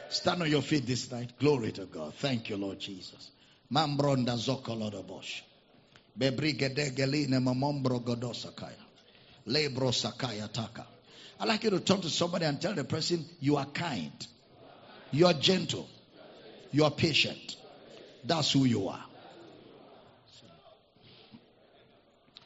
Stand 0.09 0.41
on 0.41 0.49
your 0.49 0.61
feet 0.61 0.85
this 0.85 1.11
night. 1.11 1.33
Glory 1.39 1.71
to 1.73 1.85
God. 1.85 2.13
Thank 2.15 2.49
you, 2.49 2.57
Lord 2.57 2.79
Jesus. 2.79 3.31
Mambronda 3.71 4.37
zokolodobosh. 4.37 5.41
Bebrigedegeline 6.17 7.39
mamombro 7.39 7.99
godosakaya. 7.99 8.77
Lebro 9.47 9.91
sakaya 9.91 10.51
taka. 10.51 10.85
I 11.43 11.45
like 11.45 11.65
you 11.65 11.71
to 11.71 11.81
turn 11.81 11.99
to 11.99 12.09
somebody 12.09 12.45
and 12.45 12.61
tell 12.61 12.73
the 12.73 12.85
person, 12.85 13.25
you 13.41 13.57
are 13.57 13.65
kind. 13.65 14.27
You 15.11 15.25
are 15.25 15.33
gentle. 15.33 15.89
You 16.71 16.85
are 16.85 16.91
patient. 16.91 17.57
That's 18.23 18.49
who 18.53 18.63
you 18.63 18.87
are. 18.87 19.03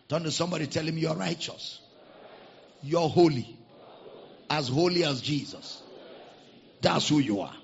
Turn 0.10 0.24
to 0.24 0.32
somebody, 0.32 0.66
tell 0.66 0.84
him 0.84 0.98
you 0.98 1.10
are 1.10 1.16
righteous. 1.16 1.80
You're 2.82 3.08
holy. 3.08 3.56
As 4.50 4.68
holy 4.68 5.04
as 5.04 5.22
Jesus. 5.22 5.84
That's 6.82 7.08
who 7.08 7.20
you 7.20 7.42
are. 7.42 7.56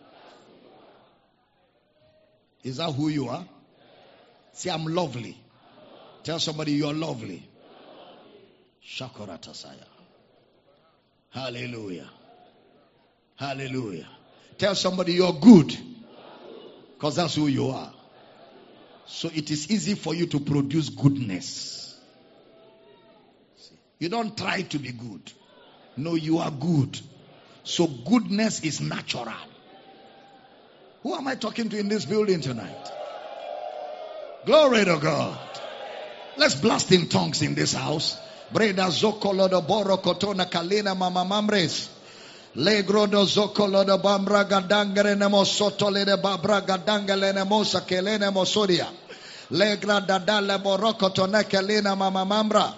Is 2.63 2.77
that 2.77 2.91
who 2.91 3.07
you 3.07 3.29
are? 3.29 3.43
Say, 4.51 4.69
I'm 4.69 4.85
lovely. 4.85 5.35
Tell 6.23 6.37
somebody 6.37 6.73
you're 6.73 6.93
lovely. 6.93 7.49
Shakaratasaya. 8.85 9.92
Hallelujah. 11.33 12.09
Hallelujah. 13.35 14.07
Tell 14.57 14.75
somebody 14.75 15.13
you're 15.13 15.33
good. 15.33 15.75
Because 16.93 17.15
that's 17.15 17.35
who 17.35 17.47
you 17.47 17.69
are. 17.69 17.91
So 19.07 19.29
it 19.33 19.49
is 19.49 19.69
easy 19.71 19.95
for 19.95 20.13
you 20.13 20.27
to 20.27 20.39
produce 20.39 20.89
goodness. 20.89 21.99
You 23.99 24.09
don't 24.09 24.37
try 24.37 24.61
to 24.61 24.79
be 24.79 24.91
good. 24.91 25.31
No, 25.97 26.15
you 26.15 26.37
are 26.37 26.51
good. 26.51 26.99
So 27.63 27.87
goodness 27.87 28.61
is 28.63 28.79
natural. 28.79 29.33
Who 31.01 31.15
am 31.15 31.27
I 31.27 31.35
talking 31.35 31.69
to 31.69 31.79
in 31.79 31.89
this 31.89 32.05
building 32.05 32.41
tonight? 32.41 32.91
Glory 34.45 34.85
to 34.85 34.97
God. 34.97 35.37
Let's 36.37 36.55
blast 36.55 36.91
in 36.91 37.09
tongues 37.09 37.41
in 37.41 37.55
this 37.55 37.73
house. 37.73 38.17
Breda 38.53 38.89
zokolo 38.89 39.49
do 39.49 39.61
boro 39.61 39.97
kotona 39.97 40.45
kalina 40.45 40.95
mama 40.95 41.25
mamres. 41.25 41.89
Legro 42.55 43.07
do 43.09 43.25
zokolo 43.25 43.83
do 43.83 43.97
bambra 43.97 44.43
gadangere 44.45 45.17
nemo 45.17 45.43
soto 45.43 45.89
le 45.89 46.05
de 46.05 46.17
babra 46.17 46.61
gadangele 46.61 47.33
nemo 47.33 47.63
sakelene 47.63 48.31
mosoria. 48.31 48.87
Legra 49.51 50.05
dadale 50.05 50.59
boroko 50.61 51.09
toneke 51.09 51.61
lina 51.65 51.95
mama 51.95 52.25
mambra. 52.25 52.73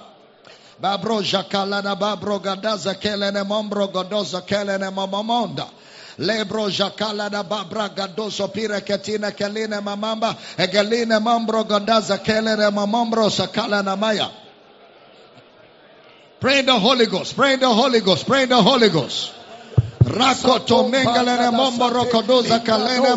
Babro 0.81 1.21
jakalana 1.21 1.99
babro 1.99 2.39
gadaza 2.39 2.95
kelene 2.95 3.43
mombro 3.43 3.87
godoza 3.91 4.41
kelene 4.41 4.89
mamamonda. 4.91 5.67
Lebro 6.17 6.69
jakala 6.69 7.29
da 7.29 7.43
babra 7.43 7.89
gadoso 7.89 8.47
pira 8.53 8.79
ketina 8.79 9.31
keline 9.31 9.81
mamamba 9.81 10.37
egeline 10.57 11.19
mambro 11.19 11.65
godaza 11.65 12.17
kelene 12.23 12.71
mamombro 12.71 13.29
sakala 13.29 13.83
na 13.83 13.95
maya. 13.97 14.31
Pray 16.45 16.59
in 16.59 16.67
the 16.67 16.77
Holy 16.77 17.07
Ghost. 17.07 17.35
Pray 17.35 17.53
in 17.53 17.59
the 17.59 17.73
Holy 17.73 18.01
Ghost. 18.01 18.27
Pray 18.27 18.43
in 18.43 18.49
the 18.49 18.61
Holy 18.61 18.89
Ghost. 18.89 19.33
Rakoto 20.05 20.87
mengalene 20.89 21.51
mombo 21.51 21.89
rokodoza 21.89 22.59
kalene 22.63 23.15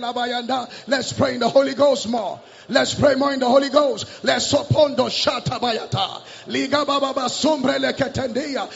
labayanda. 0.00 0.68
Let's 0.86 1.12
pray 1.12 1.34
in 1.34 1.40
the 1.40 1.48
Holy 1.48 1.74
Ghost 1.74 2.08
more. 2.08 2.40
Let's 2.68 2.94
pray 2.94 3.14
more 3.14 3.32
in 3.32 3.40
the 3.40 3.48
Holy 3.48 3.68
Ghost. 3.68 4.06
Let's 4.24 4.52
sopondo 4.52 5.08
shata 5.10 5.60
bayata. 5.60 6.22
Liga 6.46 6.84
baba 6.84 7.28
sumbre 7.28 7.78
leketendia. 7.78 8.68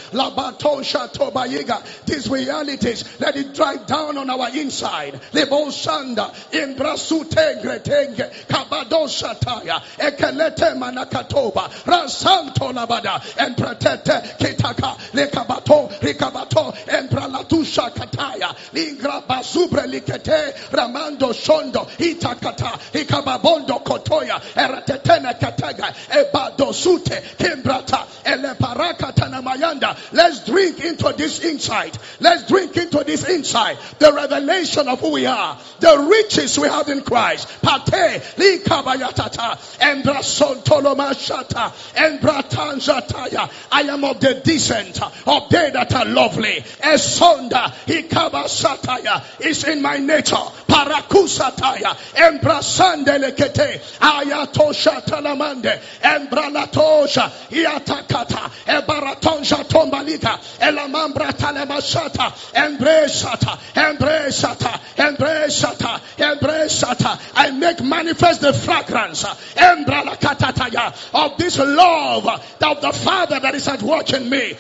Shato 0.82 1.32
bayiga. 1.32 1.82
These 2.05 2.28
realities, 2.28 3.18
let 3.20 3.36
it 3.36 3.55
drive 3.55 3.86
down 3.86 4.18
on 4.18 4.28
our 4.28 4.51
inside. 4.51 5.20
Lebo 5.32 5.68
shanda. 5.68 6.35
Imbrasute 6.52 7.62
gretenge. 7.62 8.47
Kabado 8.47 9.09
shataya. 9.09 9.82
Ekelete 9.97 10.74
manakatoba. 10.76 11.70
Rasanto 11.85 12.72
labada. 12.72 13.18
Empretete 13.49 14.39
kitaka. 14.39 14.97
Lekabato. 15.12 15.89
Rikabato. 16.01 16.75
Empralatusha 16.87 17.91
kataya. 17.95 18.55
Lingra 18.73 19.27
bazubre 19.27 19.87
likete. 19.87 20.70
Ramando 20.70 21.33
shondo. 21.33 21.89
Itakata. 21.99 22.79
Ikababondo 22.93 23.79
kotoya 23.85 24.41
eratetene 24.57 25.35
katega 25.39 25.95
ebado 26.11 26.73
sute 26.73 27.23
kimbrata 27.39 28.07
eleparaka 28.25 29.12
tanamayanda 29.15 29.97
let's 30.12 30.45
drink 30.45 30.81
into 30.81 31.12
this 31.16 31.41
insight 31.45 31.97
let's 32.20 32.45
drink 32.47 32.77
into 32.77 33.03
this 33.05 33.29
insight 33.29 33.79
the 33.99 34.12
revelation 34.12 34.89
of 34.89 35.01
who 35.01 35.11
we 35.12 35.27
are 35.27 35.59
the 35.81 35.99
riches 36.11 36.59
we 36.59 36.69
have 36.69 36.89
in 36.89 37.03
Christ 37.03 37.49
pate 37.62 38.23
likabayatata 38.37 39.59
embrasontolomashata 39.81 41.73
embratanjataya 41.95 43.38
I 43.70 43.82
am 43.82 44.05
of 44.05 44.20
the 44.20 44.35
decent 44.44 45.01
of 45.02 45.48
they 45.51 45.70
that 45.70 45.94
are 45.94 46.05
lovely. 46.05 46.65
Esonda 46.82 47.73
ikabasataya 47.86 49.40
is 49.40 49.65
in 49.65 49.82
my 49.82 49.98
nature. 49.98 50.36
Parakusataya 50.69 51.97
embrasandelekete 52.15 53.81
ayatosha 54.01 55.05
talamande 55.05 55.81
embralatosha 56.02 57.31
iatakata 57.51 58.51
ebaratonja 58.66 59.65
tombalika 59.69 60.39
elamambra 60.60 61.32
talemashata 61.32 62.32
embresata 62.55 63.59
embresata 63.74 64.81
embresata 64.97 66.01
embresata 66.19 67.19
I 67.35 67.51
make 67.51 67.82
manifest 67.82 68.40
the 68.40 68.52
fragrance 68.52 69.24
embralakatataya 69.24 70.94
of 71.15 71.39
this 71.39 71.59
love 71.59 72.27
of 72.27 72.81
the 72.81 72.93
Father 72.93 73.28
that 73.31 73.55
is 73.55 73.69
at 73.69 73.83
in 73.83 74.31
me. 74.31 74.57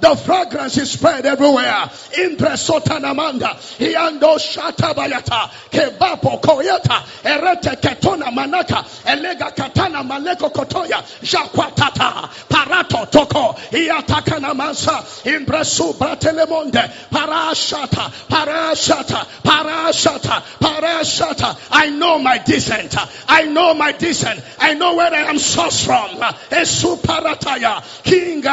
The 0.00 0.16
fragrance 0.24 0.76
is 0.78 0.90
spread 0.90 1.26
everywhere. 1.26 1.90
Impresotanamanda 2.12 3.56
iando 3.78 4.38
shatabayata 4.38 5.50
kebapo 5.70 6.40
koyata 6.40 7.04
erete 7.22 7.76
ketona 7.80 8.30
manaka 8.30 8.84
elega 9.04 9.54
katana 9.54 10.02
maleko 10.02 10.50
kotoya 10.52 11.02
jakwatata. 11.22 12.28
Parato 12.48 13.10
toko 13.10 13.56
iatakana 13.70 14.54
mansa 14.54 15.04
imbresu 15.24 15.94
bratelemonde 15.98 16.90
parashata. 17.10 18.10
Parashata. 18.28 19.26
Parashata. 19.42 20.42
Parashata. 20.60 21.56
I 21.70 21.90
know 21.90 22.18
my 22.18 22.38
descent. 22.38 22.94
I 23.28 23.44
know 23.44 23.74
my 23.74 23.92
descent. 23.92 24.40
I 24.58 24.74
know 24.74 24.96
where 24.96 25.12
I 25.12 25.22
am 25.30 25.36
sourced 25.36 25.84
from 25.84 26.18
esuparataya 26.50 27.82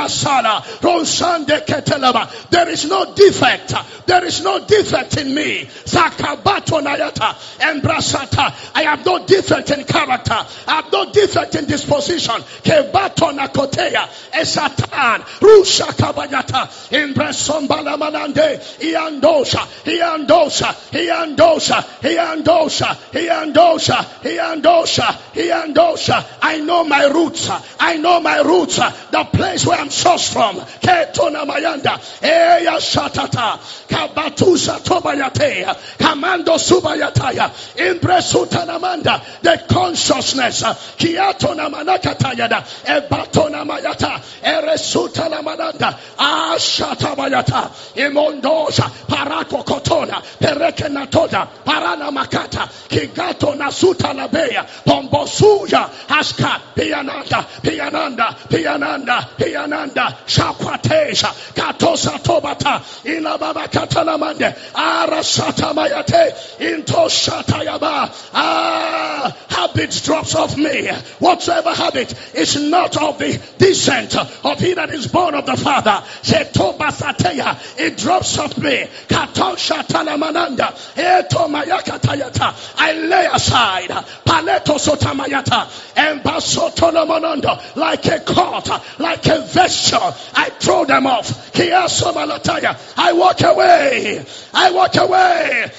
sala 0.09 0.63
ronsande 0.81 1.65
ketelaba. 1.65 2.49
There 2.49 2.69
is 2.69 2.85
no 2.85 3.13
defect. 3.13 3.73
There 4.05 4.25
is 4.25 4.43
no 4.43 4.65
defect 4.65 5.17
in 5.17 5.33
me. 5.33 5.65
Zakabato 5.85 6.81
nayata 6.81 7.35
embrasata. 7.59 8.53
I 8.75 8.83
have 8.83 9.05
no 9.05 9.25
defect 9.25 9.71
in 9.71 9.83
character. 9.83 10.45
I 10.67 10.75
have 10.81 10.91
no 10.91 11.11
defect 11.11 11.55
in 11.55 11.65
disposition. 11.65 12.35
Kebato 12.63 13.31
nakoteya 13.37 14.07
esatan 14.31 15.21
rusha 15.39 15.87
kabayata 15.95 16.67
imbrasombala 16.91 17.97
manande 17.97 18.59
iandosha 18.79 19.67
iandosha 19.85 20.75
iandosha 20.91 21.83
iandosha 22.01 22.95
iandosha 23.13 24.05
iandosha 24.23 25.17
iandosha. 25.33 26.25
I 26.41 26.59
know 26.59 26.83
my 26.83 27.05
roots 27.05 27.49
know 27.95 28.19
my 28.19 28.41
roots 28.41 28.79
uh, 28.79 28.91
the 29.11 29.23
place 29.23 29.65
where 29.65 29.79
I'm 29.79 29.87
sourced 29.89 30.31
from. 30.31 30.57
Ketona 30.57 31.45
mayanda 31.45 31.97
eya 32.21 32.77
shatata 32.79 33.59
kabatusa 33.87 34.79
tobayate 34.83 35.65
kamando 35.97 36.57
subayataya 36.57 37.51
impresutanamanda 37.75 39.41
the 39.41 39.63
consciousness 39.73 40.63
uh, 40.63 40.73
kiatona 40.97 41.69
manakatayada 41.69 42.63
ebatona 42.85 43.65
mayata 43.65 44.21
eresutana 44.43 45.41
mananda 45.41 45.97
ashatabayata 46.17 47.71
imondosha 47.95 48.89
parako 49.07 49.63
kotona 49.63 50.21
pereke 50.39 50.89
natoda 50.89 51.47
parana 51.65 52.11
makata 52.11 52.67
kigato 52.89 53.55
nasuta 53.55 54.13
labeya 54.13 54.65
pombosuja 54.85 55.89
aska 56.09 56.61
piananda 56.75 57.45
piananda 57.77 58.35
piananda 58.49 59.27
piananda. 59.37 60.15
Shakwatesha 60.25 61.53
katosa 61.53 62.19
tobata. 62.19 62.81
Inababa 63.05 63.67
katalamande. 63.67 64.55
Arasata 64.73 65.73
mayate 65.73 66.59
into 66.59 66.93
shatayaba. 66.93 68.11
Ah 68.33 69.35
habit 69.49 70.01
drops 70.03 70.35
off 70.35 70.57
me. 70.57 70.87
Whatsoever 71.19 71.73
habit 71.73 72.13
is 72.35 72.61
not 72.61 72.97
of 73.01 73.17
the 73.17 73.39
descent 73.57 74.15
of 74.15 74.59
he 74.59 74.73
that 74.73 74.89
is 74.91 75.07
born 75.07 75.35
of 75.35 75.45
the 75.45 75.57
father. 75.57 76.03
Shetobasateya, 76.21 77.79
it 77.79 77.97
drops 77.97 78.37
off 78.37 78.57
me. 78.57 78.85
Katosha 79.07 79.83
talamananda. 79.87 80.73
Eto 80.95 81.47
mayakatayata 81.47 82.75
I 82.77 82.93
lay 82.93 83.25
aside. 83.31 83.89
Paleto 84.25 84.77
sotamayata 84.77 85.95
and 85.97 86.21
basotolomonondo 86.21 87.66
like 87.75 88.05
a 88.07 88.19
coat 88.19 88.69
like 88.99 89.25
a 89.27 89.41
vesture 89.41 90.13
I 90.33 90.49
throw 90.59 90.85
them 90.85 91.07
off. 91.07 91.51
I 91.59 93.13
walk 93.13 93.41
away. 93.41 94.25
I 94.53 94.71
walk 94.71 94.95
away. 94.97 95.71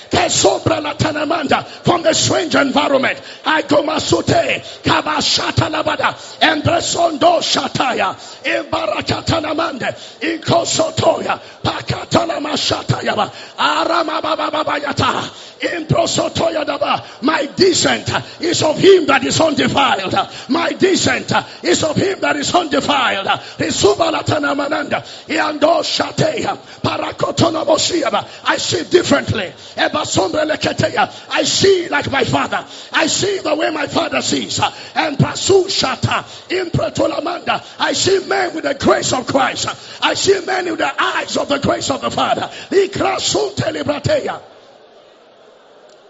From 1.85 2.03
the 2.03 2.13
strange 2.13 2.55
environment. 2.55 3.23
I 3.45 3.63
go 3.63 3.83
masute. 3.83 4.83
Kabashata 4.83 5.69
labada 5.71 6.15
embresondo 6.41 7.41
shataya. 7.41 8.17
Imbarakatanamande 8.45 9.95
inkosotoya 10.21 11.41
pakatana 11.63 12.41
aramabababayata 13.59 15.31
improsotoya 15.58 15.58
daba 15.58 15.58
my 17.23 17.47
descent 17.57 18.11
is 18.41 18.63
of 18.63 18.79
him 18.79 19.07
that 19.07 19.25
is 19.25 19.41
undefiled. 19.41 20.15
My 20.49 20.73
descent 20.73 21.33
is 21.63 21.83
of 21.83 21.97
him 21.97 22.21
that 22.21 22.37
is 22.37 22.55
undefiled. 22.55 23.27
I 28.45 28.57
see 28.59 28.85
differently. 28.85 29.53
I 29.77 31.43
see 31.45 31.89
like 31.89 32.11
my 32.11 32.25
father. 32.25 32.65
I 32.93 33.07
see 33.07 33.39
the 33.39 33.55
way 33.55 33.71
my 33.71 33.87
father 33.87 34.23
sees. 34.23 34.61
And 34.95 35.23
I 35.23 35.35
see 37.93 38.19
men 38.27 38.55
with 38.55 38.65
the 38.65 38.75
grace 38.75 39.13
of 39.13 39.27
Christ. 39.27 39.69
I 40.03 40.15
see 40.15 40.41
men 40.47 40.67
with 40.67 40.79
the 40.79 41.03
eyes 41.03 41.37
of 41.37 41.49
the 41.49 41.59
grace 41.59 41.91
of 41.91 42.01
the 42.01 42.11
Father. 42.11 42.51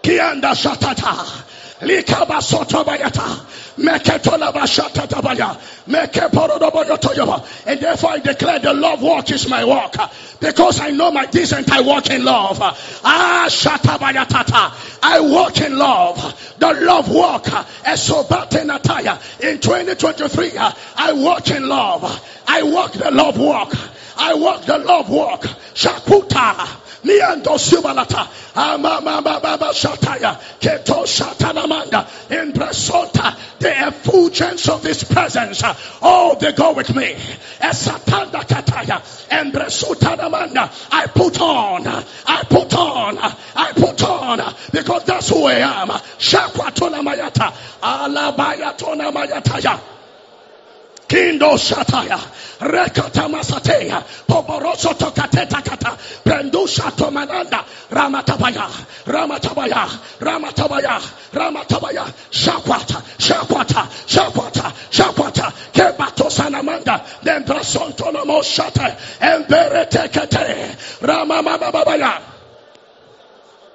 Kianda 0.09 0.55
shatata. 0.55 1.45
Likabasotobayata. 1.81 3.45
Meketolabashatabaya. 3.77 5.55
Mekeporodoboyotoyoba. 5.87 7.67
And 7.67 7.79
therefore 7.79 8.09
I 8.11 8.17
declare 8.17 8.59
the 8.59 8.73
love 8.73 9.01
walk 9.03 9.29
is 9.31 9.47
my 9.47 9.63
walk. 9.63 9.95
Because 10.39 10.79
I 10.79 10.89
know 10.89 11.11
my 11.11 11.27
descent, 11.27 11.71
I 11.71 11.81
walk 11.81 12.09
in 12.09 12.25
love. 12.25 12.57
Ah, 12.59 13.45
shatabayatata. 13.49 14.99
I 15.03 15.19
walk 15.19 15.61
in 15.61 15.77
love. 15.77 16.55
The 16.57 16.73
love 16.73 17.09
walk. 17.11 17.43
Esobatenataya. 17.43 19.41
In 19.41 19.59
2023, 19.59 20.57
I 20.57 21.13
walk 21.13 21.51
in 21.51 21.69
love. 21.69 22.27
I 22.47 22.63
walk 22.63 22.93
the 22.93 23.11
love 23.11 23.37
walk. 23.37 23.75
I 24.17 24.33
walk 24.33 24.65
the 24.65 24.79
love 24.79 25.09
walk. 25.09 25.43
Shakuta. 25.75 26.88
Miando 27.03 27.57
Subalata, 27.57 28.27
Amamababa 28.53 29.71
Shataya, 29.71 30.39
Keto 30.59 31.05
Shatanamanda, 31.05 32.31
in 32.31 32.51
Bresota, 32.53 33.37
the 33.59 33.87
effulgence 33.87 34.67
of 34.69 34.83
His 34.83 35.03
presence. 35.03 35.61
Oh, 36.01 36.37
they 36.39 36.51
go 36.51 36.73
with 36.73 36.93
me. 36.95 37.13
Esatanda 37.59 38.41
Kataya, 38.43 39.01
and 39.31 39.53
Bresutanamanda, 39.53 40.71
I 40.91 41.07
put 41.07 41.39
on, 41.39 41.87
I 41.87 42.43
put 42.43 42.73
on, 42.75 43.17
I 43.17 43.73
put 43.73 44.03
on, 44.03 44.55
because 44.71 45.03
that's 45.05 45.29
who 45.29 45.45
I 45.45 45.55
am. 45.81 45.87
Shakwatona 45.87 47.01
Mayata, 47.01 47.53
Alabayatona 47.81 49.11
Mayataya. 49.11 49.98
Kindo 51.09 51.57
Shataya, 51.57 52.19
Rekata 52.59 53.27
Masatea, 53.27 54.03
Poboroso 54.27 54.93
Tokateta 54.93 55.59
Kata, 55.65 55.97
Prendusha 56.23 56.91
Tomananda, 56.95 57.65
Ramatabaya, 57.89 58.69
Ramatabaya, 59.05 59.89
Ramatabaya, 60.19 60.99
Ramatabaya, 61.33 62.05
Shakwata, 62.29 63.01
Shakwata, 63.17 63.89
Shakwata, 64.05 64.71
Shakwata, 64.91 65.51
Kebato 65.73 66.29
Sanamanda, 66.29 67.23
then 67.23 67.43
Brasontonomo 67.43 68.43
Shata, 68.43 68.95
Emberete 69.19 70.07
Kete, 70.09 70.99
Ramamababaya. 71.01 72.38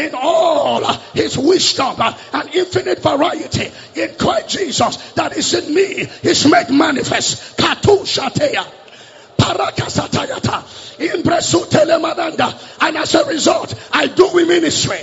in 0.00 0.14
all 0.14 0.82
his 1.14 1.36
wisdom 1.36 1.96
and 2.00 2.54
infinite 2.54 3.02
variety 3.02 3.70
in 3.94 4.14
Christ 4.16 4.48
Jesus 4.48 4.96
that 5.12 5.36
is 5.36 5.54
in 5.54 5.74
me 5.74 6.08
is 6.22 6.46
made 6.46 6.70
manifest. 6.70 7.56
Katu 7.56 8.04
shateya. 8.04 8.66
Parakasatayata. 9.36 10.64
And 11.00 12.96
as 12.98 13.14
a 13.14 13.24
result, 13.24 13.74
I 13.90 14.06
do 14.06 14.46
ministry. 14.46 14.98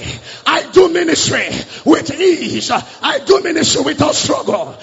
I 0.45 0.69
do 0.71 0.89
ministry 0.89 1.47
with 1.85 2.13
ease. 2.13 2.69
I 2.69 3.19
do 3.25 3.41
ministry 3.41 3.81
without 3.83 4.13
struggle. 4.13 4.77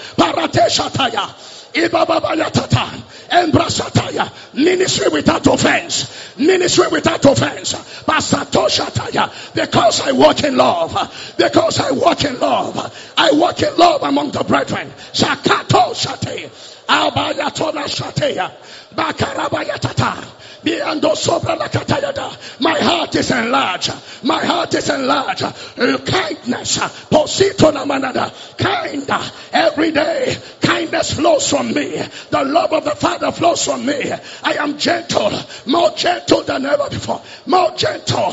Embrasataya. 3.29 4.31
Ministry 4.53 5.09
without 5.09 5.45
offense. 5.47 6.37
Ministry 6.37 6.87
without 6.91 7.25
offense. 7.25 7.73
Pasatoshataya. 7.73 9.53
Because 9.53 10.01
I 10.01 10.11
walk 10.13 10.43
in 10.43 10.55
love. 10.57 11.33
Because 11.37 11.79
I 11.79 11.91
walk 11.91 12.23
in 12.23 12.39
love. 12.39 13.13
I 13.17 13.31
walk 13.33 13.61
in 13.61 13.75
love 13.77 14.03
among 14.03 14.31
the 14.31 14.43
brethren. 14.43 14.91
Sakato 15.13 15.95
shate. 15.95 16.49
Abayatona 16.87 17.85
shateya. 17.87 18.51
Bakarabayatata. 18.95 20.44
My 22.59 22.79
heart 22.79 23.13
is 23.15 23.29
enlarged. 23.29 23.93
My 24.23 24.43
heart 24.43 24.73
is 24.73 24.89
enlarged. 24.89 25.43
Uh, 25.43 25.97
kindness. 25.99 26.79
Uh, 26.79 26.89
kind. 28.57 29.05
Uh, 29.07 29.29
every 29.53 29.91
day. 29.91 30.35
Kindness 30.61 31.13
flows 31.13 31.47
from 31.47 31.71
me. 31.71 32.01
The 32.31 32.43
love 32.43 32.73
of 32.73 32.83
the 32.83 32.95
Father 32.95 33.31
flows 33.31 33.63
from 33.63 33.85
me. 33.85 34.11
I 34.43 34.53
am 34.53 34.79
gentle. 34.79 35.31
More 35.67 35.91
gentle 35.91 36.41
than 36.41 36.65
ever 36.65 36.89
before. 36.89 37.21
More 37.45 37.71
gentle. 37.75 38.31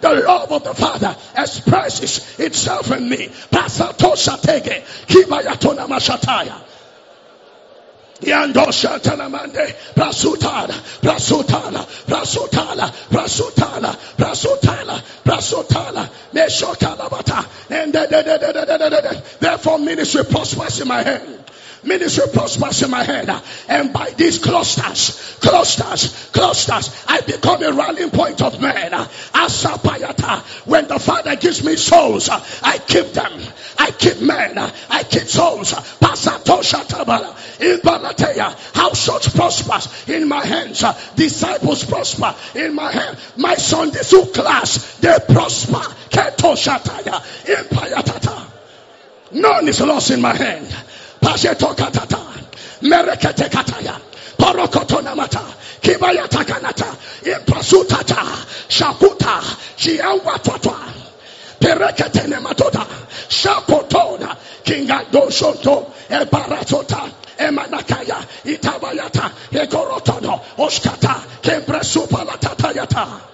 The 0.00 0.22
love 0.26 0.52
of 0.52 0.64
the 0.64 0.74
Father 0.74 1.16
expresses 1.36 2.40
itself 2.40 2.90
in 2.90 3.08
me. 3.08 3.30
And 8.24 8.54
therefore 19.40 19.78
ministry 19.78 20.24
prospers 20.24 20.80
in 20.80 20.88
my 20.88 21.02
hand. 21.02 21.38
Ministry 21.84 22.24
prospers 22.32 22.82
in 22.82 22.90
my 22.90 23.02
head. 23.02 23.28
And 23.68 23.92
by 23.92 24.10
these 24.10 24.38
clusters, 24.38 25.36
clusters, 25.40 26.30
clusters, 26.32 27.04
I 27.08 27.20
become 27.22 27.62
a 27.62 27.72
rallying 27.72 28.10
point 28.10 28.40
of 28.40 28.60
men. 28.60 28.92
Asapayata. 28.92 30.42
When 30.66 30.86
the 30.86 31.00
Father 31.00 31.34
gives 31.36 31.64
me 31.64 31.74
souls, 31.76 32.28
I 32.28 32.78
keep 32.78 33.12
them. 33.12 33.40
I 33.78 33.90
keep 33.90 34.20
men. 34.20 34.58
I 34.58 35.02
keep 35.02 35.24
souls. 35.24 35.72
Pasatosha 35.72 36.86
tabala. 36.86 37.60
In 37.60 37.80
Balatea. 37.80 38.76
House 38.76 39.06
church 39.06 39.34
prospers 39.34 40.08
in 40.08 40.28
my 40.28 40.44
hands. 40.44 40.84
Disciples 41.16 41.84
prosper 41.84 42.34
in 42.54 42.74
my 42.74 42.92
hand. 42.92 43.18
My 43.36 43.56
Sunday 43.56 44.02
school 44.02 44.26
class, 44.26 44.98
they 44.98 45.16
prosper. 45.28 45.82
Keto 46.10 46.54
shataya. 46.54 47.48
In 47.48 47.64
Payatata. 47.76 48.50
None 49.32 49.66
is 49.66 49.80
lost 49.80 50.10
in 50.10 50.20
my 50.20 50.36
hand. 50.36 50.74
Pasheto 51.22 51.74
katata. 51.74 52.18
Merekete 52.82 53.48
kataya. 53.48 53.94
Porokotona 54.36 55.14
mata. 55.16 55.40
Kibayata 55.80 56.44
kanata. 56.44 56.96
Imprasutata. 57.22 58.26
Shakuta. 58.68 59.40
Chiawa 59.76 60.38
twatwa. 60.42 60.76
Perekete 61.60 62.26
nematota. 62.28 62.84
Shakotona. 63.28 64.36
Kingado 64.64 65.30
shonto. 65.30 65.92
Ebaratota. 66.10 67.08
Emanakaya. 67.38 68.18
Itabayata. 68.44 69.30
Egorotono. 69.52 70.40
Oskata. 70.58 71.22
Kempresupalatatayata. 71.42 73.31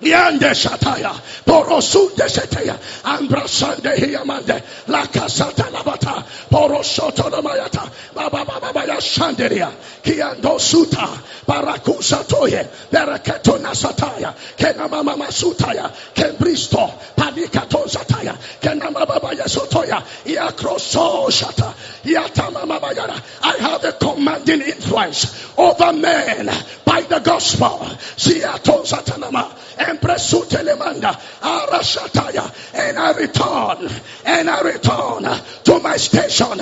Yande 0.00 0.54
shataya, 0.54 1.12
porosunde 1.44 2.26
seteya, 2.28 2.76
ambrasande 3.04 3.94
hiamande, 3.96 4.62
la 4.88 5.04
casata 5.06 5.70
labata, 5.70 6.24
porosoto 6.50 7.28
namayata, 7.30 7.90
baba 8.14 8.44
baba 8.44 8.72
shanderia, 9.00 9.70
kiando 10.02 10.58
suta, 10.58 11.06
barakusa 11.46 12.24
toye, 12.26 12.66
beraketo 12.90 13.58
nasataya, 13.58 14.34
kenama 14.56 15.04
mama 15.04 15.26
sutaya, 15.26 15.90
kembristo, 16.14 16.90
panikato 17.14 17.84
zataya, 17.86 18.36
kenama 18.60 19.06
baba 19.06 19.34
yasotoya, 19.34 20.02
iakroso 20.24 21.28
shata, 21.30 21.74
yatama 22.04 22.66
mama 22.66 22.92
yara. 22.94 23.22
I 23.42 23.56
have 23.58 23.84
a 23.84 23.92
commanding 23.92 24.62
influence 24.62 25.52
over 25.58 25.92
men 25.92 26.46
by 26.84 27.02
the 27.02 27.20
gospel. 27.20 27.80
Siato 28.16 28.84
satanama, 28.84 29.50
and 32.74 32.98
I 32.98 33.12
return, 33.12 33.90
and 34.24 34.50
I 34.50 34.60
return 34.62 35.22
to 35.64 35.80
my 35.80 35.96
station, 35.96 36.60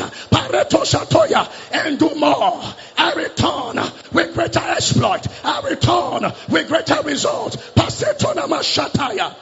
and 1.72 1.98
do 1.98 2.14
more. 2.14 2.62
I 2.96 3.12
return 3.14 3.76
with 4.12 4.34
greater 4.34 4.60
exploit. 4.60 5.26
I 5.44 5.60
return 5.68 6.32
with 6.48 6.68
greater 6.68 7.02
results. 7.02 7.56
Pasetona 7.56 8.46
Mashataya. 8.46 9.34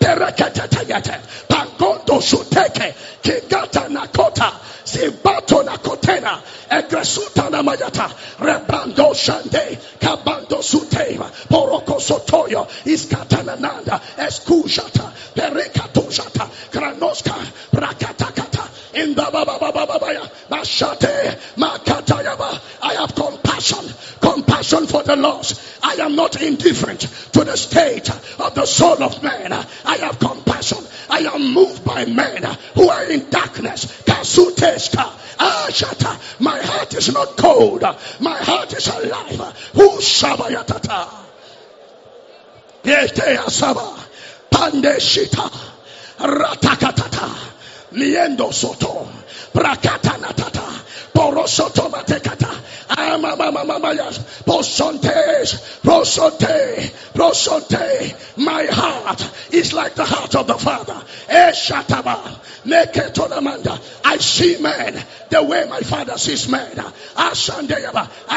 Pereketetayete, 0.00 1.46
Pangondo 1.46 2.20
Shuteke, 2.20 2.94
Kigata 3.22 3.86
Nakota, 3.88 4.50
Zibato 4.84 5.62
Nakotena, 5.62 6.42
Egresuta 6.70 7.50
Namayata, 7.50 8.08
Rebrando 8.38 9.12
Shande, 9.12 9.78
Kabando 10.00 10.62
Suteva, 10.62 11.30
Poroko 11.48 12.00
Sotoyo, 12.00 12.66
Iskatanananda, 12.84 14.00
Eskushata, 14.16 15.12
Perekatoshata, 15.34 16.48
Granoska, 16.72 17.34
Rakatakata, 17.72 18.94
in 18.94 19.14
the 19.14 19.22
Baba 19.30 19.58
Baba 19.60 19.86
Babaya, 19.86 20.28
Mashate, 20.48 21.36
Makatayaba. 21.56 22.69
I 22.82 22.94
have 22.94 23.14
compassion, 23.14 23.84
compassion 24.20 24.86
for 24.86 25.02
the 25.02 25.16
lost. 25.16 25.60
I 25.82 25.94
am 25.94 26.16
not 26.16 26.40
indifferent 26.40 27.00
to 27.00 27.44
the 27.44 27.56
state 27.56 28.10
of 28.10 28.54
the 28.54 28.66
soul 28.66 29.02
of 29.02 29.22
man. 29.22 29.52
I 29.52 29.96
have 29.98 30.18
compassion. 30.18 30.78
I 31.08 31.20
am 31.20 31.52
moved 31.52 31.84
by 31.84 32.04
men 32.06 32.44
who 32.74 32.88
are 32.88 33.04
in 33.04 33.28
darkness. 33.30 33.86
My 36.38 36.58
heart 36.62 36.94
is 36.94 37.12
not 37.12 37.36
cold. 37.36 37.82
My 38.20 38.38
heart 38.38 38.72
is 38.72 38.88
alive. 38.88 39.70
Who 39.74 39.98
shabayatata? 39.98 41.08
Yete 42.84 43.36
asaba. 43.36 43.98
Pande 44.50 44.96
shita. 45.00 45.50
Ratakatata. 46.18 47.36
Liendo 47.92 48.52
soto. 48.52 49.08
Prakata 49.52 50.69
My 58.36 58.66
heart 58.66 59.30
is 59.52 59.72
like 59.72 59.94
the 59.94 60.04
heart 60.04 60.34
of 60.34 60.46
the 60.46 60.54
Father. 60.54 61.02
Eshataba. 61.28 62.38
I 64.04 64.18
see 64.18 64.58
men 64.60 65.02
the 65.30 65.42
way 65.42 65.66
my 65.68 65.80
father 65.80 66.18
sees 66.18 66.48
men. 66.48 66.78
I 67.16 67.32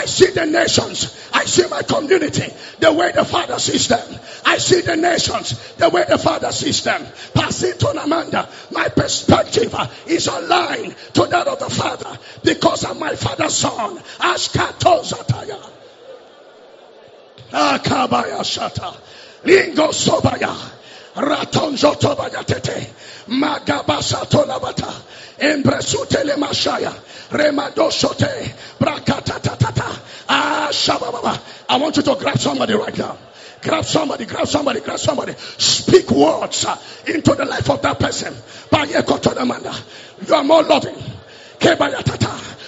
see 0.05 0.31
the 0.31 0.45
nations. 0.45 1.29
I 1.33 1.43
see 1.45 1.67
my 1.67 1.81
community 1.81 2.53
the 2.79 2.93
way 2.93 3.11
the 3.11 3.25
father 3.25 3.59
sees 3.59 3.89
them. 3.89 4.19
I 4.45 4.57
see 4.57 4.81
the 4.81 4.95
nations 4.95 5.59
the 5.75 5.89
way 5.89 6.05
the 6.07 6.17
father 6.17 6.51
sees 6.51 6.83
them. 6.83 7.05
Pasitonamanda. 7.33 8.71
My 8.71 8.87
perspective 8.89 9.75
is 10.07 10.27
aligned 10.27 10.95
to 11.13 11.25
that 11.25 11.47
of 11.47 11.59
the 11.59 11.69
father 11.69 12.17
because 12.43 12.72
I'm 12.81 12.99
my 12.99 13.15
father's 13.15 13.55
son. 13.55 13.97
Ashkatozataya. 14.19 15.59
Akabaya 17.51 18.41
shata. 18.41 18.95
Lingo 19.43 19.89
sobaya. 19.89 20.55
Ratonzo 21.15 21.93
tobaya 21.99 22.43
tete. 22.43 22.89
Magabasa 23.27 24.25
tolabata. 24.27 24.91
Embresute 25.37 26.23
le 26.25 26.35
mashaya. 26.35 26.91
Remadosote. 27.29 28.77
Brakata 28.79 29.39
tatata. 29.39 29.99
Ah, 30.27 30.69
shabababa. 30.71 31.39
I 31.69 31.77
want 31.77 31.97
you 31.97 32.03
to 32.03 32.15
grab 32.15 32.39
somebody 32.39 32.73
right 32.73 32.97
now. 32.97 33.17
Grab 33.63 33.85
somebody, 33.85 34.25
grab 34.25 34.47
somebody, 34.47 34.81
grab 34.81 34.99
somebody. 34.99 35.33
Speak 35.57 36.11
words 36.11 36.65
uh, 36.65 36.77
into 37.07 37.33
the 37.33 37.45
life 37.45 37.69
of 37.69 37.81
that 37.81 37.97
person. 37.97 38.35
You 40.27 40.35
are 40.35 40.43
more 40.43 40.63
loving. 40.63 40.95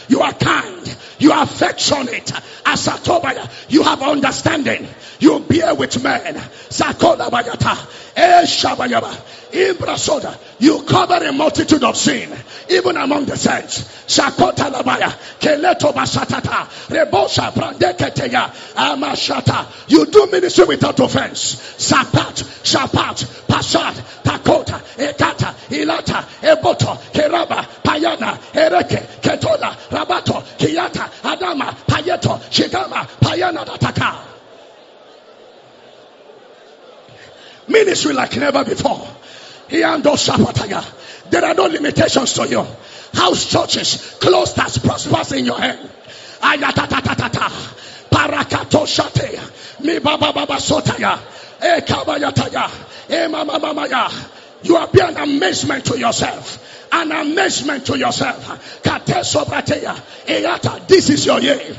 You 0.08 0.22
are 0.22 0.34
kind. 0.34 0.75
You 1.20 1.32
are 1.32 1.44
affectionate. 1.44 2.32
Asatobaya. 2.64 3.50
You 3.70 3.84
have 3.84 4.02
understanding. 4.02 4.88
You 5.20 5.40
bear 5.40 5.76
with 5.76 6.04
men. 6.04 6.36
Sakola 6.70 7.30
bayata. 7.30 7.76
Eshabayaba. 8.16 9.16
Ibrasoda. 9.52 10.38
You 10.60 10.84
cover 10.84 11.16
a 11.26 11.32
multitude 11.32 11.84
of 11.84 11.96
sin. 11.96 12.30
Even 12.70 12.98
among 12.98 13.26
the 13.26 13.38
saints. 13.38 13.84
Sakota 14.08 14.72
labaya. 14.72 15.14
Keleto 15.40 15.94
basatata. 15.94 16.68
Rebosa 16.90 17.52
brandeketeya. 17.54 18.52
Amashata. 18.76 19.66
You 19.90 20.06
do 20.06 20.28
ministry 20.28 20.66
without 20.66 21.00
offense. 21.00 21.56
Sapat. 21.78 22.44
Sapat. 22.64 23.26
Pasat. 23.48 23.94
Takota. 24.24 24.82
Ekata. 24.98 25.54
Ilata. 25.70 26.26
Eboto. 26.42 26.98
Keraba. 27.14 27.66
Payana. 27.84 28.38
Ereke. 28.54 29.22
Ketola. 29.22 29.76
Rabato. 29.90 30.44
Kiyata. 30.76 31.10
Adama. 31.24 31.76
Payeto. 31.88 32.40
Shigama. 32.50 33.08
Payana. 33.20 33.66
Dataka. 33.66 34.16
Ministry 37.68 38.14
like 38.14 38.36
never 38.38 38.64
before. 38.64 39.08
There 39.70 39.86
are 39.86 39.98
no 41.56 41.66
limitations 41.66 42.34
to 42.34 42.48
you. 42.48 42.66
House 43.14 43.50
churches 43.50 44.18
closed 44.20 44.60
as 44.60 44.78
prosperous 44.78 45.32
in 45.32 45.46
your 45.46 45.60
hand. 45.60 45.90
Ayatatatata. 46.42 47.50
Parakato 48.12 48.86
shate. 48.86 49.40
Mi 49.84 50.00
baba 50.00 50.32
baba 50.34 50.56
sotaya. 50.56 51.20
E 51.62 51.82
kabayataya. 51.82 52.70
E 53.10 53.28
mama 53.28 53.58
mama 53.58 53.88
You 54.66 54.78
are 54.78 54.88
being 54.88 55.10
an 55.10 55.18
amazement 55.18 55.86
to 55.86 56.00
yourself. 56.00 56.88
An 56.92 57.12
amazement 57.12 57.86
to 57.86 57.98
yourself. 58.00 58.82
This 60.88 61.10
is 61.12 61.26
your 61.28 61.40
year. 61.40 61.76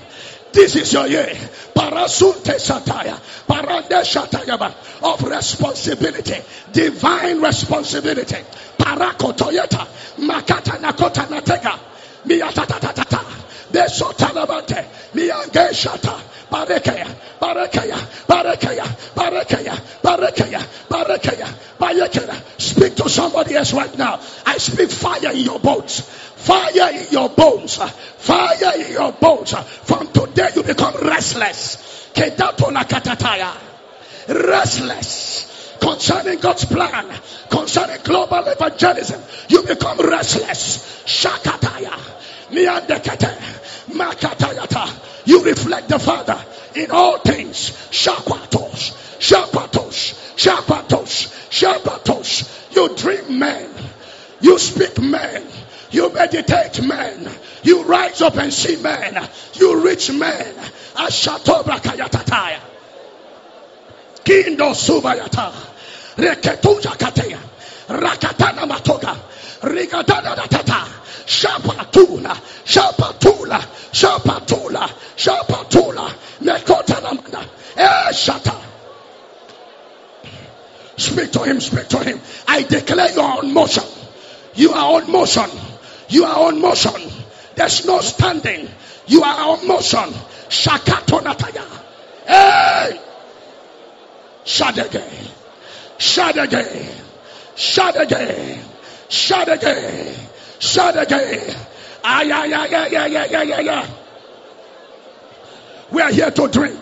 This 0.52 0.76
is 0.76 0.92
your 0.92 1.08
year. 1.08 1.26
Parasunte 1.74 2.54
sataya. 2.60 3.18
Parande 3.48 4.04
shatayaba. 4.04 4.72
Of 5.02 5.20
responsibility. 5.24 6.36
Divine 6.70 7.40
responsibility. 7.40 8.36
Parakotoyeta. 8.78 9.88
Makata 10.18 10.78
nakota 10.78 11.26
natega. 11.28 11.78
Miatatatata. 12.24 13.24
Besotanabante. 13.72 14.84
Miange 15.12 15.74
shata. 16.50 16.66
Barekeya, 16.66 17.06
Barekeya, 17.40 17.96
Barekeya, 18.26 18.84
Barekeya, 19.14 19.74
Barekeya, 20.02 20.60
Barekeya, 20.88 21.48
Barekeya. 21.78 22.60
Speak 22.60 22.96
to 22.96 23.08
somebody 23.08 23.54
else 23.54 23.72
right 23.72 23.96
now. 23.98 24.20
I 24.46 24.58
speak 24.58 24.90
fire 24.90 25.32
in 25.32 25.38
your 25.38 25.58
bones. 25.60 26.00
Fire 26.00 26.90
in 26.92 27.06
your 27.10 27.28
bones. 27.28 27.76
Fire 27.76 28.72
in 28.76 28.92
your 28.92 29.12
bones. 29.12 29.52
From 29.84 30.08
today 30.12 30.48
you 30.54 30.62
become 30.62 30.94
restless. 31.02 32.10
Restless 34.28 35.52
concerning 35.80 36.38
God's 36.40 36.64
plan, 36.64 37.06
concerning 37.50 37.98
global 38.02 38.42
evangelism. 38.46 39.22
You 39.48 39.62
become 39.62 39.98
restless. 39.98 41.04
Shakataya. 41.04 41.92
Miandekete. 42.50 43.65
You 45.24 45.42
reflect 45.44 45.88
the 45.88 45.98
Father 45.98 46.38
in 46.74 46.90
all 46.90 47.18
things. 47.18 47.70
Shapatos. 47.90 48.92
Shapatos. 49.18 50.14
Shapatos. 50.36 51.28
Shapatos. 51.50 52.74
You 52.74 52.94
dream 52.96 53.38
men. 53.38 53.70
You 54.40 54.58
speak 54.58 55.00
men. 55.00 55.46
You 55.90 56.12
meditate 56.12 56.82
men. 56.82 57.30
You 57.62 57.84
rise 57.84 58.20
up 58.22 58.36
and 58.36 58.52
see 58.52 58.76
men. 58.76 59.28
You 59.54 59.84
reach 59.84 60.12
men. 60.12 60.54
Ashatobra 60.94 61.80
kayatataya. 61.80 62.60
Kindo 64.24 64.74
subayata. 64.74 65.52
Reketuja 66.16 66.96
kateya. 66.96 67.38
Rakatana 67.88 68.66
matoga. 68.66 69.16
Rigatana 69.62 70.36
datata. 70.36 71.05
Shapatula. 71.26 72.34
Shapatula. 72.64 73.60
Shapatula. 73.92 74.88
Shapatula. 75.16 76.14
Nekota 76.40 77.00
namanda. 77.02 77.48
Eh, 77.76 78.12
shata. 78.12 78.54
Speak 80.96 81.30
to 81.32 81.42
him, 81.42 81.60
speak 81.60 81.88
to 81.88 81.98
him. 81.98 82.20
I 82.48 82.62
declare 82.62 83.12
you 83.12 83.20
are 83.20 83.38
on 83.38 83.52
motion. 83.52 83.84
You 84.54 84.72
are 84.72 85.02
on 85.02 85.10
motion. 85.10 85.50
You 86.08 86.24
are 86.24 86.46
on 86.46 86.60
motion. 86.60 87.10
There's 87.54 87.84
no 87.86 88.00
standing. 88.00 88.68
You 89.06 89.22
are 89.22 89.50
on 89.50 89.66
motion. 89.66 90.14
Shakatonataya. 90.48 91.66
Hey! 92.26 93.00
Shadege. 94.44 95.02
Shadege. 95.98 96.88
Shadege. 97.56 98.58
Shadege. 99.08 100.35
Shadege. 100.58 101.56
Ay, 102.04 102.30
ay, 102.30 102.52
ay, 102.52 102.74
ay, 102.74 102.96
ay, 102.96 103.16
ay, 103.16 103.34
ay, 103.34 103.52
ay, 103.52 103.68
ay. 103.68 103.88
We 105.90 106.02
are 106.02 106.12
here 106.12 106.30
to 106.30 106.48
drink. 106.48 106.80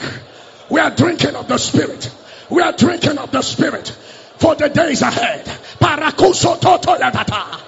We 0.71 0.81
are 0.81 0.91
drinking 0.91 1.37
of 1.37 1.49
the 1.49 1.59
Spirit. 1.59 2.11
We 2.51 2.63
are 2.63 2.73
drinking 2.73 3.19
of 3.19 3.31
the 3.31 3.43
Spirit 3.43 3.89
for 4.37 4.55
the 4.55 4.69
days 4.69 5.03
ahead. 5.03 5.45
Parakuso 5.79 6.61
toto 6.61 6.97
yadata. 6.97 7.61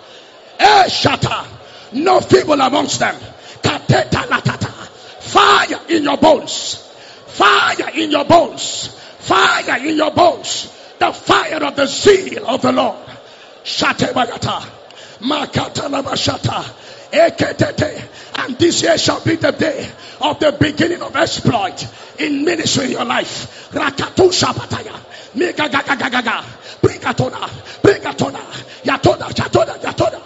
Eh, 0.59 0.85
shata. 0.89 1.47
No 1.93 2.21
feeble 2.21 2.61
amongst 2.61 3.01
them. 3.01 3.15
Kateta 3.63 4.27
latata. 4.27 4.73
Fire 5.21 5.81
in 5.89 6.05
your 6.05 6.17
bones. 6.17 6.75
Fire 7.27 7.91
in 7.95 8.11
your 8.11 8.25
bones. 8.25 8.89
Fire 9.19 9.79
in 9.87 9.97
your 9.97 10.11
bones. 10.11 10.73
The 10.99 11.13
fire 11.13 11.63
of 11.63 11.77
the 11.77 11.87
zeal 11.87 12.47
of 12.47 12.63
the 12.63 12.73
Lord. 12.73 12.97
Shate 13.65 14.15
And 18.39 18.59
this 18.59 18.83
year 18.83 18.99
shall 18.99 19.21
be 19.21 19.37
the 19.37 19.53
day 19.53 19.91
of 20.21 20.39
the 20.39 20.53
beginning 20.53 21.03
of 21.03 21.17
exploit 21.17 21.87
in 22.19 22.45
ministry 22.45 22.87
in 22.87 22.91
your 22.93 23.05
life. 23.05 23.71
Rakatu 23.73 24.31
shabataya. 24.31 25.01
Mega 25.35 25.69
gaga 25.69 25.97
gaga 25.97 26.11
gaga. 26.11 26.45
Brigatona. 26.83 27.49
Brigatona. 27.83 28.41
Yatoda. 28.85 29.29
Yatoda. 29.31 29.79
Yatoda. 29.81 30.23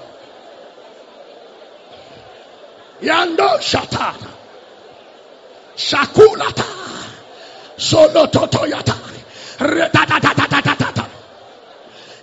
Yando 3.03 3.59
shata. 3.61 4.15
Shakulata. 5.77 6.65
Solo 7.77 8.27
totoyata. 8.27 8.97
Redadadadadadada. 9.59 11.09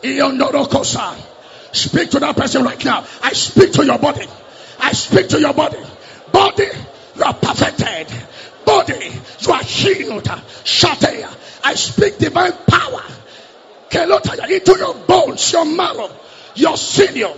Iondorokosa. 0.03 1.36
Speak 1.77 2.09
to 2.11 2.19
that 2.19 2.35
person 2.35 2.63
right 2.63 2.83
now. 2.83 3.05
I 3.21 3.33
speak 3.33 3.71
to 3.73 3.85
your 3.85 3.99
body. 3.99 4.25
I 4.79 4.93
speak 4.93 5.29
to 5.29 5.39
your 5.39 5.53
body. 5.53 5.77
Body, 6.31 6.67
you 7.15 7.23
are 7.23 7.33
perfected. 7.35 8.07
Body, 8.65 9.11
you 9.39 9.51
are 9.53 9.63
healed. 9.63 10.23
Shatea. 10.23 11.31
I 11.63 11.75
speak 11.75 12.17
divine 12.17 12.53
power. 12.67 13.03
Kelotaya 13.89 14.49
into 14.49 14.75
your 14.77 14.95
bones, 14.95 15.51
your 15.51 15.65
marrow, 15.65 16.09
your 16.55 16.75
sinew, 16.77 17.29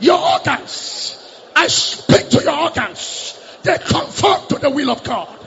your 0.00 0.18
organs. 0.18 1.16
I 1.56 1.66
speak 1.68 2.28
to 2.30 2.42
your 2.42 2.58
organs. 2.58 3.40
They 3.62 3.78
conform 3.78 4.48
to 4.48 4.58
the 4.58 4.70
will 4.70 4.90
of 4.90 5.02
God. 5.02 5.38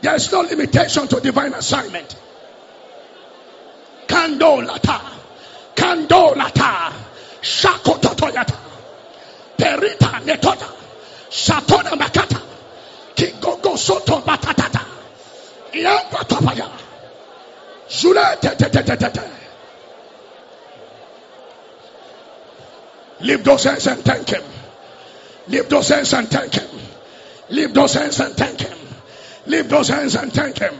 There 0.00 0.14
is 0.14 0.32
no 0.32 0.40
limitation 0.40 1.08
to 1.08 1.20
divine 1.20 1.52
assignment. 1.52 2.16
Kandolata. 4.14 5.00
Kandolata. 5.74 6.92
Shakototoyata. 7.42 8.56
Perita 9.58 10.20
netota. 10.24 10.68
Satona 11.30 11.96
makata. 11.96 12.40
Kigogo 13.16 13.76
soto 13.76 14.20
batatata. 14.20 14.80
Iamba 15.72 16.24
topaya. 16.28 16.68
Zule 17.88 18.38
te 18.40 18.54
te 18.56 18.68
te 18.70 18.82
te 18.82 18.96
te 18.96 19.10
te. 19.10 19.22
Lift 23.20 23.44
those 23.44 23.64
hands 23.64 23.86
and 23.88 24.04
thank 24.04 24.28
him. 24.28 24.44
Lift 25.48 25.70
those 25.70 25.88
hands 25.88 26.12
and 26.12 26.28
thank 26.28 26.54
him. 26.54 26.68
Lift 27.50 27.74
those 27.74 27.94
hands 27.94 28.20
and 28.20 28.36
thank 28.36 28.60
him. 28.60 28.78
Lift 29.46 29.68
those 29.70 29.88
hands 29.88 30.14
and 30.14 30.32
thank 30.32 30.58
him. 30.58 30.74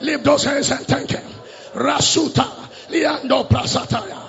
Lift 0.00 0.24
those 0.24 0.44
hands 0.44 0.70
and 0.70 0.86
thank 0.86 1.10
him. 1.10 1.24
Rasuta 1.74 2.57
liando 2.90 3.44
prasataya. 3.44 4.22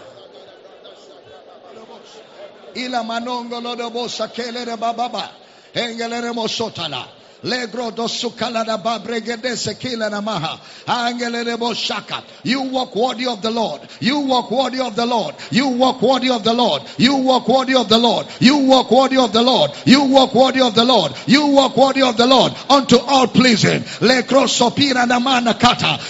Ila 2.76 3.04
manongo 3.04 3.62
lodo 3.62 3.90
bosa 3.90 4.28
kelere 4.28 4.78
bababa. 4.78 5.30
Engelere 5.74 6.32
mosotala. 6.34 7.19
You 12.44 12.62
walk 12.62 12.96
worthy 12.96 13.28
of 13.28 13.42
the 13.42 13.52
Lord. 13.52 13.82
You 14.00 14.20
walk 14.20 14.52
worthy 14.52 14.80
of 14.82 14.96
the 14.96 15.06
Lord. 15.06 15.36
You 15.52 15.68
walk 15.70 16.02
worthy 16.02 16.30
of 16.30 16.44
the 16.44 16.54
Lord. 16.54 16.84
You 16.98 17.16
walk 17.16 17.48
worthy 17.48 17.76
of 17.76 17.88
the 17.88 17.98
Lord. 17.98 18.28
You 18.40 18.58
walk 18.58 18.92
worthy 18.92 19.18
of 19.18 19.32
the 19.34 19.44
Lord. 19.44 19.72
You 19.86 20.04
walk 20.04 20.34
worthy 20.36 20.62
of 20.62 20.76
the 20.76 20.84
Lord. 20.84 21.14
You 21.28 21.46
walk 21.48 21.78
worthy 21.78 22.02
of 22.02 22.18
the 22.18 22.26
Lord. 22.26 22.54
Unto 22.70 22.98
all 22.98 23.28
pleasing. 23.28 23.84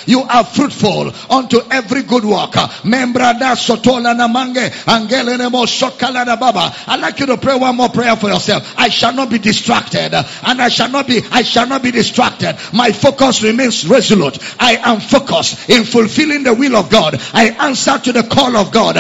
You 0.06 0.22
are 0.24 0.44
fruitful 0.44 1.14
unto 1.30 1.62
every 1.70 2.04
good 2.04 2.26
work. 2.26 2.58
I'd 6.88 7.00
like 7.00 7.20
you 7.20 7.26
to 7.28 7.38
pray 7.38 7.56
one 7.56 7.76
more 7.76 7.90
prayer 7.90 8.16
for 8.16 8.30
yourself. 8.30 8.74
I 8.78 8.90
shall 8.90 9.14
not 9.14 9.30
be 9.30 9.38
distracted. 9.38 10.14
And 10.14 10.62
I 10.62 10.70
shall 10.70 10.90
not 10.90 11.08
be 11.08 11.19
I 11.32 11.44
shall 11.44 11.68
not 11.68 11.84
be 11.84 11.92
distracted. 11.92 12.58
My 12.74 12.92
focus 12.92 13.44
remains 13.44 13.88
resolute. 13.88 14.40
I 14.60 14.78
am 14.78 15.00
focused 15.00 15.70
in 15.70 15.84
fulfilling 15.84 16.44
the 16.44 16.54
will 16.54 16.76
of 16.76 16.90
God. 16.90 17.20
I 17.34 17.50
answer 17.60 17.98
to 18.00 18.14
the 18.14 18.24
call 18.24 18.56
of 18.56 18.72
God. 18.72 18.96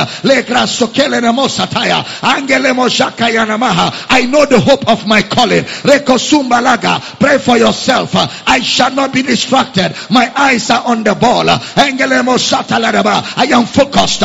I 4.11 4.25
know 4.29 4.45
the 4.45 4.59
hope 4.59 4.87
of 4.87 5.07
my 5.07 5.21
calling. 5.21 5.63
Pray 7.19 7.37
for 7.39 7.57
yourself. 7.57 8.11
I 8.15 8.59
shall 8.61 8.93
not 8.93 9.13
be 9.13 9.23
distracted. 9.23 9.95
My 10.09 10.31
eyes 10.35 10.69
are 10.69 10.83
on 10.85 11.03
the 11.03 11.15
ball. 11.15 11.49
I 11.49 13.49
am 13.51 13.65
focused. 13.65 14.23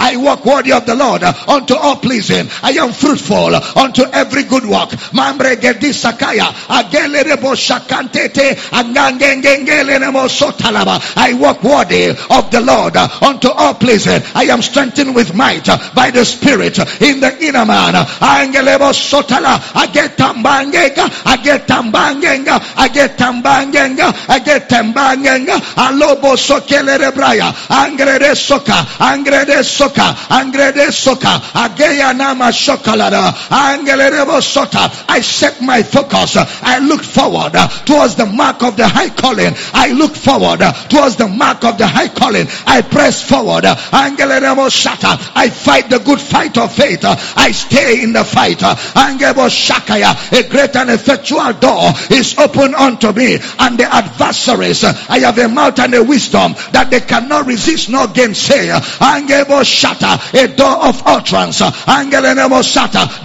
I 0.00 0.16
walk 0.16 0.44
worthy 0.44 0.72
of 0.72 0.86
the 0.86 0.94
Lord 0.94 1.07
unto 1.14 1.74
all 1.74 1.96
pleasing. 1.96 2.48
I 2.62 2.72
am 2.72 2.92
fruitful 2.92 3.54
unto 3.76 4.02
every 4.12 4.44
good 4.44 4.64
work. 4.64 4.90
Mambre 5.12 5.56
gedisakaya 5.56 6.52
agelerebo 6.68 7.54
shakantete 7.54 8.56
angangengengeleremo 8.70 10.28
sotalaba. 10.28 11.00
I 11.16 11.34
walk 11.34 11.62
worthy 11.62 12.10
of 12.30 12.50
the 12.50 12.60
Lord 12.60 12.96
unto 12.96 13.48
all 13.48 13.74
pleasing. 13.74 14.22
I 14.34 14.44
am 14.44 14.62
strengthened 14.62 15.14
with 15.14 15.34
might 15.34 15.66
by 15.94 16.10
the 16.10 16.24
Spirit 16.24 16.78
in 17.00 17.20
the 17.20 17.36
inner 17.44 17.64
man. 17.64 17.94
Angelebo 17.94 18.92
sotala 18.92 19.58
agetambangega 19.74 21.08
agetambangenga 21.24 22.58
agetambangenga 22.76 24.12
agetambangenga 24.28 25.56
alobo 25.76 26.36
sokelere 26.36 27.12
braya 27.12 27.52
angrede 27.68 28.34
soka 28.34 28.78
angrede 28.98 29.62
soka 29.64 30.14
angrede 30.30 30.90
soka. 30.98 31.40
Ageya 31.54 32.16
nama 32.16 32.50
shokalada. 32.50 33.32
Angelerebo 33.50 34.40
sota. 34.40 34.90
I 35.08 35.20
set 35.20 35.60
my 35.60 35.82
focus. 35.82 36.36
I 36.36 36.78
look 36.80 37.02
forward 37.02 37.54
towards 37.84 38.16
the 38.16 38.26
mark 38.26 38.62
of 38.62 38.76
the 38.76 38.86
high 38.88 39.10
calling. 39.10 39.54
I 39.72 39.92
look 39.92 40.14
forward 40.14 40.60
towards 40.88 41.16
the 41.16 41.28
mark 41.28 41.64
of 41.64 41.78
the 41.78 41.86
high 41.86 42.08
calling. 42.08 42.46
I 42.66 42.82
press 42.82 43.22
forward. 43.22 43.64
Angelerebo 43.64 44.68
shata. 44.68 45.18
I 45.34 45.48
fight 45.50 45.90
the 45.90 45.98
good 45.98 46.20
fight 46.20 46.56
of 46.58 46.74
faith. 46.74 47.04
I 47.04 47.52
stay 47.52 48.02
in 48.02 48.12
the 48.12 48.24
fight. 48.24 48.58
Angebo 48.58 49.48
shakaya. 49.48 50.14
A 50.32 50.48
great 50.48 50.74
and 50.76 50.90
effectual 50.90 51.52
door 51.54 51.92
is 52.10 52.36
open 52.38 52.74
unto 52.74 53.12
me 53.12 53.38
and 53.58 53.78
the 53.78 53.84
adversaries. 53.84 54.84
I 54.84 55.20
have 55.20 55.38
a 55.38 55.48
mouth 55.48 55.78
and 55.78 55.94
a 55.94 56.02
wisdom 56.02 56.54
that 56.72 56.90
they 56.90 57.00
cannot 57.00 57.46
resist 57.46 57.88
nor 57.90 58.06
gainsay. 58.08 58.68
Angebo 58.68 59.62
shata. 59.62 60.18
A 60.34 60.48
door 60.54 60.87
of 60.88 61.02
utterance. 61.06 61.60
Angelenemo 61.60 62.62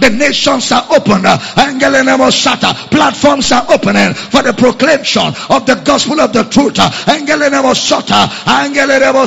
the 0.00 0.10
nations 0.10 0.70
are 0.72 0.86
open 0.90 1.22
angelenemo 1.22 2.30
platforms 2.90 3.52
are 3.52 3.66
opening 3.70 4.14
for 4.14 4.42
the 4.42 4.52
proclamation 4.52 5.26
of 5.50 5.66
the 5.66 5.80
gospel 5.84 6.20
of 6.20 6.32
the 6.32 6.44
truth. 6.44 6.74
Angelenemo 6.74 7.72
shata 7.74 8.26
angelenemo 8.44 9.24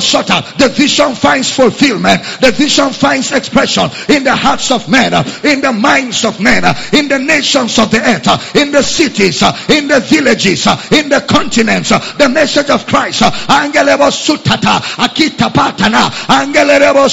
the 0.58 0.68
vision 0.68 1.14
finds 1.14 1.52
fulfillment. 1.54 2.22
The 2.40 2.52
vision 2.52 2.90
finds 2.90 3.32
expression 3.32 3.90
in 4.08 4.24
the 4.24 4.34
hearts 4.34 4.70
of 4.70 4.88
men 4.88 5.12
in 5.44 5.60
the 5.60 5.72
minds 5.72 6.24
of 6.24 6.40
men 6.40 6.64
in 6.92 7.08
the 7.08 7.18
nations 7.18 7.78
of 7.78 7.90
the 7.90 7.98
earth 8.00 8.56
in 8.56 8.70
the 8.72 8.82
cities 8.82 9.42
in 9.68 9.88
the 9.88 10.00
villages 10.00 10.66
in 10.92 11.08
the 11.08 11.24
continents. 11.28 11.90
The 11.90 12.28
message 12.28 12.70
of 12.70 12.86
Christ. 12.86 13.22
Angelebo 13.22 14.10
sutata. 14.10 14.80
Akita 14.98 15.50
patana. 15.52 16.08
Angelebo 16.28 17.08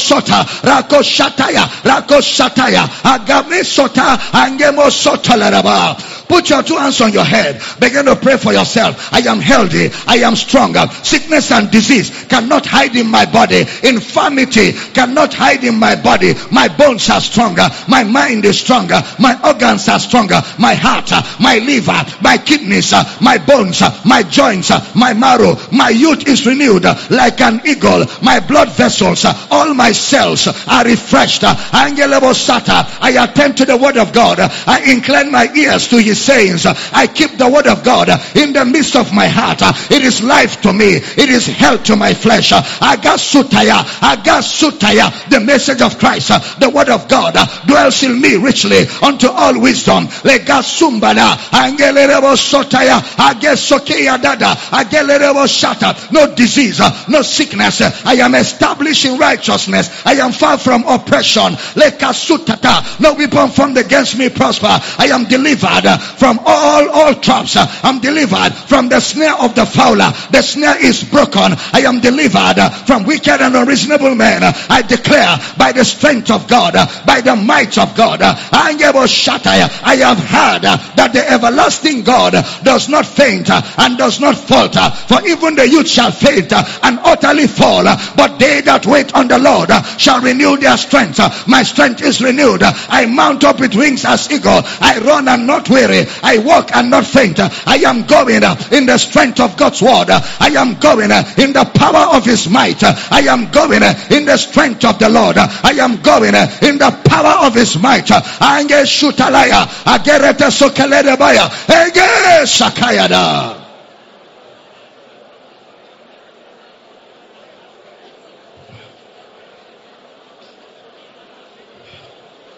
sota 1.17 1.63
rakoshataya 1.83 2.83
rakoshataya 2.85 2.89
agame 3.03 3.63
sota 3.63 4.17
angemo 4.33 4.91
sotalaraba 4.91 5.95
put 6.27 6.49
your 6.49 6.63
two 6.63 6.75
hands 6.75 7.01
on 7.01 7.13
your 7.13 7.23
head. 7.23 7.61
Begin 7.79 8.05
to 8.05 8.15
pray 8.15 8.37
for 8.37 8.53
yourself. 8.53 9.13
I 9.13 9.19
am 9.19 9.39
healthy. 9.39 9.89
I 10.07 10.17
am 10.17 10.35
stronger. 10.35 10.87
Sickness 11.03 11.51
and 11.51 11.71
disease 11.71 12.25
cannot 12.25 12.65
hide 12.65 12.95
in 12.95 13.09
my 13.09 13.25
body. 13.25 13.65
Infirmity 13.83 14.73
cannot 14.93 15.33
hide 15.33 15.63
in 15.63 15.79
my 15.79 15.95
body. 15.95 16.33
My 16.51 16.67
bones 16.67 17.09
are 17.09 17.21
stronger. 17.21 17.67
My 17.87 18.03
mind 18.03 18.45
is 18.45 18.59
stronger. 18.59 19.01
My 19.19 19.39
organs 19.43 19.87
are 19.87 19.99
stronger. 19.99 20.41
My 20.57 20.73
heart 20.73 21.11
my 21.39 21.57
liver 21.59 22.05
my 22.21 22.37
kidneys 22.37 22.91
my 23.21 23.37
bones 23.37 23.81
my 24.05 24.23
joints 24.23 24.71
my 24.95 25.13
marrow 25.13 25.55
my 25.71 25.89
youth 25.89 26.27
is 26.27 26.45
renewed 26.45 26.85
like 27.09 27.41
an 27.41 27.61
eagle. 27.65 28.05
My 28.21 28.39
blood 28.39 28.69
vessels 28.71 29.25
all 29.51 29.73
my 29.73 29.91
cells 29.91 30.47
are 30.67 30.85
refreshed. 30.85 31.43
I 31.43 33.17
attend 33.19 33.57
to 33.57 33.65
the 33.65 33.77
word 33.77 33.97
of 33.97 34.13
God. 34.13 34.39
I 34.39 34.91
incline 34.91 35.31
my 35.31 35.49
ears 35.55 35.87
to 35.89 35.97
his 35.97 36.14
sayings. 36.15 36.65
I 36.65 37.07
keep 37.07 37.37
the 37.37 37.49
word 37.49 37.67
of 37.67 37.83
God 37.83 38.09
in 38.35 38.53
the 38.53 38.65
midst 38.65 38.95
of 38.95 39.13
my 39.13 39.27
heart. 39.27 39.61
It 39.91 40.03
is 40.03 40.23
life 40.23 40.61
to 40.61 40.73
me. 40.73 40.95
It 40.95 41.29
is 41.29 41.45
health 41.45 41.83
to 41.85 41.95
my 41.95 42.13
flesh. 42.13 42.51
Agasutaya 42.51 43.83
agasutaya. 44.01 45.29
The 45.29 45.39
message 45.39 45.81
of 45.81 45.97
Christ 45.99 46.29
the 46.59 46.69
word 46.69 46.89
of 46.89 47.07
God 47.07 47.35
dwells 47.65 48.03
in 48.03 48.19
me 48.19 48.35
richly 48.35 48.87
unto 49.01 49.27
all 49.27 49.59
wisdom. 49.59 50.07
Legasumbala 50.23 51.35
angelerebo 51.51 52.35
sotaya 52.35 52.99
agesokeya 53.17 54.21
dada 54.21 54.55
agelerebo 54.71 55.45
shata 55.47 56.11
no 56.11 56.33
disease 56.35 56.79
no 57.07 57.21
sickness. 57.21 57.81
I 57.81 58.15
am 58.15 58.35
established 58.35 59.05
in 59.05 59.17
righteousness. 59.17 60.05
I 60.05 60.13
am 60.13 60.31
far 60.31 60.57
from 60.57 60.83
oppression. 60.87 61.53
Lekasutata. 61.75 62.99
No 62.99 63.13
weapon 63.13 63.49
formed 63.49 63.77
against 63.77 64.17
me 64.17 64.29
prosper. 64.29 64.67
I 64.67 65.09
am 65.11 65.25
delivered 65.25 65.85
from 66.17 66.39
all, 66.45 66.89
all 66.89 67.13
traps. 67.15 67.55
Uh, 67.55 67.65
I'm 67.83 67.99
delivered 67.99 68.53
from 68.67 68.89
the 68.89 68.99
snare 68.99 69.35
of 69.35 69.55
the 69.55 69.65
fowler. 69.65 70.11
The 70.31 70.41
snare 70.41 70.83
is 70.83 71.03
broken. 71.03 71.53
I 71.73 71.83
am 71.85 71.99
delivered 71.99 72.59
uh, 72.59 72.69
from 72.85 73.05
wicked 73.05 73.41
and 73.41 73.55
unreasonable 73.55 74.15
men. 74.15 74.41
I 74.43 74.81
declare 74.81 75.37
by 75.57 75.71
the 75.71 75.83
strength 75.85 76.31
of 76.31 76.47
God, 76.47 76.75
uh, 76.75 76.87
by 77.05 77.21
the 77.21 77.35
might 77.35 77.77
of 77.77 77.95
God, 77.95 78.21
I 78.21 79.95
have 79.99 80.17
heard 80.17 80.61
that 80.61 81.11
the 81.13 81.29
everlasting 81.29 82.03
God 82.03 82.33
does 82.63 82.89
not 82.89 83.05
faint 83.05 83.49
and 83.49 83.97
does 83.97 84.19
not 84.19 84.35
falter. 84.35 84.89
For 85.07 85.25
even 85.27 85.55
the 85.55 85.67
youth 85.67 85.87
shall 85.87 86.11
faint 86.11 86.51
and 86.53 86.99
utterly 87.03 87.47
fall. 87.47 87.83
But 88.15 88.39
they 88.39 88.61
that 88.61 88.85
wait 88.85 89.13
on 89.13 89.27
the 89.27 89.39
Lord 89.39 89.69
shall 89.99 90.21
renew 90.21 90.57
their 90.57 90.77
strength. 90.77 91.19
My 91.47 91.63
strength 91.63 92.01
is 92.01 92.21
renewed. 92.21 92.63
I 92.63 93.05
mount 93.05 93.43
up 93.43 93.59
with 93.59 93.75
wings 93.75 94.05
as 94.05 94.29
eagle. 94.31 94.61
I 94.81 94.99
run 94.99 95.27
and 95.27 95.47
not 95.47 95.69
weary. 95.69 95.94
I 96.23 96.37
walk 96.39 96.75
and 96.75 96.89
not 96.89 97.05
faint. 97.05 97.39
I 97.39 97.83
am 97.85 98.05
going 98.05 98.43
in 98.71 98.85
the 98.85 98.97
strength 98.97 99.39
of 99.39 99.57
God's 99.57 99.81
word. 99.81 100.09
I 100.09 100.53
am 100.57 100.75
going 100.79 101.11
in 101.11 101.53
the 101.53 101.69
power 101.73 102.15
of 102.15 102.25
his 102.25 102.49
might. 102.49 102.83
I 102.83 103.21
am 103.29 103.51
going 103.51 103.83
in 103.83 104.25
the 104.25 104.37
strength 104.37 104.85
of 104.85 104.99
the 104.99 105.09
Lord. 105.09 105.37
I 105.37 105.77
am 105.79 106.01
going 106.01 106.35
in 106.35 106.77
the 106.77 107.01
power 107.05 107.47
of 107.47 107.53
his 107.55 107.77
might. 107.77 108.09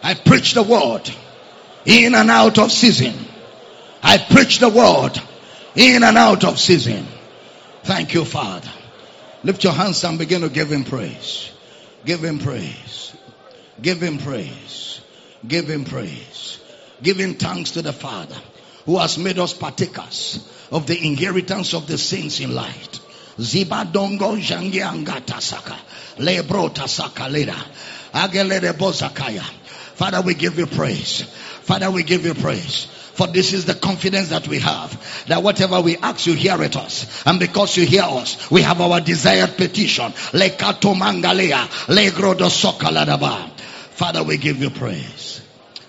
I 0.08 0.14
preach 0.14 0.54
the 0.54 0.64
word 0.64 1.10
in 1.86 2.16
and 2.16 2.32
out 2.32 2.58
of 2.60 2.72
season. 2.72 3.27
I 4.04 4.18
preach 4.18 4.60
the 4.60 4.70
word 4.70 5.20
in 5.76 6.04
and 6.04 6.18
out 6.18 6.44
of 6.44 6.60
season. 6.60 7.06
Thank 7.84 8.14
you, 8.14 8.26
Father. 8.26 8.72
Lift 9.44 9.64
your 9.64 9.74
hands 9.74 10.04
and 10.04 10.18
begin 10.18 10.42
to 10.42 10.50
give 10.50 10.72
him 10.72 10.84
praise. 10.84 11.52
Give 12.06 12.24
him 12.24 12.40
praise. 12.40 13.16
Give 13.82 14.02
him 14.02 14.18
praise. 14.18 15.02
Give 15.48 15.68
him 15.68 15.86
praise. 15.86 16.60
Giving 17.02 17.36
thanks 17.36 17.72
to 17.72 17.82
the 17.82 17.94
Father 17.94 18.38
who 18.86 18.98
has 18.98 19.18
made 19.18 19.38
us 19.38 19.54
partakers 19.54 20.40
of 20.72 20.88
the 20.88 21.06
inheritance 21.06 21.74
of 21.74 21.88
the 21.88 21.98
saints 21.98 22.40
in 22.40 22.56
light. 22.56 23.00
Zibadongo 23.38 24.38
jangi 24.40 24.82
angata 24.82 25.40
saka. 25.40 25.78
Lebro 26.18 26.70
tasaka 26.74 27.30
leda. 27.30 27.56
Agelede 28.14 28.74
bozakaya. 28.74 29.44
Father, 29.96 30.22
we 30.22 30.34
give 30.34 30.58
you 30.58 30.66
praise. 30.66 31.22
Father, 31.62 31.92
we 31.92 32.04
give 32.04 32.26
you 32.26 32.34
praise. 32.34 32.88
For 33.18 33.26
this 33.26 33.52
is 33.52 33.66
the 33.66 33.74
confidence 33.74 34.30
that 34.30 34.48
we 34.48 34.60
have 34.60 35.26
that 35.26 35.42
whatever 35.42 35.82
we 35.82 35.98
ask, 35.98 36.28
you 36.28 36.36
hear 36.36 36.62
it 36.62 36.76
us. 36.76 37.24
And 37.26 37.40
because 37.40 37.76
you 37.76 37.84
hear 37.84 38.04
us, 38.04 38.52
we 38.52 38.62
have 38.62 38.80
our 38.80 39.02
desired 39.02 39.58
petition. 39.58 40.12
Father, 40.12 40.52
we 44.24 44.38
give 44.38 44.62
you 44.62 44.70
praise. 44.70 45.42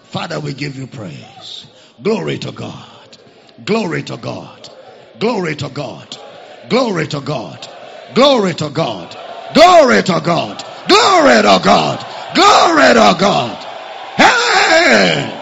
Father, 0.04 0.40
we 0.40 0.54
give 0.54 0.76
you 0.76 0.86
praise. 0.86 1.66
Glory 2.02 2.38
to 2.38 2.50
God. 2.50 3.18
Glory 3.62 4.04
to 4.04 4.16
God. 4.16 4.70
Glory 5.18 5.54
to 5.56 5.68
God. 5.68 6.16
Glory 6.70 7.06
to 7.08 7.20
God. 7.20 7.68
Glory 8.14 8.54
to 8.54 8.70
God. 8.70 9.14
Glory 9.52 10.02
to 10.02 10.18
God. 10.24 10.64
Glory 10.88 11.42
to 11.42 11.60
God. 11.62 12.06
Glory 12.34 12.94
to 12.94 13.16
God. 13.20 13.64
Hey! 14.16 15.37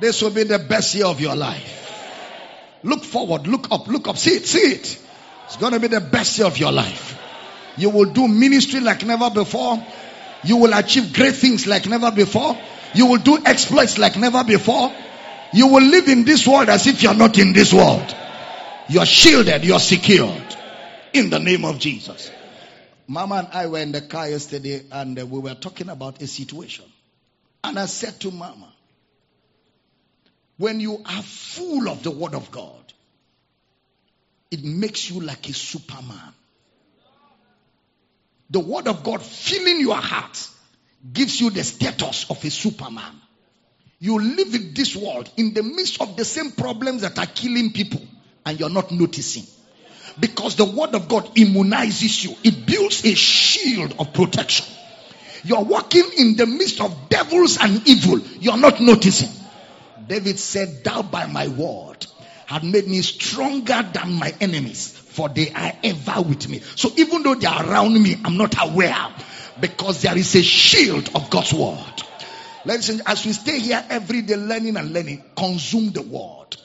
This 0.00 0.22
will 0.22 0.30
be 0.30 0.42
the 0.42 0.58
best 0.58 0.94
year 0.94 1.06
of 1.06 1.20
your 1.20 1.36
life. 1.36 1.80
Look 2.82 3.04
forward, 3.04 3.46
look 3.46 3.70
up, 3.70 3.86
look 3.88 4.08
up, 4.08 4.18
see 4.18 4.32
it, 4.32 4.46
see 4.46 4.58
it. 4.58 4.98
It's 5.46 5.56
going 5.56 5.72
to 5.72 5.80
be 5.80 5.88
the 5.88 6.00
best 6.00 6.38
year 6.38 6.46
of 6.46 6.58
your 6.58 6.72
life. 6.72 7.18
You 7.76 7.90
will 7.90 8.12
do 8.12 8.28
ministry 8.28 8.80
like 8.80 9.04
never 9.04 9.30
before. 9.30 9.84
You 10.42 10.58
will 10.58 10.72
achieve 10.74 11.12
great 11.12 11.34
things 11.34 11.66
like 11.66 11.86
never 11.86 12.10
before. 12.10 12.58
You 12.94 13.06
will 13.06 13.18
do 13.18 13.38
exploits 13.44 13.98
like 13.98 14.16
never 14.16 14.44
before. 14.44 14.92
You 15.52 15.68
will 15.68 15.82
live 15.82 16.08
in 16.08 16.24
this 16.24 16.46
world 16.46 16.68
as 16.68 16.86
if 16.86 17.02
you're 17.02 17.14
not 17.14 17.38
in 17.38 17.52
this 17.52 17.72
world. 17.72 18.14
You're 18.88 19.06
shielded, 19.06 19.64
you're 19.64 19.80
secured. 19.80 20.56
In 21.12 21.30
the 21.30 21.38
name 21.38 21.64
of 21.64 21.78
Jesus. 21.78 22.30
Mama 23.06 23.36
and 23.36 23.48
I 23.52 23.66
were 23.66 23.78
in 23.78 23.92
the 23.92 24.00
car 24.00 24.28
yesterday 24.28 24.82
and 24.90 25.16
we 25.30 25.38
were 25.40 25.54
talking 25.54 25.88
about 25.88 26.20
a 26.20 26.26
situation. 26.26 26.84
And 27.62 27.78
I 27.78 27.86
said 27.86 28.20
to 28.20 28.30
Mama, 28.30 28.73
when 30.56 30.80
you 30.80 31.02
are 31.04 31.22
full 31.22 31.88
of 31.88 32.02
the 32.02 32.10
Word 32.10 32.34
of 32.34 32.50
God, 32.50 32.92
it 34.50 34.62
makes 34.62 35.10
you 35.10 35.20
like 35.20 35.48
a 35.48 35.52
superman. 35.52 36.32
The 38.50 38.60
Word 38.60 38.86
of 38.86 39.02
God 39.02 39.22
filling 39.22 39.80
your 39.80 39.96
heart 39.96 40.48
gives 41.12 41.40
you 41.40 41.50
the 41.50 41.64
status 41.64 42.30
of 42.30 42.44
a 42.44 42.50
superman. 42.50 43.20
You 43.98 44.20
live 44.20 44.54
in 44.54 44.74
this 44.74 44.94
world 44.94 45.30
in 45.36 45.54
the 45.54 45.62
midst 45.62 46.00
of 46.00 46.16
the 46.16 46.24
same 46.24 46.52
problems 46.52 47.02
that 47.02 47.18
are 47.18 47.26
killing 47.26 47.72
people, 47.72 48.02
and 48.44 48.60
you're 48.60 48.70
not 48.70 48.92
noticing. 48.92 49.44
Because 50.20 50.54
the 50.54 50.64
Word 50.64 50.94
of 50.94 51.08
God 51.08 51.34
immunizes 51.34 52.22
you, 52.24 52.36
it 52.44 52.66
builds 52.66 53.04
a 53.04 53.14
shield 53.14 53.96
of 53.98 54.12
protection. 54.12 54.66
You're 55.42 55.64
walking 55.64 56.04
in 56.16 56.36
the 56.36 56.46
midst 56.46 56.80
of 56.80 57.08
devils 57.08 57.58
and 57.60 57.86
evil, 57.88 58.20
you're 58.40 58.56
not 58.56 58.80
noticing. 58.80 59.43
David 60.06 60.38
said, 60.38 60.84
Thou 60.84 61.02
by 61.02 61.26
my 61.26 61.48
word 61.48 62.06
had 62.46 62.64
made 62.64 62.86
me 62.86 63.00
stronger 63.02 63.82
than 63.92 64.12
my 64.12 64.34
enemies, 64.40 64.92
for 64.92 65.28
they 65.28 65.50
are 65.50 65.72
ever 65.82 66.22
with 66.22 66.48
me. 66.48 66.60
So 66.76 66.90
even 66.96 67.22
though 67.22 67.34
they 67.34 67.46
are 67.46 67.66
around 67.66 68.00
me, 68.00 68.16
I'm 68.24 68.36
not 68.36 68.54
aware 68.60 69.14
because 69.60 70.02
there 70.02 70.16
is 70.16 70.34
a 70.34 70.42
shield 70.42 71.10
of 71.14 71.30
God's 71.30 71.52
word. 71.52 72.02
Ladies 72.64 72.90
and 72.90 73.02
as 73.06 73.24
we 73.24 73.32
stay 73.32 73.58
here 73.58 73.84
every 73.88 74.22
day 74.22 74.36
learning 74.36 74.76
and 74.76 74.92
learning, 74.92 75.22
consume 75.36 75.90
the 75.90 76.02
word. 76.02 76.56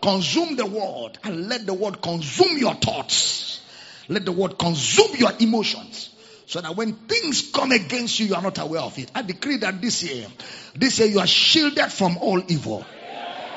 Consume 0.00 0.56
the 0.56 0.66
word 0.66 1.18
and 1.24 1.48
let 1.48 1.66
the 1.66 1.74
word 1.74 2.00
consume 2.00 2.58
your 2.58 2.74
thoughts. 2.74 3.60
Let 4.08 4.24
the 4.24 4.32
word 4.32 4.58
consume 4.58 5.16
your 5.16 5.32
emotions. 5.40 6.07
So 6.48 6.62
that 6.62 6.74
when 6.74 6.94
things 6.94 7.50
come 7.52 7.72
against 7.72 8.18
you, 8.18 8.28
you 8.28 8.34
are 8.34 8.40
not 8.40 8.56
aware 8.56 8.80
of 8.80 8.98
it. 8.98 9.10
I 9.14 9.20
decree 9.20 9.58
that 9.58 9.82
this 9.82 10.02
year, 10.02 10.26
this 10.74 10.98
year 10.98 11.06
you 11.06 11.18
are 11.20 11.26
shielded 11.26 11.92
from 11.92 12.16
all 12.16 12.42
evil. 12.48 12.86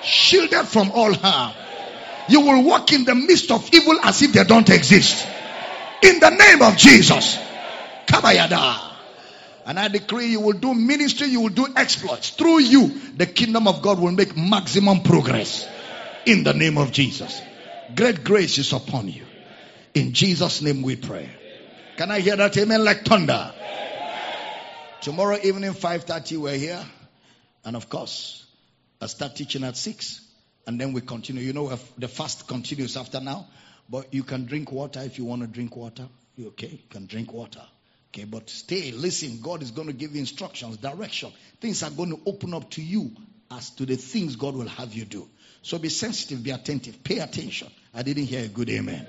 Shielded 0.03 0.68
from 0.68 0.91
all 0.91 1.13
harm. 1.13 1.53
You 2.27 2.41
will 2.41 2.65
walk 2.65 2.91
in 2.91 3.05
the 3.05 3.15
midst 3.15 3.49
of 3.49 3.73
evil 3.73 3.97
as 4.03 4.22
if 4.22 4.34
they 4.34 4.43
don't 4.43 4.69
exist. 4.69 5.26
In 6.03 6.19
the 6.19 6.31
name 6.31 6.61
of 6.61 6.76
Jesus. 6.76 7.38
Kabayada. 8.07 8.91
And 9.65 9.80
I 9.80 9.88
decree 9.88 10.26
you 10.27 10.41
will 10.41 10.59
do 10.59 10.73
ministry, 10.73 11.27
you 11.27 11.39
will 11.39 11.49
do 11.49 11.68
exploits. 11.77 12.31
Through 12.31 12.59
you, 12.59 12.89
the 13.15 13.26
kingdom 13.26 13.69
of 13.69 13.81
God 13.81 14.01
will 14.01 14.11
make 14.11 14.35
maximum 14.35 15.03
progress. 15.03 15.65
In 16.26 16.43
the 16.43 16.53
name 16.53 16.77
of 16.77 16.91
Jesus. 16.91 17.41
Great 17.95 18.26
grace 18.26 18.57
is 18.57 18.73
upon 18.73 19.07
you. 19.07 19.23
In 19.93 20.11
Jesus' 20.11 20.61
name 20.61 20.81
we 20.81 20.97
pray. 20.97 21.30
Can 22.02 22.10
I 22.10 22.19
hear 22.19 22.36
that 22.36 22.57
amen 22.57 22.84
like 22.84 23.06
thunder? 23.06 23.53
Tomorrow 25.02 25.38
evening, 25.44 25.69
5.30, 25.73 26.38
we're 26.38 26.57
here. 26.57 26.84
And 27.64 27.76
of 27.76 27.90
course, 27.90 28.44
I 28.99 29.06
start 29.06 29.36
teaching 29.36 29.64
at 29.64 29.78
6. 29.78 30.19
And 30.65 30.82
then 30.82 30.94
we 30.94 31.02
continue. 31.02 31.44
You 31.44 31.53
know, 31.53 31.78
the 31.99 32.07
fast 32.07 32.48
continues 32.48 32.98
after 32.98 33.22
now. 33.22 33.45
But 33.88 34.15
you 34.15 34.23
can 34.23 34.48
drink 34.48 34.72
water 34.72 35.02
if 35.02 35.19
you 35.19 35.26
want 35.26 35.44
to 35.44 35.48
drink 35.48 35.76
water. 35.76 36.07
You 36.36 36.48
okay? 36.48 36.69
You 36.69 36.90
can 36.90 37.06
drink 37.06 37.32
water. 37.34 37.61
Okay, 38.10 38.23
but 38.23 38.49
stay, 38.49 38.91
listen. 38.94 39.40
God 39.40 39.61
is 39.61 39.69
going 39.69 39.86
to 39.86 39.94
give 39.94 40.15
you 40.15 40.22
instructions, 40.22 40.78
direction. 40.78 41.32
Things 41.60 41.84
are 41.84 41.91
going 41.91 42.10
to 42.10 42.19
open 42.26 42.56
up 42.56 42.72
to 42.72 42.82
you 42.82 43.11
as 43.52 43.69
to 43.76 43.86
the 43.86 43.95
things 43.95 44.38
God 44.38 44.56
will 44.56 44.69
have 44.69 44.95
you 44.95 45.06
do. 45.06 45.30
So 45.61 45.78
be 45.78 45.90
sensitive, 45.90 46.41
be 46.41 46.49
attentive, 46.49 47.03
pay 47.03 47.19
attention. 47.19 47.69
I 47.94 48.02
didn't 48.02 48.26
hear 48.26 48.44
a 48.44 48.48
good 48.48 48.72
amen. 48.72 49.06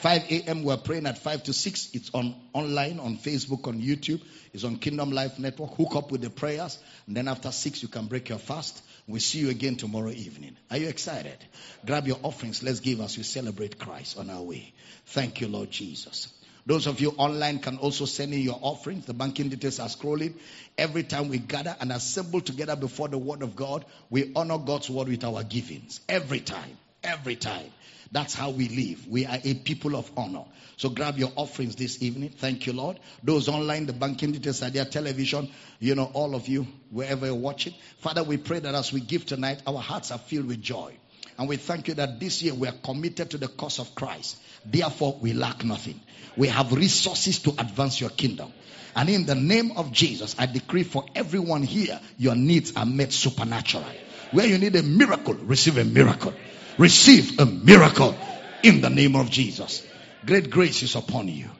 5 0.00 0.30
a.m. 0.30 0.62
We're 0.62 0.78
praying 0.78 1.06
at 1.06 1.18
5 1.18 1.42
to 1.44 1.52
6. 1.52 1.90
It's 1.92 2.10
on 2.14 2.34
online, 2.54 2.98
on 3.00 3.18
Facebook, 3.18 3.68
on 3.68 3.80
YouTube. 3.82 4.22
It's 4.54 4.64
on 4.64 4.76
Kingdom 4.76 5.10
Life 5.10 5.38
Network. 5.38 5.74
Hook 5.74 5.94
up 5.94 6.10
with 6.10 6.22
the 6.22 6.30
prayers. 6.30 6.78
And 7.06 7.14
then 7.14 7.28
after 7.28 7.52
6, 7.52 7.82
you 7.82 7.88
can 7.88 8.06
break 8.06 8.30
your 8.30 8.38
fast. 8.38 8.82
We'll 9.06 9.20
see 9.20 9.40
you 9.40 9.50
again 9.50 9.76
tomorrow 9.76 10.10
evening. 10.10 10.56
Are 10.70 10.78
you 10.78 10.88
excited? 10.88 11.36
Grab 11.84 12.06
your 12.06 12.18
offerings. 12.22 12.62
Let's 12.62 12.80
give 12.80 13.00
as 13.00 13.18
we 13.18 13.24
celebrate 13.24 13.78
Christ 13.78 14.18
on 14.18 14.30
our 14.30 14.40
way. 14.40 14.72
Thank 15.06 15.42
you, 15.42 15.48
Lord 15.48 15.70
Jesus. 15.70 16.32
Those 16.64 16.86
of 16.86 17.00
you 17.00 17.10
online 17.18 17.58
can 17.58 17.76
also 17.76 18.06
send 18.06 18.32
in 18.32 18.40
your 18.40 18.58
offerings. 18.62 19.04
The 19.04 19.12
banking 19.12 19.50
details 19.50 19.80
are 19.80 19.88
scrolling. 19.88 20.34
Every 20.78 21.02
time 21.02 21.28
we 21.28 21.38
gather 21.38 21.76
and 21.78 21.92
assemble 21.92 22.40
together 22.40 22.76
before 22.76 23.08
the 23.08 23.18
word 23.18 23.42
of 23.42 23.54
God, 23.54 23.84
we 24.08 24.32
honor 24.34 24.56
God's 24.56 24.88
word 24.88 25.08
with 25.08 25.24
our 25.24 25.42
givings. 25.42 26.00
Every 26.08 26.40
time. 26.40 26.78
Every 27.02 27.36
time. 27.36 27.70
That's 28.12 28.34
how 28.34 28.50
we 28.50 28.68
live. 28.68 29.06
We 29.06 29.26
are 29.26 29.38
a 29.42 29.54
people 29.54 29.94
of 29.94 30.10
honor. 30.16 30.44
So 30.76 30.88
grab 30.88 31.18
your 31.18 31.30
offerings 31.36 31.76
this 31.76 32.02
evening. 32.02 32.30
Thank 32.30 32.66
you, 32.66 32.72
Lord. 32.72 32.98
Those 33.22 33.48
online, 33.48 33.86
the 33.86 33.92
banking 33.92 34.32
details 34.32 34.62
are 34.62 34.70
there, 34.70 34.84
television, 34.84 35.50
you 35.78 35.94
know, 35.94 36.10
all 36.12 36.34
of 36.34 36.48
you, 36.48 36.66
wherever 36.90 37.26
you're 37.26 37.34
watching. 37.34 37.74
Father, 37.98 38.24
we 38.24 38.36
pray 38.36 38.58
that 38.58 38.74
as 38.74 38.92
we 38.92 39.00
give 39.00 39.26
tonight, 39.26 39.62
our 39.66 39.78
hearts 39.78 40.10
are 40.10 40.18
filled 40.18 40.46
with 40.46 40.60
joy. 40.60 40.96
And 41.38 41.48
we 41.48 41.56
thank 41.56 41.88
you 41.88 41.94
that 41.94 42.18
this 42.18 42.42
year 42.42 42.52
we 42.52 42.66
are 42.66 42.74
committed 42.82 43.30
to 43.30 43.38
the 43.38 43.48
cause 43.48 43.78
of 43.78 43.94
Christ. 43.94 44.36
Therefore, 44.66 45.16
we 45.20 45.32
lack 45.32 45.64
nothing. 45.64 46.00
We 46.36 46.48
have 46.48 46.72
resources 46.72 47.38
to 47.40 47.50
advance 47.50 48.00
your 48.00 48.10
kingdom. 48.10 48.52
And 48.96 49.08
in 49.08 49.24
the 49.24 49.34
name 49.34 49.72
of 49.76 49.92
Jesus, 49.92 50.34
I 50.38 50.46
decree 50.46 50.82
for 50.82 51.04
everyone 51.14 51.62
here, 51.62 52.00
your 52.18 52.34
needs 52.34 52.76
are 52.76 52.86
met 52.86 53.12
supernaturally. 53.12 53.96
Where 54.32 54.46
you 54.46 54.58
need 54.58 54.76
a 54.76 54.82
miracle, 54.82 55.34
receive 55.34 55.78
a 55.78 55.84
miracle. 55.84 56.34
Receive 56.80 57.38
a 57.38 57.44
miracle 57.44 58.16
in 58.62 58.80
the 58.80 58.88
name 58.88 59.14
of 59.14 59.30
Jesus. 59.30 59.86
Great 60.24 60.48
grace 60.48 60.82
is 60.82 60.94
upon 60.96 61.28
you. 61.28 61.50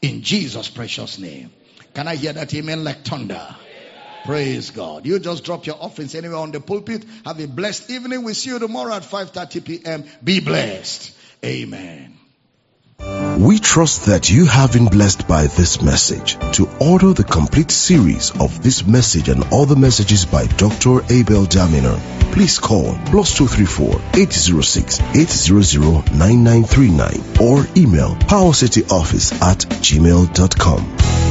In 0.00 0.22
Jesus' 0.22 0.70
precious 0.70 1.18
name. 1.18 1.50
Can 1.92 2.08
I 2.08 2.16
hear 2.16 2.32
that 2.32 2.54
amen 2.54 2.82
like 2.82 3.04
thunder? 3.04 3.54
Praise 4.24 4.70
God. 4.70 5.04
You 5.04 5.18
just 5.18 5.44
drop 5.44 5.66
your 5.66 5.76
offerings 5.78 6.14
anywhere 6.14 6.38
on 6.38 6.52
the 6.52 6.60
pulpit. 6.60 7.04
Have 7.26 7.38
a 7.38 7.48
blessed 7.48 7.90
evening. 7.90 8.24
We 8.24 8.32
see 8.32 8.48
you 8.48 8.58
tomorrow 8.58 8.94
at 8.94 9.02
5:30 9.02 9.62
p.m. 9.62 10.04
Be 10.24 10.40
blessed. 10.40 11.12
Amen. 11.44 12.11
We 13.38 13.58
trust 13.58 14.06
that 14.06 14.30
you 14.30 14.46
have 14.46 14.72
been 14.72 14.86
blessed 14.86 15.26
by 15.26 15.46
this 15.46 15.82
message. 15.82 16.36
To 16.52 16.68
order 16.80 17.12
the 17.12 17.24
complete 17.24 17.70
series 17.70 18.30
of 18.40 18.62
this 18.62 18.86
message 18.86 19.28
and 19.28 19.42
other 19.52 19.74
messages 19.74 20.26
by 20.26 20.46
Dr. 20.46 21.02
Abel 21.10 21.46
Damina, 21.46 21.98
please 22.32 22.58
call 22.58 22.94
plus 23.06 23.34
234 23.34 24.00
806 24.14 25.00
800 25.00 26.14
9939 26.14 27.38
or 27.40 27.66
email 27.76 28.14
powercityoffice 28.14 29.32
at 29.42 29.58
gmail.com. 29.80 31.21